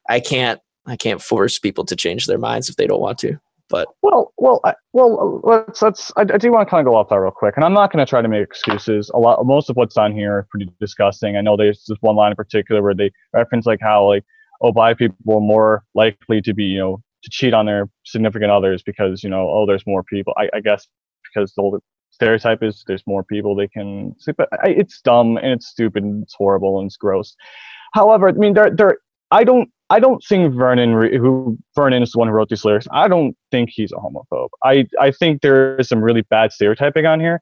I 0.09 0.19
can't, 0.19 0.59
I 0.85 0.95
can't 0.95 1.21
force 1.21 1.59
people 1.59 1.85
to 1.85 1.95
change 1.95 2.27
their 2.27 2.37
minds 2.37 2.69
if 2.69 2.75
they 2.75 2.87
don't 2.87 3.01
want 3.01 3.17
to. 3.19 3.39
But 3.67 3.87
Well, 4.03 4.31
well, 4.37 4.59
I, 4.63 4.75
well. 4.93 5.41
Uh, 5.43 5.49
let's 5.49 5.81
let's. 5.81 6.11
I, 6.17 6.21
I 6.21 6.37
do 6.37 6.51
want 6.51 6.67
to 6.67 6.69
kind 6.69 6.85
of 6.85 6.91
go 6.91 6.95
off 6.95 7.09
that 7.09 7.19
real 7.19 7.31
quick, 7.31 7.55
and 7.55 7.65
I'm 7.65 7.73
not 7.73 7.91
going 7.91 8.05
to 8.05 8.07
try 8.07 8.21
to 8.21 8.27
make 8.27 8.43
excuses. 8.43 9.09
A 9.15 9.17
lot, 9.17 9.43
most 9.43 9.71
of 9.71 9.75
what's 9.75 9.97
on 9.97 10.13
here 10.13 10.33
are 10.33 10.47
pretty 10.51 10.69
disgusting. 10.79 11.35
I 11.35 11.41
know 11.41 11.57
there's 11.57 11.83
this 11.87 11.97
one 12.01 12.15
line 12.15 12.31
in 12.31 12.35
particular 12.35 12.83
where 12.83 12.93
they 12.93 13.11
reference 13.33 13.65
like 13.65 13.79
how 13.81 14.07
like 14.07 14.23
oh, 14.61 14.71
bi 14.71 14.93
people 14.93 15.17
are 15.29 15.41
more 15.41 15.83
likely 15.95 16.41
to 16.43 16.53
be 16.53 16.65
you 16.65 16.79
know 16.79 17.01
to 17.23 17.29
cheat 17.31 17.55
on 17.55 17.65
their 17.65 17.89
significant 18.05 18.51
others 18.51 18.83
because 18.83 19.23
you 19.23 19.29
know 19.31 19.49
oh, 19.49 19.65
there's 19.65 19.85
more 19.87 20.03
people. 20.03 20.33
I, 20.37 20.47
I 20.53 20.59
guess 20.59 20.87
because 21.23 21.51
the 21.55 21.79
stereotype 22.11 22.63
is 22.63 22.83
there's 22.87 23.03
more 23.05 23.23
people 23.23 23.55
they 23.55 23.67
can. 23.67 24.15
But 24.37 24.49
I, 24.63 24.69
it's 24.69 25.01
dumb 25.01 25.37
and 25.37 25.47
it's 25.47 25.67
stupid 25.67 26.03
and 26.03 26.23
it's 26.23 26.35
horrible 26.35 26.79
and 26.79 26.87
it's 26.87 26.97
gross. 26.97 27.35
However, 27.93 28.29
I 28.29 28.33
mean, 28.33 28.53
there, 28.53 28.69
there. 28.69 28.97
I 29.31 29.43
don't. 29.43 29.69
I 29.89 29.99
don't 29.99 30.23
think 30.27 30.53
Vernon, 30.55 30.91
who 30.91 31.57
Vernon 31.75 32.01
is 32.01 32.11
the 32.11 32.19
one 32.19 32.27
who 32.27 32.33
wrote 32.33 32.49
these 32.49 32.65
lyrics. 32.65 32.87
I 32.91 33.07
don't 33.07 33.37
think 33.51 33.69
he's 33.71 33.91
a 33.91 33.95
homophobe. 33.95 34.49
I, 34.63 34.85
I 34.99 35.11
think 35.11 35.41
there 35.41 35.77
is 35.77 35.89
some 35.89 36.01
really 36.01 36.23
bad 36.23 36.51
stereotyping 36.51 37.05
on 37.05 37.19
here, 37.19 37.39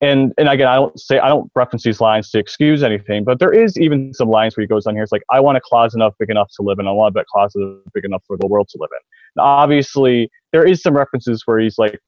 and 0.00 0.32
and 0.38 0.48
again, 0.48 0.68
I 0.68 0.76
don't 0.76 0.98
say 0.98 1.18
I 1.18 1.28
don't 1.28 1.50
reference 1.54 1.82
these 1.82 2.00
lines 2.00 2.30
to 2.30 2.38
excuse 2.38 2.82
anything, 2.82 3.24
but 3.24 3.38
there 3.38 3.52
is 3.52 3.78
even 3.78 4.14
some 4.14 4.28
lines 4.28 4.56
where 4.56 4.62
he 4.62 4.68
goes 4.68 4.86
on 4.86 4.94
here. 4.94 5.02
It's 5.02 5.12
like 5.12 5.22
I 5.30 5.40
want 5.40 5.58
a 5.58 5.60
closet 5.60 5.98
enough 5.98 6.14
big 6.18 6.30
enough 6.30 6.50
to 6.56 6.62
live 6.62 6.78
in. 6.78 6.86
I 6.86 6.92
want 6.92 7.14
a 7.16 7.24
closet 7.30 7.60
big 7.92 8.04
enough 8.04 8.22
for 8.26 8.38
the 8.38 8.46
world 8.46 8.68
to 8.70 8.78
live 8.80 8.90
in. 8.92 9.42
Now, 9.42 9.44
obviously, 9.44 10.30
there 10.52 10.66
is 10.66 10.82
some 10.82 10.96
references 10.96 11.42
where 11.44 11.60
he's 11.60 11.78
like, 11.78 12.00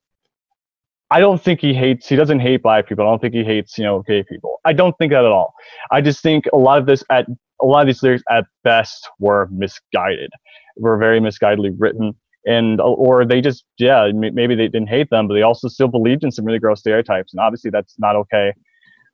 I 1.15 1.21
don't 1.21 1.41
think 1.41 1.61
he 1.61 1.73
hates. 1.73 2.09
He 2.09 2.17
doesn't 2.17 2.41
hate 2.41 2.65
black 2.65 2.89
people. 2.89 3.07
I 3.07 3.11
don't 3.11 3.21
think 3.21 3.35
he 3.35 3.45
hates 3.45 3.79
you 3.79 3.85
know 3.85 4.03
gay 4.03 4.25
people. 4.25 4.61
I 4.65 4.73
don't 4.73 4.99
think 4.99 5.13
that 5.13 5.25
at 5.25 5.31
all. 5.31 5.55
I 5.93 6.01
just 6.01 6.21
think 6.21 6.47
a 6.53 6.57
lot 6.57 6.79
of 6.79 6.87
this 6.87 7.05
at 7.09 7.27
a 7.63 7.67
lot 7.67 7.83
of 7.83 7.87
these 7.87 8.03
lyrics 8.03 8.25
at 8.29 8.47
best 8.65 9.09
were 9.21 9.49
misguided, 9.53 10.31
were 10.77 10.99
very 10.99 11.21
misguidedly 11.21 11.73
written, 11.79 12.15
and 12.47 12.81
or 12.81 13.25
they 13.25 13.41
just 13.41 13.65
yeah 13.79 14.11
maybe 14.13 14.57
they 14.57 14.67
didn't 14.67 14.89
hate 14.89 15.09
them, 15.11 15.29
but 15.29 15.35
they 15.35 15.43
also 15.43 15.69
still 15.69 15.87
believed 15.87 16.25
in 16.25 16.33
some 16.33 16.45
really 16.45 16.59
gross 16.59 16.81
stereotypes, 16.81 17.33
and 17.33 17.39
obviously 17.41 17.71
that's 17.71 17.95
not 18.01 18.17
okay. 18.17 18.53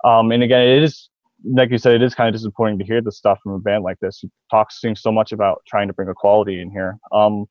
Um, 0.02 0.32
and 0.32 0.42
again, 0.42 0.66
it 0.66 0.82
is 0.82 1.10
like 1.54 1.70
you 1.70 1.76
said, 1.76 1.96
it 1.96 2.02
is 2.02 2.14
kind 2.14 2.28
of 2.28 2.34
disappointing 2.34 2.78
to 2.78 2.84
hear 2.86 3.02
this 3.02 3.18
stuff 3.18 3.40
from 3.42 3.52
a 3.52 3.58
band 3.58 3.84
like 3.84 3.98
this 4.00 4.20
who 4.22 4.30
talks 4.50 4.82
so 4.94 5.12
much 5.12 5.32
about 5.32 5.62
trying 5.68 5.88
to 5.88 5.92
bring 5.92 6.08
equality 6.08 6.62
in 6.62 6.70
here. 6.70 6.96
Um, 7.12 7.44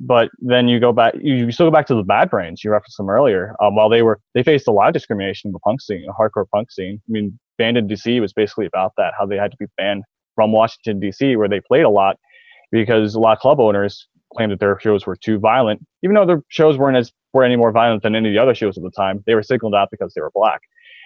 but 0.00 0.30
then 0.40 0.68
you 0.68 0.80
go 0.80 0.92
back, 0.92 1.14
you, 1.20 1.34
you 1.34 1.52
still 1.52 1.66
go 1.66 1.70
back 1.70 1.86
to 1.86 1.94
the 1.94 2.02
Bad 2.02 2.30
Brains. 2.30 2.64
You 2.64 2.70
referenced 2.70 2.96
them 2.96 3.08
earlier. 3.08 3.54
Um, 3.60 3.76
while 3.76 3.88
they 3.88 4.02
were, 4.02 4.20
they 4.34 4.42
faced 4.42 4.68
a 4.68 4.72
lot 4.72 4.88
of 4.88 4.94
discrimination 4.94 5.48
in 5.48 5.52
the 5.52 5.60
punk 5.60 5.80
scene, 5.80 6.04
the 6.06 6.12
hardcore 6.12 6.46
punk 6.52 6.70
scene. 6.70 7.00
I 7.08 7.10
mean, 7.10 7.38
banned 7.58 7.76
in 7.76 7.88
DC 7.88 8.20
was 8.20 8.32
basically 8.32 8.66
about 8.66 8.92
that, 8.96 9.12
how 9.18 9.26
they 9.26 9.36
had 9.36 9.50
to 9.52 9.56
be 9.58 9.66
banned 9.76 10.04
from 10.34 10.52
Washington 10.52 11.00
DC, 11.00 11.36
where 11.36 11.48
they 11.48 11.60
played 11.60 11.84
a 11.84 11.90
lot, 11.90 12.16
because 12.72 13.14
a 13.14 13.20
lot 13.20 13.32
of 13.32 13.38
club 13.38 13.60
owners 13.60 14.08
claimed 14.36 14.50
that 14.52 14.60
their 14.60 14.78
shows 14.80 15.06
were 15.06 15.16
too 15.16 15.38
violent, 15.38 15.80
even 16.02 16.14
though 16.14 16.26
their 16.26 16.42
shows 16.48 16.76
weren't 16.76 16.96
as 16.96 17.12
were 17.32 17.44
any 17.44 17.56
more 17.56 17.72
violent 17.72 18.02
than 18.02 18.14
any 18.14 18.28
of 18.28 18.34
the 18.34 18.40
other 18.40 18.54
shows 18.54 18.76
at 18.76 18.82
the 18.82 18.90
time. 18.90 19.22
They 19.26 19.34
were 19.34 19.42
singled 19.42 19.74
out 19.74 19.88
because 19.90 20.12
they 20.14 20.20
were 20.20 20.30
black. 20.34 20.60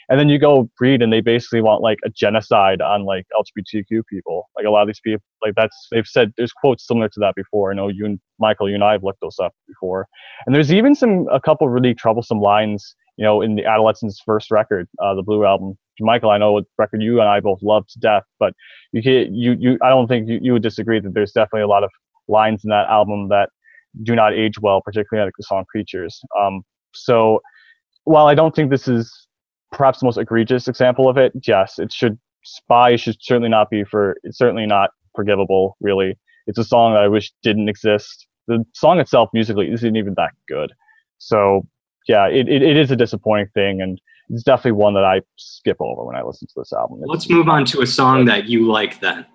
And 0.08 0.18
then 0.18 0.28
you 0.28 0.38
go 0.38 0.70
read, 0.80 1.02
and 1.02 1.12
they 1.12 1.20
basically 1.20 1.60
want 1.60 1.82
like 1.82 1.98
a 2.04 2.08
genocide 2.08 2.80
on 2.80 3.04
like 3.04 3.26
LGBTQ 3.34 4.02
people. 4.10 4.48
Like 4.56 4.64
a 4.64 4.70
lot 4.70 4.82
of 4.82 4.88
these 4.88 5.00
people, 5.00 5.22
like 5.44 5.54
that's 5.54 5.88
they've 5.90 6.06
said 6.06 6.32
there's 6.36 6.52
quotes 6.52 6.86
similar 6.86 7.08
to 7.08 7.20
that 7.20 7.34
before. 7.34 7.70
I 7.72 7.74
know 7.74 7.88
you 7.88 8.06
and 8.06 8.18
Michael, 8.38 8.68
you 8.68 8.74
and 8.74 8.84
I 8.84 8.92
have 8.92 9.04
looked 9.04 9.20
those 9.20 9.38
up 9.42 9.52
before. 9.66 10.06
And 10.46 10.54
there's 10.54 10.72
even 10.72 10.94
some 10.94 11.26
a 11.30 11.40
couple 11.40 11.68
really 11.68 11.94
troublesome 11.94 12.40
lines, 12.40 12.94
you 13.16 13.24
know, 13.24 13.42
in 13.42 13.56
the 13.56 13.66
Adolescents' 13.66 14.20
first 14.24 14.50
record, 14.50 14.88
uh, 15.02 15.14
the 15.14 15.22
Blue 15.22 15.44
album. 15.44 15.74
Michael, 16.00 16.30
I 16.30 16.38
know 16.38 16.52
what 16.52 16.64
record 16.78 17.02
you 17.02 17.20
and 17.20 17.28
I 17.28 17.40
both 17.40 17.58
love 17.60 17.84
to 17.88 17.98
death, 17.98 18.22
but 18.38 18.52
you 18.92 19.02
can't, 19.02 19.34
you 19.34 19.56
you 19.58 19.78
I 19.82 19.88
don't 19.88 20.06
think 20.06 20.28
you, 20.28 20.38
you 20.40 20.52
would 20.52 20.62
disagree 20.62 21.00
that 21.00 21.12
there's 21.12 21.32
definitely 21.32 21.62
a 21.62 21.68
lot 21.68 21.84
of 21.84 21.90
lines 22.28 22.64
in 22.64 22.70
that 22.70 22.86
album 22.88 23.28
that 23.28 23.50
do 24.04 24.14
not 24.14 24.32
age 24.32 24.58
well, 24.60 24.80
particularly 24.80 25.26
like 25.26 25.34
the 25.36 25.44
song 25.44 25.64
Creatures. 25.70 26.20
Um, 26.38 26.62
so 26.94 27.40
while 28.04 28.26
I 28.26 28.34
don't 28.34 28.54
think 28.54 28.70
this 28.70 28.88
is 28.88 29.27
perhaps 29.72 30.00
the 30.00 30.06
most 30.06 30.18
egregious 30.18 30.68
example 30.68 31.08
of 31.08 31.16
it, 31.16 31.32
yes, 31.46 31.78
it 31.78 31.92
should 31.92 32.18
spy 32.44 32.96
should 32.96 33.16
certainly 33.20 33.48
not 33.48 33.70
be 33.70 33.84
for 33.84 34.16
it's 34.22 34.38
certainly 34.38 34.66
not 34.66 34.90
forgivable, 35.14 35.76
really. 35.80 36.18
It's 36.46 36.58
a 36.58 36.64
song 36.64 36.94
that 36.94 37.02
I 37.02 37.08
wish 37.08 37.32
didn't 37.42 37.68
exist. 37.68 38.26
The 38.46 38.64
song 38.74 38.98
itself 39.00 39.28
musically 39.34 39.70
isn't 39.70 39.96
even 39.96 40.14
that 40.16 40.30
good. 40.48 40.72
So 41.18 41.66
yeah, 42.06 42.26
it, 42.28 42.48
it, 42.48 42.62
it 42.62 42.76
is 42.76 42.90
a 42.90 42.96
disappointing 42.96 43.48
thing, 43.52 43.82
and 43.82 44.00
it's 44.30 44.42
definitely 44.42 44.72
one 44.72 44.94
that 44.94 45.04
I 45.04 45.20
skip 45.36 45.76
over 45.80 46.04
when 46.04 46.16
I 46.16 46.22
listen 46.22 46.48
to 46.48 46.54
this 46.56 46.72
album. 46.72 47.00
Let's 47.04 47.28
move 47.28 47.48
on 47.48 47.64
to 47.66 47.82
a 47.82 47.86
song 47.86 48.24
that 48.26 48.48
you 48.48 48.66
like 48.66 49.00
then. 49.00 49.26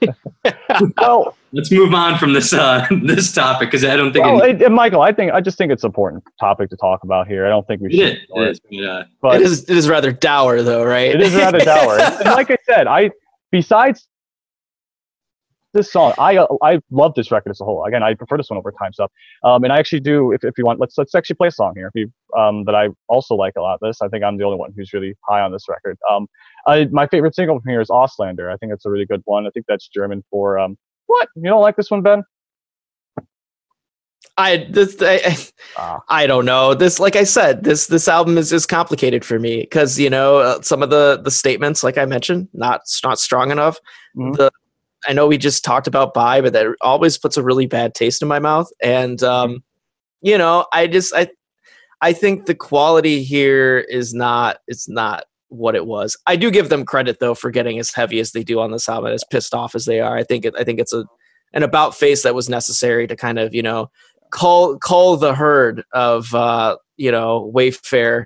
well, 0.98 1.36
Let's 1.54 1.70
move 1.70 1.92
on 1.92 2.18
from 2.18 2.32
this 2.32 2.52
uh, 2.52 2.86
this 3.02 3.32
topic 3.32 3.70
because 3.70 3.84
I 3.84 3.96
don't 3.96 4.12
think 4.12 4.24
well 4.24 4.40
it, 4.40 4.56
it, 4.56 4.62
and 4.62 4.74
Michael, 4.74 5.02
I 5.02 5.12
think 5.12 5.32
I 5.32 5.40
just 5.40 5.58
think 5.58 5.70
it's 5.70 5.84
an 5.84 5.88
important 5.88 6.24
topic 6.40 6.70
to 6.70 6.76
talk 6.76 7.02
about 7.02 7.26
here. 7.26 7.44
I 7.44 7.50
don't 7.50 7.66
think 7.66 7.82
we 7.82 7.92
should. 7.92 8.16
is. 8.16 8.22
ignore 8.22 8.46
It 8.46 8.50
is. 8.50 8.60
But, 8.70 8.84
uh, 8.84 9.04
But 9.20 9.36
it 9.36 9.42
is 9.42 9.68
it 9.68 9.76
is 9.76 9.88
rather 9.88 10.12
dour 10.12 10.62
though, 10.62 10.84
right? 10.84 11.14
it 11.14 11.20
is 11.20 11.34
rather 11.34 11.58
dour. 11.58 11.98
and 12.00 12.24
like 12.26 12.50
I 12.50 12.56
said, 12.64 12.86
I 12.86 13.10
besides 13.50 14.08
this 15.72 15.90
song, 15.90 16.12
I 16.18 16.36
uh, 16.36 16.46
I 16.62 16.80
love 16.90 17.14
this 17.14 17.30
record 17.30 17.50
as 17.50 17.60
a 17.60 17.64
whole. 17.64 17.84
Again, 17.84 18.02
I 18.02 18.14
prefer 18.14 18.36
this 18.36 18.50
one 18.50 18.58
over 18.58 18.72
Times 18.72 18.98
Up. 19.00 19.12
Um, 19.44 19.64
and 19.64 19.72
I 19.72 19.78
actually 19.78 20.00
do. 20.00 20.32
If, 20.32 20.44
if 20.44 20.56
you 20.58 20.64
want, 20.64 20.80
let's 20.80 20.96
let's 20.98 21.14
actually 21.14 21.36
play 21.36 21.48
a 21.48 21.52
song 21.52 21.72
here. 21.76 21.90
If 21.92 21.94
you 21.94 22.12
um 22.38 22.64
that 22.64 22.74
I 22.74 22.88
also 23.08 23.34
like 23.34 23.54
a 23.56 23.60
lot. 23.60 23.78
This 23.82 24.00
I 24.02 24.08
think 24.08 24.24
I'm 24.24 24.38
the 24.38 24.44
only 24.44 24.58
one 24.58 24.72
who's 24.76 24.92
really 24.92 25.14
high 25.28 25.40
on 25.40 25.52
this 25.52 25.68
record. 25.68 25.98
Um, 26.10 26.26
I, 26.66 26.84
my 26.86 27.06
favorite 27.06 27.34
single 27.34 27.60
from 27.60 27.70
here 27.70 27.80
is 27.80 27.88
Auslander. 27.88 28.52
I 28.52 28.56
think 28.56 28.72
it's 28.72 28.86
a 28.86 28.90
really 28.90 29.06
good 29.06 29.22
one. 29.24 29.46
I 29.46 29.50
think 29.50 29.66
that's 29.68 29.88
German 29.88 30.24
for 30.30 30.58
um. 30.58 30.76
What 31.06 31.28
you 31.36 31.42
don't 31.42 31.60
like 31.60 31.76
this 31.76 31.90
one, 31.90 32.02
Ben? 32.02 32.22
I 34.38 34.66
this 34.70 34.96
I, 35.00 35.36
Ah. 35.76 36.00
I 36.08 36.26
don't 36.26 36.44
know 36.44 36.74
this 36.74 36.98
like 36.98 37.16
I 37.16 37.24
said 37.24 37.64
this 37.64 37.86
this 37.86 38.08
album 38.08 38.38
is 38.38 38.52
is 38.52 38.66
complicated 38.66 39.24
for 39.24 39.38
me 39.38 39.60
because 39.60 39.98
you 39.98 40.08
know 40.08 40.38
uh, 40.38 40.62
some 40.62 40.82
of 40.82 40.90
the 40.90 41.20
the 41.22 41.30
statements 41.30 41.82
like 41.82 41.98
I 41.98 42.06
mentioned 42.06 42.48
not 42.52 42.82
not 43.04 43.18
strong 43.18 43.50
enough. 43.50 43.78
Mhm. 44.16 44.36
The 44.36 44.50
I 45.06 45.12
know 45.12 45.26
we 45.26 45.38
just 45.38 45.64
talked 45.64 45.86
about 45.86 46.14
Bi, 46.14 46.40
but 46.40 46.52
that 46.52 46.66
always 46.80 47.18
puts 47.18 47.36
a 47.36 47.42
really 47.42 47.66
bad 47.66 47.94
taste 47.94 48.22
in 48.22 48.28
my 48.28 48.38
mouth. 48.38 48.68
And 48.82 49.22
um, 49.22 49.62
you 50.20 50.38
know, 50.38 50.66
I 50.72 50.86
just 50.86 51.14
I 51.14 51.28
I 52.00 52.12
think 52.12 52.46
the 52.46 52.54
quality 52.54 53.22
here 53.22 53.78
is 53.78 54.14
not 54.14 54.58
it's 54.66 54.88
not 54.88 55.24
what 55.48 55.74
it 55.74 55.86
was. 55.86 56.16
I 56.26 56.36
do 56.36 56.50
give 56.50 56.68
them 56.68 56.84
credit 56.84 57.18
though 57.20 57.34
for 57.34 57.50
getting 57.50 57.78
as 57.78 57.92
heavy 57.92 58.20
as 58.20 58.32
they 58.32 58.42
do 58.42 58.60
on 58.60 58.70
this 58.70 58.88
album, 58.88 59.12
as 59.12 59.24
pissed 59.30 59.54
off 59.54 59.74
as 59.74 59.84
they 59.84 60.00
are. 60.00 60.16
I 60.16 60.24
think 60.24 60.44
it, 60.44 60.54
I 60.58 60.64
think 60.64 60.80
it's 60.80 60.92
a 60.92 61.04
an 61.54 61.62
about 61.62 61.94
face 61.94 62.22
that 62.22 62.34
was 62.34 62.48
necessary 62.48 63.06
to 63.06 63.16
kind 63.16 63.38
of 63.38 63.54
you 63.54 63.62
know 63.62 63.90
call 64.30 64.78
call 64.78 65.16
the 65.16 65.34
herd 65.34 65.84
of 65.92 66.34
uh, 66.34 66.76
you 66.96 67.12
know 67.12 67.52
Wayfair 67.54 68.24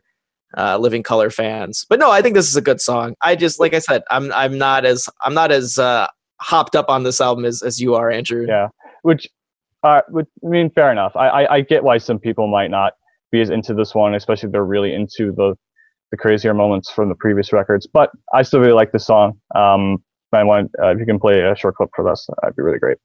uh, 0.57 0.79
Living 0.79 1.03
Colour 1.03 1.31
fans. 1.31 1.85
But 1.89 1.99
no, 1.99 2.11
I 2.11 2.23
think 2.23 2.35
this 2.35 2.49
is 2.49 2.57
a 2.57 2.63
good 2.63 2.81
song. 2.81 3.15
I 3.21 3.37
just 3.37 3.61
like 3.61 3.75
I 3.75 3.81
said, 3.81 4.03
I'm 4.11 4.33
I'm 4.33 4.57
not 4.57 4.85
as 4.85 5.09
I'm 5.23 5.35
not 5.35 5.53
as 5.53 5.79
uh, 5.79 6.07
hopped 6.41 6.77
up 6.77 6.89
on 6.89 7.03
this 7.03 7.21
album 7.21 7.45
as, 7.45 7.63
as 7.63 7.81
you 7.81 7.95
are, 7.95 8.11
Andrew. 8.11 8.47
Yeah, 8.49 8.69
which, 9.03 9.29
uh, 9.83 10.03
which 10.09 10.27
I 10.45 10.49
mean, 10.49 10.71
fair 10.71 10.91
enough. 10.91 11.15
I, 11.17 11.29
I 11.29 11.55
I 11.57 11.61
get 11.61 11.85
why 11.85 11.99
some 11.99 12.19
people 12.19 12.47
might 12.49 12.71
not 12.71 12.95
be 13.33 13.41
as 13.41 13.51
into 13.51 13.75
this 13.75 13.95
one, 13.95 14.15
especially 14.15 14.49
if 14.49 14.53
they're 14.53 14.65
really 14.65 14.95
into 14.95 15.33
the 15.33 15.55
the 16.11 16.17
crazier 16.17 16.55
moments 16.55 16.91
from 16.91 17.09
the 17.09 17.15
previous 17.17 17.53
records. 17.53 17.87
But 17.87 18.11
I 18.33 18.43
still 18.43 18.61
really 18.61 18.73
like 18.73 18.93
this 18.93 19.07
song. 19.07 19.41
Um, 19.55 19.99
I 20.33 20.45
want 20.45 20.71
uh, 20.83 20.89
if 20.89 20.99
you 20.99 21.07
can 21.07 21.19
play 21.19 21.41
a 21.41 21.57
short 21.57 21.77
clip 21.77 21.91
for 21.95 22.05
this, 22.05 22.27
that'd 22.43 22.57
be 22.57 22.63
really 22.63 22.79
great. 22.79 22.99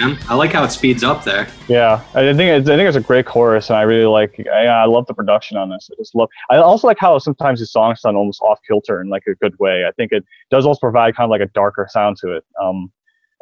Jam. 0.00 0.18
I 0.28 0.34
like 0.34 0.52
how 0.52 0.64
it 0.64 0.70
speeds 0.70 1.04
up 1.04 1.24
there. 1.24 1.48
yeah, 1.68 2.04
I 2.14 2.32
think 2.32 2.40
it's, 2.40 2.68
I 2.68 2.76
think 2.76 2.88
it's 2.88 2.96
a 2.96 3.00
great 3.00 3.26
chorus, 3.26 3.70
and 3.70 3.76
I 3.76 3.82
really 3.82 4.06
like. 4.06 4.44
I, 4.52 4.66
I 4.66 4.84
love 4.86 5.06
the 5.06 5.14
production 5.14 5.56
on 5.56 5.70
this. 5.70 5.90
I 5.92 5.96
just 5.98 6.14
love. 6.14 6.28
I 6.50 6.56
also 6.56 6.86
like 6.86 6.98
how 6.98 7.18
sometimes 7.18 7.60
the 7.60 7.66
songs 7.66 8.00
sound 8.00 8.16
almost 8.16 8.40
off 8.42 8.58
kilter 8.66 9.00
in 9.00 9.08
like 9.08 9.24
a 9.28 9.34
good 9.36 9.58
way. 9.58 9.84
I 9.86 9.92
think 9.92 10.12
it 10.12 10.24
does 10.50 10.66
also 10.66 10.80
provide 10.80 11.16
kind 11.16 11.26
of 11.26 11.30
like 11.30 11.40
a 11.40 11.50
darker 11.52 11.86
sound 11.90 12.16
to 12.18 12.32
it. 12.32 12.44
Um, 12.62 12.92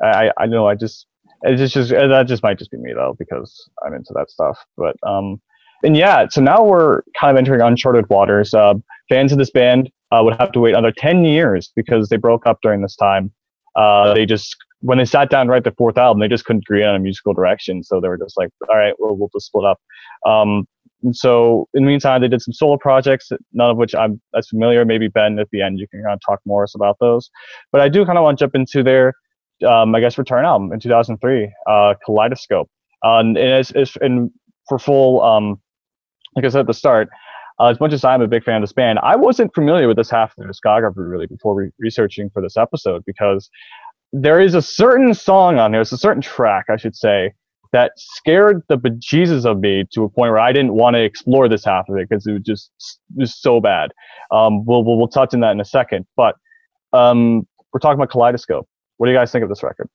I 0.03 0.31
I 0.39 0.47
know 0.47 0.69
I 0.69 0.75
just 0.75 1.07
it's 1.43 1.73
just, 1.73 1.91
that 1.91 2.27
just 2.27 2.43
might 2.43 2.59
just 2.59 2.71
be 2.71 2.79
me 2.79 2.93
though 2.93 3.15
because 3.19 3.69
I'm 3.85 3.95
into 3.95 4.13
that 4.15 4.31
stuff. 4.31 4.59
But 4.77 4.97
um, 5.03 5.41
and 5.85 5.97
yeah, 5.97 6.27
so 6.29 6.41
now 6.41 6.65
we're 6.65 7.03
kind 7.19 7.31
of 7.31 7.39
entering 7.39 7.61
uncharted 7.61 8.09
waters. 8.11 8.53
Uh, 8.53 8.75
fans 9.09 9.33
of 9.33 9.39
this 9.39 9.51
band 9.51 9.91
uh, 10.11 10.21
would 10.25 10.37
have 10.39 10.53
to 10.53 10.61
wait 10.61 10.73
another 10.73 10.93
ten 10.97 11.25
years 11.25 11.73
because 11.77 12.09
they 12.09 12.17
broke 12.17 12.47
up 12.47 12.59
during 12.63 12.83
this 12.83 12.97
time. 12.97 13.33
Uh, 13.77 14.13
they 14.13 14.27
just 14.27 14.57
when 14.81 14.99
they 14.99 15.05
sat 15.05 15.31
down 15.31 15.47
to 15.47 15.53
write 15.53 15.65
the 15.65 15.73
fourth 15.73 15.99
album, 15.99 16.21
they 16.21 16.29
just 16.29 16.45
couldn't 16.45 16.63
agree 16.65 16.85
on 16.85 16.95
a 16.95 16.99
musical 16.99 17.35
direction. 17.35 17.83
So 17.83 18.01
they 18.01 18.09
were 18.09 18.19
just 18.19 18.37
like, 18.37 18.51
all 18.69 18.77
right, 18.77 18.95
well, 18.99 19.17
we'll 19.17 19.31
just 19.35 19.47
split 19.47 19.65
up. 19.65 19.81
Um, 20.25 20.67
and 21.03 21.15
so 21.15 21.69
in 21.75 21.85
the 21.85 21.89
meantime, 21.89 22.21
they 22.21 22.29
did 22.29 22.43
some 22.43 22.53
solo 22.53 22.77
projects, 22.77 23.31
none 23.53 23.71
of 23.71 23.77
which 23.77 23.95
I'm 23.95 24.21
as 24.37 24.49
familiar. 24.49 24.85
Maybe 24.85 25.09
Ben 25.09 25.39
at 25.39 25.49
the 25.51 25.63
end, 25.63 25.79
you 25.79 25.87
can 25.89 26.03
kind 26.03 26.15
of 26.15 26.21
talk 26.25 26.41
more 26.45 26.67
about 26.75 26.97
those. 27.01 27.31
But 27.71 27.81
I 27.81 27.89
do 27.89 28.05
kind 28.05 28.19
of 28.19 28.25
want 28.25 28.39
to 28.39 28.45
jump 28.45 28.55
into 28.55 28.83
their, 28.83 29.15
um, 29.67 29.95
I 29.95 30.01
guess, 30.01 30.19
return 30.19 30.45
album 30.45 30.73
in 30.73 30.81
2003, 30.81 31.53
uh, 31.67 31.95
Kaleidoscope. 32.05 32.69
Uh, 33.05 33.19
and 33.19 33.39
it's 33.39 33.97
and 34.01 34.31
for 34.69 34.79
full, 34.79 35.23
um, 35.23 35.61
like 36.35 36.45
I 36.45 36.49
said 36.49 36.61
at 36.61 36.67
the 36.67 36.75
start, 36.75 37.09
uh, 37.61 37.67
as 37.67 37.81
much 37.81 37.93
as 37.93 38.05
I'm 38.05 38.23
a 38.23 38.29
big 38.29 38.45
fan 38.45 38.57
of 38.57 38.63
this 38.63 38.73
band, 38.73 38.99
I 39.01 39.17
wasn't 39.17 39.55
familiar 39.55 39.89
with 39.89 39.97
this 39.97 40.11
half 40.11 40.31
of 40.31 40.37
their 40.37 40.49
discography 40.49 40.95
really 40.97 41.27
before 41.27 41.55
re- 41.55 41.71
researching 41.79 42.31
for 42.31 42.43
this 42.43 42.57
episode 42.57 43.05
because 43.05 43.51
there 44.13 44.41
is 44.41 44.55
a 44.55 44.63
certain 44.63 45.15
song 45.15 45.59
on 45.59 45.73
there, 45.73 45.81
it's 45.81 45.93
a 45.93 45.99
certain 45.99 46.23
track, 46.23 46.67
I 46.71 46.77
should 46.77 46.97
say, 46.97 47.33
that 47.73 47.93
scared 47.97 48.63
the 48.69 48.79
bejesus 48.79 49.45
of 49.45 49.61
me 49.61 49.85
to 49.93 50.05
a 50.05 50.09
point 50.09 50.31
where 50.31 50.39
I 50.39 50.53
didn't 50.53 50.75
want 50.75 50.95
to 50.95 51.03
explore 51.03 51.49
this 51.49 51.65
half 51.65 51.89
of 51.89 51.97
it 51.97 52.09
because 52.09 52.27
it 52.27 52.33
was 52.33 52.43
just 52.43 52.71
was 53.15 53.35
so 53.35 53.61
bad. 53.61 53.93
Um, 54.31 54.65
we'll, 54.65 54.85
we'll 54.85 54.97
we'll 54.97 55.09
touch 55.09 55.35
on 55.35 55.41
that 55.41 55.53
in 55.53 55.61
a 55.61 55.65
second, 55.65 56.07
but 56.17 56.37
um, 56.93 57.47
we're 57.73 57.81
talking 57.81 57.99
about 57.99 58.11
Kaleidoscope. 58.11 58.67
What 58.97 59.07
do 59.07 59.13
you 59.13 59.19
guys 59.19 59.31
think 59.31 59.43
of 59.43 59.49
this 59.49 59.63
record? 59.63 59.89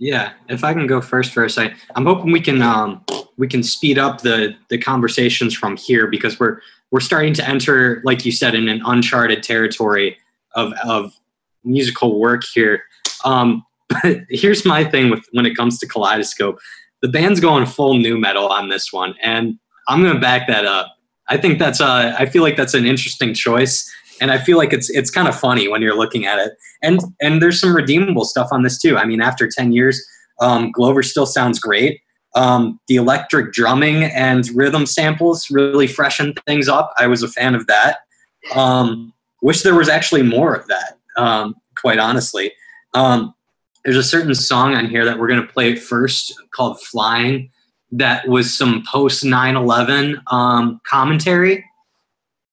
Yeah, 0.00 0.32
if 0.48 0.62
I 0.62 0.72
can 0.72 0.86
go 0.86 1.00
first 1.00 1.32
for 1.32 1.44
a 1.44 1.50
second, 1.50 1.76
I'm 1.96 2.06
hoping 2.06 2.30
we 2.30 2.40
can 2.40 2.62
um, 2.62 3.04
we 3.36 3.48
can 3.48 3.62
speed 3.62 3.98
up 3.98 4.20
the 4.20 4.54
the 4.68 4.78
conversations 4.78 5.54
from 5.54 5.76
here 5.76 6.06
because 6.06 6.38
we're 6.38 6.60
we're 6.90 7.00
starting 7.00 7.34
to 7.34 7.48
enter, 7.48 8.00
like 8.04 8.24
you 8.24 8.32
said, 8.32 8.54
in 8.54 8.68
an 8.68 8.80
uncharted 8.86 9.42
territory 9.42 10.16
of 10.54 10.72
of 10.84 11.12
musical 11.64 12.18
work 12.20 12.44
here. 12.44 12.84
Um, 13.24 13.64
but 13.88 14.20
here's 14.28 14.64
my 14.64 14.84
thing 14.84 15.10
with 15.10 15.24
when 15.32 15.46
it 15.46 15.56
comes 15.56 15.78
to 15.78 15.86
Kaleidoscope, 15.86 16.58
the 17.00 17.08
band's 17.08 17.40
going 17.40 17.66
full 17.66 17.94
nu 17.94 18.18
metal 18.18 18.48
on 18.48 18.68
this 18.68 18.92
one, 18.92 19.14
and 19.22 19.58
I'm 19.88 20.02
gonna 20.02 20.20
back 20.20 20.46
that 20.48 20.64
up. 20.64 20.94
I 21.28 21.36
think 21.36 21.58
that's 21.58 21.80
uh, 21.80 22.14
I 22.18 22.26
feel 22.26 22.42
like 22.42 22.56
that's 22.56 22.74
an 22.74 22.84
interesting 22.84 23.34
choice, 23.34 23.90
and 24.20 24.30
I 24.30 24.38
feel 24.38 24.58
like 24.58 24.72
it's 24.72 24.90
it's 24.90 25.10
kind 25.10 25.28
of 25.28 25.38
funny 25.38 25.68
when 25.68 25.80
you're 25.80 25.96
looking 25.96 26.26
at 26.26 26.38
it 26.38 26.52
and 26.82 27.00
and 27.20 27.42
there's 27.42 27.60
some 27.60 27.74
redeemable 27.74 28.24
stuff 28.24 28.48
on 28.52 28.62
this 28.62 28.78
too. 28.78 28.96
I 28.96 29.04
mean, 29.04 29.20
after 29.20 29.48
ten 29.48 29.72
years, 29.72 30.04
um, 30.40 30.70
Glover 30.72 31.02
still 31.02 31.26
sounds 31.26 31.58
great. 31.58 32.00
Um, 32.34 32.78
the 32.88 32.96
electric 32.96 33.52
drumming 33.52 34.04
and 34.04 34.48
rhythm 34.54 34.86
samples 34.86 35.50
really 35.50 35.86
freshen 35.86 36.34
things 36.46 36.68
up. 36.68 36.92
I 36.98 37.06
was 37.06 37.22
a 37.22 37.28
fan 37.28 37.54
of 37.54 37.66
that. 37.66 37.98
Um, 38.54 39.12
wish 39.42 39.62
there 39.62 39.74
was 39.74 39.88
actually 39.88 40.22
more 40.22 40.54
of 40.54 40.66
that. 40.68 40.98
Um, 41.16 41.54
quite 41.76 41.98
honestly, 41.98 42.52
um, 42.94 43.34
there's 43.84 43.96
a 43.96 44.02
certain 44.02 44.34
song 44.34 44.74
on 44.74 44.86
here 44.86 45.04
that 45.04 45.18
we're 45.18 45.28
gonna 45.28 45.46
play 45.46 45.74
first 45.74 46.34
called 46.50 46.80
"Flying." 46.80 47.50
That 47.90 48.28
was 48.28 48.56
some 48.56 48.84
post 48.90 49.24
9/11 49.24 50.20
um, 50.30 50.80
commentary, 50.84 51.64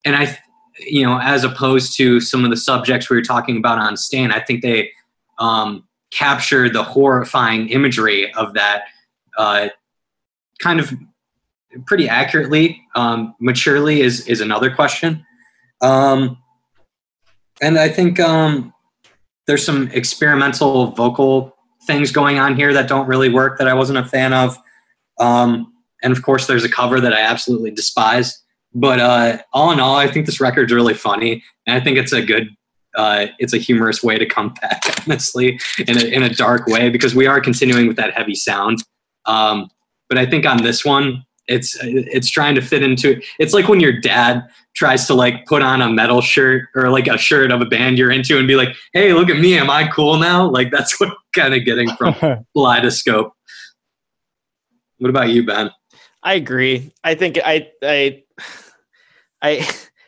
and 0.05 0.15
I 0.15 0.37
you 0.79 1.05
know, 1.05 1.19
as 1.19 1.43
opposed 1.43 1.95
to 1.97 2.19
some 2.19 2.43
of 2.43 2.51
the 2.51 2.57
subjects 2.57 3.09
we 3.09 3.15
were 3.15 3.23
talking 3.23 3.57
about 3.57 3.77
on 3.77 3.95
Stain, 3.95 4.31
I 4.31 4.39
think 4.39 4.61
they 4.61 4.91
um, 5.39 5.87
capture 6.11 6.69
the 6.69 6.83
horrifying 6.83 7.69
imagery 7.69 8.33
of 8.33 8.53
that 8.53 8.83
uh, 9.37 9.69
kind 10.59 10.79
of 10.79 10.93
pretty 11.85 12.07
accurately. 12.07 12.81
Um, 12.95 13.35
maturely 13.39 14.01
is 14.01 14.27
is 14.27 14.41
another 14.41 14.73
question, 14.73 15.25
Um, 15.81 16.37
and 17.61 17.77
I 17.77 17.89
think 17.89 18.19
um, 18.19 18.73
there's 19.47 19.65
some 19.65 19.89
experimental 19.89 20.87
vocal 20.91 21.55
things 21.85 22.11
going 22.11 22.39
on 22.39 22.55
here 22.55 22.73
that 22.73 22.87
don't 22.87 23.07
really 23.07 23.29
work 23.29 23.57
that 23.59 23.67
I 23.67 23.73
wasn't 23.73 23.99
a 23.99 24.05
fan 24.05 24.33
of. 24.33 24.57
Um, 25.19 25.73
and 26.01 26.11
of 26.11 26.23
course, 26.23 26.47
there's 26.47 26.63
a 26.63 26.69
cover 26.69 26.99
that 26.99 27.13
I 27.13 27.21
absolutely 27.21 27.71
despise. 27.71 28.41
But 28.73 28.99
uh, 28.99 29.37
all 29.53 29.71
in 29.71 29.79
all, 29.79 29.95
I 29.95 30.07
think 30.07 30.25
this 30.25 30.41
record's 30.41 30.73
really 30.73 30.93
funny, 30.93 31.43
and 31.65 31.75
I 31.75 31.79
think 31.79 31.97
it's 31.97 32.11
a 32.11 32.21
good, 32.21 32.49
uh, 32.97 33.27
it's 33.39 33.53
a 33.53 33.57
humorous 33.57 34.03
way 34.03 34.17
to 34.17 34.25
come 34.25 34.53
back, 34.61 34.81
honestly, 35.07 35.59
in 35.87 35.97
a, 35.97 36.03
in 36.03 36.23
a 36.23 36.29
dark 36.29 36.67
way 36.67 36.89
because 36.89 37.15
we 37.15 37.25
are 37.25 37.39
continuing 37.39 37.87
with 37.87 37.95
that 37.97 38.13
heavy 38.13 38.35
sound. 38.35 38.83
Um, 39.25 39.69
but 40.09 40.17
I 40.17 40.25
think 40.25 40.45
on 40.45 40.61
this 40.61 40.83
one, 40.83 41.25
it's 41.47 41.77
it's 41.81 42.29
trying 42.29 42.55
to 42.55 42.61
fit 42.61 42.83
into. 42.83 43.21
It's 43.39 43.53
like 43.53 43.67
when 43.67 43.79
your 43.79 43.93
dad 43.99 44.43
tries 44.75 45.07
to 45.07 45.13
like 45.13 45.45
put 45.45 45.61
on 45.61 45.81
a 45.81 45.89
metal 45.89 46.21
shirt 46.21 46.67
or 46.75 46.89
like 46.89 47.07
a 47.07 47.17
shirt 47.17 47.51
of 47.51 47.61
a 47.61 47.65
band 47.65 47.97
you're 47.97 48.11
into 48.11 48.37
and 48.37 48.47
be 48.47 48.55
like, 48.55 48.69
"Hey, 48.93 49.13
look 49.13 49.29
at 49.29 49.39
me, 49.39 49.57
am 49.57 49.69
I 49.69 49.87
cool 49.87 50.17
now?" 50.17 50.49
Like 50.49 50.71
that's 50.71 50.99
what 50.99 51.09
I'm 51.09 51.15
kind 51.33 51.53
of 51.53 51.65
getting 51.65 51.89
from 51.95 52.13
Kaleidoscope. 52.55 53.33
What 54.97 55.09
about 55.09 55.29
you, 55.29 55.45
Ben? 55.45 55.71
I 56.23 56.33
agree. 56.35 56.91
I 57.03 57.15
think 57.15 57.39
I 57.43 57.69
I 57.83 58.23
I 59.41 59.67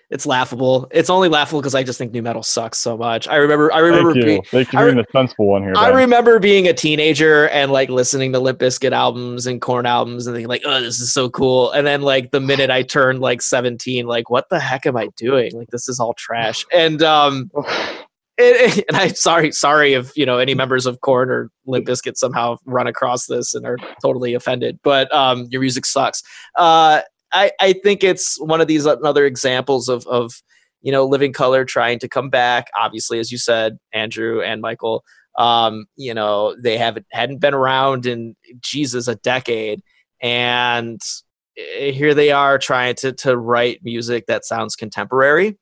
it's 0.10 0.26
laughable. 0.26 0.88
It's 0.92 1.10
only 1.10 1.28
laughable 1.28 1.60
because 1.60 1.76
I 1.76 1.84
just 1.84 1.98
think 1.98 2.14
nu 2.14 2.22
metal 2.22 2.42
sucks 2.42 2.78
so 2.78 2.96
much. 2.98 3.28
I 3.28 3.36
remember 3.36 3.74
I 3.74 3.80
remember 3.80 4.14
Thank 4.14 4.24
you. 4.24 4.26
being, 4.26 4.44
Thank 4.44 4.72
you 4.72 4.80
I 4.80 4.82
for 4.82 4.86
re- 4.86 4.92
being 4.94 5.06
the 5.06 5.12
sensible 5.20 5.48
one 5.48 5.64
here. 5.64 5.74
I 5.76 5.90
remember 5.90 6.40
being 6.40 6.68
a 6.68 6.74
teenager 6.74 7.50
and 7.50 7.72
like 7.74 7.90
listening 7.90 8.32
to 8.34 8.40
Limp 8.40 8.60
Bizkit 8.60 8.94
albums 8.94 9.46
and 9.48 9.62
Korn 9.62 9.86
albums 9.86 10.26
and 10.26 10.34
thinking 10.36 10.48
like, 10.48 10.62
oh, 10.66 10.80
this 10.82 11.02
is 11.02 11.12
so 11.12 11.30
cool. 11.30 11.72
And 11.72 11.86
then 11.86 12.02
like 12.04 12.32
the 12.32 12.40
minute 12.40 12.70
I 12.70 12.84
turned 12.84 13.20
like 13.20 13.42
17, 13.42 14.06
like, 14.08 14.30
what 14.30 14.48
the 14.50 14.60
heck 14.60 14.86
am 14.86 14.96
I 14.96 15.10
doing? 15.18 15.52
Like 15.54 15.70
this 15.72 15.90
is 15.90 16.00
all 16.00 16.14
trash. 16.14 16.66
And 16.74 17.04
um 17.04 17.52
it, 18.38 18.78
it- 18.78 18.86
and 18.88 18.96
I'm 18.96 19.14
sorry, 19.16 19.52
sorry 19.52 19.94
if 19.94 20.16
you 20.16 20.26
know 20.26 20.38
any 20.38 20.54
members 20.54 20.86
of 20.86 21.02
Korn 21.02 21.30
or 21.30 21.50
Limp 21.66 21.86
Bizkit 21.86 22.16
somehow 22.16 22.56
run 22.66 22.88
across 22.88 23.26
this 23.26 23.54
and 23.54 23.66
are 23.66 23.78
totally 24.02 24.36
offended. 24.36 24.80
But 24.84 25.14
um, 25.14 25.48
your 25.50 25.60
music 25.60 25.86
sucks. 25.86 26.24
Uh, 26.56 27.02
I 27.34 27.52
I 27.60 27.74
think 27.74 28.04
it's 28.04 28.40
one 28.40 28.62
of 28.62 28.68
these 28.68 28.86
other 28.86 29.26
examples 29.26 29.90
of 29.90 30.06
of 30.08 30.42
you 30.82 30.92
know 30.92 31.06
Living 31.06 31.34
Colour 31.34 31.66
trying 31.66 32.00
to 32.00 32.08
come 32.08 32.30
back. 32.30 32.68
Obviously, 32.80 33.20
as 33.20 33.32
you 33.32 33.38
said, 33.38 33.78
Andrew 33.94 34.42
and 34.42 34.62
Michael. 34.62 35.04
Um, 35.38 35.86
you 35.96 36.14
know 36.14 36.56
they 36.60 36.78
haven't 36.78 37.06
hadn't 37.12 37.40
been 37.40 37.54
around 37.54 38.06
in 38.06 38.36
Jesus 38.60 39.08
a 39.08 39.16
decade, 39.16 39.82
and 40.22 41.00
eh, 41.58 41.92
here 41.92 42.14
they 42.14 42.32
are 42.32 42.58
trying 42.58 42.96
to 42.96 43.14
to 43.14 43.38
write 43.38 43.82
music 43.84 44.26
that 44.28 44.46
sounds 44.46 44.76
contemporary. 44.76 45.58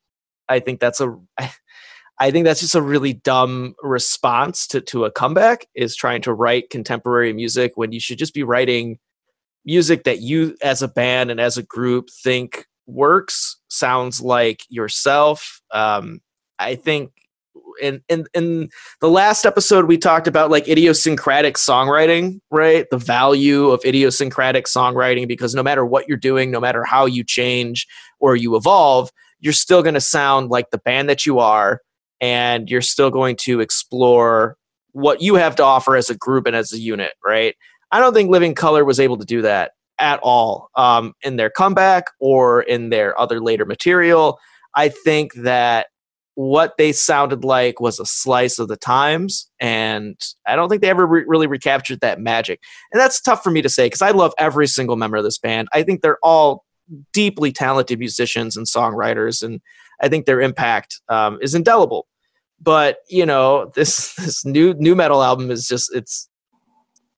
I 0.47 0.59
think 0.59 0.79
that's 0.79 1.01
a 1.01 1.17
I 2.17 2.31
think 2.31 2.45
that's 2.45 2.61
just 2.61 2.75
a 2.75 2.81
really 2.81 3.13
dumb 3.13 3.75
response 3.81 4.67
to, 4.67 4.79
to 4.81 5.03
a 5.03 5.11
comeback 5.11 5.67
is 5.75 5.95
trying 5.95 6.21
to 6.21 6.33
write 6.33 6.69
contemporary 6.69 7.33
music 7.33 7.73
when 7.75 7.91
you 7.91 7.99
should 7.99 8.17
just 8.17 8.33
be 8.33 8.43
writing 8.43 8.99
music 9.65 10.03
that 10.03 10.21
you 10.21 10.55
as 10.61 10.81
a 10.81 10.87
band 10.87 11.31
and 11.31 11.39
as 11.39 11.57
a 11.57 11.63
group 11.63 12.09
think 12.23 12.65
works, 12.87 13.57
sounds 13.67 14.21
like 14.21 14.61
yourself. 14.69 15.61
Um, 15.71 16.21
I 16.59 16.75
think 16.75 17.11
in, 17.81 18.01
in 18.07 18.25
in 18.33 18.69
the 19.01 19.09
last 19.09 19.45
episode 19.45 19.85
we 19.85 19.97
talked 19.97 20.27
about 20.27 20.51
like 20.51 20.67
idiosyncratic 20.67 21.55
songwriting, 21.55 22.39
right? 22.51 22.85
The 22.89 22.97
value 22.97 23.69
of 23.69 23.83
idiosyncratic 23.83 24.65
songwriting 24.65 25.27
because 25.27 25.55
no 25.55 25.63
matter 25.63 25.85
what 25.85 26.07
you're 26.07 26.17
doing, 26.17 26.51
no 26.51 26.59
matter 26.59 26.83
how 26.83 27.05
you 27.05 27.23
change 27.23 27.87
or 28.19 28.35
you 28.35 28.55
evolve, 28.55 29.09
you're 29.39 29.53
still 29.53 29.83
going 29.83 29.95
to 29.95 30.01
sound 30.01 30.49
like 30.49 30.69
the 30.71 30.77
band 30.79 31.09
that 31.09 31.25
you 31.25 31.39
are 31.39 31.81
and 32.21 32.69
you're 32.69 32.81
still 32.81 33.11
going 33.11 33.35
to 33.35 33.59
explore 33.59 34.57
what 34.93 35.21
you 35.21 35.35
have 35.35 35.55
to 35.57 35.63
offer 35.63 35.97
as 35.97 36.09
a 36.09 36.15
group 36.15 36.47
and 36.47 36.55
as 36.55 36.71
a 36.71 36.79
unit, 36.79 37.11
right? 37.23 37.55
I 37.91 37.99
don't 37.99 38.13
think 38.13 38.29
Living 38.29 38.55
Colour 38.55 38.83
was 38.83 38.99
able 38.99 39.17
to 39.17 39.25
do 39.25 39.41
that 39.43 39.71
at 39.99 40.19
all 40.21 40.69
um, 40.75 41.13
in 41.21 41.37
their 41.37 41.49
comeback 41.49 42.05
or 42.19 42.61
in 42.61 42.89
their 42.89 43.19
other 43.19 43.39
later 43.39 43.65
material. 43.65 44.39
I 44.75 44.89
think 44.89 45.33
that 45.35 45.87
what 46.35 46.73
they 46.77 46.91
sounded 46.91 47.45
like 47.45 47.79
was 47.79 47.99
a 47.99 48.05
slice 48.05 48.59
of 48.59 48.67
the 48.67 48.75
times, 48.75 49.49
and 49.59 50.19
I 50.45 50.57
don't 50.57 50.67
think 50.69 50.81
they 50.81 50.89
ever 50.89 51.07
re- 51.07 51.23
really 51.25 51.47
recaptured 51.47 52.01
that 52.01 52.19
magic. 52.19 52.59
And 52.91 52.99
that's 52.99 53.21
tough 53.21 53.41
for 53.41 53.51
me 53.51 53.61
to 53.61 53.69
say 53.69 53.85
because 53.85 54.01
I 54.01 54.11
love 54.11 54.33
every 54.37 54.67
single 54.67 54.97
member 54.97 55.17
of 55.17 55.23
this 55.23 55.37
band. 55.37 55.69
I 55.73 55.83
think 55.83 56.01
they're 56.01 56.19
all 56.21 56.65
deeply 57.13 57.51
talented 57.51 57.99
musicians 57.99 58.57
and 58.57 58.67
songwriters, 58.67 59.41
and 59.41 59.61
I 60.01 60.09
think 60.09 60.25
their 60.25 60.41
impact 60.41 60.99
um, 61.07 61.39
is 61.41 61.55
indelible. 61.55 62.05
But 62.59 62.97
you 63.09 63.25
know, 63.25 63.71
this 63.73 64.13
this 64.17 64.45
new 64.45 64.73
new 64.73 64.95
metal 64.95 65.23
album 65.23 65.49
is 65.51 65.67
just 65.67 65.93
it's. 65.95 66.29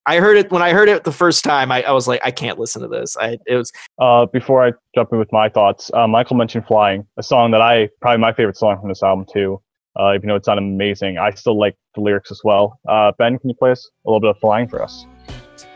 I 0.08 0.22
heard 0.22 0.38
it 0.38 0.50
when 0.52 0.62
I 0.62 0.72
heard 0.72 0.88
it 0.88 1.04
the 1.04 1.12
first 1.12 1.44
time. 1.44 1.70
I, 1.70 1.84
I 1.84 1.92
was 1.92 2.08
like, 2.08 2.22
I 2.24 2.32
can't 2.32 2.58
listen 2.58 2.82
to 2.82 2.88
this. 2.88 3.18
I 3.18 3.38
it 3.46 3.56
was 3.56 3.74
Uh, 4.00 4.26
before 4.26 4.66
I 4.66 4.72
jump 4.96 5.12
in 5.12 5.20
with 5.20 5.32
my 5.34 5.50
thoughts, 5.50 5.92
uh, 5.94 6.08
Michael 6.08 6.38
mentioned 6.38 6.66
"Flying," 6.66 7.06
a 7.18 7.24
song 7.24 7.52
that 7.52 7.62
I 7.62 7.90
probably 8.00 8.20
my 8.20 8.32
favorite 8.32 8.56
song 8.56 8.80
from 8.80 8.88
this 8.88 9.04
album 9.04 9.26
too. 9.32 9.62
Uh, 10.00 10.14
even 10.16 10.30
though 10.30 10.36
it's 10.36 10.48
not 10.48 10.58
amazing, 10.58 11.18
I 11.18 11.32
still 11.32 11.60
like 11.60 11.76
the 11.94 12.02
lyrics 12.02 12.32
as 12.32 12.40
well. 12.44 12.80
Uh, 12.88 13.12
ben, 13.18 13.38
can 13.38 13.50
you 13.50 13.56
play 13.56 13.72
us 13.72 13.90
a 14.06 14.10
little 14.10 14.22
bit 14.22 14.30
of 14.30 14.40
"Flying" 14.40 14.70
for 14.70 14.82
us? 14.82 15.06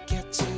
Get 0.07 0.31
to 0.31 0.51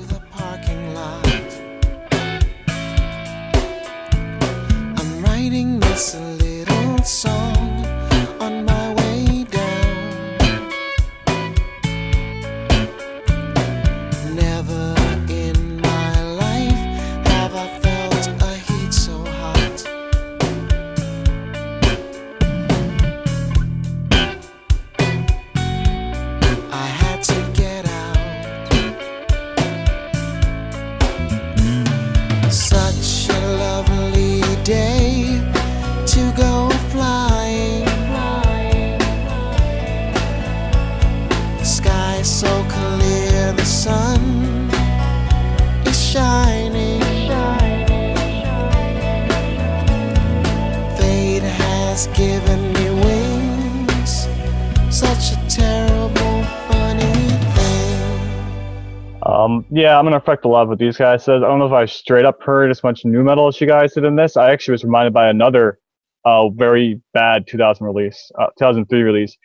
Um, 59.33 59.65
yeah, 59.71 59.97
I'm 59.97 60.05
gonna 60.05 60.17
affect 60.17 60.45
a 60.45 60.47
lot 60.47 60.61
of 60.63 60.69
what 60.69 60.77
these 60.77 60.97
guys 60.97 61.23
said. 61.23 61.37
I 61.37 61.47
don't 61.47 61.57
know 61.57 61.65
if 61.65 61.71
I 61.71 61.85
straight 61.85 62.23
up 62.23 62.43
heard 62.43 62.69
as 62.69 62.83
much 62.83 63.03
nu 63.03 63.23
metal 63.23 63.47
as 63.47 63.59
you 63.59 63.65
guys 63.65 63.93
did 63.93 64.03
in 64.03 64.15
this. 64.15 64.37
I 64.37 64.51
actually 64.51 64.73
was 64.73 64.83
reminded 64.83 65.11
by 65.11 65.27
another 65.27 65.79
uh, 66.23 66.49
very 66.49 67.01
bad 67.13 67.47
2000 67.47 67.85
release, 67.85 68.31
uh, 68.39 68.47
2003 68.59 69.01
release. 69.01 69.35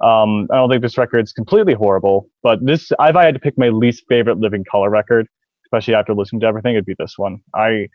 Um, 0.00 0.46
I 0.52 0.56
don't 0.56 0.70
think 0.70 0.82
this 0.82 0.96
record 0.96 1.24
is 1.24 1.32
completely 1.32 1.74
horrible, 1.74 2.28
but 2.42 2.64
this, 2.64 2.92
if 2.92 3.16
I 3.16 3.24
had 3.24 3.34
to 3.34 3.40
pick 3.40 3.58
my 3.58 3.68
least 3.68 4.04
favorite 4.08 4.38
Living 4.38 4.64
Colour 4.70 4.90
record, 4.90 5.26
especially 5.66 5.94
after 5.94 6.14
listening 6.14 6.40
to 6.40 6.46
everything, 6.46 6.74
it'd 6.74 6.84
be 6.84 6.94
this 6.98 7.14
one. 7.16 7.40
I 7.54 7.88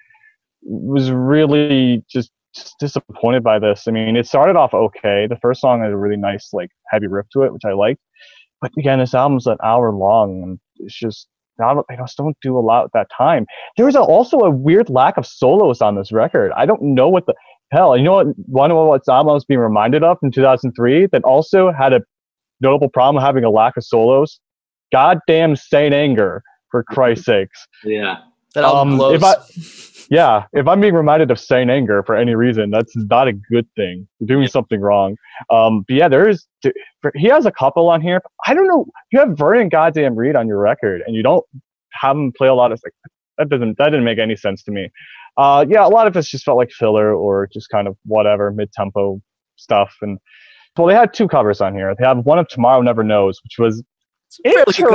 was 0.64 1.12
really 1.12 2.04
just 2.10 2.32
just 2.54 2.76
disappointed 2.80 3.44
by 3.44 3.60
this. 3.60 3.88
I 3.88 3.92
mean, 3.92 4.18
it 4.18 4.26
started 4.28 4.58
off 4.58 4.74
okay. 4.74 5.28
The 5.30 5.38
first 5.42 5.62
song 5.62 5.82
had 5.82 5.92
a 5.92 5.98
really 5.98 6.18
nice, 6.18 6.50
like, 6.54 6.72
heavy 6.90 7.08
riff 7.08 7.28
to 7.34 7.44
it, 7.44 7.54
which 7.54 7.66
I 7.66 7.74
liked. 7.74 8.02
But 8.62 8.72
again, 8.80 9.00
this 9.00 9.14
album's 9.14 9.46
an 9.46 9.58
hour 9.64 9.94
long, 9.94 10.42
and 10.44 10.60
it's 10.78 10.98
just 10.98 11.28
not. 11.60 11.84
They 11.90 11.96
just 11.96 12.18
don't 12.18 12.38
do 12.42 12.58
a 12.58 12.62
lot 12.62 12.86
at 12.86 12.92
that 12.94 13.08
time. 13.16 13.46
There's 13.78 13.96
a, 13.96 14.02
also 14.02 14.38
a 14.40 14.50
weird 14.50 14.90
lack 14.90 15.18
of 15.18 15.26
solos 15.26 15.82
on 15.82 15.96
this 15.96 16.12
record. 16.12 16.52
I 16.56 16.66
don't 16.66 16.82
know 16.82 17.10
what 17.10 17.26
the 17.26 17.34
hell. 17.72 17.98
You 17.98 18.04
know 18.04 18.14
what? 18.14 18.28
One 18.48 18.72
of 18.72 18.78
what 18.78 19.02
album 19.10 19.30
I 19.30 19.34
was 19.34 19.46
being 19.46 19.60
reminded 19.60 20.04
of 20.04 20.18
in 20.24 20.32
2003 20.32 21.08
that 21.12 21.24
also 21.24 21.72
had 21.72 21.94
a 21.94 22.02
notable 22.62 22.90
problem 22.90 23.24
having 23.24 23.44
a 23.44 23.50
lack 23.50 23.78
of 23.78 23.84
solos. 23.84 24.40
Goddamn 24.92 25.56
Saint 25.56 25.94
Anger, 25.94 26.42
for 26.72 26.84
Christ's 26.84 27.26
sakes. 27.26 27.68
Yeah. 27.84 28.18
that 28.56 28.64
album 28.64 28.94
Um, 28.94 28.98
blows. 28.98 29.16
if 29.16 29.24
I, 29.24 29.36
yeah, 30.10 30.46
if 30.54 30.68
I'm 30.68 30.80
being 30.80 30.94
reminded 30.94 31.32
of 31.32 31.40
Saint 31.40 31.70
Anger 31.70 32.04
for 32.04 32.16
any 32.16 32.36
reason, 32.36 32.72
that's 32.72 32.96
not 32.96 33.28
a 33.28 33.34
good 33.34 33.68
thing. 33.76 34.08
You're 34.20 34.28
doing 34.28 34.48
something 34.48 34.80
wrong. 34.80 35.16
Um, 35.50 35.84
but 35.88 35.96
yeah, 35.96 36.08
there 36.08 36.30
is. 36.30 36.48
He 37.16 37.28
has 37.28 37.46
a 37.46 37.52
couple 37.52 37.90
on 37.90 38.02
here. 38.02 38.22
I 38.46 38.54
don't 38.54 38.68
know. 38.68 38.86
You 39.12 39.20
have 39.20 39.38
Vernon 39.38 39.70
goddamn 39.70 40.16
Reid 40.16 40.36
on 40.36 40.48
your 40.48 40.60
record, 40.60 41.02
and 41.06 41.16
you 41.16 41.24
don't 41.24 41.46
have 41.92 42.16
him 42.16 42.32
play 42.38 42.48
a 42.48 42.54
lot 42.54 42.72
of 42.72 42.82
like 42.84 42.94
that 43.38 43.50
doesn't 43.50 43.78
that 43.78 43.86
didn't 43.86 44.06
make 44.06 44.20
any 44.20 44.36
sense 44.36 44.64
to 44.64 44.72
me. 44.72 44.90
Uh, 45.38 45.66
yeah, 45.70 45.86
a 45.86 45.90
lot 45.90 46.08
of 46.08 46.14
this 46.14 46.30
just 46.30 46.44
felt 46.44 46.58
like 46.58 46.72
filler 46.72 47.14
or 47.14 47.48
just 47.54 47.70
kind 47.70 47.88
of 47.88 47.96
whatever 48.06 48.52
mid 48.52 48.72
tempo 48.74 49.22
stuff. 49.56 49.94
And 50.02 50.18
well, 50.78 50.88
they 50.88 50.96
had 50.96 51.14
two 51.14 51.28
covers 51.28 51.62
on 51.62 51.74
here. 51.74 51.94
They 51.98 52.06
have 52.06 52.20
one 52.26 52.40
of 52.40 52.48
Tomorrow 52.48 52.82
Never 52.82 53.04
Knows, 53.04 53.40
which 53.44 53.58
was 53.60 53.84
interesting. 54.44 54.86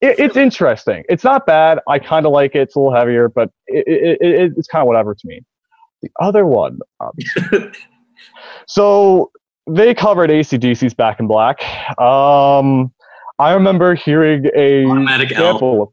It, 0.00 0.18
it's 0.18 0.36
interesting. 0.36 1.04
It's 1.08 1.24
not 1.24 1.46
bad. 1.46 1.80
I 1.88 1.98
kind 1.98 2.26
of 2.26 2.32
like 2.32 2.54
it. 2.54 2.60
It's 2.60 2.76
a 2.76 2.78
little 2.78 2.94
heavier, 2.94 3.28
but 3.28 3.50
it, 3.66 3.84
it, 3.86 4.18
it, 4.20 4.52
it's 4.56 4.68
kind 4.68 4.82
of 4.82 4.86
whatever 4.86 5.14
to 5.14 5.26
me. 5.26 5.40
The 6.02 6.10
other 6.20 6.46
one, 6.46 6.78
um, 7.00 7.12
so 8.66 9.30
they 9.66 9.94
covered 9.94 10.30
ACDC's 10.30 10.94
Back 10.94 11.20
in 11.20 11.26
Black. 11.26 11.60
Um, 11.98 12.92
I 13.38 13.52
remember 13.52 13.94
hearing 13.94 14.46
a 14.54 14.84
Automatic 14.86 15.30
sample. 15.30 15.82
Of, 15.82 15.88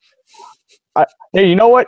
I, 0.96 1.06
hey, 1.32 1.48
you 1.48 1.56
know 1.56 1.70
what? 1.70 1.88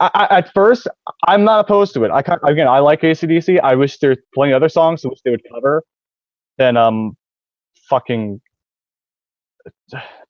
I, 0.00 0.10
I, 0.14 0.38
at 0.38 0.52
first, 0.52 0.86
I'm 1.26 1.44
not 1.44 1.60
opposed 1.60 1.94
to 1.94 2.04
it. 2.04 2.10
I 2.10 2.20
again, 2.46 2.68
I 2.68 2.80
like 2.80 3.00
ACDC. 3.00 3.60
I 3.62 3.74
wish 3.74 3.98
there's 3.98 4.18
plenty 4.34 4.52
of 4.52 4.56
other 4.56 4.68
songs 4.68 5.02
to 5.02 5.08
which 5.08 5.20
they 5.24 5.30
would 5.30 5.42
cover 5.52 5.82
than 6.58 6.76
um, 6.76 7.16
fucking 7.88 8.40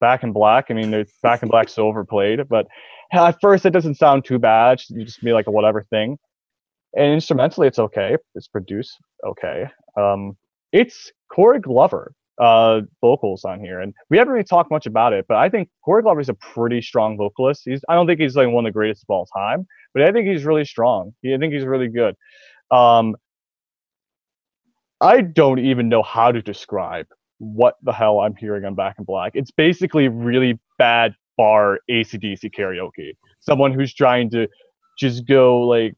Back 0.00 0.22
in 0.22 0.32
Black. 0.32 0.66
I 0.70 0.74
mean, 0.74 0.90
there's 0.90 1.12
Back 1.22 1.42
in 1.42 1.48
black 1.48 1.68
silver 1.68 2.00
overplayed, 2.00 2.48
but 2.48 2.66
at 3.12 3.40
first 3.40 3.66
it 3.66 3.70
doesn't 3.70 3.96
sound 3.96 4.24
too 4.24 4.38
bad. 4.38 4.80
You 4.88 5.04
just 5.04 5.22
be 5.22 5.32
like 5.32 5.46
a 5.46 5.50
whatever 5.50 5.84
thing. 5.90 6.18
And 6.94 7.12
instrumentally, 7.12 7.66
it's 7.66 7.78
okay. 7.78 8.16
It's 8.34 8.48
produced 8.48 8.96
okay. 9.26 9.66
Um, 9.96 10.36
it's 10.72 11.12
Corey 11.32 11.60
Glover 11.60 12.12
uh, 12.38 12.82
vocals 13.00 13.44
on 13.44 13.60
here, 13.60 13.80
and 13.80 13.94
we 14.10 14.18
haven't 14.18 14.32
really 14.32 14.44
talked 14.44 14.70
much 14.70 14.86
about 14.86 15.12
it, 15.12 15.26
but 15.28 15.36
I 15.36 15.48
think 15.48 15.68
Corey 15.84 16.02
Glover 16.02 16.20
is 16.20 16.28
a 16.28 16.34
pretty 16.34 16.82
strong 16.82 17.16
vocalist. 17.16 17.62
He's 17.64 17.80
I 17.88 17.94
don't 17.94 18.06
think 18.06 18.20
he's 18.20 18.36
like 18.36 18.48
one 18.48 18.64
of 18.64 18.70
the 18.70 18.74
greatest 18.74 19.04
of 19.04 19.10
all 19.10 19.26
time, 19.26 19.66
but 19.92 20.02
I 20.02 20.12
think 20.12 20.28
he's 20.28 20.44
really 20.44 20.64
strong. 20.64 21.14
He, 21.22 21.34
I 21.34 21.38
think 21.38 21.52
he's 21.52 21.64
really 21.64 21.88
good. 21.88 22.14
Um, 22.70 23.16
I 25.00 25.20
don't 25.20 25.58
even 25.58 25.88
know 25.88 26.02
how 26.02 26.32
to 26.32 26.40
describe 26.40 27.06
what 27.38 27.76
the 27.82 27.92
hell 27.92 28.20
I'm 28.20 28.36
hearing 28.36 28.64
on 28.64 28.74
Back 28.74 28.96
in 28.98 29.04
Black. 29.04 29.32
It's 29.34 29.50
basically 29.50 30.08
really 30.08 30.58
bad 30.78 31.14
bar 31.36 31.80
ACDC 31.90 32.54
karaoke. 32.54 33.16
Someone 33.40 33.72
who's 33.72 33.92
trying 33.94 34.30
to 34.30 34.48
just 34.98 35.26
go 35.26 35.60
like 35.60 35.94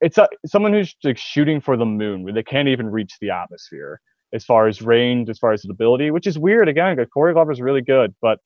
it's 0.00 0.18
a, 0.18 0.28
someone 0.44 0.72
who's 0.72 0.94
like 1.02 1.18
shooting 1.18 1.60
for 1.60 1.76
the 1.76 1.86
moon 1.86 2.22
where 2.22 2.32
they 2.32 2.42
can't 2.42 2.68
even 2.68 2.90
reach 2.90 3.14
the 3.20 3.30
atmosphere 3.30 4.00
as 4.32 4.44
far 4.44 4.66
as 4.66 4.82
range, 4.82 5.30
as 5.30 5.38
far 5.38 5.52
as 5.52 5.64
ability, 5.64 6.10
which 6.10 6.26
is 6.26 6.38
weird 6.38 6.68
again 6.68 6.94
because 6.94 7.08
Corey 7.12 7.32
Glover's 7.32 7.60
really 7.60 7.80
good, 7.80 8.14
but 8.20 8.38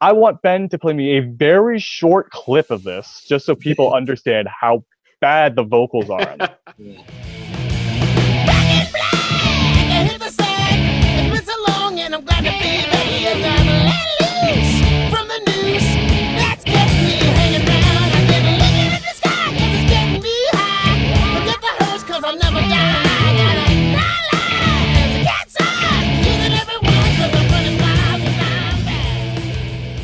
I 0.00 0.12
want 0.12 0.42
Ben 0.42 0.68
to 0.70 0.78
play 0.78 0.92
me 0.92 1.16
a 1.16 1.20
very 1.20 1.78
short 1.78 2.30
clip 2.30 2.70
of 2.70 2.82
this 2.82 3.24
just 3.28 3.46
so 3.46 3.54
people 3.54 3.94
understand 3.94 4.48
how 4.48 4.84
bad 5.20 5.56
the 5.56 5.62
vocals 5.62 6.10
are. 6.10 6.36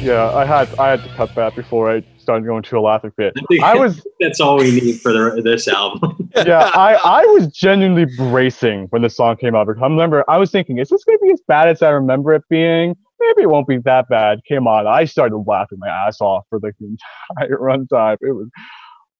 Yeah, 0.09 0.35
I 0.35 0.47
had 0.47 0.75
I 0.79 0.89
had 0.89 1.03
to 1.03 1.09
cut 1.17 1.35
that 1.35 1.55
before 1.55 1.91
I 1.91 2.03
started 2.17 2.47
going 2.47 2.63
to 2.63 2.79
a 2.79 2.81
laughing 2.81 3.11
fit. 3.15 3.35
I 3.63 3.75
was 3.75 4.07
that's 4.21 4.41
all 4.41 4.57
we 4.57 4.71
need 4.71 5.03
for 5.03 5.13
the, 5.13 5.43
this 5.43 5.69
album. 5.69 6.31
yeah, 6.47 6.71
I, 6.73 6.95
I 6.95 7.27
was 7.27 7.49
genuinely 7.49 8.07
bracing 8.17 8.87
when 8.89 9.03
the 9.03 9.11
song 9.11 9.37
came 9.37 9.55
out. 9.55 9.67
because 9.67 9.83
I 9.83 9.87
remember 9.87 10.25
I 10.27 10.39
was 10.39 10.51
thinking, 10.51 10.79
is 10.79 10.89
this 10.89 11.05
gonna 11.05 11.19
be 11.19 11.31
as 11.31 11.43
bad 11.47 11.69
as 11.69 11.83
I 11.83 11.91
remember 11.91 12.33
it 12.33 12.43
being? 12.49 12.97
Maybe 13.21 13.43
it 13.43 13.51
won't 13.51 13.69
be 13.69 13.77
that 13.85 14.09
bad. 14.09 14.41
Came 14.49 14.67
on, 14.67 14.87
I 14.87 15.05
started 15.05 15.37
laughing 15.47 15.77
my 15.79 15.89
ass 15.89 16.23
off 16.23 16.45
for 16.49 16.59
like 16.63 16.73
the 16.81 16.87
entire 17.37 17.59
runtime. 17.59 18.17
It 18.23 18.33
was 18.33 18.49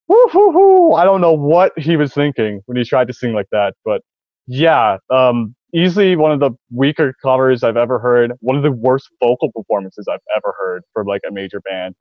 woo 0.09 0.29
hoo 0.33 0.53
hoo. 0.53 0.93
I 0.95 1.05
don't 1.05 1.21
know 1.21 1.35
what 1.35 1.79
he 1.79 1.99
was 1.99 2.15
thinking 2.15 2.63
when 2.65 2.79
he 2.79 2.85
tried 2.85 3.09
to 3.09 3.13
sing 3.13 3.35
like 3.35 3.49
that, 3.53 3.75
but 3.85 4.01
yeah, 4.47 4.97
um, 5.11 5.55
easily 5.75 6.17
one 6.17 6.33
of 6.33 6.41
the 6.41 6.51
weaker 6.71 7.15
covers 7.23 7.63
I've 7.63 7.77
ever 7.77 7.99
heard. 7.99 8.33
One 8.41 8.57
of 8.57 8.63
the 8.63 8.73
worst 8.73 9.09
vocal 9.21 9.53
performances 9.53 10.07
I've 10.11 10.21
ever 10.37 10.55
heard 10.59 10.83
from 10.93 11.07
like 11.07 11.23
a 11.29 11.33
major 11.33 11.61
band. 11.61 11.95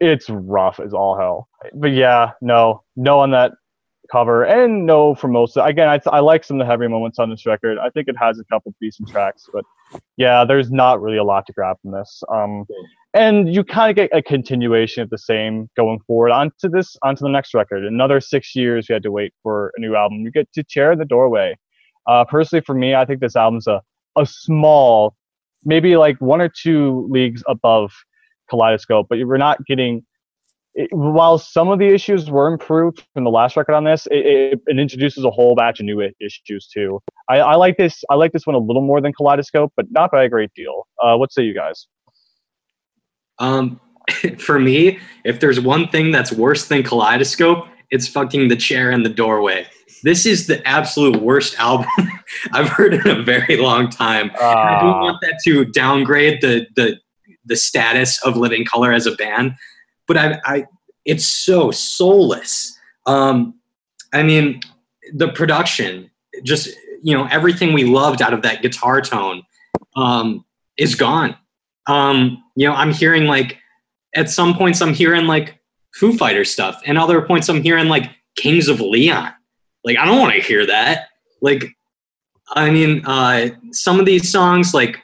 It's 0.00 0.30
rough 0.30 0.80
as 0.80 0.92
all 0.92 1.16
hell. 1.18 1.48
But 1.74 1.92
yeah, 1.92 2.32
no, 2.40 2.82
no 2.96 3.20
on 3.20 3.30
that 3.32 3.52
cover 4.10 4.44
and 4.44 4.86
no 4.86 5.14
for 5.14 5.28
most 5.28 5.56
of 5.56 5.66
again 5.66 5.88
I, 5.88 6.00
I 6.10 6.20
like 6.20 6.42
some 6.42 6.60
of 6.60 6.66
the 6.66 6.70
heavy 6.70 6.88
moments 6.88 7.18
on 7.18 7.28
this 7.30 7.44
record 7.44 7.78
i 7.78 7.90
think 7.90 8.08
it 8.08 8.16
has 8.18 8.38
a 8.38 8.44
couple 8.44 8.72
decent 8.80 9.08
tracks 9.08 9.46
but 9.52 9.64
yeah 10.16 10.44
there's 10.44 10.70
not 10.70 11.00
really 11.02 11.18
a 11.18 11.24
lot 11.24 11.46
to 11.46 11.52
grab 11.52 11.76
from 11.82 11.92
this 11.92 12.22
um 12.32 12.64
and 13.14 13.54
you 13.54 13.64
kind 13.64 13.90
of 13.90 13.96
get 13.96 14.16
a 14.16 14.22
continuation 14.22 15.02
of 15.02 15.10
the 15.10 15.18
same 15.18 15.68
going 15.76 15.98
forward 16.06 16.30
onto 16.30 16.68
this 16.70 16.96
onto 17.02 17.22
the 17.22 17.28
next 17.28 17.52
record 17.52 17.84
another 17.84 18.20
six 18.20 18.56
years 18.56 18.86
we 18.88 18.94
had 18.94 19.02
to 19.02 19.10
wait 19.10 19.32
for 19.42 19.72
a 19.76 19.80
new 19.80 19.94
album 19.94 20.20
you 20.20 20.30
get 20.30 20.50
to 20.52 20.64
chair 20.64 20.92
in 20.92 20.98
the 20.98 21.04
doorway 21.04 21.54
uh 22.08 22.24
personally 22.24 22.62
for 22.64 22.74
me 22.74 22.94
i 22.94 23.04
think 23.04 23.20
this 23.20 23.36
album's 23.36 23.66
a 23.66 23.80
a 24.16 24.26
small 24.26 25.14
maybe 25.64 25.96
like 25.96 26.20
one 26.20 26.40
or 26.40 26.48
two 26.48 27.06
leagues 27.10 27.42
above 27.46 27.92
kaleidoscope 28.50 29.06
but 29.08 29.18
we're 29.24 29.36
not 29.36 29.64
getting 29.66 30.02
it, 30.78 30.92
while 30.92 31.38
some 31.38 31.68
of 31.70 31.80
the 31.80 31.86
issues 31.86 32.30
were 32.30 32.46
improved 32.46 33.04
from 33.12 33.24
the 33.24 33.30
last 33.30 33.56
record 33.56 33.74
on 33.74 33.82
this, 33.82 34.06
it, 34.12 34.24
it, 34.24 34.60
it 34.68 34.78
introduces 34.78 35.24
a 35.24 35.30
whole 35.30 35.56
batch 35.56 35.80
of 35.80 35.86
new 35.86 36.00
issues 36.20 36.68
too. 36.68 37.00
I, 37.28 37.38
I 37.40 37.54
like 37.56 37.76
this. 37.76 38.04
I 38.10 38.14
like 38.14 38.32
this 38.32 38.46
one 38.46 38.54
a 38.54 38.60
little 38.60 38.82
more 38.82 39.00
than 39.00 39.12
Kaleidoscope, 39.12 39.72
but 39.76 39.86
not 39.90 40.12
by 40.12 40.22
a 40.22 40.28
great 40.28 40.52
deal. 40.54 40.86
Uh, 41.02 41.16
what 41.16 41.32
say 41.32 41.42
you 41.42 41.52
guys? 41.52 41.88
Um, 43.40 43.80
for 44.38 44.60
me, 44.60 45.00
if 45.24 45.40
there's 45.40 45.60
one 45.60 45.88
thing 45.88 46.12
that's 46.12 46.30
worse 46.30 46.68
than 46.68 46.84
Kaleidoscope, 46.84 47.66
it's 47.90 48.06
fucking 48.06 48.46
the 48.46 48.56
chair 48.56 48.92
in 48.92 49.02
the 49.02 49.08
doorway. 49.08 49.66
This 50.02 50.26
is 50.26 50.46
the 50.46 50.66
absolute 50.66 51.20
worst 51.20 51.58
album 51.58 51.86
I've 52.52 52.68
heard 52.68 52.94
in 52.94 53.06
a 53.06 53.22
very 53.22 53.56
long 53.56 53.88
time. 53.90 54.30
I 54.40 54.78
don't 54.80 54.90
Uh, 54.94 55.00
want 55.02 55.20
that 55.22 55.40
to 55.44 55.64
downgrade 55.64 56.40
the 56.40 56.66
the 56.76 56.98
the 57.44 57.56
status 57.56 58.22
of 58.24 58.36
Living 58.36 58.64
Colour 58.64 58.92
as 58.92 59.06
a 59.06 59.12
band, 59.12 59.54
but 60.06 60.16
I, 60.16 60.38
I 60.44 60.64
it's 61.04 61.24
so 61.26 61.70
soulless. 61.70 62.76
Um, 63.06 63.54
I 64.12 64.22
mean, 64.22 64.60
the 65.14 65.28
production, 65.28 66.10
just 66.44 66.68
you 67.02 67.16
know, 67.16 67.26
everything 67.30 67.72
we 67.72 67.84
loved 67.84 68.20
out 68.20 68.34
of 68.34 68.42
that 68.42 68.60
guitar 68.60 69.00
tone, 69.00 69.42
um, 69.96 70.44
is 70.76 70.94
gone. 70.94 71.36
Um, 71.86 72.42
you 72.56 72.68
know, 72.68 72.74
I'm 72.74 72.92
hearing 72.92 73.24
like 73.24 73.58
at 74.14 74.28
some 74.30 74.54
points 74.54 74.80
I'm 74.82 74.92
hearing 74.94 75.26
like 75.26 75.58
Foo 75.94 76.12
Fighter 76.12 76.44
stuff, 76.44 76.80
and 76.84 76.98
other 76.98 77.22
points 77.22 77.48
I'm 77.48 77.62
hearing 77.62 77.88
like 77.88 78.10
Kings 78.36 78.68
of 78.68 78.80
Leon. 78.80 79.32
Like 79.84 79.98
I 79.98 80.04
don't 80.04 80.18
want 80.18 80.34
to 80.34 80.40
hear 80.40 80.66
that. 80.66 81.08
Like, 81.40 81.64
I 82.54 82.70
mean, 82.70 83.04
uh, 83.06 83.48
some 83.72 84.00
of 84.00 84.06
these 84.06 84.30
songs 84.30 84.74
like 84.74 85.00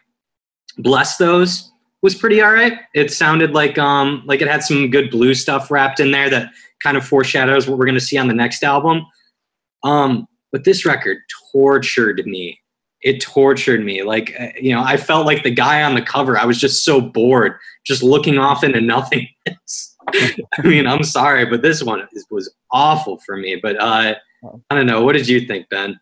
Bless 0.79 1.17
Those 1.17 1.71
was 2.03 2.15
pretty 2.15 2.43
all 2.43 2.53
right. 2.53 2.81
It 2.95 3.11
sounded 3.11 3.53
like 3.53 3.79
um 3.79 4.23
like 4.27 4.43
it 4.43 4.49
had 4.49 4.63
some 4.63 4.91
good 4.91 5.11
blues 5.11 5.41
stuff 5.41 5.71
wrapped 5.71 6.01
in 6.01 6.11
there 6.11 6.29
that 6.31 6.51
kind 6.83 6.97
of 6.97 7.07
foreshadows 7.07 7.67
what 7.67 7.79
we're 7.79 7.87
gonna 7.87 8.01
see 8.01 8.19
on 8.19 8.29
the 8.29 8.35
next 8.35 8.63
album. 8.63 9.07
Um, 9.85 10.27
but 10.53 10.65
this 10.65 10.85
record 10.85 11.19
tortured 11.53 12.25
me. 12.27 12.61
It 13.03 13.21
tortured 13.21 13.85
me. 13.85 14.03
Like 14.03 14.35
uh, 14.39 14.49
you 14.61 14.75
know, 14.75 14.83
I 14.83 14.97
felt 14.97 15.27
like 15.27 15.45
the 15.45 15.51
guy 15.51 15.83
on 15.83 15.95
the 15.95 16.03
cover. 16.03 16.39
I 16.39 16.45
was 16.45 16.59
just 16.59 16.85
so 16.85 17.01
bored, 17.01 17.57
just 17.87 18.03
looking 18.03 18.39
off 18.39 18.65
into 18.65 18.81
nothingness. 18.81 19.97
I 20.13 20.63
mean, 20.63 20.87
I'm 20.87 21.05
sorry, 21.05 21.47
but 21.47 21.63
this 21.63 21.83
one 21.83 22.07
was 22.31 22.53
awful 22.71 23.19
for 23.25 23.37
me. 23.37 23.57
But 23.57 23.81
uh, 23.81 24.15
I 24.71 24.75
don't 24.75 24.87
know. 24.87 25.03
What 25.03 25.15
did 25.15 25.29
you 25.29 25.47
think, 25.47 25.69
Ben? 25.69 25.99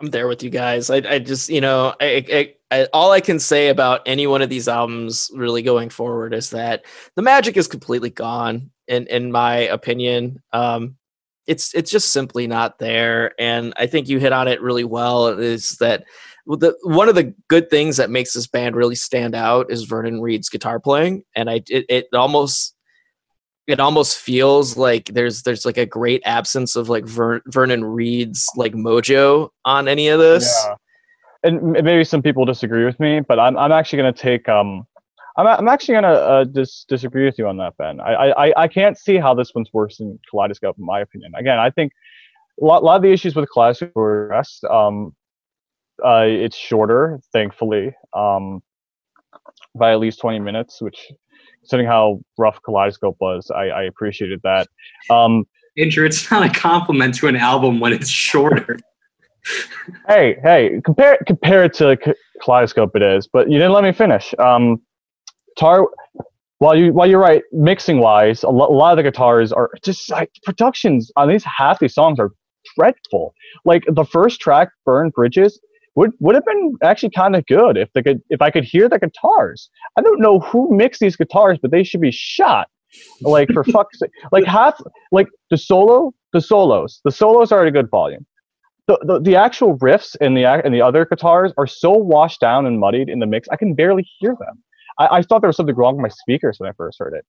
I'm 0.00 0.08
there 0.08 0.28
with 0.28 0.42
you 0.42 0.50
guys. 0.50 0.88
I, 0.90 0.96
I 0.96 1.18
just, 1.18 1.50
you 1.50 1.60
know, 1.60 1.94
I, 2.00 2.24
I, 2.32 2.54
I, 2.70 2.88
all 2.92 3.12
I 3.12 3.20
can 3.20 3.38
say 3.38 3.68
about 3.68 4.00
any 4.06 4.26
one 4.26 4.42
of 4.42 4.48
these 4.48 4.68
albums 4.68 5.30
really 5.34 5.62
going 5.62 5.90
forward 5.90 6.32
is 6.32 6.50
that 6.50 6.84
the 7.16 7.22
magic 7.22 7.56
is 7.56 7.68
completely 7.68 8.10
gone. 8.10 8.70
In 8.88 9.06
in 9.06 9.30
my 9.30 9.56
opinion, 9.56 10.42
um, 10.52 10.96
it's 11.46 11.74
it's 11.74 11.90
just 11.90 12.12
simply 12.12 12.46
not 12.46 12.78
there. 12.78 13.34
And 13.38 13.72
I 13.76 13.86
think 13.86 14.08
you 14.08 14.18
hit 14.18 14.32
on 14.32 14.48
it 14.48 14.60
really 14.60 14.84
well. 14.84 15.28
Is 15.28 15.76
that 15.78 16.04
the 16.46 16.76
one 16.82 17.08
of 17.08 17.14
the 17.14 17.34
good 17.48 17.70
things 17.70 17.98
that 17.98 18.10
makes 18.10 18.32
this 18.32 18.46
band 18.46 18.74
really 18.74 18.96
stand 18.96 19.34
out 19.34 19.70
is 19.70 19.84
Vernon 19.84 20.20
Reid's 20.20 20.48
guitar 20.48 20.80
playing, 20.80 21.22
and 21.36 21.48
I 21.48 21.62
it, 21.68 21.84
it 21.88 22.06
almost 22.14 22.74
it 23.70 23.80
almost 23.80 24.18
feels 24.18 24.76
like 24.76 25.06
there's 25.06 25.42
there's 25.42 25.64
like 25.64 25.78
a 25.78 25.86
great 25.86 26.22
absence 26.24 26.76
of 26.76 26.88
like 26.88 27.04
Ver, 27.04 27.40
Vernon 27.46 27.84
Reid's 27.84 28.48
like 28.56 28.72
mojo 28.72 29.50
on 29.64 29.88
any 29.88 30.08
of 30.08 30.18
this. 30.18 30.52
Yeah. 30.66 30.74
And 31.42 31.72
maybe 31.72 32.04
some 32.04 32.22
people 32.22 32.44
disagree 32.44 32.84
with 32.84 33.00
me, 33.00 33.20
but 33.20 33.38
I'm 33.38 33.56
I'm 33.56 33.72
actually 33.72 33.98
gonna 33.98 34.12
take 34.12 34.48
um 34.48 34.86
I'm, 35.36 35.46
I'm 35.46 35.68
actually 35.68 35.94
gonna 35.94 36.08
uh, 36.08 36.44
dis- 36.44 36.84
disagree 36.88 37.24
with 37.24 37.38
you 37.38 37.46
on 37.46 37.56
that, 37.58 37.76
Ben. 37.78 38.00
I, 38.00 38.12
I 38.12 38.62
I- 38.64 38.68
can't 38.68 38.98
see 38.98 39.16
how 39.16 39.32
this 39.34 39.54
one's 39.54 39.72
worse 39.72 39.98
than 39.98 40.18
Kaleidoscope, 40.28 40.76
in 40.78 40.84
my 40.84 41.00
opinion. 41.00 41.32
Again, 41.36 41.58
I 41.58 41.70
think 41.70 41.92
a 42.60 42.64
lot, 42.64 42.84
lot 42.84 42.96
of 42.96 43.02
the 43.02 43.12
issues 43.12 43.34
with 43.34 43.48
Kaleidoscope 43.50 43.92
were 43.94 44.26
addressed. 44.26 44.64
Um, 44.64 45.14
uh, 46.04 46.24
it's 46.26 46.56
shorter, 46.56 47.20
thankfully, 47.32 47.94
um, 48.14 48.62
by 49.74 49.92
at 49.92 50.00
least 50.00 50.20
20 50.20 50.40
minutes, 50.40 50.80
which, 50.80 51.10
considering 51.60 51.88
how 51.88 52.20
rough 52.38 52.60
Kaleidoscope 52.64 53.16
was, 53.20 53.50
I, 53.54 53.68
I 53.68 53.82
appreciated 53.84 54.40
that. 54.42 54.68
Um, 55.10 55.44
Andrew, 55.78 56.04
it's 56.04 56.30
not 56.30 56.42
a 56.42 56.50
compliment 56.50 57.14
to 57.16 57.28
an 57.28 57.36
album 57.36 57.80
when 57.80 57.92
it's 57.92 58.08
shorter. 58.08 58.78
hey, 60.08 60.36
hey, 60.42 60.80
compare 60.84 61.18
compare 61.26 61.64
it 61.64 61.74
to 61.74 61.96
Kaleidoscope, 62.42 62.94
it 62.94 63.02
is, 63.02 63.26
but 63.26 63.50
you 63.50 63.58
didn't 63.58 63.72
let 63.72 63.84
me 63.84 63.92
finish. 63.92 64.34
Um, 64.38 64.82
guitar, 65.56 65.86
while 66.58 66.76
you 66.76 66.92
while 66.92 67.08
you're 67.08 67.20
right, 67.20 67.42
mixing 67.52 68.00
wise, 68.00 68.42
a, 68.42 68.50
lo- 68.50 68.68
a 68.68 68.76
lot 68.76 68.92
of 68.92 68.96
the 68.96 69.02
guitars 69.02 69.52
are 69.52 69.70
just 69.82 70.10
like 70.10 70.30
productions 70.42 71.10
on 71.16 71.28
these 71.28 71.44
half 71.44 71.78
these 71.78 71.94
songs 71.94 72.18
are 72.18 72.32
dreadful. 72.76 73.34
Like 73.64 73.84
the 73.88 74.04
first 74.04 74.40
track, 74.40 74.68
"Burn 74.84 75.10
Bridges," 75.10 75.60
would 76.00 76.12
would 76.18 76.34
have 76.34 76.44
been 76.44 76.76
actually 76.82 77.10
kind 77.10 77.36
of 77.36 77.44
good 77.46 77.76
if 77.76 77.92
they 77.92 78.02
could 78.02 78.20
if 78.30 78.40
I 78.42 78.50
could 78.50 78.64
hear 78.64 78.88
the 78.88 78.98
guitars. 78.98 79.70
I 79.96 80.00
don't 80.00 80.20
know 80.20 80.40
who 80.40 80.74
mixed 80.74 81.00
these 81.00 81.16
guitars, 81.16 81.58
but 81.60 81.70
they 81.70 81.84
should 81.84 82.00
be 82.00 82.10
shot. 82.10 82.68
Like 83.20 83.48
for 83.52 83.64
fuck's 83.74 83.98
sake, 83.98 84.10
like 84.32 84.44
half 84.44 84.80
like 85.12 85.28
the 85.50 85.58
solo, 85.58 86.12
the 86.32 86.40
solos, 86.40 87.00
the 87.04 87.12
solos 87.12 87.52
are 87.52 87.62
at 87.62 87.68
a 87.68 87.70
good 87.70 87.90
volume 87.90 88.26
the, 88.90 88.98
the, 89.04 89.20
the 89.20 89.36
actual 89.36 89.78
riffs 89.78 90.16
and 90.20 90.36
the 90.36 90.44
and 90.44 90.74
the 90.74 90.82
other 90.82 91.04
guitars 91.04 91.52
are 91.56 91.66
so 91.66 91.90
washed 91.92 92.40
down 92.40 92.66
and 92.66 92.80
muddied 92.80 93.08
in 93.08 93.20
the 93.20 93.26
mix, 93.26 93.48
I 93.52 93.56
can 93.56 93.74
barely 93.74 94.08
hear 94.18 94.34
them. 94.40 94.62
I, 94.98 95.18
I 95.18 95.22
thought 95.22 95.42
there 95.42 95.48
was 95.48 95.56
something 95.56 95.76
wrong 95.76 95.96
with 95.96 96.02
my 96.02 96.08
speakers 96.08 96.58
when 96.58 96.68
I 96.68 96.72
first 96.72 96.98
heard 96.98 97.14
it. 97.14 97.24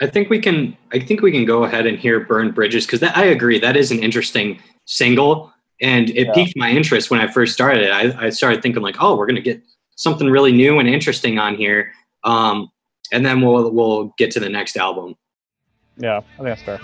I 0.00 0.08
think 0.08 0.28
we 0.28 0.40
can. 0.40 0.76
I 0.92 0.98
think 0.98 1.22
we 1.22 1.30
can 1.30 1.44
go 1.44 1.62
ahead 1.62 1.86
and 1.86 1.96
hear 1.96 2.18
"Burn 2.18 2.50
Bridges" 2.50 2.84
because 2.84 3.00
I 3.02 3.24
agree 3.26 3.60
that 3.60 3.76
is 3.76 3.92
an 3.92 4.00
interesting 4.00 4.60
single, 4.86 5.52
and 5.80 6.10
it 6.10 6.26
Yeah. 6.26 6.32
piqued 6.34 6.56
my 6.56 6.70
interest 6.70 7.10
when 7.10 7.20
I 7.20 7.26
first 7.26 7.52
started. 7.52 7.90
I, 7.90 8.26
I 8.26 8.30
started 8.30 8.62
thinking 8.62 8.82
like, 8.82 8.96
oh, 9.00 9.16
we're 9.16 9.26
gonna 9.26 9.40
get 9.40 9.60
something 9.96 10.28
really 10.28 10.52
new 10.52 10.78
and 10.78 10.88
interesting 10.88 11.38
on 11.38 11.54
here, 11.56 11.92
um, 12.24 12.70
and 13.12 13.24
then 13.24 13.40
we'll 13.40 13.70
we'll 13.70 14.14
get 14.18 14.30
to 14.32 14.40
the 14.40 14.48
next 14.48 14.76
album. 14.76 15.14
Yeah, 15.96 16.18
I 16.18 16.20
think 16.36 16.44
that's 16.44 16.62
fair. 16.62 16.80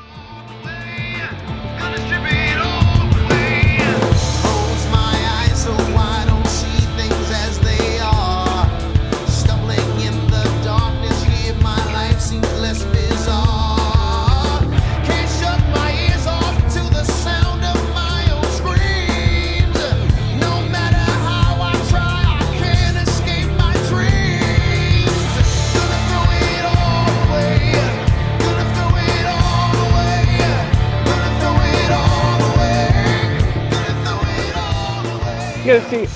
Away. 35.71 36.07
See, 36.07 36.09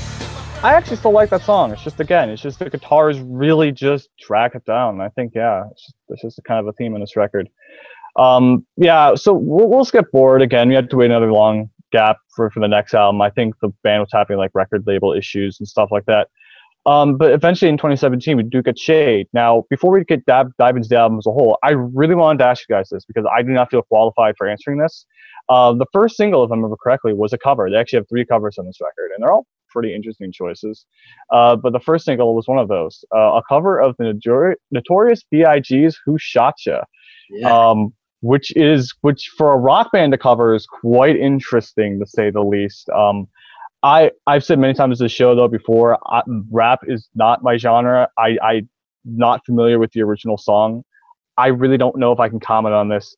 I 0.62 0.72
actually 0.74 0.96
still 0.96 1.12
like 1.12 1.30
that 1.30 1.42
song. 1.42 1.72
It's 1.72 1.82
just 1.82 2.00
again, 2.00 2.30
it's 2.30 2.42
just 2.42 2.58
the 2.58 2.70
guitars 2.70 3.20
really 3.20 3.70
just 3.70 4.08
drag 4.18 4.54
it 4.54 4.64
down. 4.64 5.00
I 5.00 5.08
think 5.10 5.32
yeah, 5.34 5.64
it's 5.70 5.82
just, 5.82 5.94
it's 6.08 6.22
just 6.22 6.44
kind 6.44 6.60
of 6.60 6.66
a 6.66 6.72
theme 6.72 6.94
in 6.94 7.00
this 7.00 7.16
record. 7.16 7.48
Um, 8.16 8.64
yeah, 8.76 9.14
so 9.14 9.32
we'll, 9.32 9.68
we'll 9.68 9.84
skip 9.84 10.10
forward 10.10 10.42
again. 10.42 10.68
We 10.68 10.74
had 10.74 10.88
to 10.90 10.96
wait 10.96 11.10
another 11.10 11.32
long 11.32 11.70
gap 11.92 12.16
for 12.34 12.50
for 12.50 12.60
the 12.60 12.68
next 12.68 12.94
album. 12.94 13.20
I 13.20 13.30
think 13.30 13.54
the 13.60 13.68
band 13.82 14.00
was 14.00 14.10
having 14.12 14.36
like 14.36 14.50
record 14.54 14.84
label 14.86 15.12
issues 15.12 15.60
and 15.60 15.68
stuff 15.68 15.90
like 15.92 16.06
that. 16.06 16.28
Um, 16.86 17.16
but 17.16 17.32
eventually 17.32 17.70
in 17.70 17.76
2017, 17.78 18.36
we 18.36 18.42
do 18.42 18.62
get 18.62 18.78
Shade. 18.78 19.26
Now, 19.32 19.64
before 19.70 19.90
we 19.92 20.04
get 20.04 20.24
dive, 20.26 20.48
dive 20.58 20.76
into 20.76 20.88
the 20.88 20.98
album 20.98 21.18
as 21.18 21.26
a 21.26 21.32
whole, 21.32 21.58
I 21.62 21.70
really 21.70 22.14
wanted 22.14 22.38
to 22.40 22.46
ask 22.46 22.68
you 22.68 22.74
guys 22.74 22.88
this 22.90 23.04
because 23.06 23.24
I 23.34 23.42
do 23.42 23.48
not 23.50 23.70
feel 23.70 23.82
qualified 23.82 24.34
for 24.36 24.46
answering 24.46 24.78
this. 24.78 25.06
Uh, 25.48 25.72
the 25.72 25.86
first 25.92 26.16
single, 26.16 26.44
if 26.44 26.50
I 26.50 26.54
remember 26.54 26.76
correctly, 26.76 27.12
was 27.14 27.32
a 27.32 27.38
cover. 27.38 27.70
They 27.70 27.76
actually 27.76 27.98
have 28.00 28.08
three 28.08 28.24
covers 28.26 28.58
on 28.58 28.66
this 28.66 28.78
record, 28.82 29.12
and 29.14 29.22
they're 29.22 29.32
all 29.32 29.46
pretty 29.70 29.94
interesting 29.94 30.30
choices. 30.32 30.86
Uh, 31.30 31.56
but 31.56 31.72
the 31.72 31.80
first 31.80 32.04
single 32.04 32.34
was 32.34 32.46
one 32.46 32.58
of 32.58 32.68
those, 32.68 33.04
uh, 33.14 33.34
a 33.38 33.42
cover 33.48 33.80
of 33.80 33.96
the 33.98 34.04
Notori- 34.04 34.54
Notorious 34.70 35.22
B.I.G.'s 35.30 35.98
"Who 36.04 36.16
Shot 36.18 36.54
Ya," 36.66 36.82
um, 37.46 37.92
which 38.20 38.54
is 38.56 38.94
which 39.02 39.30
for 39.36 39.52
a 39.52 39.56
rock 39.56 39.90
band 39.92 40.12
to 40.12 40.18
cover 40.18 40.54
is 40.54 40.66
quite 40.66 41.16
interesting 41.16 41.98
to 42.00 42.06
say 42.06 42.30
the 42.30 42.42
least. 42.42 42.88
Um, 42.90 43.26
I 43.84 44.10
I've 44.26 44.42
said 44.42 44.58
many 44.58 44.74
times 44.74 44.98
this 44.98 45.12
show 45.12 45.36
though 45.36 45.46
before, 45.46 45.98
I, 46.06 46.22
rap 46.50 46.80
is 46.88 47.08
not 47.14 47.42
my 47.42 47.58
genre. 47.58 48.08
I 48.18 48.38
I 48.42 48.62
not 49.04 49.44
familiar 49.44 49.78
with 49.78 49.92
the 49.92 50.00
original 50.00 50.38
song. 50.38 50.82
I 51.36 51.48
really 51.48 51.76
don't 51.76 51.96
know 51.96 52.10
if 52.10 52.18
I 52.18 52.28
can 52.28 52.40
comment 52.40 52.74
on 52.74 52.88
this. 52.88 53.14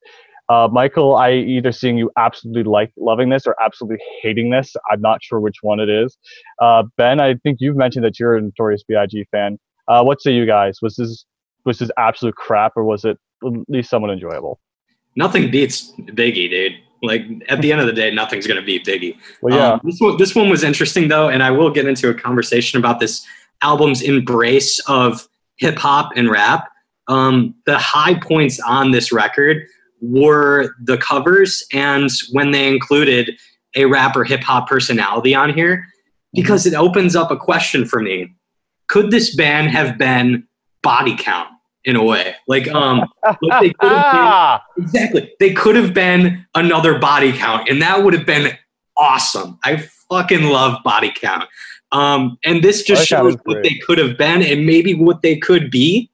Uh, 0.48 0.68
Michael, 0.70 1.16
I 1.16 1.32
either 1.32 1.72
seeing 1.72 1.96
you 1.96 2.10
absolutely 2.16 2.64
like 2.64 2.92
loving 2.96 3.30
this 3.30 3.46
or 3.46 3.56
absolutely 3.62 3.98
hating 4.22 4.50
this. 4.50 4.74
I'm 4.90 5.00
not 5.00 5.22
sure 5.22 5.40
which 5.40 5.56
one 5.62 5.80
it 5.80 5.88
is. 5.88 6.16
Uh, 6.60 6.84
ben, 6.96 7.20
I 7.20 7.34
think 7.34 7.58
you've 7.60 7.76
mentioned 7.76 8.04
that 8.04 8.18
you're 8.18 8.36
a 8.36 8.40
Notorious 8.40 8.84
B.I.G. 8.84 9.26
fan. 9.30 9.58
Uh, 9.88 10.02
what 10.02 10.20
say 10.20 10.32
you 10.32 10.46
guys? 10.46 10.78
Was 10.82 10.96
this 10.96 11.24
was 11.64 11.78
this 11.78 11.90
absolute 11.96 12.34
crap 12.34 12.72
or 12.76 12.84
was 12.84 13.04
it 13.04 13.18
at 13.44 13.52
least 13.68 13.90
somewhat 13.90 14.10
enjoyable? 14.10 14.60
Nothing 15.16 15.50
beats 15.50 15.92
Biggie, 15.98 16.50
dude. 16.50 16.74
Like 17.02 17.22
at 17.48 17.60
the 17.62 17.72
end 17.72 17.80
of 17.80 17.86
the 17.86 17.92
day, 17.92 18.10
nothing's 18.10 18.46
gonna 18.46 18.62
beat 18.62 18.84
Biggie. 18.84 19.16
Well, 19.42 19.56
yeah, 19.56 19.72
Um, 19.72 19.80
this 19.84 20.00
one, 20.00 20.16
this 20.16 20.34
one 20.34 20.48
was 20.48 20.62
interesting 20.62 21.08
though, 21.08 21.28
and 21.28 21.42
I 21.42 21.50
will 21.50 21.70
get 21.70 21.86
into 21.86 22.08
a 22.08 22.14
conversation 22.14 22.78
about 22.78 23.00
this 23.00 23.24
album's 23.62 24.02
embrace 24.02 24.80
of 24.86 25.26
hip 25.56 25.78
hop 25.78 26.12
and 26.16 26.30
rap. 26.30 26.68
Um, 27.08 27.54
the 27.66 27.78
high 27.78 28.14
points 28.14 28.58
on 28.60 28.90
this 28.90 29.12
record 29.12 29.66
were 30.00 30.74
the 30.82 30.98
covers 30.98 31.64
and 31.72 32.10
when 32.32 32.50
they 32.50 32.68
included 32.68 33.30
a 33.74 33.84
rap 33.84 34.16
or 34.16 34.24
hip 34.24 34.42
hop 34.42 34.68
personality 34.68 35.34
on 35.34 35.52
here, 35.54 35.86
because 36.32 36.66
it 36.66 36.74
opens 36.74 37.14
up 37.14 37.30
a 37.30 37.36
question 37.36 37.84
for 37.84 38.00
me. 38.00 38.34
Could 38.88 39.10
this 39.10 39.36
band 39.36 39.70
have 39.70 39.98
been 39.98 40.46
body 40.82 41.16
count 41.18 41.48
in 41.86 41.96
a 41.96 42.04
way? 42.04 42.34
Like, 42.46 42.68
um, 42.68 43.06
like 43.42 43.62
they 43.62 43.70
could 43.70 43.92
have 43.92 44.12
been 44.12 44.20
ah, 44.20 44.62
Exactly. 44.76 45.32
They 45.40 45.54
could 45.54 45.76
have 45.76 45.94
been 45.94 46.44
another 46.54 46.98
body 46.98 47.32
count, 47.32 47.70
and 47.70 47.80
that 47.80 48.04
would 48.04 48.12
have 48.12 48.26
been 48.26 48.52
awesome. 48.96 49.58
I 49.64 49.88
fucking 50.10 50.44
love 50.44 50.82
body 50.84 51.12
count. 51.14 51.48
Um, 51.92 52.38
and 52.44 52.62
this 52.62 52.82
just 52.82 53.00
Body 53.00 53.06
shows 53.06 53.36
what 53.44 53.54
great. 53.54 53.62
they 53.62 53.74
could 53.78 53.98
have 53.98 54.18
been 54.18 54.42
and 54.42 54.66
maybe 54.66 54.94
what 54.94 55.22
they 55.22 55.36
could 55.36 55.70
be. 55.70 56.10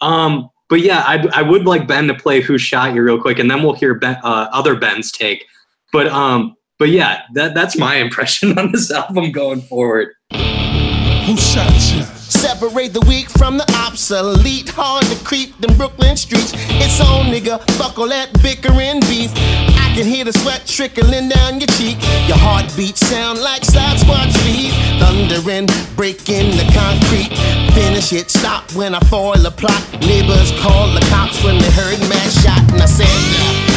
Um, 0.00 0.48
but 0.68 0.80
yeah, 0.80 1.02
I, 1.06 1.26
I 1.34 1.42
would 1.42 1.66
like 1.66 1.86
Ben 1.86 2.06
to 2.08 2.14
play 2.14 2.40
"Who 2.40 2.56
Shot 2.56 2.94
You" 2.94 3.02
real 3.02 3.20
quick, 3.20 3.38
and 3.38 3.50
then 3.50 3.62
we'll 3.62 3.74
hear 3.74 3.94
ben, 3.94 4.16
uh, 4.22 4.48
other 4.52 4.76
Ben's 4.76 5.12
take. 5.12 5.44
But 5.92 6.06
um, 6.06 6.56
but 6.78 6.88
yeah, 6.88 7.22
that 7.34 7.54
that's 7.54 7.76
my 7.76 7.96
impression 7.96 8.58
on 8.58 8.72
this 8.72 8.90
album 8.90 9.32
going 9.32 9.60
forward. 9.62 10.14
Who 10.32 11.36
shot 11.36 11.72
you? 11.92 12.19
Separate 12.40 12.94
the 12.94 13.04
weak 13.06 13.28
from 13.28 13.58
the 13.58 13.68
obsolete. 13.84 14.70
Hard 14.70 15.04
to 15.04 15.24
creep 15.24 15.56
them 15.58 15.76
Brooklyn 15.76 16.16
streets. 16.16 16.52
It's 16.80 16.98
on, 17.00 17.26
nigga. 17.26 17.60
Fuck 17.76 17.98
all 17.98 18.08
that 18.08 18.32
bickering 18.42 19.00
beef. 19.00 19.30
I 19.76 19.92
can 19.94 20.06
hear 20.06 20.24
the 20.24 20.32
sweat 20.32 20.66
trickling 20.66 21.28
down 21.28 21.60
your 21.60 21.68
cheek. 21.76 22.00
Your 22.26 22.40
heartbeat 22.40 22.96
sound 22.96 23.40
like 23.40 23.60
Sasquatch 23.60 24.32
feet. 24.40 24.72
Thundering, 24.96 25.68
breaking 25.96 26.56
the 26.56 26.64
concrete. 26.72 27.28
Finish 27.76 28.14
it, 28.14 28.30
stop 28.30 28.72
when 28.72 28.94
I 28.94 29.00
foil 29.00 29.44
a 29.44 29.50
plot. 29.50 29.82
Neighbors 30.00 30.50
call 30.64 30.88
the 30.96 31.04
cops 31.12 31.44
when 31.44 31.58
they 31.58 31.70
heard 31.76 32.00
mass 32.08 32.40
shot. 32.42 32.64
And 32.72 32.80
I 32.80 32.86
said, 32.86 33.69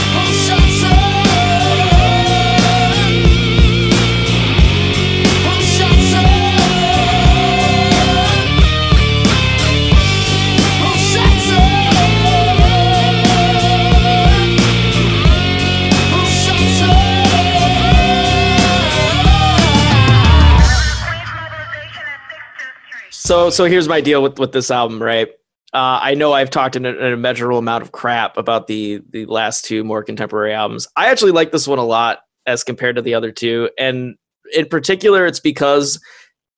So 23.34 23.50
so 23.50 23.66
here's 23.66 23.88
my 23.88 24.00
deal 24.00 24.22
with 24.22 24.38
with 24.38 24.52
this 24.52 24.70
album, 24.70 25.02
right? 25.02 25.28
Uh, 25.74 25.98
I 26.04 26.14
know 26.14 26.34
I've 26.34 26.52
talked 26.52 26.76
an, 26.76 26.86
an 26.86 27.02
immeasurable 27.02 27.58
amount 27.58 27.82
of 27.82 27.92
crap 27.92 28.38
about 28.38 28.68
the 28.68 29.02
the 29.10 29.26
last 29.26 29.66
two 29.66 29.84
more 29.84 30.04
contemporary 30.04 30.54
albums. 30.54 30.88
I 30.96 31.08
actually 31.08 31.32
like 31.32 31.52
this 31.52 31.68
one 31.68 31.80
a 31.80 31.84
lot 31.84 32.20
as 32.46 32.64
compared 32.64 32.96
to 32.98 33.02
the 33.02 33.16
other 33.16 33.32
two, 33.32 33.72
and 33.80 34.18
in 34.54 34.68
particular, 34.68 35.26
it's 35.26 35.40
because 35.40 36.00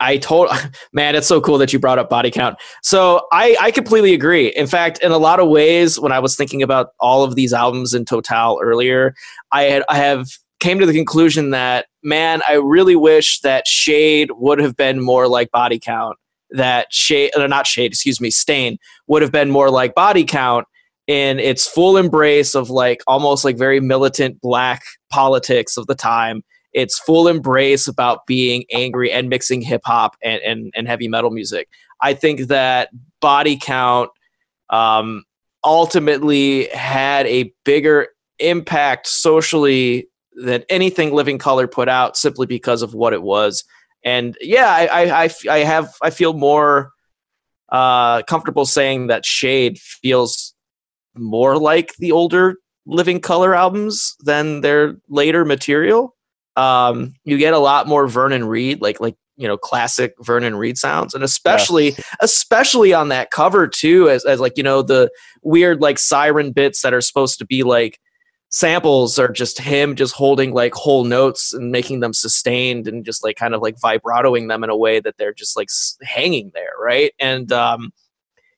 I 0.01 0.17
told 0.17 0.49
man, 0.91 1.15
it's 1.15 1.27
so 1.27 1.39
cool 1.39 1.57
that 1.59 1.71
you 1.71 1.79
brought 1.79 1.97
up 1.97 2.09
body 2.09 2.29
count. 2.29 2.57
So 2.83 3.25
I 3.31 3.55
I 3.61 3.71
completely 3.71 4.13
agree. 4.13 4.49
In 4.49 4.67
fact, 4.67 4.99
in 5.01 5.13
a 5.13 5.17
lot 5.17 5.39
of 5.39 5.47
ways, 5.47 5.97
when 5.97 6.11
I 6.11 6.19
was 6.19 6.35
thinking 6.35 6.61
about 6.61 6.87
all 6.99 7.23
of 7.23 7.35
these 7.35 7.53
albums 7.53 7.93
in 7.93 8.03
total 8.03 8.59
earlier, 8.61 9.15
I 9.49 9.63
had 9.63 9.85
I 9.87 9.95
have 9.95 10.27
came 10.59 10.79
to 10.79 10.85
the 10.85 10.93
conclusion 10.93 11.51
that 11.51 11.85
man, 12.03 12.41
I 12.45 12.55
really 12.55 12.97
wish 12.97 13.39
that 13.41 13.65
Shade 13.65 14.31
would 14.33 14.59
have 14.59 14.75
been 14.75 14.99
more 14.99 15.29
like 15.29 15.51
body 15.51 15.79
count. 15.79 16.17
That 16.51 16.87
Shade, 16.91 17.31
or 17.35 17.47
not 17.47 17.67
Shade, 17.67 17.91
excuse 17.91 18.21
me, 18.21 18.29
Stain 18.29 18.77
would 19.07 19.21
have 19.21 19.31
been 19.31 19.49
more 19.49 19.69
like 19.69 19.95
body 19.95 20.23
count 20.23 20.67
in 21.07 21.39
its 21.39 21.67
full 21.67 21.97
embrace 21.97 22.55
of 22.55 22.69
like 22.69 23.01
almost 23.07 23.45
like 23.45 23.57
very 23.57 23.79
militant 23.79 24.41
black 24.41 24.83
politics 25.11 25.77
of 25.77 25.87
the 25.87 25.95
time 25.95 26.43
its 26.75 26.99
full 26.99 27.27
embrace 27.29 27.87
about 27.87 28.27
being 28.27 28.65
angry 28.71 29.09
and 29.11 29.29
mixing 29.29 29.61
hip 29.61 29.81
hop 29.85 30.15
and, 30.21 30.41
and, 30.43 30.73
and 30.75 30.87
heavy 30.87 31.07
metal 31.07 31.31
music. 31.31 31.69
I 32.01 32.13
think 32.13 32.41
that 32.49 32.89
Body 33.21 33.57
Count 33.57 34.09
um, 34.69 35.23
ultimately 35.63 36.67
had 36.67 37.25
a 37.27 37.53
bigger 37.63 38.09
impact 38.39 39.07
socially 39.07 40.09
than 40.33 40.65
anything 40.69 41.13
Living 41.13 41.37
Colour 41.37 41.65
put 41.65 41.87
out 41.87 42.17
simply 42.17 42.45
because 42.45 42.81
of 42.81 42.93
what 42.93 43.13
it 43.13 43.23
was. 43.23 43.63
And 44.05 44.37
yeah, 44.39 44.69
I, 44.69 44.85
I, 44.85 45.23
I, 45.23 45.29
I 45.49 45.57
have 45.59 45.93
I 46.01 46.11
feel 46.11 46.33
more 46.33 46.91
uh, 47.69 48.21
comfortable 48.23 48.65
saying 48.65 49.07
that 49.07 49.25
Shade 49.25 49.79
feels 49.79 50.53
more 51.15 51.57
like 51.57 51.95
the 51.97 52.11
older 52.11 52.57
Living 52.85 53.19
Colour 53.19 53.55
albums 53.55 54.15
than 54.23 54.61
their 54.61 54.97
later 55.09 55.43
material. 55.43 56.15
Um, 56.55 57.15
you 57.23 57.37
get 57.37 57.55
a 57.55 57.59
lot 57.59 57.87
more 57.87 58.07
Vernon 58.07 58.45
Reid, 58.45 58.79
like 58.79 58.99
like 58.99 59.15
you 59.37 59.47
know 59.47 59.57
classic 59.57 60.13
Vernon 60.21 60.55
Reid 60.55 60.77
sounds, 60.77 61.15
and 61.15 61.23
especially 61.23 61.95
especially 62.21 62.93
on 62.93 63.09
that 63.09 63.31
cover 63.31 63.67
too, 63.67 64.07
as 64.09 64.23
as 64.23 64.39
like 64.39 64.53
you 64.55 64.63
know 64.63 64.83
the 64.83 65.09
weird 65.41 65.81
like 65.81 65.97
siren 65.97 66.51
bits 66.51 66.83
that 66.83 66.93
are 66.93 67.01
supposed 67.01 67.39
to 67.39 67.45
be 67.45 67.63
like 67.63 67.99
samples 68.55 69.19
are 69.19 69.27
just 69.27 69.59
him 69.59 69.95
just 69.95 70.13
holding 70.13 70.53
like 70.53 70.73
whole 70.73 71.03
notes 71.03 71.51
and 71.51 71.73
making 71.73 71.99
them 71.99 72.13
sustained 72.13 72.87
and 72.87 73.03
just 73.03 73.21
like 73.21 73.35
kind 73.35 73.53
of 73.53 73.61
like 73.61 73.77
vibratoing 73.81 74.47
them 74.47 74.63
in 74.63 74.69
a 74.69 74.77
way 74.77 75.01
that 75.01 75.17
they're 75.17 75.33
just 75.33 75.57
like 75.57 75.67
hanging 76.01 76.51
there, 76.53 76.71
right? 76.81 77.11
And 77.19 77.51
um, 77.51 77.91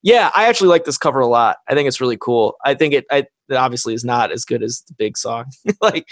yeah, 0.04 0.30
I 0.36 0.50
actually 0.50 0.68
like 0.68 0.86
this 0.86 1.00
cover 1.00 1.20
a 1.20 1.26
lot. 1.26 1.58
I 1.68 1.74
think 1.74 1.88
it's 1.88 2.00
really 2.00 2.16
cool. 2.16 2.58
I 2.64 2.76
think 2.76 2.94
it, 2.94 3.08
I, 3.10 3.26
it 3.50 3.56
obviously 3.56 3.96
is 3.96 4.06
not 4.06 4.32
as 4.32 4.46
good 4.46 4.62
as 4.62 4.82
the 4.82 4.94
big 4.94 5.18
song. 5.18 5.46
like 5.82 6.08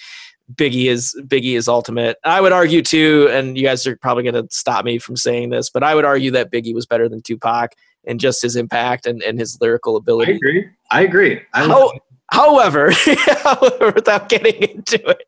Biggie 0.55 0.87
is 0.87 1.15
Biggie 1.21 1.55
is 1.55 1.67
ultimate. 1.67 2.17
I 2.23 2.41
would 2.41 2.53
argue 2.53 2.81
too, 2.81 3.27
and 3.29 3.55
you 3.55 3.61
guys 3.61 3.85
are 3.85 3.97
probably 3.97 4.23
going 4.23 4.33
to 4.33 4.47
stop 4.49 4.83
me 4.83 4.97
from 4.97 5.15
saying 5.15 5.51
this, 5.51 5.69
but 5.69 5.83
I 5.83 5.93
would 5.93 6.05
argue 6.05 6.31
that 6.31 6.51
Biggie 6.51 6.73
was 6.73 6.87
better 6.87 7.07
than 7.07 7.21
Tupac 7.21 7.73
and 8.07 8.19
just 8.19 8.41
his 8.41 8.55
impact 8.55 9.05
and, 9.05 9.21
and 9.21 9.37
his 9.37 9.59
lyrical 9.61 9.95
ability. 9.95 10.33
I 10.33 10.35
agree. 10.37 10.69
I 10.89 11.01
agree. 11.01 11.41
I 11.53 11.67
How, 11.67 11.91
however, 12.31 12.91
however, 13.43 13.91
without 13.93 14.29
getting 14.29 14.55
into 14.55 15.05
it, 15.07 15.23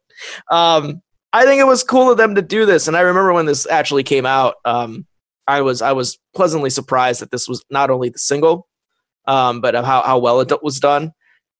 um, 0.50 1.02
I 1.34 1.46
think 1.46 1.60
it 1.60 1.68
was 1.68 1.84
cool 1.84 2.12
of 2.12 2.18
them 2.18 2.36
to 2.36 2.42
do 2.42 2.66
this. 2.66 2.88
And 2.88 2.98
I 2.98 3.02
remember 3.02 3.34
when 3.34 3.46
this 3.46 3.68
actually 3.68 4.04
came 4.04 4.26
out, 4.26 4.56
um, 4.66 5.06
I 5.48 5.62
was 5.62 5.82
I 5.82 5.94
was 5.94 6.18
pleasantly 6.36 6.70
surprised 6.70 7.22
that 7.22 7.32
this 7.32 7.48
was 7.48 7.64
not 7.70 7.90
only 7.90 8.10
the 8.10 8.20
single, 8.20 8.68
um, 9.26 9.62
but 9.62 9.76
of 9.76 9.86
how 9.86 10.02
how 10.02 10.20
well 10.20 10.42
it 10.42 10.64
was 10.64 10.80
done. 10.80 11.14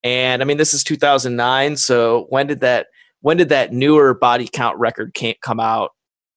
And 0.04 0.42
I 0.42 0.44
mean, 0.44 0.58
this 0.58 0.74
is 0.74 0.84
2009. 0.84 1.76
So 1.76 2.26
when 2.28 2.46
did 2.46 2.60
that 2.60 2.86
when 3.20 3.36
did 3.36 3.48
that 3.48 3.72
newer 3.72 4.14
body 4.14 4.48
count 4.52 4.78
record 4.78 5.12
ca- 5.16 5.38
come 5.42 5.60
out? 5.60 5.92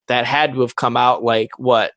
That 0.08 0.26
had 0.26 0.54
to 0.54 0.62
have 0.62 0.76
come 0.76 0.98
out 0.98 1.24
like 1.24 1.52
what 1.58 1.94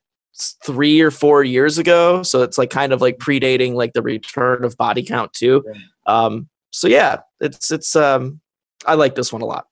three 0.64 1.00
or 1.00 1.10
four 1.10 1.44
years 1.44 1.78
ago. 1.78 2.22
So 2.22 2.42
it's 2.42 2.58
like 2.58 2.70
kind 2.70 2.92
of 2.92 3.00
like 3.00 3.18
predating 3.18 3.74
like 3.74 3.92
the 3.92 4.02
return 4.02 4.64
of 4.64 4.76
body 4.76 5.02
count 5.02 5.32
too. 5.32 5.64
Um, 6.06 6.48
so 6.74 6.88
yeah, 6.88 7.18
it's 7.40 7.70
it's 7.70 7.94
um, 7.94 8.40
I 8.84 8.94
like 8.94 9.14
this 9.14 9.32
one 9.32 9.42
a 9.42 9.46
lot. 9.46 9.66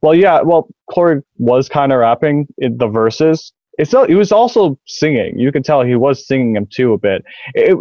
Well, 0.00 0.14
yeah. 0.14 0.40
Well, 0.40 0.68
Corey 0.92 1.22
was 1.38 1.68
kind 1.68 1.92
of 1.92 1.98
rapping 1.98 2.46
in 2.58 2.76
the 2.78 2.86
verses. 2.86 3.52
It's 3.78 3.92
not, 3.92 4.08
he 4.08 4.14
was 4.14 4.30
also 4.30 4.78
singing. 4.86 5.38
You 5.38 5.50
can 5.50 5.62
tell 5.62 5.82
he 5.82 5.96
was 5.96 6.24
singing 6.24 6.52
them 6.52 6.66
too 6.70 6.92
a 6.92 6.98
bit. 6.98 7.24
It, 7.54 7.76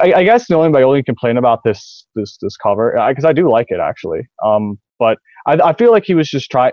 I, 0.00 0.12
I 0.12 0.22
guess 0.22 0.46
the 0.46 0.54
only 0.54 0.68
my 0.68 0.82
only 0.82 1.02
complaint 1.02 1.38
about 1.38 1.64
this 1.64 2.06
this 2.14 2.38
this 2.40 2.56
cover 2.56 2.94
because 3.08 3.24
I 3.24 3.32
do 3.32 3.50
like 3.50 3.66
it 3.70 3.80
actually. 3.80 4.28
Um, 4.44 4.78
but 5.00 5.18
I, 5.46 5.54
I 5.54 5.72
feel 5.74 5.90
like 5.90 6.04
he 6.04 6.14
was 6.14 6.30
just 6.30 6.52
trying. 6.52 6.72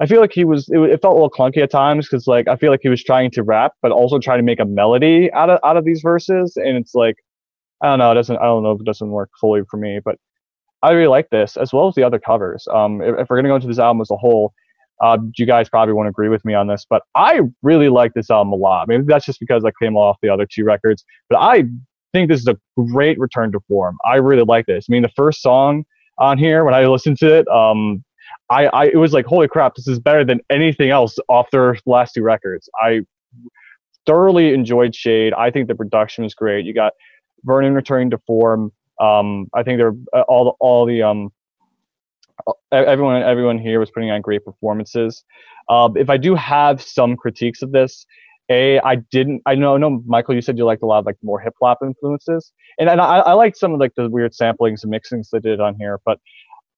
I 0.00 0.06
feel 0.06 0.22
like 0.22 0.32
he 0.32 0.44
was. 0.44 0.70
It, 0.70 0.78
it 0.78 1.02
felt 1.02 1.12
a 1.12 1.20
little 1.20 1.30
clunky 1.30 1.62
at 1.62 1.70
times 1.70 2.08
because 2.08 2.26
like 2.26 2.48
I 2.48 2.56
feel 2.56 2.70
like 2.70 2.80
he 2.82 2.88
was 2.88 3.04
trying 3.04 3.30
to 3.32 3.42
rap, 3.42 3.72
but 3.82 3.92
also 3.92 4.18
trying 4.18 4.38
to 4.38 4.44
make 4.44 4.60
a 4.60 4.64
melody 4.64 5.30
out 5.32 5.50
of 5.50 5.58
out 5.64 5.76
of 5.76 5.84
these 5.84 6.00
verses, 6.00 6.56
and 6.56 6.78
it's 6.78 6.94
like 6.94 7.16
I 7.82 7.86
don't 7.86 7.98
know. 7.98 8.10
It 8.12 8.14
doesn't. 8.14 8.36
I 8.36 8.44
don't 8.44 8.62
know 8.62 8.72
if 8.72 8.80
it 8.80 8.86
doesn't 8.86 9.10
work 9.10 9.30
fully 9.40 9.62
for 9.70 9.76
me, 9.76 10.00
but 10.04 10.16
I 10.82 10.92
really 10.92 11.08
like 11.08 11.30
this 11.30 11.56
as 11.56 11.72
well 11.72 11.88
as 11.88 11.94
the 11.94 12.02
other 12.02 12.18
covers. 12.18 12.66
Um, 12.72 13.00
if, 13.02 13.18
if 13.18 13.30
we're 13.30 13.36
gonna 13.36 13.48
go 13.48 13.56
into 13.56 13.66
this 13.66 13.78
album 13.78 14.00
as 14.00 14.10
a 14.10 14.16
whole, 14.16 14.52
uh, 15.00 15.18
you 15.36 15.46
guys 15.46 15.68
probably 15.68 15.94
won't 15.94 16.08
agree 16.08 16.28
with 16.28 16.44
me 16.44 16.54
on 16.54 16.66
this, 16.66 16.86
but 16.88 17.02
I 17.14 17.40
really 17.62 17.88
like 17.88 18.14
this 18.14 18.30
album 18.30 18.52
a 18.52 18.56
lot. 18.56 18.88
Maybe 18.88 19.04
that's 19.06 19.26
just 19.26 19.40
because 19.40 19.64
I 19.64 19.70
came 19.80 19.96
off 19.96 20.18
the 20.22 20.28
other 20.28 20.46
two 20.46 20.64
records, 20.64 21.04
but 21.28 21.38
I 21.38 21.64
think 22.12 22.28
this 22.28 22.40
is 22.40 22.48
a 22.48 22.56
great 22.76 23.18
return 23.18 23.52
to 23.52 23.60
form. 23.68 23.96
I 24.04 24.16
really 24.16 24.44
like 24.44 24.66
this. 24.66 24.86
I 24.88 24.92
mean, 24.92 25.02
the 25.02 25.10
first 25.10 25.42
song 25.42 25.84
on 26.18 26.38
here 26.38 26.64
when 26.64 26.74
I 26.74 26.86
listened 26.86 27.18
to 27.18 27.38
it, 27.38 27.48
um, 27.48 28.04
I, 28.50 28.66
I 28.66 28.84
it 28.86 28.96
was 28.96 29.12
like, 29.12 29.26
holy 29.26 29.48
crap, 29.48 29.74
this 29.74 29.88
is 29.88 29.98
better 29.98 30.24
than 30.24 30.40
anything 30.50 30.90
else 30.90 31.16
off 31.28 31.50
their 31.50 31.76
last 31.86 32.14
two 32.14 32.22
records. 32.22 32.68
I 32.80 33.00
thoroughly 34.06 34.54
enjoyed 34.54 34.94
Shade. 34.94 35.32
I 35.34 35.50
think 35.50 35.68
the 35.68 35.74
production 35.74 36.24
was 36.24 36.34
great. 36.34 36.64
You 36.64 36.74
got 36.74 36.92
Vernon 37.44 37.74
returning 37.74 38.10
to 38.10 38.18
form. 38.18 38.72
Um, 39.00 39.48
I 39.54 39.62
think 39.62 39.78
they're 39.78 39.94
uh, 40.12 40.22
all 40.22 40.44
the 40.44 40.50
all 40.60 40.86
the 40.86 41.02
um 41.02 41.32
e- 42.48 42.52
everyone 42.72 43.22
everyone 43.22 43.58
here 43.58 43.80
was 43.80 43.90
putting 43.90 44.10
on 44.10 44.20
great 44.20 44.44
performances. 44.44 45.24
Um, 45.68 45.96
if 45.96 46.10
I 46.10 46.16
do 46.16 46.34
have 46.34 46.80
some 46.80 47.16
critiques 47.16 47.62
of 47.62 47.72
this, 47.72 48.06
a 48.48 48.80
I 48.80 48.96
didn't 48.96 49.42
I 49.46 49.54
know 49.54 49.76
no 49.76 50.02
Michael 50.06 50.34
you 50.34 50.42
said 50.42 50.56
you 50.58 50.64
liked 50.64 50.82
a 50.82 50.86
lot 50.86 51.00
of 51.00 51.06
like 51.06 51.16
more 51.22 51.40
hip 51.40 51.54
hop 51.60 51.78
influences 51.82 52.52
and, 52.78 52.88
and 52.88 53.00
I, 53.00 53.18
I 53.18 53.32
liked 53.34 53.56
some 53.56 53.74
of 53.74 53.80
like 53.80 53.94
the 53.94 54.08
weird 54.08 54.32
samplings 54.32 54.82
and 54.82 54.92
mixings 54.92 55.28
they 55.30 55.40
did 55.40 55.60
on 55.60 55.74
here 55.76 56.00
but 56.04 56.18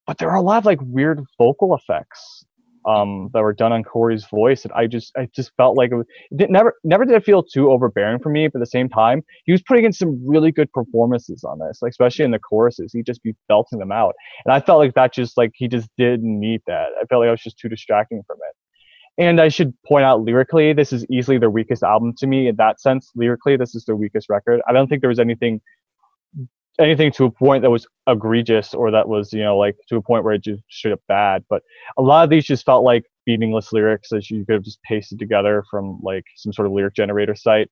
but 0.07 0.19
there 0.19 0.31
are 0.31 0.37
a 0.37 0.43
lot 0.43 0.59
of 0.59 0.65
like 0.65 0.81
weird 0.83 1.23
vocal 1.39 1.75
effects 1.75 2.45
um 2.87 3.31
that 3.33 3.43
were 3.43 3.53
done 3.53 3.73
on 3.73 3.83
Corey's 3.83 4.27
voice 4.27 4.65
and 4.65 4.73
I 4.73 4.87
just 4.87 5.13
I 5.17 5.29
just 5.35 5.53
felt 5.57 5.77
like 5.77 5.91
it, 5.93 5.97
was, 5.97 6.07
never 6.31 6.75
never 6.85 7.05
did 7.05 7.15
it 7.15 7.25
feel 7.25 7.43
too 7.43 7.71
overbearing 7.71 8.19
for 8.21 8.31
me 8.31 8.49
but 8.49 8.59
at 8.59 8.61
the 8.61 8.67
same 8.67 8.89
time 8.89 9.23
he 9.45 9.53
was 9.53 9.63
putting 9.63 9.85
in 9.85 9.93
some 9.93 10.21
really 10.27 10.51
good 10.51 10.73
performances 10.73 11.45
on 11.45 11.59
this 11.59 11.81
like 11.83 11.91
especially 11.91 12.25
in 12.25 12.31
the 12.31 12.39
choruses 12.39 12.93
he'd 12.93 13.07
just 13.07 13.23
be 13.23 13.35
belting 13.49 13.79
them 13.79 13.93
out 13.93 14.15
and 14.45 14.55
I 14.55 14.61
felt 14.61 14.79
like 14.79 14.95
that 14.95 15.13
just 15.13 15.37
like 15.37 15.51
he 15.55 15.69
just 15.69 15.89
didn't 15.99 16.41
need 16.41 16.63
that 16.67 16.89
I 17.01 17.05
felt 17.07 17.21
like 17.21 17.29
I 17.29 17.33
was 17.33 17.43
just 17.43 17.59
too 17.59 17.69
distracting 17.69 18.23
from 18.27 18.37
it 18.37 18.57
and 19.19 19.39
I 19.39 19.49
should 19.49 19.75
point 19.87 20.05
out 20.05 20.23
lyrically, 20.23 20.73
this 20.73 20.95
is 20.95 21.05
easily 21.11 21.37
their 21.37 21.51
weakest 21.51 21.83
album 21.83 22.15
to 22.19 22.27
me 22.27 22.49
in 22.49 22.57
that 22.57 22.81
sense. 22.81 23.11
Lyrically, 23.15 23.55
this 23.55 23.75
is 23.75 23.85
their 23.85 23.97
weakest 23.97 24.31
record. 24.31 24.63
I 24.67 24.73
don't 24.73 24.89
think 24.89 25.03
there 25.03 25.11
was 25.11 25.19
anything 25.19 25.61
anything 26.79 27.13
to 27.13 27.25
a 27.25 27.31
point 27.31 27.63
that 27.63 27.71
was 27.71 27.87
egregious 28.07 28.75
or 28.75 28.91
that 28.91 29.09
was, 29.09 29.33
you 29.33 29.43
know, 29.43 29.57
like 29.57 29.77
to 29.89 29.97
a 29.97 30.03
point 30.03 30.25
where 30.25 30.35
it 30.35 30.43
just 30.43 30.63
straight 30.71 30.93
up 30.93 31.01
bad. 31.09 31.45
But 31.49 31.63
a 31.99 32.03
lot 32.03 32.25
of 32.25 32.31
these 32.31 32.45
just 32.45 32.65
felt 32.65 32.85
like 32.85 33.05
meaningless 33.27 33.73
lyrics 33.73 34.09
that 34.11 34.31
you 34.31 34.45
could 34.45 34.55
have 34.55 34.63
just 34.63 34.83
pasted 34.83 35.19
together 35.19 35.65
from 35.71 35.99
like 36.03 36.25
some 36.37 36.53
sort 36.53 36.67
of 36.67 36.73
lyric 36.73 36.95
generator 36.95 37.35
site. 37.35 37.71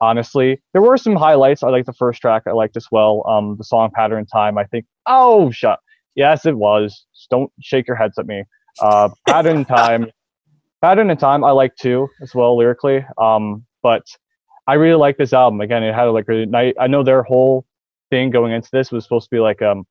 Honestly, 0.00 0.60
there 0.72 0.82
were 0.82 0.96
some 0.96 1.16
highlights. 1.16 1.62
I 1.62 1.68
like 1.68 1.86
the 1.86 1.92
first 1.92 2.20
track. 2.20 2.42
I 2.46 2.52
liked 2.52 2.76
as 2.76 2.88
well. 2.90 3.24
Um, 3.28 3.56
the 3.56 3.64
song 3.64 3.90
"Pattern 3.94 4.26
Time." 4.26 4.58
I 4.58 4.64
think. 4.64 4.84
Oh, 5.06 5.50
shut. 5.50 5.78
Yes, 6.16 6.46
it 6.46 6.56
was. 6.56 7.06
Just 7.14 7.30
don't 7.30 7.50
shake 7.60 7.86
your 7.86 7.96
heads 7.96 8.18
at 8.18 8.26
me. 8.26 8.42
Uh, 8.80 9.08
"Pattern 9.26 9.64
Time." 9.64 10.10
Pattern 10.84 11.08
and 11.08 11.18
Time 11.18 11.44
I 11.44 11.50
like 11.50 11.74
too 11.76 12.10
as 12.20 12.34
well 12.34 12.58
lyrically. 12.58 13.06
Um, 13.16 13.64
but 13.82 14.02
I 14.66 14.74
really 14.74 14.98
like 14.98 15.16
this 15.16 15.32
album. 15.32 15.62
Again, 15.62 15.82
it 15.82 15.94
had 15.94 16.04
like 16.04 16.28
a 16.28 16.44
night. 16.44 16.74
I 16.78 16.88
know 16.88 17.02
their 17.02 17.22
whole 17.22 17.64
thing 18.10 18.30
going 18.30 18.52
into 18.52 18.68
this 18.72 18.92
was 18.92 19.04
supposed 19.04 19.28
to 19.30 19.34
be 19.34 19.40
like 19.40 19.62
um, 19.62 19.84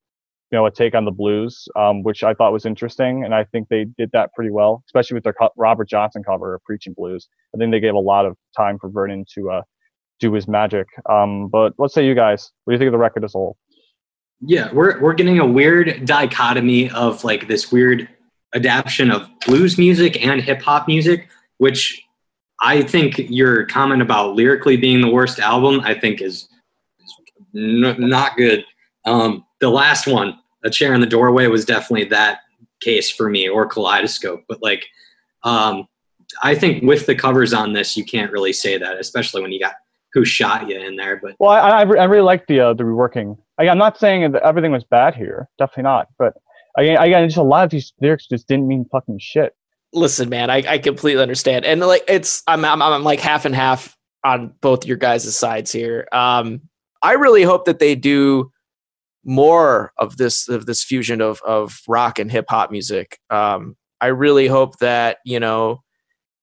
you 0.54 0.60
know, 0.60 0.68
a 0.68 0.72
take 0.72 0.94
on 0.94 1.04
the 1.04 1.12
blues, 1.12 1.68
um, 1.76 2.04
which 2.04 2.24
I 2.24 2.36
thought 2.36 2.54
was 2.54 2.68
interesting, 2.68 3.26
and 3.26 3.34
I 3.34 3.44
think 3.46 3.70
they 3.70 3.86
did 3.98 4.12
that 4.14 4.32
pretty 4.34 4.52
well, 4.52 4.84
especially 4.88 5.16
with 5.16 5.24
their 5.24 5.34
co- 5.34 5.50
Robert 5.58 5.90
Johnson 5.90 6.24
cover 6.24 6.54
of 6.54 6.64
Preaching 6.64 6.94
Blues. 6.94 7.28
I 7.56 7.58
think 7.58 7.72
they 7.72 7.80
gave 7.80 7.96
a 7.96 8.00
lot 8.00 8.28
of 8.28 8.38
time 8.56 8.78
for 8.78 8.88
Vernon 8.90 9.26
to 9.34 9.50
uh, 9.50 9.62
do 10.20 10.32
his 10.32 10.48
magic. 10.48 10.86
Um, 11.10 11.48
but 11.48 11.74
let's 11.80 11.96
say 11.96 12.06
you 12.06 12.14
guys, 12.14 12.52
what 12.64 12.72
do 12.72 12.76
you 12.76 12.80
think 12.80 12.90
of 12.90 12.92
the 12.92 13.00
record 13.00 13.24
as 13.24 13.34
a 13.34 13.38
whole? 13.40 13.58
Yeah, 14.42 14.72
we're 14.72 15.00
we're 15.02 15.14
getting 15.14 15.40
a 15.40 15.46
weird 15.46 16.06
dichotomy 16.06 16.92
of 16.92 17.24
like 17.24 17.48
this 17.48 17.72
weird 17.72 18.08
adaptation 18.54 19.10
of 19.10 19.28
blues 19.48 19.80
music 19.80 20.24
and 20.24 20.40
hip 20.40 20.62
hop 20.62 20.88
music, 20.88 21.30
which 21.58 22.00
I 22.60 22.84
think 22.84 23.16
your 23.18 23.66
comment 23.66 24.04
about 24.04 24.36
lyrically 24.36 24.78
being 24.78 25.02
the 25.02 25.10
worst 25.10 25.40
album, 25.40 25.82
I 25.82 25.96
think 25.96 26.22
is, 26.22 26.48
is 27.54 27.84
n- 27.84 28.10
not 28.10 28.38
good. 28.38 28.66
Um, 29.06 29.46
the 29.60 29.70
last 29.70 30.08
one, 30.08 30.40
A 30.64 30.70
Chair 30.70 30.94
in 30.94 31.02
the 31.02 31.08
Doorway, 31.08 31.48
was 31.48 31.66
definitely 31.66 32.06
that 32.10 32.40
case 32.82 33.10
for 33.10 33.30
me, 33.30 33.48
or 33.50 33.66
Kaleidoscope. 33.66 34.44
But 34.48 34.62
like, 34.62 34.86
um, 35.44 35.88
I 36.42 36.56
think 36.56 36.84
with 36.84 37.06
the 37.06 37.16
covers 37.16 37.54
on 37.54 37.74
this, 37.74 37.96
you 37.96 38.06
can't 38.06 38.32
really 38.32 38.54
say 38.54 38.78
that, 38.78 38.98
especially 39.00 39.42
when 39.42 39.52
you 39.52 39.60
got 39.60 39.76
"Who 40.14 40.26
Shot 40.26 40.70
You" 40.70 40.80
in 40.80 40.96
there. 40.96 41.18
But 41.22 41.36
Well, 41.40 41.52
I, 41.52 41.60
I, 41.60 41.82
re- 41.84 42.00
I 42.00 42.06
really 42.06 42.24
like 42.24 42.48
the 42.48 42.60
uh, 42.60 42.74
the 42.74 42.84
reworking. 42.84 43.38
I, 43.60 43.68
I'm 43.70 43.78
not 43.78 44.00
saying 44.00 44.32
that 44.32 44.42
everything 44.44 44.72
was 44.72 44.84
bad 44.84 45.16
here, 45.16 45.48
definitely 45.60 45.84
not. 45.84 46.08
But 46.18 46.34
again, 46.78 46.98
again, 46.98 47.28
just 47.28 47.38
a 47.38 47.44
lot 47.44 47.64
of 47.66 47.70
these 47.70 47.94
lyrics 48.02 48.28
just 48.28 48.48
didn't 48.48 48.68
mean 48.68 48.86
fucking 48.92 49.20
shit. 49.20 49.56
listen, 49.94 50.28
man, 50.30 50.50
I, 50.50 50.64
I 50.68 50.78
completely 50.80 51.22
understand, 51.22 51.66
and 51.66 51.80
like 51.82 52.04
it's 52.08 52.42
I'm, 52.48 52.66
I'm 52.66 52.82
I'm 52.82 53.04
like 53.04 53.20
half 53.20 53.46
and 53.46 53.54
half 53.56 53.96
on 54.24 54.54
both 54.62 54.86
your 54.86 54.98
guys' 54.98 55.38
sides 55.38 55.72
here. 55.72 56.08
Um, 56.12 56.62
I 57.04 57.14
really 57.14 57.44
hope 57.44 57.66
that 57.66 57.80
they 57.80 57.96
do 57.96 58.52
more 59.26 59.92
of 59.98 60.18
this 60.18 60.48
of 60.50 60.66
this 60.66 60.84
fusion 60.84 61.22
of 61.22 61.42
of 61.46 61.82
rock 61.88 62.20
and 62.20 62.32
hip 62.32 62.46
hop 62.50 62.72
music. 62.72 63.20
Um, 63.30 63.76
I 64.02 64.08
really 64.08 64.48
hope 64.48 64.80
that 64.80 65.18
you 65.26 65.40
know, 65.40 65.82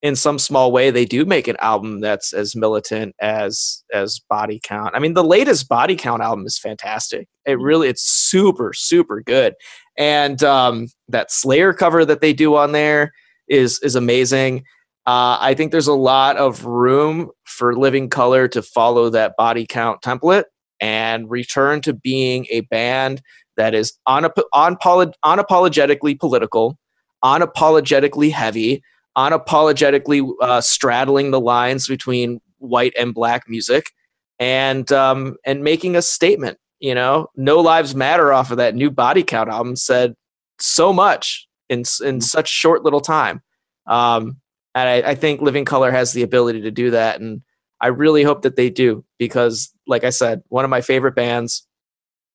in 0.03 0.17
some 0.17 0.39
small 0.39 0.73
way, 0.73 0.91
they 0.91 1.05
do 1.05 1.25
make 1.25 1.49
an 1.49 1.57
album 1.61 2.01
that's 2.01 2.33
as 2.33 2.55
militant 2.55 3.15
as 3.21 3.83
as 3.93 4.21
Body 4.29 4.61
Count. 4.63 4.95
I 4.95 4.99
mean, 4.99 5.15
the 5.15 5.25
latest 5.25 5.69
Body 5.69 5.97
Count 5.97 6.23
album 6.23 6.47
is 6.47 6.59
fantastic. 6.59 7.27
It 7.47 7.59
really 7.59 7.89
it's 7.89 8.03
super 8.03 8.73
super 8.75 9.21
good, 9.21 9.55
and 9.97 10.43
um, 10.43 10.89
that 11.09 11.31
Slayer 11.31 11.73
cover 11.73 12.05
that 12.05 12.21
they 12.21 12.33
do 12.33 12.57
on 12.57 12.73
there 12.73 13.13
is 13.49 13.81
is 13.83 13.95
amazing. 13.95 14.65
Uh, 15.07 15.39
I 15.41 15.55
think 15.55 15.73
there's 15.73 15.87
a 15.87 15.95
lot 15.95 16.37
of 16.37 16.65
room 16.65 17.31
for 17.45 17.75
Living 17.75 18.11
Colour 18.11 18.49
to 18.49 18.63
follow 18.63 19.11
that 19.11 19.35
body 19.37 19.67
count 19.67 20.03
template 20.03 20.45
and 20.81 21.31
return 21.31 21.81
to 21.83 21.93
being 21.93 22.47
a 22.51 22.61
band 22.63 23.23
that 23.57 23.75
is 23.75 23.99
unap- 24.09 24.43
unapolo- 24.55 25.13
unapologetically 25.25 26.19
political, 26.19 26.79
unapologetically 27.25 28.31
heavy, 28.31 28.83
unapologetically 29.17 30.31
uh, 30.41 30.61
straddling 30.61 31.31
the 31.31 31.41
lines 31.41 31.89
between 31.89 32.41
white 32.59 32.93
and 32.99 33.15
black 33.15 33.49
music, 33.49 33.91
and 34.39 34.91
um, 34.93 35.37
and 35.45 35.63
making 35.63 35.97
a 35.97 36.03
statement. 36.03 36.59
You 36.79 36.95
know, 36.95 37.29
No 37.37 37.61
Lives 37.61 37.95
Matter 37.95 38.33
off 38.33 38.51
of 38.51 38.57
that 38.57 38.75
new 38.75 38.91
Body 38.91 39.23
Count 39.23 39.51
album 39.51 39.77
said 39.77 40.15
so 40.59 40.93
much 40.93 41.47
in 41.69 41.85
in 42.03 42.21
such 42.21 42.49
short 42.49 42.83
little 42.83 43.01
time. 43.01 43.43
Um, 43.87 44.40
and 44.75 44.89
I, 44.89 45.11
I 45.11 45.15
think 45.15 45.41
Living 45.41 45.65
Colour 45.65 45.91
has 45.91 46.13
the 46.13 46.23
ability 46.23 46.63
to 46.63 46.71
do 46.71 46.91
that, 46.91 47.21
and 47.21 47.43
I 47.81 47.89
really 47.89 48.23
hope 48.23 48.43
that 48.43 48.57
they 48.57 48.71
do 48.71 49.05
because, 49.19 49.73
like 49.87 50.05
I 50.05 50.11
said, 50.11 50.43
one 50.49 50.65
of 50.65 50.71
my 50.71 50.81
favorite 50.81 51.15
bands, 51.15 51.67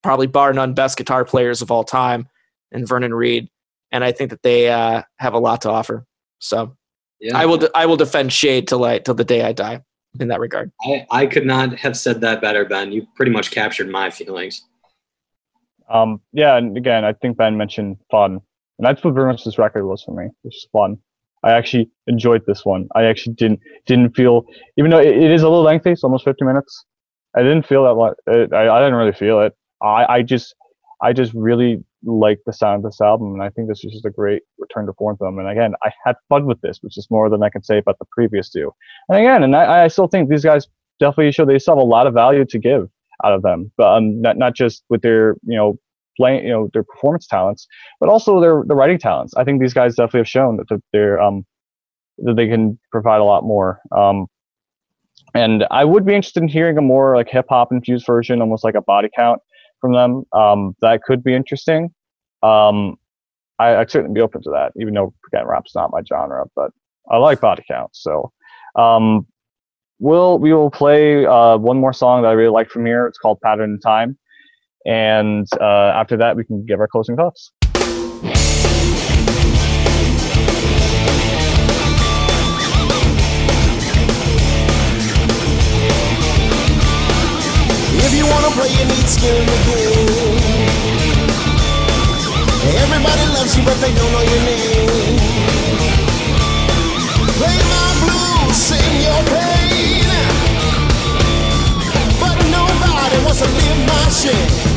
probably 0.02 0.26
bar 0.26 0.52
none, 0.52 0.74
best 0.74 0.98
guitar 0.98 1.24
players 1.24 1.62
of 1.62 1.70
all 1.70 1.84
time, 1.84 2.28
and 2.72 2.86
Vernon 2.86 3.14
Reid, 3.14 3.48
and 3.92 4.04
I 4.04 4.12
think 4.12 4.30
that 4.30 4.42
they 4.42 4.70
uh, 4.70 5.02
have 5.18 5.34
a 5.34 5.38
lot 5.38 5.62
to 5.62 5.70
offer. 5.70 6.06
So 6.38 6.76
yeah, 7.20 7.36
I 7.36 7.46
will 7.46 7.58
de- 7.58 7.76
I 7.76 7.86
will 7.86 7.96
defend 7.96 8.32
Shade 8.32 8.68
till 8.68 8.84
I 8.84 8.98
till 8.98 9.14
the 9.14 9.24
day 9.24 9.42
I 9.42 9.52
die 9.52 9.82
in 10.20 10.28
that 10.28 10.40
regard. 10.40 10.72
I, 10.82 11.06
I 11.10 11.26
could 11.26 11.46
not 11.46 11.78
have 11.78 11.96
said 11.96 12.20
that 12.20 12.40
better, 12.40 12.64
Ben. 12.64 12.92
You 12.92 13.06
pretty 13.16 13.32
much 13.32 13.50
captured 13.50 13.88
my 13.88 14.10
feelings. 14.10 14.62
Um, 15.88 16.20
yeah, 16.32 16.56
and 16.56 16.76
again, 16.76 17.04
I 17.04 17.12
think 17.12 17.36
Ben 17.36 17.56
mentioned 17.56 17.98
fun, 18.10 18.40
and 18.78 18.86
that's 18.86 19.02
what 19.04 19.14
very 19.14 19.30
much 19.30 19.44
this 19.44 19.58
record 19.58 19.86
was 19.86 20.02
for 20.02 20.12
me. 20.12 20.26
It 20.26 20.32
was 20.42 20.66
fun. 20.72 20.98
I 21.46 21.52
actually 21.52 21.88
enjoyed 22.08 22.42
this 22.46 22.64
one. 22.64 22.88
I 22.96 23.04
actually 23.04 23.34
didn't 23.34 23.60
didn't 23.86 24.16
feel, 24.16 24.44
even 24.76 24.90
though 24.90 24.98
it, 24.98 25.16
it 25.16 25.30
is 25.30 25.42
a 25.42 25.48
little 25.48 25.62
lengthy, 25.62 25.92
it's 25.92 26.02
almost 26.02 26.24
50 26.24 26.44
minutes. 26.44 26.84
I 27.36 27.42
didn't 27.42 27.66
feel 27.66 27.84
that. 27.84 28.14
It, 28.26 28.52
I, 28.52 28.68
I 28.68 28.80
didn't 28.80 28.94
really 28.94 29.12
feel 29.12 29.40
it. 29.42 29.56
I, 29.80 30.06
I 30.08 30.22
just 30.22 30.54
I 31.00 31.12
just 31.12 31.32
really 31.34 31.84
like 32.04 32.40
the 32.46 32.52
sound 32.52 32.84
of 32.84 32.90
this 32.90 33.00
album, 33.00 33.34
and 33.34 33.42
I 33.42 33.50
think 33.50 33.68
this 33.68 33.84
is 33.84 33.92
just 33.92 34.04
a 34.04 34.10
great 34.10 34.42
return 34.58 34.86
to 34.86 34.92
form 34.94 35.16
for 35.16 35.28
them. 35.28 35.38
And 35.38 35.48
again, 35.48 35.74
I 35.84 35.90
had 36.04 36.16
fun 36.28 36.46
with 36.46 36.60
this, 36.62 36.78
which 36.80 36.98
is 36.98 37.06
more 37.10 37.30
than 37.30 37.42
I 37.44 37.50
can 37.50 37.62
say 37.62 37.78
about 37.78 37.98
the 38.00 38.06
previous 38.10 38.50
two. 38.50 38.72
And 39.08 39.18
again, 39.18 39.44
and 39.44 39.54
I, 39.54 39.84
I 39.84 39.88
still 39.88 40.08
think 40.08 40.28
these 40.28 40.44
guys 40.44 40.66
definitely 40.98 41.30
show 41.30 41.44
they 41.44 41.60
still 41.60 41.76
have 41.76 41.82
a 41.82 41.86
lot 41.86 42.08
of 42.08 42.14
value 42.14 42.44
to 42.44 42.58
give 42.58 42.88
out 43.24 43.32
of 43.32 43.42
them, 43.42 43.70
but 43.76 43.86
um, 43.86 44.20
not 44.20 44.36
not 44.36 44.54
just 44.56 44.82
with 44.88 45.02
their 45.02 45.36
you 45.46 45.56
know 45.56 45.78
playing 46.16 46.44
you 46.44 46.50
know 46.50 46.68
their 46.72 46.84
performance 46.84 47.26
talents, 47.26 47.66
but 48.00 48.08
also 48.08 48.40
their 48.40 48.62
the 48.66 48.74
writing 48.74 48.98
talents. 48.98 49.34
I 49.36 49.44
think 49.44 49.60
these 49.60 49.74
guys 49.74 49.94
definitely 49.94 50.20
have 50.20 50.28
shown 50.28 50.56
that 50.56 50.80
they're 50.92 51.20
um 51.20 51.44
that 52.18 52.36
they 52.36 52.48
can 52.48 52.78
provide 52.90 53.20
a 53.20 53.24
lot 53.24 53.44
more. 53.44 53.80
Um, 53.94 54.26
and 55.34 55.66
I 55.70 55.84
would 55.84 56.06
be 56.06 56.14
interested 56.14 56.42
in 56.42 56.48
hearing 56.48 56.78
a 56.78 56.82
more 56.82 57.16
like 57.16 57.28
hip 57.28 57.46
hop 57.48 57.72
infused 57.72 58.06
version, 58.06 58.40
almost 58.40 58.64
like 58.64 58.74
a 58.74 58.82
body 58.82 59.08
count 59.14 59.40
from 59.80 59.92
them. 59.92 60.24
Um, 60.32 60.74
that 60.80 61.02
could 61.02 61.22
be 61.22 61.34
interesting. 61.34 61.90
Um, 62.42 62.96
I, 63.58 63.76
I'd 63.76 63.90
certainly 63.90 64.14
be 64.14 64.20
open 64.20 64.42
to 64.42 64.50
that, 64.50 64.72
even 64.80 64.94
though 64.94 65.12
again, 65.32 65.46
rap's 65.46 65.74
not 65.74 65.90
my 65.90 66.00
genre, 66.08 66.44
but 66.54 66.70
I 67.10 67.18
like 67.18 67.40
body 67.40 67.64
count. 67.68 67.90
So, 67.94 68.32
um, 68.76 69.26
we'll 69.98 70.38
we 70.38 70.52
will 70.52 70.70
play 70.70 71.24
uh, 71.26 71.56
one 71.56 71.78
more 71.78 71.92
song 71.92 72.22
that 72.22 72.28
I 72.28 72.32
really 72.32 72.50
like 72.50 72.70
from 72.70 72.86
here. 72.86 73.06
It's 73.06 73.18
called 73.18 73.40
Pattern 73.40 73.74
in 73.74 73.80
Time, 73.80 74.18
and 74.86 75.48
uh, 75.60 75.92
after 75.96 76.16
that, 76.18 76.36
we 76.36 76.44
can 76.44 76.64
give 76.64 76.78
our 76.78 76.86
closing 76.86 77.16
thoughts. 77.16 77.50
If 87.98 88.14
you 88.14 88.24
wanna 88.30 88.50
play, 88.54 88.70
you 88.70 88.84
need 88.86 89.08
skin 89.10 89.34
in 89.34 89.46
the 89.46 89.58
game. 89.66 90.38
Everybody 92.78 93.26
loves 93.34 93.56
you, 93.56 93.64
but 93.64 93.74
they 93.80 93.92
don't 93.92 94.12
know 94.12 94.22
your 94.22 94.42
name. 94.46 95.18
Play 97.34 97.58
my 97.74 97.88
blues, 98.06 98.56
sing 98.56 99.02
your 99.02 99.22
pain. 99.34 100.06
But 102.20 102.38
nobody 102.54 103.18
wants 103.24 103.40
to 103.40 103.48
live 103.48 103.86
my. 103.88 104.75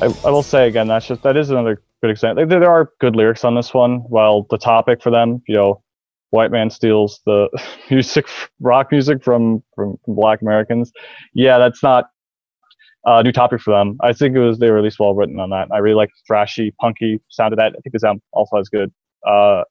I, 0.00 0.30
will 0.30 0.42
say 0.42 0.68
again, 0.68 0.88
that's 0.88 1.06
just 1.06 1.22
that 1.22 1.36
is 1.36 1.50
another 1.50 1.82
good 2.02 2.10
example. 2.10 2.46
There, 2.46 2.60
there 2.60 2.70
are 2.70 2.92
good 3.00 3.16
lyrics 3.16 3.44
on 3.44 3.54
this 3.54 3.72
one. 3.72 3.98
While 4.08 4.46
the 4.50 4.58
topic 4.58 5.02
for 5.02 5.10
them, 5.10 5.42
you 5.48 5.54
know, 5.54 5.82
white 6.30 6.50
man 6.50 6.70
steals 6.70 7.20
the 7.24 7.48
music, 7.90 8.26
rock 8.60 8.92
music 8.92 9.24
from 9.24 9.62
from, 9.74 9.96
from 10.04 10.14
black 10.14 10.42
Americans. 10.42 10.92
Yeah, 11.32 11.58
that's 11.58 11.82
not 11.82 12.10
a 13.06 13.22
new 13.22 13.32
topic 13.32 13.60
for 13.60 13.70
them. 13.72 13.96
I 14.02 14.12
think 14.12 14.36
it 14.36 14.40
was 14.40 14.58
they 14.58 14.70
were 14.70 14.78
at 14.78 14.84
least 14.84 14.98
well 14.98 15.14
written 15.14 15.38
on 15.38 15.50
that. 15.50 15.68
I 15.72 15.78
really 15.78 15.94
like 15.94 16.10
thrashy, 16.30 16.72
punky 16.80 17.20
sound 17.28 17.52
of 17.52 17.58
that. 17.58 17.68
I 17.68 17.80
think 17.80 17.92
this 17.92 18.04
album 18.04 18.20
also 18.32 18.56
has 18.56 18.68
good. 18.68 18.92
Uh, 19.26 19.62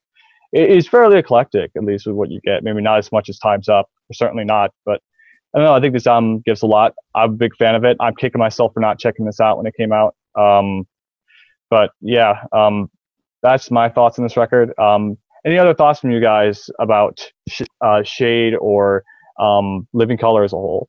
it 0.52 0.70
is 0.70 0.88
fairly 0.88 1.18
eclectic, 1.18 1.70
at 1.76 1.84
least 1.84 2.06
with 2.06 2.16
what 2.16 2.30
you 2.30 2.40
get. 2.40 2.64
Maybe 2.64 2.80
not 2.80 2.98
as 2.98 3.12
much 3.12 3.28
as 3.28 3.38
Times 3.38 3.68
Up, 3.68 3.90
certainly 4.12 4.44
not, 4.44 4.70
but 4.86 5.00
I 5.54 5.58
don't 5.58 5.66
know. 5.66 5.74
I 5.74 5.80
think 5.80 5.92
this 5.92 6.06
album 6.06 6.42
gives 6.46 6.62
a 6.62 6.66
lot. 6.66 6.94
I'm 7.14 7.30
a 7.30 7.34
big 7.34 7.54
fan 7.56 7.74
of 7.74 7.84
it. 7.84 7.96
I'm 8.00 8.14
kicking 8.14 8.38
myself 8.38 8.72
for 8.72 8.80
not 8.80 8.98
checking 8.98 9.26
this 9.26 9.40
out 9.40 9.58
when 9.58 9.66
it 9.66 9.74
came 9.76 9.92
out. 9.92 10.14
Um, 10.38 10.86
but 11.70 11.90
yeah, 12.00 12.42
um, 12.52 12.90
that's 13.42 13.70
my 13.70 13.88
thoughts 13.88 14.18
on 14.18 14.24
this 14.24 14.36
record. 14.36 14.72
Um, 14.78 15.18
any 15.44 15.58
other 15.58 15.74
thoughts 15.74 16.00
from 16.00 16.10
you 16.10 16.20
guys 16.20 16.68
about 16.78 17.20
sh- 17.48 17.62
uh, 17.80 18.02
Shade 18.02 18.54
or 18.54 19.04
um, 19.38 19.86
Living 19.92 20.18
Colour 20.18 20.42
as 20.44 20.52
a 20.52 20.56
whole? 20.56 20.88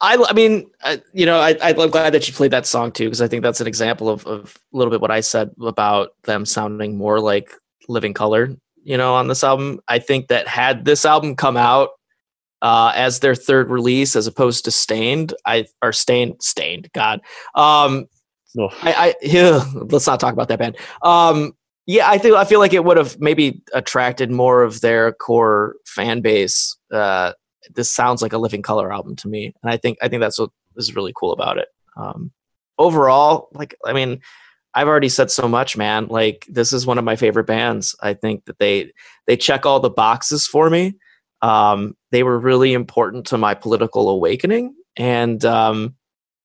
I, 0.00 0.22
I 0.28 0.32
mean, 0.32 0.70
I, 0.82 1.00
you 1.12 1.24
know, 1.24 1.38
I, 1.38 1.56
I'm 1.62 1.90
glad 1.90 2.12
that 2.14 2.26
you 2.28 2.34
played 2.34 2.50
that 2.50 2.66
song 2.66 2.92
too, 2.92 3.04
because 3.04 3.22
I 3.22 3.28
think 3.28 3.42
that's 3.42 3.60
an 3.60 3.66
example 3.66 4.08
of, 4.08 4.26
of 4.26 4.58
a 4.72 4.76
little 4.76 4.90
bit 4.90 5.00
what 5.00 5.10
I 5.10 5.20
said 5.20 5.50
about 5.60 6.10
them 6.24 6.44
sounding 6.44 6.98
more 6.98 7.20
like 7.20 7.50
Living 7.88 8.14
Colour, 8.14 8.56
you 8.82 8.96
know, 8.96 9.14
on 9.14 9.28
this 9.28 9.44
album. 9.44 9.80
I 9.88 9.98
think 9.98 10.28
that 10.28 10.48
had 10.48 10.84
this 10.84 11.04
album 11.04 11.36
come 11.36 11.56
out 11.56 11.90
uh, 12.60 12.92
as 12.94 13.20
their 13.20 13.34
third 13.34 13.70
release, 13.70 14.16
as 14.16 14.26
opposed 14.26 14.64
to 14.64 14.70
Stained, 14.70 15.34
I 15.46 15.66
or 15.82 15.92
Stained, 15.92 16.42
Stained, 16.42 16.90
God, 16.92 17.20
um, 17.54 18.06
Ugh. 18.58 18.72
I, 18.82 18.92
I 18.92 19.14
yeah, 19.22 19.64
let's 19.74 20.06
not 20.06 20.20
talk 20.20 20.32
about 20.32 20.48
that 20.48 20.58
band. 20.58 20.76
Um, 21.02 21.52
yeah, 21.86 22.08
I 22.08 22.18
think 22.18 22.34
I 22.34 22.44
feel 22.44 22.60
like 22.60 22.72
it 22.72 22.84
would 22.84 22.96
have 22.96 23.20
maybe 23.20 23.62
attracted 23.74 24.30
more 24.30 24.62
of 24.62 24.80
their 24.80 25.12
core 25.12 25.76
fan 25.86 26.22
base. 26.22 26.76
Uh, 26.92 27.32
this 27.72 27.90
sounds 27.90 28.22
like 28.22 28.32
a 28.32 28.38
Living 28.38 28.62
Colour 28.62 28.92
album 28.92 29.16
to 29.16 29.28
me, 29.28 29.54
and 29.62 29.70
I 29.70 29.76
think 29.76 29.98
I 30.02 30.08
think 30.08 30.20
that's 30.20 30.38
what 30.38 30.50
is 30.76 30.94
really 30.94 31.12
cool 31.14 31.32
about 31.32 31.58
it. 31.58 31.68
Um, 31.96 32.32
overall, 32.78 33.48
like 33.52 33.74
I 33.84 33.92
mean, 33.92 34.20
I've 34.74 34.88
already 34.88 35.08
said 35.08 35.30
so 35.30 35.48
much, 35.48 35.76
man. 35.76 36.08
Like 36.08 36.46
this 36.48 36.72
is 36.72 36.86
one 36.86 36.98
of 36.98 37.04
my 37.04 37.16
favorite 37.16 37.46
bands. 37.46 37.94
I 38.00 38.14
think 38.14 38.44
that 38.46 38.58
they 38.58 38.92
they 39.26 39.36
check 39.36 39.66
all 39.66 39.80
the 39.80 39.90
boxes 39.90 40.46
for 40.46 40.68
me. 40.68 40.94
Um, 41.42 41.96
they 42.10 42.22
were 42.22 42.38
really 42.38 42.72
important 42.72 43.26
to 43.26 43.38
my 43.38 43.54
political 43.54 44.08
awakening, 44.08 44.74
and 44.96 45.44
um, 45.44 45.94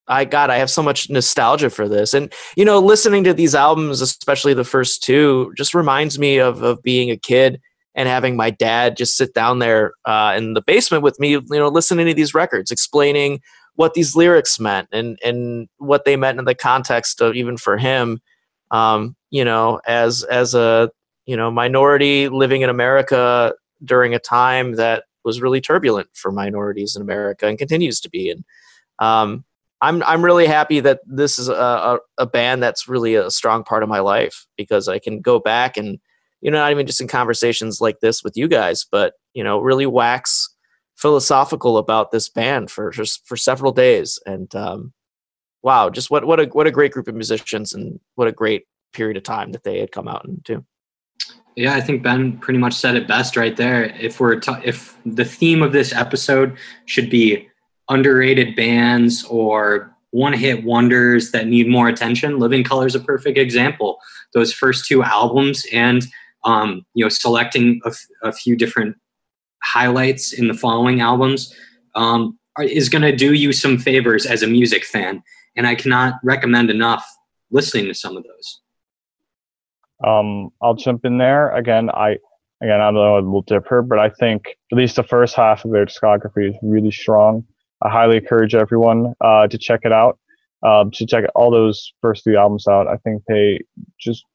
I 0.08 0.26
God, 0.26 0.50
I 0.50 0.58
have 0.58 0.70
so 0.70 0.84
much 0.84 1.10
nostalgia 1.10 1.70
for 1.70 1.88
this, 1.88 2.14
and 2.14 2.34
you 2.56 2.66
know, 2.66 2.80
listening 2.80 3.24
to 3.24 3.34
these 3.34 3.56
albums, 3.56 4.02
especially 4.02 4.54
the 4.54 4.64
first 4.64 5.04
two, 5.04 5.54
just 5.58 5.74
reminds 5.74 6.20
me 6.20 6.38
of 6.38 6.62
of 6.62 6.84
being 6.84 7.12
a 7.12 7.18
kid 7.18 7.62
and 7.96 8.08
having 8.08 8.36
my 8.36 8.50
dad 8.50 8.98
just 8.98 9.18
sit 9.18 9.34
down 9.34 9.60
there 9.60 9.94
uh, 10.06 10.34
in 10.38 10.54
the 10.54 10.62
basement 10.62 11.04
with 11.04 11.20
me, 11.20 11.32
you 11.32 11.44
know, 11.50 11.68
listening 11.68 12.08
to 12.08 12.14
these 12.14 12.34
records, 12.34 12.72
explaining 12.72 13.42
what 13.76 13.94
these 13.94 14.16
lyrics 14.16 14.60
meant 14.60 14.88
and 14.92 15.18
and 15.24 15.68
what 15.78 16.06
they 16.06 16.16
meant 16.16 16.40
in 16.40 16.46
the 16.46 16.56
context 16.56 17.22
of 17.22 17.36
even 17.36 17.58
for 17.58 17.78
him, 17.78 18.20
um, 18.72 19.16
you 19.32 19.44
know, 19.44 19.80
as 19.88 20.24
as 20.24 20.54
a 20.54 20.92
you 21.26 21.36
know 21.38 21.50
minority 21.50 22.30
living 22.30 22.62
in 22.62 22.70
America 22.70 23.54
during 23.84 24.14
a 24.14 24.20
time 24.20 24.76
that 24.76 25.06
was 25.24 25.42
really 25.42 25.62
turbulent 25.62 26.10
for 26.14 26.32
minorities 26.32 26.96
in 26.96 27.02
America 27.02 27.48
and 27.48 27.58
continues 27.58 28.00
to 28.02 28.10
be. 28.10 28.30
And 28.30 28.44
um, 29.00 29.46
I'm 29.82 30.04
I'm 30.04 30.24
really 30.24 30.48
happy 30.48 30.80
that 30.82 31.00
this 31.06 31.40
is 31.40 31.48
a, 31.48 31.54
a, 31.54 32.00
a 32.18 32.26
band 32.26 32.62
that's 32.62 32.88
really 32.88 33.16
a 33.16 33.32
strong 33.32 33.64
part 33.64 33.84
of 33.84 33.90
my 33.90 34.00
life 34.00 34.46
because 34.58 34.88
I 34.88 35.00
can 35.00 35.22
go 35.22 35.40
back 35.40 35.78
and 35.78 36.00
you 36.42 36.52
know 36.52 36.60
not 36.60 36.72
even 36.72 36.88
just 36.88 37.02
in 37.02 37.08
conversations 37.08 37.82
like 37.82 38.00
this 38.00 38.24
with 38.24 38.38
you 38.38 38.48
guys, 38.48 38.86
but 38.90 39.14
you 39.34 39.44
know 39.44 39.60
really 39.60 39.86
wax 39.86 40.56
philosophical 40.96 41.78
about 41.78 42.12
this 42.12 42.28
band 42.28 42.70
for 42.70 42.92
just 42.92 43.26
for 43.26 43.38
several 43.38 43.72
days. 43.72 44.20
And 44.26 44.54
um, 44.54 44.94
wow, 45.64 45.90
just 45.90 46.12
what 46.12 46.26
what 46.26 46.40
a 46.40 46.46
what 46.46 46.68
a 46.68 46.72
great 46.72 46.92
group 46.92 47.08
of 47.08 47.16
musicians 47.16 47.74
and 47.74 48.00
what 48.16 48.28
a 48.28 48.34
great 48.34 48.64
period 48.94 49.18
of 49.18 49.24
time 49.24 49.52
that 49.52 49.64
they 49.64 49.80
had 49.80 49.92
come 49.92 50.08
out 50.08 50.26
into. 50.26 50.66
Yeah, 51.56 51.76
I 51.76 51.82
think 51.82 52.04
Ben 52.04 52.38
pretty 52.38 52.60
much 52.60 52.74
said 52.74 52.96
it 52.96 53.08
best 53.08 53.36
right 53.36 53.56
there. 53.56 53.86
If 54.00 54.20
we're 54.20 54.40
ta- 54.40 54.62
if 54.64 54.98
the 55.06 55.26
theme 55.26 55.62
of 55.62 55.74
this 55.74 55.94
episode 55.94 56.58
should 56.86 57.10
be 57.10 57.48
underrated 57.90 58.56
bands 58.56 59.24
or 59.26 59.96
one-hit 60.12 60.64
wonders 60.64 61.32
that 61.32 61.48
need 61.48 61.68
more 61.68 61.88
attention, 61.88 62.40
Living 62.40 62.64
Colour 62.64 62.88
is 62.88 62.96
a 62.96 63.00
perfect 63.00 63.38
example. 63.38 64.00
Those 64.34 64.54
first 64.54 64.86
two 64.86 65.04
albums 65.04 65.66
and 65.72 66.06
um, 66.44 66.86
you 66.94 67.04
know 67.04 67.10
selecting 67.10 67.82
a, 67.86 67.90
f- 67.90 68.06
a 68.24 68.32
few 68.32 68.56
different 68.56 68.96
highlights 69.64 70.34
in 70.34 70.48
the 70.48 70.54
following 70.54 71.02
albums 71.02 71.54
um, 71.96 72.38
is 72.62 72.90
going 72.90 73.02
to 73.02 73.16
do 73.16 73.34
you 73.34 73.52
some 73.52 73.78
favors 73.78 74.26
as 74.26 74.44
a 74.44 74.48
music 74.48 74.86
fan, 74.86 75.22
and 75.56 75.68
I 75.68 75.76
cannot 75.76 76.16
recommend 76.24 76.70
enough 76.70 77.06
listening 77.52 77.86
to 77.86 77.94
some 77.94 78.16
of 78.16 78.24
those. 78.24 78.62
Um, 80.06 80.50
I'll 80.62 80.76
jump 80.76 81.06
in 81.06 81.18
there 81.18 81.52
again. 81.56 81.90
I 81.90 82.18
again 82.62 82.80
I 82.80 82.86
don't 82.86 82.96
know 82.96 83.18
it 83.18 83.26
will 83.26 83.42
differ, 83.42 83.82
but 83.82 84.00
I 84.00 84.10
think 84.10 84.58
at 84.72 84.78
least 84.78 84.96
the 84.96 85.04
first 85.04 85.36
half 85.36 85.66
of 85.66 85.72
their 85.72 85.86
discography 85.86 86.50
is 86.50 86.56
really 86.62 86.92
strong. 86.92 87.46
I 87.82 87.90
highly 87.90 88.18
encourage 88.18 88.56
everyone 88.56 89.14
uh, 89.22 89.48
to 89.48 89.58
check 89.58 89.82
it 89.84 89.92
out. 89.92 90.18
Um, 90.62 90.92
to 90.92 91.06
check 91.06 91.24
all 91.36 91.52
those 91.52 91.94
first 92.02 92.26
three 92.26 92.36
albums 92.36 92.68
out. 92.68 92.86
I 92.86 92.98
think 92.98 93.24
they 93.30 93.62
just 93.98 94.26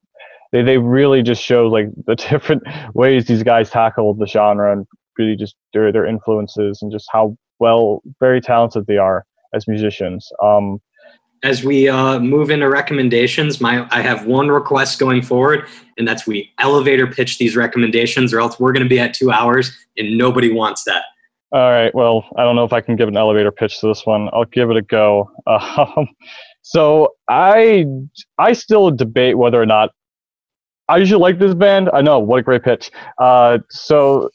they 0.55 0.63
they 0.63 0.79
really 0.79 1.21
just 1.23 1.43
show 1.43 1.67
like 1.67 1.89
the 2.07 2.15
different 2.31 2.63
ways 2.95 3.27
these 3.27 3.43
guys 3.43 3.69
tackle 3.69 4.15
the 4.15 4.27
genre 4.27 4.73
and 4.73 4.87
really 5.19 5.37
just 5.37 5.57
their 5.73 5.93
their 5.93 6.07
influences 6.07 6.81
and 6.81 6.93
just 6.93 7.09
how 7.13 7.37
well 7.59 8.03
very 8.21 8.41
talented 8.41 8.87
they 8.87 8.97
are 8.97 9.27
as 9.53 9.67
musicians. 9.67 10.31
Um, 10.43 10.81
as 11.43 11.63
we 11.63 11.89
uh, 11.89 12.21
move 12.21 12.51
into 12.51 12.69
recommendations, 12.71 13.61
my 13.61 13.87
I 13.91 14.01
have 14.01 14.27
one 14.27 14.49
request 14.49 14.99
going 14.99 15.23
forward, 15.23 15.67
and 15.99 16.07
that's 16.07 16.27
we 16.27 16.51
elevator 16.59 17.07
pitch 17.07 17.39
these 17.39 17.57
recommendations, 17.57 18.33
or 18.33 18.41
else 18.41 18.59
we're 18.59 18.73
going 18.73 18.85
to 18.85 18.89
be 18.89 19.01
at 19.01 19.13
two 19.13 19.33
hours, 19.33 19.77
and 19.99 20.17
nobody 20.17 20.53
wants 20.53 20.85
that. 20.85 21.05
All 21.53 21.71
right. 21.71 21.95
Well, 21.95 22.25
I 22.37 22.45
don't 22.45 22.57
know 22.57 22.65
if 22.65 22.73
I 22.73 22.81
can 22.81 22.97
give 22.97 23.09
an 23.09 23.17
elevator 23.17 23.53
pitch 23.53 23.81
to 23.81 23.89
this 23.89 24.07
one. 24.07 24.29
I'll 24.33 24.47
give 24.47 24.71
it 24.71 24.77
a 24.77 24.83
go. 24.83 25.31
Um, 25.47 26.09
so 26.63 27.15
I 27.29 27.85
I 28.39 28.55
still 28.55 28.91
debate 28.91 29.37
whether 29.37 29.61
or 29.61 29.67
not 29.67 29.91
I 30.89 30.99
usually 30.99 31.21
like 31.21 31.39
this 31.39 31.55
band. 31.55 31.91
I 31.93 32.03
know 32.03 32.19
what 32.19 32.41
a 32.41 32.43
great 32.43 32.63
pitch. 32.63 32.91
Uh, 33.19 33.59
so, 33.71 34.31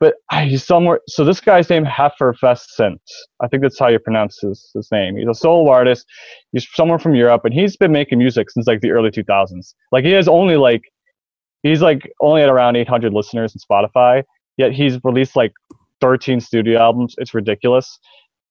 but 0.00 0.14
I 0.30 0.54
somewhere. 0.56 1.00
So 1.08 1.24
this 1.24 1.40
guy's 1.40 1.68
name 1.70 1.84
Heifervescent. 1.84 2.98
I 3.40 3.48
think 3.48 3.62
that's 3.62 3.78
how 3.78 3.88
you 3.88 3.98
pronounce 3.98 4.38
his 4.40 4.70
his 4.74 4.88
name. 4.92 5.16
He's 5.16 5.28
a 5.28 5.34
solo 5.34 5.70
artist. 5.70 6.06
He's 6.52 6.66
somewhere 6.74 6.98
from 6.98 7.14
Europe, 7.14 7.44
and 7.44 7.52
he's 7.52 7.76
been 7.76 7.92
making 7.92 8.18
music 8.18 8.50
since 8.50 8.66
like 8.66 8.80
the 8.80 8.90
early 8.92 9.10
2000s. 9.10 9.74
Like 9.90 10.04
he 10.04 10.12
has 10.12 10.28
only 10.28 10.56
like 10.56 10.82
he's 11.62 11.82
like 11.82 12.08
only 12.20 12.42
at 12.42 12.48
around 12.48 12.76
800 12.76 13.12
listeners 13.12 13.54
in 13.54 13.60
Spotify. 13.60 14.22
Yet 14.56 14.72
he's 14.72 14.98
released 15.04 15.36
like 15.36 15.52
13 16.00 16.40
studio 16.40 16.80
albums. 16.80 17.14
It's 17.18 17.34
ridiculous. 17.34 17.98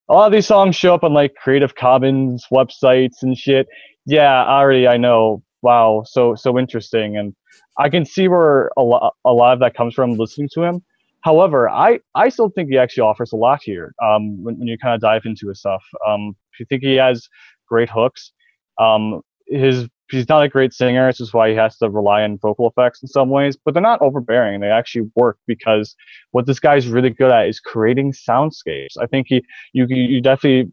A 0.10 0.14
lot 0.14 0.28
of 0.28 0.32
these 0.32 0.48
songs 0.48 0.76
show 0.76 0.94
up 0.94 1.04
on 1.04 1.14
like 1.14 1.36
Creative 1.36 1.76
Commons 1.76 2.46
websites 2.52 3.24
and 3.24 3.38
shit. 3.38 3.68
Yeah, 4.06 4.46
already 4.46 4.88
I 4.88 4.98
know. 4.98 5.44
Wow, 5.68 6.04
so 6.06 6.36
so 6.36 6.58
interesting, 6.58 7.18
and 7.18 7.36
I 7.78 7.90
can 7.90 8.06
see 8.06 8.28
where 8.30 8.72
a 8.78 8.84
lot 8.84 9.14
a 9.26 9.34
lot 9.34 9.54
of 9.54 9.60
that 9.60 9.74
comes 9.76 9.94
from 9.94 10.14
listening 10.14 10.50
to 10.54 10.64
him. 10.64 10.82
However, 11.22 11.70
I 11.70 12.00
I 12.16 12.30
still 12.30 12.50
think 12.50 12.70
he 12.70 12.78
actually 12.78 13.02
offers 13.04 13.34
a 13.34 13.36
lot 13.36 13.60
here. 13.64 13.94
Um, 14.02 14.42
when, 14.44 14.58
when 14.60 14.68
you 14.68 14.78
kind 14.78 14.96
of 14.96 15.02
dive 15.02 15.24
into 15.26 15.50
his 15.50 15.60
stuff, 15.60 15.84
um, 16.08 16.36
if 16.54 16.60
you 16.62 16.66
think 16.70 16.84
he 16.84 16.96
has 16.96 17.28
great 17.68 17.90
hooks, 17.90 18.32
um, 18.80 19.22
his 19.48 19.88
he's 20.10 20.30
not 20.30 20.44
a 20.44 20.48
great 20.48 20.74
singer. 20.74 21.08
This 21.08 21.20
is 21.20 21.34
why 21.34 21.50
he 21.50 21.56
has 21.56 21.78
to 21.80 21.90
rely 21.90 22.24
on 22.24 22.38
vocal 22.38 22.70
effects 22.70 23.02
in 23.02 23.10
some 23.10 23.30
ways, 23.30 23.58
but 23.58 23.74
they're 23.74 23.84
not 23.92 24.02
overbearing. 24.02 24.62
They 24.62 24.70
actually 24.70 25.10
work 25.16 25.38
because 25.48 25.96
what 26.32 26.46
this 26.46 26.62
guy's 26.62 26.88
really 26.88 27.10
good 27.10 27.32
at 27.32 27.50
is 27.50 27.60
creating 27.60 28.14
soundscapes. 28.14 28.96
I 29.02 29.06
think 29.08 29.28
he 29.28 29.44
you 29.74 29.86
you 29.90 30.22
definitely 30.22 30.72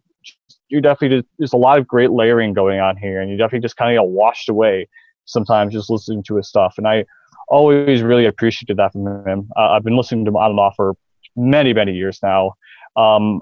you 0.74 0.80
definitely 0.80 1.18
just, 1.18 1.28
there's 1.38 1.52
a 1.52 1.56
lot 1.56 1.78
of 1.78 1.86
great 1.86 2.10
layering 2.10 2.52
going 2.52 2.80
on 2.80 2.96
here, 2.96 3.20
and 3.20 3.30
you 3.30 3.36
definitely 3.36 3.64
just 3.64 3.76
kind 3.76 3.96
of 3.96 4.02
get 4.02 4.08
washed 4.08 4.48
away 4.48 4.88
sometimes 5.24 5.72
just 5.72 5.88
listening 5.88 6.22
to 6.24 6.36
his 6.36 6.48
stuff. 6.48 6.74
And 6.76 6.86
I 6.86 7.04
always 7.48 8.02
really 8.02 8.26
appreciated 8.26 8.76
that 8.78 8.92
from 8.92 9.26
him. 9.26 9.48
Uh, 9.56 9.70
I've 9.70 9.84
been 9.84 9.96
listening 9.96 10.24
to 10.24 10.30
him 10.30 10.36
on 10.36 10.50
and 10.50 10.60
off 10.60 10.74
for 10.76 10.94
many 11.36 11.72
many 11.72 11.92
years 11.92 12.18
now. 12.22 12.54
Um, 12.96 13.40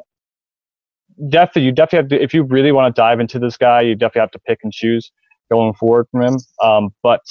definitely, 1.29 1.63
you 1.63 1.73
definitely 1.73 1.99
have 1.99 2.21
to 2.21 2.23
if 2.23 2.35
you 2.35 2.43
really 2.43 2.73
want 2.73 2.95
to 2.95 3.01
dive 3.01 3.19
into 3.19 3.39
this 3.39 3.57
guy, 3.57 3.81
you 3.81 3.95
definitely 3.95 4.21
have 4.21 4.31
to 4.33 4.39
pick 4.41 4.59
and 4.63 4.73
choose 4.73 5.11
going 5.51 5.73
forward 5.75 6.07
from 6.11 6.23
him. 6.23 6.37
Um, 6.63 6.95
but 7.03 7.23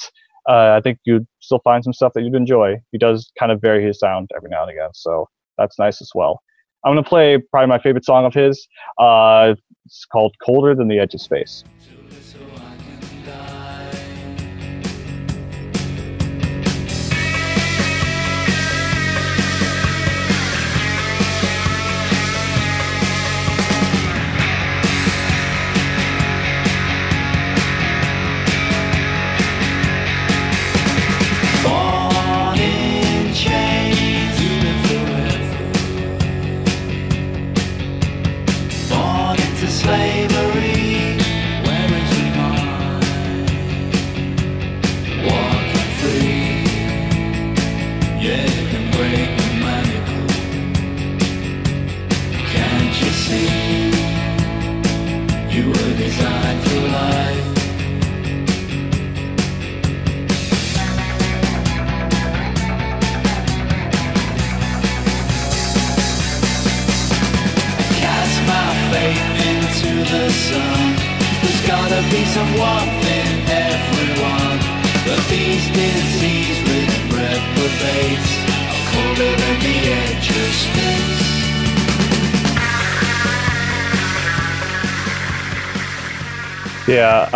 uh, 0.48 0.74
I 0.76 0.80
think 0.82 0.98
you'd 1.04 1.26
still 1.38 1.60
find 1.60 1.84
some 1.84 1.92
stuff 1.92 2.12
that 2.14 2.22
you'd 2.22 2.34
enjoy. 2.34 2.76
He 2.90 2.98
does 2.98 3.30
kind 3.38 3.52
of 3.52 3.60
vary 3.60 3.84
his 3.84 4.00
sound 4.00 4.30
every 4.36 4.50
now 4.50 4.62
and 4.62 4.70
again, 4.72 4.90
so 4.94 5.28
that's 5.58 5.78
nice 5.78 6.00
as 6.00 6.10
well. 6.14 6.42
I'm 6.84 6.90
gonna 6.90 7.02
play 7.02 7.38
probably 7.38 7.68
my 7.68 7.78
favorite 7.78 8.04
song 8.04 8.24
of 8.24 8.34
his. 8.34 8.68
Uh, 8.98 9.54
it's 9.84 10.04
called 10.04 10.34
"Colder 10.44 10.74
Than 10.74 10.88
the 10.88 10.98
Edge 10.98 11.14
of 11.14 11.20
Space." 11.20 11.64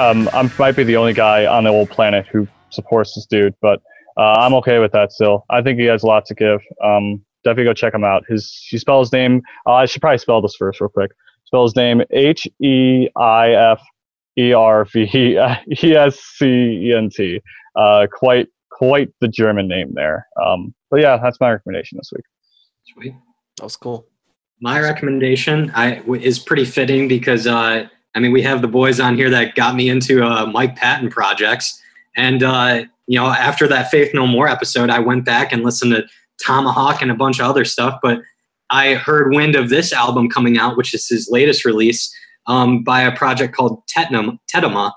Um, 0.07 0.29
I 0.33 0.51
might 0.59 0.77
be 0.77 0.85
the 0.85 0.97
only 0.97 1.13
guy 1.13 1.47
on 1.47 1.65
the 1.65 1.71
whole 1.71 1.87
planet 1.87 2.27
who 2.27 2.47
supports 2.71 3.15
this 3.15 3.27
dude, 3.27 3.55
but 3.61 3.81
uh, 4.17 4.37
I'm 4.41 4.55
okay 4.55 4.79
with 4.79 4.93
that 4.93 5.13
still. 5.13 5.45
I 5.51 5.63
think 5.63 5.79
he 5.79 5.87
has 5.87 6.03
a 6.03 6.07
lot 6.07 6.25
to 6.27 6.35
give. 6.35 6.61
Um, 6.83 7.25
definitely 7.45 7.65
go 7.65 7.75
check 7.75 7.95
him 7.95 8.05
out. 8.05 8.25
His 8.29 8.51
he 8.69 8.79
spells 8.79 9.09
his 9.09 9.13
name. 9.13 9.43
Uh, 9.67 9.75
I 9.75 9.87
should 9.87 10.01
probably 10.01 10.19
spell 10.19 10.41
this 10.41 10.57
first 10.59 10.81
real 10.81 10.89
quick. 10.89 11.13
spell 11.45 11.65
his 11.65 11.77
name 11.77 12.03
H 12.11 12.47
E 12.63 13.09
I 13.17 13.51
F 13.51 13.81
E 14.39 14.53
R 14.53 14.85
V 14.85 15.09
E 15.13 15.37
S 15.95 16.21
C 16.21 16.47
E 16.47 16.95
N 16.97 17.11
T. 17.11 17.41
Uh, 17.75 18.07
quite 18.11 18.49
quite 18.71 19.09
the 19.21 19.29
German 19.29 19.69
name 19.69 19.93
there. 19.95 20.27
Um, 20.45 20.75
but 20.91 21.01
yeah, 21.01 21.19
that's 21.23 21.41
my 21.41 21.53
recommendation 21.53 21.99
this 21.99 22.11
week. 22.15 22.25
Sweet. 22.95 23.15
That 23.59 23.65
was 23.65 23.77
cool. 23.77 24.07
My 24.61 24.81
recommendation 24.81 25.71
I, 25.75 25.97
w- 25.97 26.23
is 26.23 26.39
pretty 26.39 26.65
fitting 26.65 27.09
because 27.09 27.47
uh, 27.47 27.89
I 28.17 28.19
mean 28.19 28.33
we 28.33 28.43
have 28.43 28.63
the 28.63 28.69
boys 28.69 28.99
on 28.99 29.17
here 29.17 29.31
that 29.31 29.55
got 29.55 29.77
me 29.77 29.89
into 29.89 30.25
uh, 30.25 30.47
Mike 30.47 30.75
Patton 30.75 31.11
projects, 31.11 31.81
and 32.17 32.43
uh, 32.43 32.85
you 33.07 33.19
know 33.19 33.27
after 33.27 33.69
that 33.69 33.91
Faith 33.91 34.13
No 34.15 34.27
More 34.27 34.49
episode, 34.49 34.91
I 34.91 34.99
went 34.99 35.25
back 35.25 35.53
and 35.53 35.63
listened 35.63 35.93
to 35.93 36.05
Tomahawk 36.45 37.03
and 37.03 37.11
a 37.11 37.15
bunch 37.15 37.39
of 37.39 37.47
other 37.47 37.65
stuff. 37.65 38.01
But 38.03 38.21
I 38.71 38.95
heard 38.95 39.35
wind 39.35 39.55
of 39.55 39.69
this 39.69 39.93
album 39.93 40.29
coming 40.29 40.59
out, 40.59 40.77
which 40.77 40.95
is 40.95 41.07
his 41.07 41.29
latest 41.31 41.65
release 41.65 42.13
um, 42.47 42.83
by 42.83 43.03
a 43.03 43.15
project 43.15 43.55
called 43.55 43.83
Tetnum, 43.87 44.39
Tetema. 44.53 44.93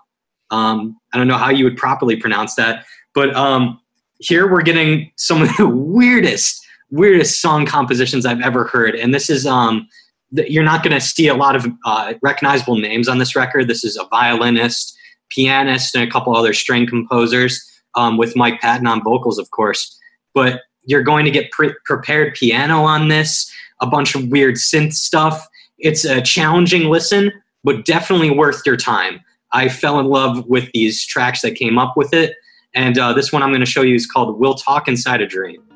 Um, 0.50 0.98
I 1.14 1.18
don't 1.18 1.28
know 1.28 1.38
how 1.38 1.50
you 1.50 1.66
would 1.66 1.78
properly 1.78 2.16
pronounce 2.16 2.56
that, 2.56 2.86
but 3.14 3.36
um, 3.36 3.80
here 4.20 4.50
we're 4.52 4.62
getting 4.62 5.12
some 5.18 5.42
of 5.42 5.56
the 5.58 5.68
weirdest 5.68 6.66
weirdest 6.92 7.42
song 7.42 7.66
compositions 7.66 8.26
I've 8.26 8.42
ever 8.42 8.66
heard. 8.66 8.96
And 8.96 9.14
this 9.14 9.30
is 9.30 9.46
um 9.46 9.88
you're 10.32 10.64
not 10.64 10.84
going 10.84 10.94
to 10.94 11.02
see 11.02 11.28
a 11.28 11.36
lot 11.36 11.56
of 11.56 11.66
uh, 11.86 12.14
recognizable 12.22 12.78
names 12.78 13.08
on 13.08 13.18
this 13.18 13.36
record. 13.36 13.68
This 13.68 13.84
is 13.84 13.98
a 13.98 14.06
violinist, 14.06 14.98
pianist, 15.30 15.96
and 15.96 16.04
a 16.04 16.12
couple 16.12 16.36
other 16.36 16.54
string 16.54 16.88
composers 16.88 17.66
um, 17.96 18.18
with 18.18 18.36
Mike 18.36 18.62
Patton 18.62 18.88
on 18.88 19.04
vocals, 19.04 19.40
of 19.40 19.52
course. 19.52 19.98
But 20.34 20.62
you're 20.84 21.04
going 21.04 21.26
to 21.26 21.32
get 21.32 21.52
pre- 21.52 21.76
prepared 21.86 22.36
piano 22.36 22.82
on 22.82 23.08
this, 23.08 23.52
a 23.82 23.88
bunch 23.88 24.16
of 24.16 24.28
weird 24.28 24.56
synth 24.56 24.94
stuff. 24.94 25.48
It's 25.78 26.06
a 26.06 26.22
challenging 26.22 26.90
listen, 26.90 27.32
but 27.64 27.86
definitely 27.86 28.30
worth 28.30 28.62
your 28.66 28.78
time. 28.78 29.22
I 29.52 29.70
fell 29.70 30.00
in 30.00 30.08
love 30.08 30.46
with 30.48 30.70
these 30.74 31.06
tracks 31.06 31.42
that 31.42 31.56
came 31.56 31.78
up 31.78 31.98
with 31.98 32.14
it. 32.14 32.36
And 32.76 32.98
uh, 33.00 33.14
this 33.14 33.32
one 33.32 33.42
I'm 33.42 33.50
going 33.50 33.62
to 33.62 33.66
show 33.66 33.82
you 33.82 33.96
is 33.96 34.06
called 34.06 34.40
We'll 34.40 34.54
Talk 34.54 34.88
Inside 34.88 35.22
a 35.22 35.28
Dream. 35.28 35.69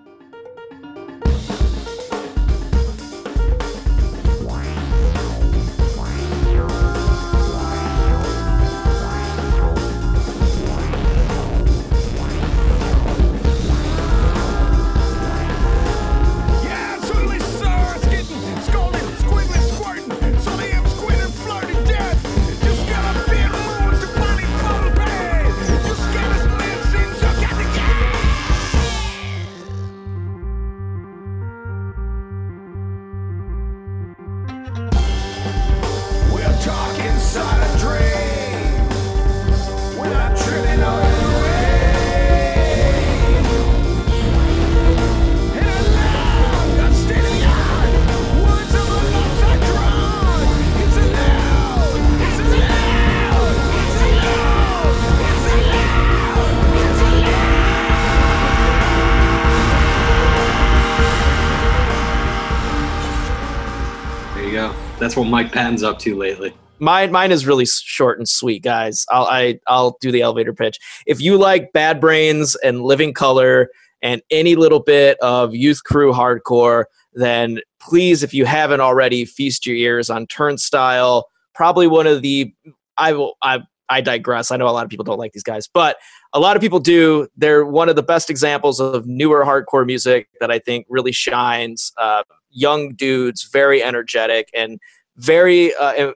You 64.43 64.51
go. 64.51 64.75
That's 64.99 65.15
what 65.15 65.23
Mike 65.23 65.51
Patton's 65.53 65.83
up 65.83 65.99
to 65.99 66.15
lately. 66.15 66.53
Mine, 66.79 67.11
mine 67.11 67.31
is 67.31 67.47
really 67.47 67.65
short 67.65 68.17
and 68.17 68.27
sweet, 68.27 68.61
guys. 68.61 69.05
I'll, 69.09 69.25
I, 69.25 69.59
I'll 69.67 69.97
do 70.01 70.11
the 70.11 70.21
elevator 70.21 70.53
pitch. 70.53 70.79
If 71.07 71.21
you 71.21 71.37
like 71.37 71.71
Bad 71.71 72.01
Brains 72.01 72.55
and 72.55 72.83
Living 72.83 73.13
Colour 73.13 73.69
and 74.01 74.21
any 74.29 74.55
little 74.55 74.81
bit 74.81 75.17
of 75.21 75.55
Youth 75.55 75.85
Crew 75.85 76.11
hardcore, 76.11 76.85
then 77.13 77.61
please, 77.79 78.21
if 78.21 78.33
you 78.33 78.45
haven't 78.45 78.81
already, 78.81 79.23
feast 79.23 79.65
your 79.65 79.77
ears 79.77 80.09
on 80.09 80.27
Turnstile. 80.27 81.29
Probably 81.55 81.87
one 81.87 82.05
of 82.05 82.21
the, 82.21 82.53
I 82.97 83.13
will, 83.13 83.37
I, 83.41 83.61
I 83.87 84.01
digress. 84.01 84.51
I 84.51 84.57
know 84.57 84.67
a 84.67 84.71
lot 84.71 84.83
of 84.83 84.89
people 84.89 85.05
don't 85.05 85.19
like 85.19 85.31
these 85.31 85.43
guys, 85.43 85.69
but 85.73 85.97
a 86.33 86.39
lot 86.39 86.57
of 86.57 86.61
people 86.61 86.79
do. 86.79 87.27
They're 87.37 87.65
one 87.65 87.87
of 87.87 87.95
the 87.95 88.03
best 88.03 88.29
examples 88.29 88.81
of 88.81 89.07
newer 89.07 89.45
hardcore 89.45 89.85
music 89.85 90.27
that 90.41 90.51
I 90.51 90.59
think 90.59 90.85
really 90.89 91.11
shines. 91.13 91.93
Uh, 91.97 92.23
young 92.53 92.93
dudes, 92.95 93.49
very 93.51 93.83
energetic 93.83 94.49
and 94.53 94.79
very 95.17 95.73
uh, 95.75 96.13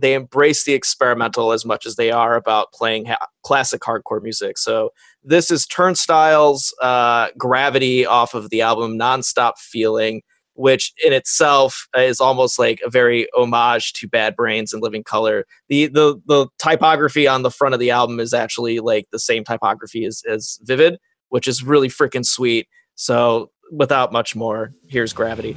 they 0.00 0.14
embrace 0.14 0.64
the 0.64 0.74
experimental 0.74 1.52
as 1.52 1.64
much 1.64 1.86
as 1.86 1.96
they 1.96 2.10
are 2.10 2.34
about 2.34 2.72
playing 2.72 3.06
ha- 3.06 3.26
classic 3.42 3.80
hardcore 3.82 4.22
music. 4.22 4.58
So 4.58 4.90
this 5.22 5.50
is 5.50 5.66
Turnstiles 5.66 6.74
uh, 6.82 7.28
Gravity 7.38 8.04
off 8.04 8.34
of 8.34 8.50
the 8.50 8.60
album 8.60 8.98
Nonstop 8.98 9.58
Feeling, 9.58 10.22
which 10.54 10.92
in 11.04 11.12
itself 11.12 11.86
is 11.96 12.20
almost 12.20 12.58
like 12.58 12.80
a 12.84 12.90
very 12.90 13.28
homage 13.36 13.92
to 13.94 14.08
Bad 14.08 14.34
Brains 14.34 14.72
and 14.72 14.82
Living 14.82 15.04
Colour. 15.04 15.46
The 15.68 15.86
the 15.86 16.20
the 16.26 16.48
typography 16.58 17.28
on 17.28 17.42
the 17.42 17.50
front 17.50 17.74
of 17.74 17.80
the 17.80 17.90
album 17.90 18.18
is 18.18 18.34
actually 18.34 18.80
like 18.80 19.06
the 19.12 19.18
same 19.18 19.44
typography 19.44 20.04
as, 20.04 20.22
as 20.28 20.58
Vivid, 20.62 20.98
which 21.28 21.46
is 21.46 21.62
really 21.62 21.88
freaking 21.88 22.26
sweet. 22.26 22.68
So 22.96 23.50
without 23.70 24.12
much 24.12 24.34
more, 24.36 24.74
here's 24.86 25.12
Gravity. 25.12 25.56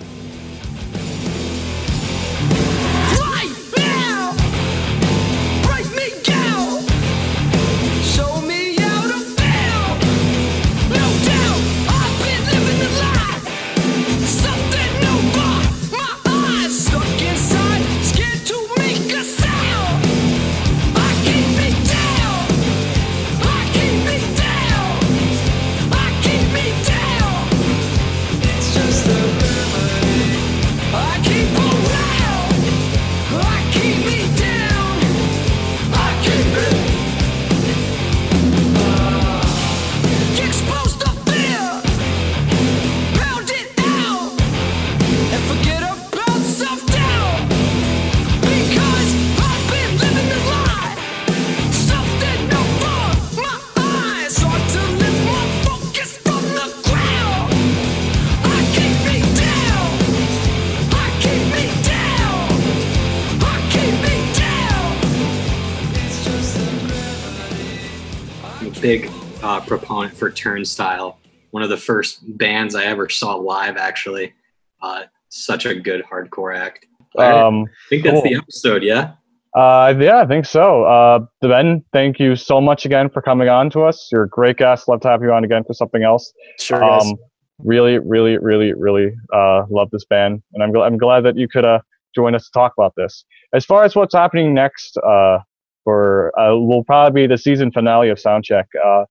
Big 68.87 69.11
uh, 69.43 69.59
proponent 69.59 70.15
for 70.15 70.31
Turnstile. 70.31 71.19
One 71.51 71.61
of 71.61 71.67
the 71.69 71.75
first 71.75 72.19
bands 72.37 72.73
I 72.73 72.85
ever 72.85 73.09
saw 73.09 73.35
live, 73.35 73.75
actually. 73.75 74.33
Uh, 74.81 75.03
such 75.27 75.65
a 75.65 75.75
good 75.75 76.05
hardcore 76.05 76.57
act. 76.57 76.85
I 77.17 77.31
Um, 77.31 77.65
think 77.89 78.05
that's 78.05 78.23
the 78.23 78.35
episode, 78.35 78.83
yeah? 78.83 79.15
Uh, 79.53 79.93
yeah, 79.99 80.19
I 80.19 80.25
think 80.25 80.45
so. 80.45 80.85
Uh, 80.85 81.19
Ben, 81.41 81.83
thank 81.91 82.17
you 82.17 82.37
so 82.37 82.61
much 82.61 82.85
again 82.85 83.09
for 83.09 83.21
coming 83.21 83.49
on 83.49 83.69
to 83.71 83.81
us. 83.81 84.07
You're 84.09 84.23
a 84.23 84.29
great 84.29 84.55
guest. 84.55 84.87
Love 84.87 85.01
to 85.01 85.09
have 85.09 85.21
you 85.21 85.33
on 85.33 85.43
again 85.43 85.65
for 85.65 85.73
something 85.73 86.03
else. 86.03 86.31
Sure. 86.57 86.81
Um, 86.81 87.15
really, 87.59 87.99
really, 87.99 88.37
really, 88.37 88.71
really 88.73 89.11
uh, 89.33 89.63
love 89.69 89.89
this 89.91 90.05
band, 90.05 90.41
and 90.53 90.63
I'm, 90.63 90.71
gl- 90.71 90.85
I'm 90.85 90.97
glad 90.97 91.25
that 91.25 91.35
you 91.35 91.49
could 91.49 91.65
uh, 91.65 91.79
join 92.15 92.35
us 92.35 92.45
to 92.45 92.51
talk 92.53 92.71
about 92.77 92.93
this. 92.95 93.25
As 93.53 93.65
far 93.65 93.83
as 93.83 93.97
what's 93.97 94.15
happening 94.15 94.53
next, 94.53 94.95
uh, 94.99 95.39
for 95.87 96.37
uh, 96.37 96.53
will 96.53 96.83
probably 96.83 97.21
be 97.21 97.27
the 97.27 97.37
season 97.37 97.71
finale 97.71 98.09
of 98.09 98.17
Soundcheck. 98.17 98.65
Uh, 98.85 99.05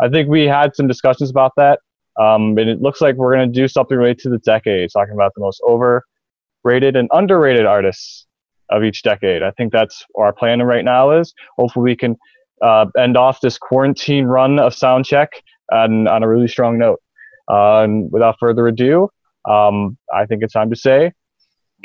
I 0.00 0.08
think 0.08 0.30
we 0.30 0.46
had 0.46 0.74
some 0.74 0.88
discussions 0.88 1.28
about 1.28 1.52
that, 1.58 1.80
um, 2.18 2.56
and 2.56 2.70
it 2.70 2.80
looks 2.80 3.02
like 3.02 3.16
we're 3.16 3.34
going 3.34 3.52
to 3.52 3.60
do 3.60 3.68
something 3.68 3.98
related 3.98 4.20
to 4.20 4.30
the 4.30 4.38
decade, 4.38 4.88
talking 4.90 5.12
about 5.12 5.32
the 5.34 5.42
most 5.42 5.60
overrated 5.68 6.96
and 6.96 7.10
underrated 7.12 7.66
artists 7.66 8.26
of 8.70 8.82
each 8.82 9.02
decade. 9.02 9.42
I 9.42 9.50
think 9.50 9.74
that's 9.74 10.06
our 10.16 10.32
plan 10.32 10.62
right 10.62 10.86
now 10.86 11.10
is 11.10 11.34
hopefully 11.58 11.84
we 11.84 11.96
can 11.96 12.16
uh, 12.62 12.86
end 12.98 13.18
off 13.18 13.42
this 13.42 13.58
quarantine 13.58 14.24
run 14.24 14.58
of 14.58 14.72
Soundcheck 14.72 15.28
on, 15.70 16.08
on 16.08 16.22
a 16.22 16.28
really 16.28 16.48
strong 16.48 16.78
note. 16.78 17.02
Uh, 17.50 17.82
and 17.82 18.10
without 18.10 18.36
further 18.40 18.68
ado, 18.68 19.10
um, 19.46 19.98
I 20.14 20.24
think 20.24 20.42
it's 20.42 20.54
time 20.54 20.70
to 20.70 20.76
say 20.76 21.12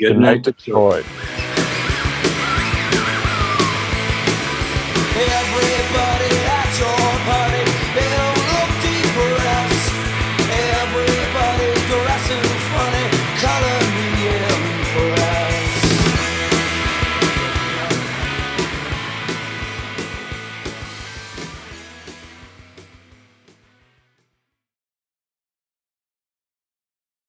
Good 0.00 0.18
night, 0.18 0.42
Detroit. 0.42 1.04
Detroit. 1.04 1.37